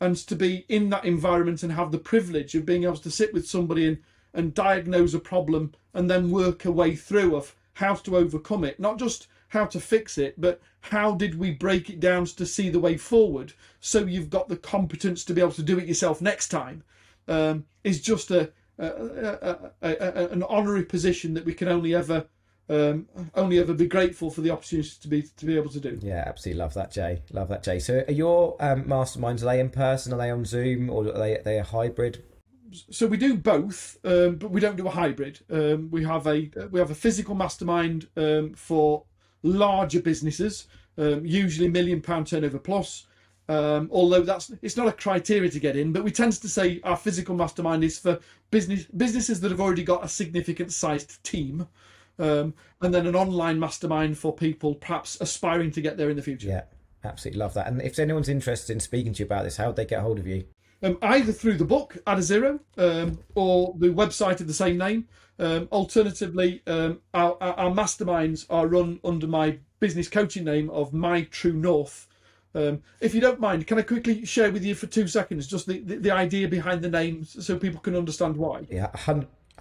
and 0.00 0.16
to 0.16 0.34
be 0.34 0.64
in 0.68 0.88
that 0.90 1.04
environment 1.04 1.62
and 1.62 1.72
have 1.72 1.92
the 1.92 1.98
privilege 1.98 2.54
of 2.54 2.66
being 2.66 2.84
able 2.84 2.96
to 2.96 3.10
sit 3.10 3.32
with 3.34 3.48
somebody 3.48 3.86
and, 3.86 3.98
and 4.32 4.54
diagnose 4.54 5.14
a 5.14 5.18
problem 5.18 5.72
and 5.92 6.10
then 6.10 6.30
work 6.30 6.64
a 6.64 6.72
way 6.72 6.96
through 6.96 7.36
of 7.36 7.54
how 7.74 7.94
to 7.94 8.16
overcome 8.16 8.64
it. 8.64 8.80
Not 8.80 8.98
just 8.98 9.28
how 9.48 9.66
to 9.66 9.80
fix 9.80 10.16
it 10.16 10.40
but 10.40 10.60
how 10.80 11.12
did 11.12 11.38
we 11.38 11.50
break 11.50 11.90
it 11.90 12.00
down 12.00 12.24
to 12.24 12.46
see 12.46 12.70
the 12.70 12.80
way 12.80 12.96
forward? 12.96 13.52
So 13.80 14.04
you've 14.04 14.30
got 14.30 14.48
the 14.48 14.56
competence 14.56 15.24
to 15.24 15.34
be 15.34 15.40
able 15.40 15.52
to 15.52 15.62
do 15.62 15.78
it 15.78 15.86
yourself 15.86 16.22
next 16.22 16.48
time 16.48 16.82
um, 17.28 17.64
is 17.84 18.00
just 18.00 18.30
a, 18.30 18.50
a, 18.78 18.86
a, 18.86 19.70
a, 19.82 20.28
an 20.28 20.42
honorary 20.44 20.84
position 20.84 21.34
that 21.34 21.44
we 21.44 21.54
can 21.54 21.68
only 21.68 21.94
ever 21.94 22.26
um, 22.70 23.08
only 23.34 23.58
ever 23.58 23.74
be 23.74 23.88
grateful 23.88 24.30
for 24.30 24.42
the 24.42 24.50
opportunity 24.50 24.92
to 25.00 25.08
be 25.08 25.22
to 25.22 25.44
be 25.44 25.56
able 25.56 25.70
to 25.70 25.80
do. 25.80 25.98
Yeah, 26.00 26.24
absolutely 26.26 26.60
love 26.60 26.74
that, 26.74 26.92
Jay. 26.92 27.20
Love 27.32 27.48
that, 27.48 27.64
Jay. 27.64 27.80
So, 27.80 28.04
are 28.06 28.12
your 28.12 28.56
um, 28.60 28.84
masterminds 28.84 29.42
are 29.42 29.46
they 29.46 29.60
in 29.60 29.70
person? 29.70 30.12
Are 30.12 30.16
they 30.16 30.30
on 30.30 30.44
Zoom, 30.44 30.88
or 30.88 31.08
are 31.08 31.18
they 31.18 31.38
are 31.38 31.42
they 31.42 31.58
a 31.58 31.64
hybrid? 31.64 32.22
So 32.90 33.08
we 33.08 33.16
do 33.16 33.36
both, 33.36 33.98
um, 34.04 34.36
but 34.36 34.52
we 34.52 34.60
don't 34.60 34.76
do 34.76 34.86
a 34.86 34.90
hybrid. 34.90 35.40
Um, 35.50 35.90
we 35.90 36.04
have 36.04 36.28
a 36.28 36.50
we 36.70 36.78
have 36.78 36.92
a 36.92 36.94
physical 36.94 37.34
mastermind 37.34 38.06
um, 38.16 38.54
for 38.54 39.02
larger 39.42 40.00
businesses, 40.00 40.68
um, 40.96 41.26
usually 41.26 41.68
million 41.68 42.00
pound 42.00 42.28
turnover 42.28 42.60
plus. 42.60 43.08
although 43.48 44.22
that's 44.22 44.52
it's 44.62 44.76
not 44.76 44.86
a 44.86 44.92
criteria 44.92 45.50
to 45.50 45.58
get 45.58 45.74
in, 45.74 45.92
but 45.92 46.04
we 46.04 46.12
tend 46.12 46.34
to 46.34 46.48
say 46.48 46.80
our 46.84 46.96
physical 46.96 47.34
mastermind 47.34 47.82
is 47.82 47.98
for 47.98 48.20
business 48.52 48.84
businesses 48.96 49.40
that 49.40 49.50
have 49.50 49.60
already 49.60 49.82
got 49.82 50.04
a 50.04 50.08
significant 50.08 50.72
sized 50.72 51.20
team. 51.24 51.66
Um, 52.20 52.54
and 52.82 52.92
then 52.92 53.06
an 53.06 53.16
online 53.16 53.58
mastermind 53.58 54.18
for 54.18 54.34
people 54.34 54.74
perhaps 54.74 55.18
aspiring 55.20 55.70
to 55.72 55.80
get 55.80 55.96
there 55.96 56.10
in 56.10 56.16
the 56.16 56.22
future. 56.22 56.48
Yeah, 56.48 56.62
absolutely 57.02 57.38
love 57.38 57.54
that. 57.54 57.66
And 57.66 57.80
if 57.80 57.98
anyone's 57.98 58.28
interested 58.28 58.74
in 58.74 58.80
speaking 58.80 59.14
to 59.14 59.20
you 59.20 59.24
about 59.24 59.44
this, 59.44 59.56
how 59.56 59.68
would 59.68 59.76
they 59.76 59.86
get 59.86 60.00
hold 60.00 60.18
of 60.18 60.26
you? 60.26 60.44
Um, 60.82 60.98
either 61.02 61.32
through 61.32 61.56
the 61.56 61.64
book 61.64 61.96
Add 62.06 62.18
a 62.18 62.22
Zero 62.22 62.60
um, 62.76 63.18
or 63.34 63.74
the 63.78 63.88
website 63.88 64.40
of 64.40 64.46
the 64.46 64.54
same 64.54 64.76
name. 64.76 65.08
Um, 65.38 65.68
alternatively, 65.72 66.62
um, 66.66 67.00
our, 67.14 67.36
our, 67.42 67.70
masterminds 67.70 68.44
are 68.50 68.66
run 68.66 69.00
under 69.02 69.26
my 69.26 69.58
business 69.78 70.08
coaching 70.08 70.44
name 70.44 70.68
of 70.68 70.92
My 70.92 71.22
True 71.22 71.54
North. 71.54 72.06
Um, 72.54 72.82
if 73.00 73.14
you 73.14 73.22
don't 73.22 73.40
mind, 73.40 73.66
can 73.66 73.78
I 73.78 73.82
quickly 73.82 74.26
share 74.26 74.50
with 74.50 74.64
you 74.64 74.74
for 74.74 74.86
two 74.86 75.08
seconds 75.08 75.46
just 75.46 75.66
the, 75.66 75.80
the, 75.80 75.96
the 75.96 76.10
idea 76.10 76.48
behind 76.48 76.82
the 76.82 76.90
name 76.90 77.24
so 77.24 77.58
people 77.58 77.80
can 77.80 77.96
understand 77.96 78.36
why? 78.36 78.66
Yeah, 78.70 78.90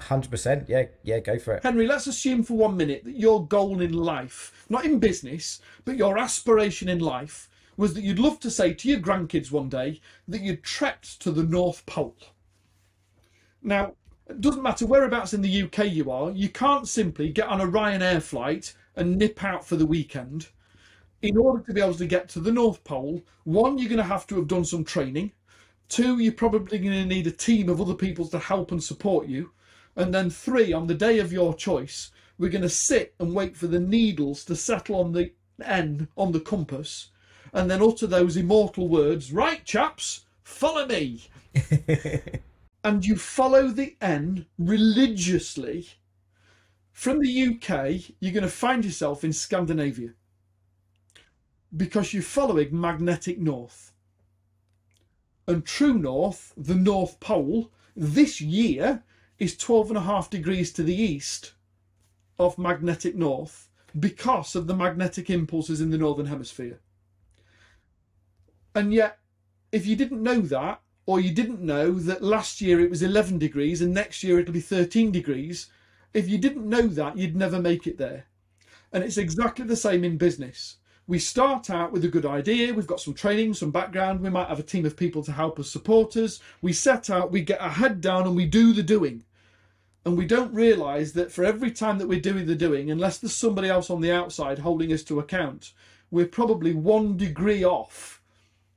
Hundred 0.03 0.31
percent, 0.31 0.67
yeah, 0.67 0.85
yeah, 1.03 1.19
go 1.19 1.37
for 1.37 1.53
it. 1.55 1.63
Henry, 1.63 1.87
let's 1.87 2.07
assume 2.07 2.43
for 2.43 2.55
one 2.55 2.77
minute 2.77 3.03
that 3.03 3.17
your 3.17 3.45
goal 3.45 3.81
in 3.81 3.93
life, 3.93 4.65
not 4.69 4.85
in 4.85 4.99
business, 4.99 5.61
but 5.85 5.97
your 5.97 6.17
aspiration 6.17 6.89
in 6.89 6.99
life, 6.99 7.49
was 7.77 7.93
that 7.93 8.03
you'd 8.03 8.19
love 8.19 8.39
to 8.41 8.51
say 8.51 8.73
to 8.73 8.89
your 8.89 8.99
grandkids 8.99 9.51
one 9.51 9.69
day 9.69 10.01
that 10.27 10.41
you'd 10.41 10.63
trekked 10.63 11.21
to 11.21 11.31
the 11.31 11.43
North 11.43 11.85
Pole. 11.85 12.17
Now, 13.61 13.93
it 14.29 14.41
doesn't 14.41 14.63
matter 14.63 14.85
whereabouts 14.85 15.33
in 15.33 15.41
the 15.41 15.63
UK 15.63 15.85
you 15.87 16.11
are, 16.11 16.31
you 16.31 16.49
can't 16.49 16.87
simply 16.87 17.29
get 17.29 17.47
on 17.47 17.61
a 17.61 17.67
Ryanair 17.67 18.21
flight 18.21 18.75
and 18.95 19.17
nip 19.17 19.43
out 19.43 19.65
for 19.65 19.75
the 19.75 19.85
weekend. 19.85 20.49
In 21.21 21.37
order 21.37 21.63
to 21.63 21.73
be 21.73 21.81
able 21.81 21.95
to 21.95 22.05
get 22.05 22.29
to 22.29 22.39
the 22.39 22.51
North 22.51 22.83
Pole, 22.83 23.23
one, 23.43 23.77
you're 23.77 23.89
going 23.89 23.97
to 23.97 24.03
have 24.03 24.27
to 24.27 24.35
have 24.35 24.47
done 24.47 24.65
some 24.65 24.83
training. 24.83 25.31
Two, 25.87 26.19
you're 26.19 26.31
probably 26.31 26.77
going 26.77 26.91
to 26.91 27.05
need 27.05 27.27
a 27.27 27.31
team 27.31 27.67
of 27.67 27.81
other 27.81 27.95
people 27.95 28.27
to 28.27 28.39
help 28.39 28.71
and 28.71 28.83
support 28.83 29.27
you. 29.27 29.51
And 29.99 30.13
then 30.13 30.29
three, 30.29 30.71
on 30.71 30.87
the 30.87 30.93
day 30.93 31.19
of 31.19 31.33
your 31.33 31.53
choice, 31.53 32.11
we're 32.37 32.49
going 32.49 32.61
to 32.61 32.69
sit 32.69 33.13
and 33.19 33.35
wait 33.35 33.57
for 33.57 33.67
the 33.67 33.81
needles 33.81 34.45
to 34.45 34.55
settle 34.55 34.95
on 34.95 35.11
the 35.11 35.33
N 35.61 36.07
on 36.15 36.31
the 36.31 36.39
compass 36.39 37.09
and 37.51 37.69
then 37.69 37.81
utter 37.81 38.07
those 38.07 38.37
immortal 38.37 38.87
words, 38.87 39.33
right, 39.33 39.65
chaps, 39.65 40.21
follow 40.41 40.85
me. 40.85 41.27
and 42.83 43.05
you 43.05 43.17
follow 43.17 43.67
the 43.67 43.97
N 43.99 44.45
religiously. 44.57 45.89
From 46.93 47.19
the 47.19 47.47
UK, 47.47 48.13
you're 48.21 48.31
going 48.31 48.43
to 48.43 48.49
find 48.49 48.85
yourself 48.85 49.25
in 49.25 49.33
Scandinavia 49.33 50.13
because 51.75 52.13
you're 52.13 52.23
following 52.23 52.79
magnetic 52.79 53.37
north. 53.37 53.91
And 55.45 55.65
true 55.65 55.95
north, 55.95 56.53
the 56.55 56.75
North 56.75 57.19
Pole, 57.19 57.69
this 57.97 58.39
year 58.39 59.03
is 59.39 59.57
12 59.57 59.89
and 59.89 59.97
a 59.97 60.01
half 60.01 60.29
degrees 60.29 60.71
to 60.73 60.83
the 60.83 60.95
east 60.95 61.53
of 62.37 62.57
magnetic 62.57 63.15
north 63.15 63.69
because 63.97 64.55
of 64.55 64.67
the 64.67 64.75
magnetic 64.75 65.29
impulses 65.29 65.81
in 65.81 65.89
the 65.89 65.97
northern 65.97 66.27
hemisphere. 66.27 66.79
And 68.75 68.93
yet, 68.93 69.17
if 69.71 69.87
you 69.87 69.95
didn't 69.95 70.21
know 70.21 70.41
that, 70.41 70.81
or 71.05 71.19
you 71.19 71.33
didn't 71.33 71.61
know 71.61 71.93
that 71.93 72.23
last 72.23 72.61
year 72.61 72.79
it 72.79 72.89
was 72.89 73.01
11 73.01 73.39
degrees 73.39 73.81
and 73.81 73.93
next 73.93 74.23
year 74.23 74.39
it'll 74.39 74.53
be 74.53 74.59
13 74.59 75.11
degrees, 75.11 75.67
if 76.13 76.29
you 76.29 76.37
didn't 76.37 76.69
know 76.69 76.87
that, 76.87 77.17
you'd 77.17 77.35
never 77.35 77.59
make 77.59 77.87
it 77.87 77.97
there. 77.97 78.25
And 78.91 79.03
it's 79.03 79.17
exactly 79.17 79.65
the 79.65 79.75
same 79.75 80.03
in 80.03 80.17
business 80.17 80.77
we 81.09 81.17
start 81.17 81.71
out 81.71 81.91
with 81.91 82.05
a 82.05 82.07
good 82.07 82.25
idea. 82.27 82.71
We've 82.71 82.85
got 82.85 82.99
some 82.99 83.15
training, 83.15 83.55
some 83.55 83.71
background. 83.71 84.21
We 84.21 84.29
might 84.29 84.47
have 84.47 84.59
a 84.59 84.63
team 84.63 84.85
of 84.85 84.95
people 84.95 85.23
to 85.23 85.31
help 85.31 85.59
us 85.59 85.67
support 85.67 86.15
us. 86.15 86.39
We 86.61 86.71
set 86.71 87.09
out, 87.09 87.31
we 87.31 87.41
get 87.41 87.59
our 87.59 87.71
head 87.71 87.99
down, 87.99 88.27
and 88.27 88.35
we 88.35 88.45
do 88.45 88.73
the 88.73 88.83
doing. 88.83 89.23
And 90.05 90.17
we 90.17 90.25
don't 90.25 90.53
realise 90.53 91.11
that 91.13 91.31
for 91.31 91.43
every 91.43 91.71
time 91.71 91.97
that 91.97 92.07
we're 92.07 92.21
doing 92.21 92.45
the 92.45 92.55
doing, 92.55 92.89
unless 92.89 93.17
there's 93.17 93.35
somebody 93.35 93.69
else 93.69 93.89
on 93.89 94.01
the 94.01 94.11
outside 94.11 94.59
holding 94.59 94.93
us 94.93 95.03
to 95.03 95.19
account, 95.19 95.73
we're 96.09 96.25
probably 96.25 96.73
one 96.73 97.17
degree 97.17 97.63
off 97.63 98.21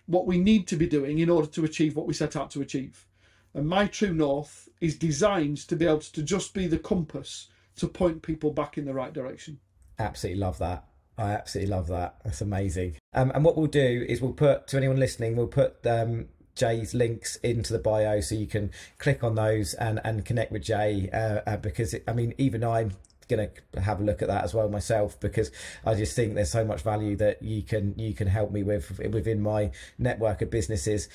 what 0.07 0.27
we 0.27 0.39
need 0.39 0.66
to 0.66 0.77
be 0.77 0.86
doing 0.86 1.20
in 1.20 1.31
order 1.31 1.47
to 1.47 1.65
achieve 1.65 1.97
what 1.97 2.07
we 2.07 2.15
set 2.15 2.36
out 2.36 2.51
to 2.51 2.61
achieve. 2.61 3.07
And 3.55 3.69
My 3.69 3.86
True 3.86 4.12
North 4.12 4.69
is 4.81 4.97
designed 4.97 5.59
to 5.69 5.77
be 5.77 5.86
able 5.86 6.01
to 6.01 6.23
just 6.23 6.55
be 6.55 6.66
the 6.66 6.78
compass 6.78 7.49
to 7.77 7.86
point 7.86 8.23
people 8.23 8.51
back 8.51 8.77
in 8.77 8.85
the 8.85 8.94
right 8.94 9.12
direction. 9.12 9.61
Absolutely 9.99 10.40
love 10.40 10.59
that. 10.59 10.85
I 11.19 11.32
absolutely 11.32 11.70
love 11.70 11.89
that. 11.89 12.16
That's 12.24 12.40
amazing. 12.40 12.97
Um, 13.12 13.31
and 13.35 13.44
what 13.44 13.57
we'll 13.57 13.66
do 13.66 14.05
is 14.09 14.20
we'll 14.20 14.32
put 14.32 14.66
to 14.69 14.77
anyone 14.77 14.99
listening, 14.99 15.36
we'll 15.36 15.47
put 15.47 15.86
um, 15.86 16.28
Jay's 16.54 16.94
links 16.94 17.36
into 17.36 17.72
the 17.72 17.78
bio 17.78 18.20
so 18.20 18.34
you 18.34 18.46
can 18.46 18.70
click 18.98 19.24
on 19.24 19.34
those 19.34 19.74
and 19.74 20.00
and 20.04 20.24
connect 20.24 20.52
with 20.52 20.62
Jay 20.62 21.08
uh, 21.12 21.40
uh, 21.46 21.56
because 21.56 21.94
it, 21.94 22.04
I 22.06 22.12
mean 22.12 22.34
even 22.38 22.62
I'm 22.62 22.92
going 23.28 23.48
to 23.72 23.80
have 23.80 24.00
a 24.00 24.04
look 24.04 24.22
at 24.22 24.28
that 24.28 24.44
as 24.44 24.54
well 24.54 24.68
myself 24.68 25.18
because 25.20 25.50
I 25.84 25.94
just 25.94 26.14
think 26.14 26.34
there's 26.34 26.50
so 26.50 26.64
much 26.64 26.82
value 26.82 27.16
that 27.16 27.42
you 27.42 27.62
can 27.62 27.94
you 27.96 28.14
can 28.14 28.28
help 28.28 28.50
me 28.52 28.62
with 28.62 28.98
within 28.98 29.40
my 29.40 29.70
network 29.98 30.42
of 30.42 30.50
businesses. 30.50 31.08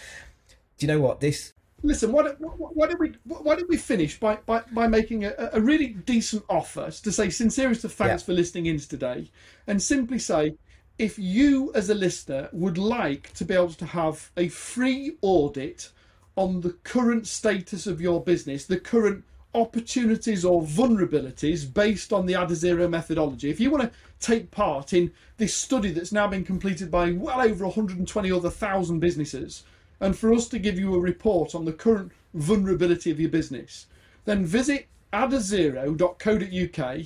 Do 0.77 0.85
you 0.85 0.87
know 0.87 0.99
what 0.99 1.19
this? 1.19 1.53
Listen, 1.83 2.11
why, 2.11 2.23
don't, 2.23 2.37
why 2.39 2.87
did 2.87 2.97
we 2.99 3.13
why 3.23 3.55
did 3.55 3.67
we 3.69 3.77
finish 3.77 4.19
by 4.19 4.37
by, 4.47 4.63
by 4.71 4.87
making 4.87 5.25
a, 5.25 5.33
a 5.53 5.61
really 5.61 5.89
decent 5.89 6.43
offer 6.49 6.89
to 6.89 7.11
say 7.11 7.29
sincerest 7.29 7.83
of 7.83 7.93
thanks 7.93 8.23
yeah. 8.23 8.25
for 8.25 8.33
listening 8.33 8.65
in 8.65 8.79
today, 8.79 9.29
and 9.67 9.81
simply 9.81 10.17
say 10.17 10.55
if 10.99 11.19
you 11.19 11.71
as 11.75 11.89
a 11.89 11.93
listener 11.93 12.49
would 12.51 12.77
like 12.77 13.31
to 13.33 13.45
be 13.45 13.53
able 13.53 13.73
to 13.73 13.85
have 13.85 14.31
a 14.35 14.47
free 14.47 15.15
audit 15.21 15.91
on 16.35 16.61
the 16.61 16.73
current 16.83 17.27
status 17.27 17.85
of 17.85 18.01
your 18.01 18.23
business, 18.23 18.65
the 18.65 18.79
current 18.79 19.23
opportunities 19.53 20.43
or 20.43 20.61
vulnerabilities 20.61 21.71
based 21.71 22.11
on 22.11 22.25
the 22.25 22.35
Add 22.35 22.51
a 22.51 22.55
Zero 22.55 22.87
methodology. 22.87 23.49
If 23.49 23.59
you 23.59 23.69
want 23.69 23.83
to 23.83 23.91
take 24.19 24.49
part 24.49 24.93
in 24.93 25.11
this 25.37 25.53
study 25.53 25.91
that's 25.91 26.11
now 26.11 26.27
been 26.27 26.43
completed 26.43 26.89
by 26.89 27.11
well 27.11 27.41
over 27.41 27.65
120 27.65 28.31
other 28.31 28.49
thousand 28.49 28.99
businesses, 28.99 29.63
and 29.99 30.17
for 30.17 30.33
us 30.33 30.47
to 30.49 30.59
give 30.59 30.77
you 30.79 30.95
a 30.95 30.99
report 30.99 31.55
on 31.55 31.65
the 31.65 31.73
current 31.73 32.11
vulnerability 32.33 33.11
of 33.11 33.19
your 33.19 33.29
business, 33.29 33.87
then 34.25 34.45
visit 34.45 34.87
adazero.co.uk 35.13 37.05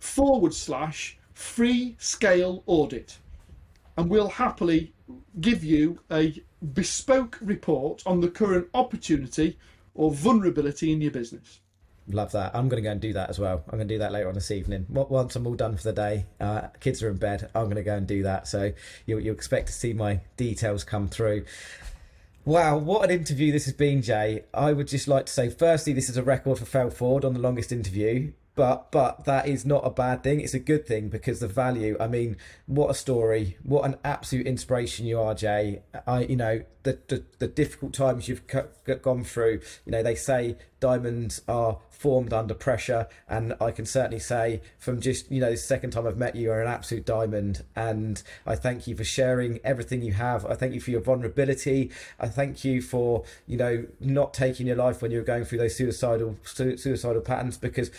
forward 0.00 0.54
slash 0.54 1.18
free 1.34 1.96
scale 1.98 2.62
audit. 2.66 3.18
And 3.96 4.08
we'll 4.08 4.28
happily 4.28 4.94
give 5.40 5.62
you 5.62 6.00
a 6.10 6.42
bespoke 6.72 7.38
report 7.40 8.02
on 8.06 8.20
the 8.20 8.28
current 8.28 8.68
opportunity 8.74 9.58
or 9.94 10.10
vulnerability 10.10 10.92
in 10.92 11.00
your 11.00 11.10
business. 11.10 11.60
Love 12.08 12.32
that. 12.32 12.54
I'm 12.54 12.68
going 12.68 12.82
to 12.82 12.86
go 12.86 12.92
and 12.92 13.00
do 13.00 13.12
that 13.12 13.30
as 13.30 13.38
well. 13.38 13.62
I'm 13.68 13.78
going 13.78 13.86
to 13.86 13.94
do 13.94 13.98
that 13.98 14.12
later 14.12 14.28
on 14.28 14.34
this 14.34 14.50
evening. 14.50 14.86
Once 14.88 15.36
I'm 15.36 15.46
all 15.46 15.54
done 15.54 15.76
for 15.76 15.84
the 15.84 15.92
day, 15.92 16.26
uh, 16.40 16.68
kids 16.80 17.02
are 17.02 17.10
in 17.10 17.16
bed, 17.16 17.48
I'm 17.54 17.64
going 17.64 17.76
to 17.76 17.82
go 17.82 17.94
and 17.94 18.06
do 18.06 18.24
that. 18.24 18.48
So 18.48 18.72
you'll, 19.06 19.20
you'll 19.20 19.34
expect 19.34 19.68
to 19.68 19.72
see 19.72 19.92
my 19.92 20.20
details 20.36 20.82
come 20.84 21.08
through. 21.08 21.44
Wow, 22.44 22.78
what 22.78 23.04
an 23.04 23.16
interview 23.16 23.52
this 23.52 23.66
has 23.66 23.74
been, 23.74 24.02
Jay. 24.02 24.44
I 24.52 24.72
would 24.72 24.88
just 24.88 25.06
like 25.06 25.26
to 25.26 25.32
say, 25.32 25.48
firstly, 25.48 25.92
this 25.92 26.08
is 26.08 26.16
a 26.16 26.24
record 26.24 26.58
for 26.58 26.64
Fail 26.64 26.90
Forward 26.90 27.24
on 27.24 27.34
the 27.34 27.40
longest 27.40 27.70
interview 27.70 28.32
but 28.54 28.90
but 28.92 29.24
that 29.24 29.48
is 29.48 29.64
not 29.64 29.86
a 29.86 29.90
bad 29.90 30.22
thing. 30.22 30.40
It's 30.40 30.54
a 30.54 30.58
good 30.58 30.86
thing 30.86 31.08
because 31.08 31.40
the 31.40 31.48
value 31.48 31.96
i 31.98 32.06
mean 32.06 32.36
what 32.66 32.90
a 32.90 32.94
story. 32.94 33.56
What 33.62 33.84
an 33.84 33.96
absolute 34.04 34.46
inspiration 34.46 35.06
you 35.06 35.20
are 35.20 35.34
jay. 35.34 35.82
I 36.06 36.24
you 36.24 36.36
know 36.36 36.62
the 36.82 36.98
the, 37.08 37.24
the 37.38 37.48
difficult 37.48 37.92
times 37.92 38.28
you've 38.28 38.42
gone 39.02 39.24
through. 39.24 39.60
You 39.84 39.92
know 39.92 40.02
they 40.02 40.14
say 40.14 40.56
diamonds 40.80 41.42
are 41.48 41.78
formed 41.90 42.32
under 42.32 42.52
pressure 42.52 43.06
and 43.28 43.54
i 43.60 43.70
can 43.70 43.86
certainly 43.86 44.18
say 44.18 44.60
from 44.76 45.00
just 45.00 45.30
you 45.30 45.40
know 45.40 45.52
the 45.52 45.56
second 45.56 45.92
time 45.92 46.04
i've 46.04 46.16
met 46.16 46.34
you 46.34 46.42
you're 46.42 46.60
an 46.60 46.66
absolute 46.66 47.06
diamond. 47.06 47.62
And 47.76 48.22
i 48.44 48.56
thank 48.56 48.86
you 48.86 48.96
for 48.96 49.04
sharing 49.04 49.60
everything 49.64 50.02
you 50.02 50.12
have. 50.14 50.44
I 50.46 50.54
thank 50.54 50.74
you 50.74 50.80
for 50.80 50.90
your 50.90 51.00
vulnerability. 51.00 51.90
I 52.18 52.28
thank 52.28 52.64
you 52.64 52.82
for 52.82 53.24
you 53.46 53.56
know 53.56 53.86
not 54.00 54.34
taking 54.34 54.66
your 54.66 54.76
life 54.76 55.02
when 55.02 55.10
you're 55.10 55.22
going 55.22 55.44
through 55.44 55.58
those 55.58 55.76
suicidal 55.76 56.36
suicidal 56.44 57.22
patterns 57.22 57.58
because 57.58 57.90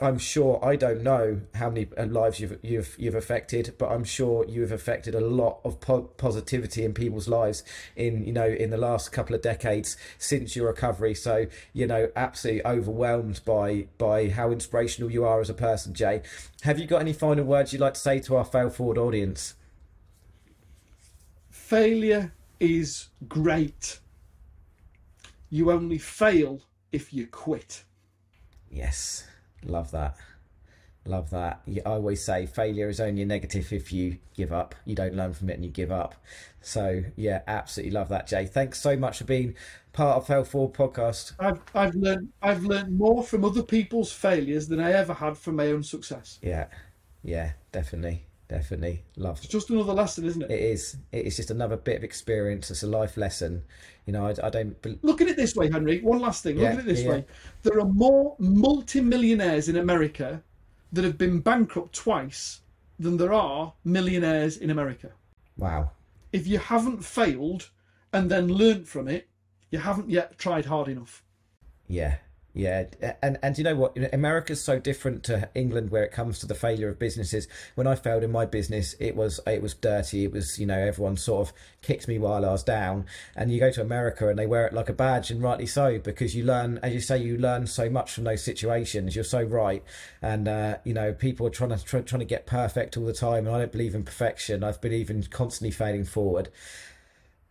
I'm 0.00 0.18
sure 0.18 0.64
I 0.64 0.76
don't 0.76 1.02
know 1.02 1.40
how 1.54 1.70
many 1.70 1.88
uh, 1.98 2.04
lives 2.04 2.38
you've 2.38 2.58
you've 2.62 2.94
you've 2.98 3.16
affected, 3.16 3.74
but 3.78 3.90
I'm 3.90 4.04
sure 4.04 4.44
you 4.48 4.60
have 4.60 4.70
affected 4.70 5.14
a 5.16 5.20
lot 5.20 5.58
of 5.64 5.80
po- 5.80 6.02
positivity 6.02 6.84
in 6.84 6.94
people's 6.94 7.26
lives 7.26 7.64
in 7.96 8.24
you 8.24 8.32
know 8.32 8.46
in 8.46 8.70
the 8.70 8.76
last 8.76 9.10
couple 9.10 9.34
of 9.34 9.42
decades 9.42 9.96
since 10.16 10.54
your 10.54 10.68
recovery. 10.68 11.14
So 11.14 11.46
you 11.72 11.88
know, 11.88 12.10
absolutely 12.14 12.64
overwhelmed 12.64 13.40
by 13.44 13.88
by 13.98 14.28
how 14.28 14.52
inspirational 14.52 15.10
you 15.10 15.24
are 15.24 15.40
as 15.40 15.50
a 15.50 15.54
person, 15.54 15.94
Jay. 15.94 16.22
Have 16.62 16.78
you 16.78 16.86
got 16.86 17.00
any 17.00 17.12
final 17.12 17.44
words 17.44 17.72
you'd 17.72 17.80
like 17.80 17.94
to 17.94 18.00
say 18.00 18.20
to 18.20 18.36
our 18.36 18.44
fail 18.44 18.70
forward 18.70 18.98
audience? 18.98 19.54
Failure 21.50 22.32
is 22.60 23.08
great. 23.26 23.98
You 25.50 25.72
only 25.72 25.98
fail 25.98 26.60
if 26.92 27.12
you 27.12 27.26
quit. 27.26 27.82
Yes. 28.70 29.27
Love 29.64 29.90
that. 29.92 30.16
Love 31.04 31.30
that. 31.30 31.62
I 31.66 31.80
always 31.88 32.22
say 32.22 32.44
failure 32.44 32.88
is 32.88 33.00
only 33.00 33.22
a 33.22 33.26
negative 33.26 33.72
if 33.72 33.92
you 33.92 34.18
give 34.34 34.52
up. 34.52 34.74
You 34.84 34.94
don't 34.94 35.14
learn 35.14 35.32
from 35.32 35.48
it 35.48 35.54
and 35.54 35.64
you 35.64 35.70
give 35.70 35.90
up. 35.90 36.14
So 36.60 37.02
yeah, 37.16 37.40
absolutely 37.46 37.92
love 37.92 38.10
that, 38.10 38.26
Jay. 38.26 38.44
Thanks 38.44 38.80
so 38.80 38.94
much 38.96 39.18
for 39.18 39.24
being 39.24 39.54
part 39.94 40.18
of 40.18 40.26
Fail 40.26 40.44
Forward 40.44 40.74
podcast. 40.74 41.32
I've 41.38 41.60
I've 41.74 41.94
learned 41.94 42.28
I've 42.42 42.64
learned 42.64 42.98
more 42.98 43.22
from 43.22 43.44
other 43.44 43.62
people's 43.62 44.12
failures 44.12 44.68
than 44.68 44.80
I 44.80 44.92
ever 44.92 45.14
had 45.14 45.38
from 45.38 45.56
my 45.56 45.68
own 45.68 45.82
success. 45.82 46.38
Yeah, 46.42 46.66
yeah, 47.24 47.52
definitely, 47.72 48.26
definitely 48.48 49.04
love. 49.16 49.38
It's 49.38 49.48
just 49.48 49.70
another 49.70 49.92
lesson, 49.92 50.24
isn't 50.24 50.42
it? 50.42 50.50
It 50.50 50.60
is. 50.60 50.96
It 51.12 51.26
is 51.26 51.36
just 51.36 51.50
another 51.50 51.76
bit 51.76 51.96
of 51.96 52.04
experience. 52.04 52.70
It's 52.70 52.82
a 52.82 52.86
life 52.86 53.16
lesson, 53.16 53.62
you 54.08 54.12
know, 54.12 54.26
I, 54.26 54.34
I 54.42 54.48
don't 54.48 54.74
look 55.04 55.20
at 55.20 55.28
it 55.28 55.36
this 55.36 55.54
way, 55.54 55.70
Henry. 55.70 56.00
One 56.00 56.18
last 56.18 56.42
thing. 56.42 56.56
Look 56.56 56.72
at 56.72 56.78
it 56.78 56.86
this 56.86 57.02
yeah. 57.02 57.10
way: 57.10 57.26
there 57.62 57.78
are 57.78 57.84
more 57.84 58.36
multi-millionaires 58.38 59.68
in 59.68 59.76
America 59.76 60.42
that 60.94 61.04
have 61.04 61.18
been 61.18 61.40
bankrupt 61.40 61.94
twice 61.94 62.62
than 62.98 63.18
there 63.18 63.34
are 63.34 63.74
millionaires 63.84 64.56
in 64.56 64.70
America. 64.70 65.10
Wow. 65.58 65.90
If 66.32 66.46
you 66.46 66.58
haven't 66.58 67.04
failed 67.04 67.68
and 68.10 68.30
then 68.30 68.48
learnt 68.48 68.88
from 68.88 69.08
it, 69.08 69.28
you 69.70 69.78
haven't 69.78 70.08
yet 70.08 70.38
tried 70.38 70.64
hard 70.64 70.88
enough. 70.88 71.22
Yeah, 71.86 72.16
yeah, 72.58 72.86
and 73.22 73.38
and 73.40 73.56
you 73.56 73.62
know 73.62 73.76
what? 73.76 73.96
America's 74.12 74.60
so 74.60 74.80
different 74.80 75.22
to 75.24 75.48
England 75.54 75.90
where 75.90 76.02
it 76.02 76.10
comes 76.10 76.40
to 76.40 76.46
the 76.46 76.56
failure 76.56 76.88
of 76.88 76.98
businesses. 76.98 77.46
When 77.76 77.86
I 77.86 77.94
failed 77.94 78.24
in 78.24 78.32
my 78.32 78.46
business, 78.46 78.96
it 78.98 79.14
was 79.14 79.38
it 79.46 79.62
was 79.62 79.74
dirty. 79.74 80.24
It 80.24 80.32
was 80.32 80.58
you 80.58 80.66
know 80.66 80.76
everyone 80.76 81.16
sort 81.18 81.46
of 81.46 81.54
kicked 81.82 82.08
me 82.08 82.18
while 82.18 82.44
I 82.44 82.50
was 82.50 82.64
down. 82.64 83.06
And 83.36 83.52
you 83.52 83.60
go 83.60 83.70
to 83.70 83.80
America 83.80 84.28
and 84.28 84.36
they 84.36 84.48
wear 84.48 84.66
it 84.66 84.72
like 84.72 84.88
a 84.88 84.92
badge, 84.92 85.30
and 85.30 85.40
rightly 85.40 85.66
so 85.66 86.00
because 86.00 86.34
you 86.34 86.42
learn, 86.42 86.80
as 86.82 86.92
you 86.92 87.00
say, 87.00 87.18
you 87.18 87.38
learn 87.38 87.68
so 87.68 87.88
much 87.88 88.10
from 88.10 88.24
those 88.24 88.42
situations. 88.42 89.14
You're 89.14 89.22
so 89.22 89.44
right, 89.44 89.84
and 90.20 90.48
uh, 90.48 90.78
you 90.82 90.94
know 90.94 91.12
people 91.12 91.46
are 91.46 91.50
trying 91.50 91.70
to 91.70 91.84
try, 91.84 92.00
trying 92.00 92.18
to 92.18 92.26
get 92.26 92.44
perfect 92.44 92.96
all 92.96 93.04
the 93.04 93.12
time, 93.12 93.46
and 93.46 93.54
I 93.54 93.60
don't 93.60 93.72
believe 93.72 93.94
in 93.94 94.02
perfection. 94.02 94.64
I 94.64 94.72
believe 94.72 95.10
in 95.10 95.22
constantly 95.22 95.70
failing 95.70 96.04
forward. 96.04 96.48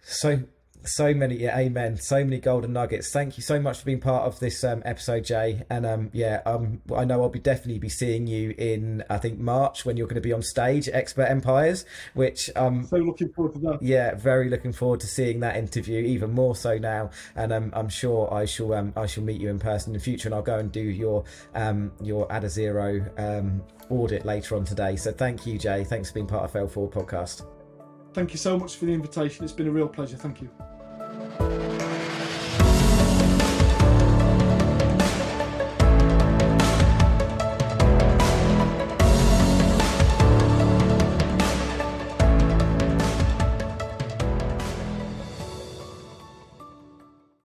So 0.01 0.43
so 0.83 1.13
many 1.13 1.35
yeah 1.35 1.57
amen. 1.57 1.97
So 1.97 2.23
many 2.23 2.39
golden 2.39 2.73
nuggets. 2.73 3.11
Thank 3.11 3.37
you 3.37 3.43
so 3.43 3.59
much 3.59 3.79
for 3.79 3.85
being 3.85 3.99
part 3.99 4.23
of 4.23 4.39
this 4.39 4.63
um, 4.63 4.81
episode 4.85 5.25
jay. 5.25 5.63
And 5.69 5.85
um 5.85 6.09
yeah 6.13 6.41
um 6.45 6.81
i 6.95 7.05
know 7.05 7.21
i'll 7.21 7.29
be 7.29 7.39
definitely 7.39 7.79
be 7.79 7.89
seeing 7.89 8.27
you 8.27 8.53
in 8.57 9.03
i 9.09 9.17
think 9.17 9.39
march 9.39 9.85
when 9.85 9.97
you're 9.97 10.07
going 10.07 10.15
to 10.15 10.21
be 10.21 10.33
on 10.33 10.41
stage 10.41 10.89
expert 10.91 11.25
empires 11.25 11.85
which 12.13 12.49
um 12.55 12.85
so 12.85 12.97
looking 12.97 13.29
forward 13.29 13.53
to 13.53 13.59
that. 13.59 13.79
yeah 13.81 14.15
very 14.15 14.49
looking 14.49 14.73
forward 14.73 14.99
to 14.99 15.07
seeing 15.07 15.39
that 15.39 15.55
interview 15.55 16.01
even 16.01 16.31
more 16.31 16.55
so 16.55 16.77
now. 16.77 17.09
And 17.35 17.51
um, 17.51 17.71
i'm 17.73 17.89
sure 17.89 18.33
i 18.33 18.45
shall 18.45 18.73
um 18.73 18.93
i 18.95 19.05
shall 19.05 19.23
meet 19.23 19.39
you 19.39 19.49
in 19.49 19.59
person 19.59 19.89
in 19.89 19.93
the 19.93 20.03
future 20.03 20.27
and 20.27 20.35
i'll 20.35 20.41
go 20.41 20.59
and 20.59 20.71
do 20.71 20.81
your 20.81 21.23
um 21.55 21.91
your 22.01 22.31
Add 22.31 22.43
a 22.43 22.49
Zero 22.49 23.05
um 23.17 23.63
audit 23.89 24.25
later 24.25 24.55
on 24.55 24.65
today. 24.65 24.95
So 24.95 25.11
thank 25.11 25.45
you 25.45 25.57
jay. 25.57 25.83
Thanks 25.83 26.09
for 26.09 26.15
being 26.15 26.27
part 26.27 26.43
of 26.43 26.51
fail 26.51 26.67
forward 26.67 26.93
podcast 26.93 27.45
Thank 28.17 28.31
you 28.31 28.39
so 28.39 28.57
much 28.57 28.77
for 28.77 28.85
the 28.85 28.93
invitation. 28.95 29.43
It's 29.43 29.53
been 29.53 29.67
a 29.67 29.71
real 29.71 29.87
pleasure. 29.87 30.17
Thank 30.17 30.41
you. 30.41 30.49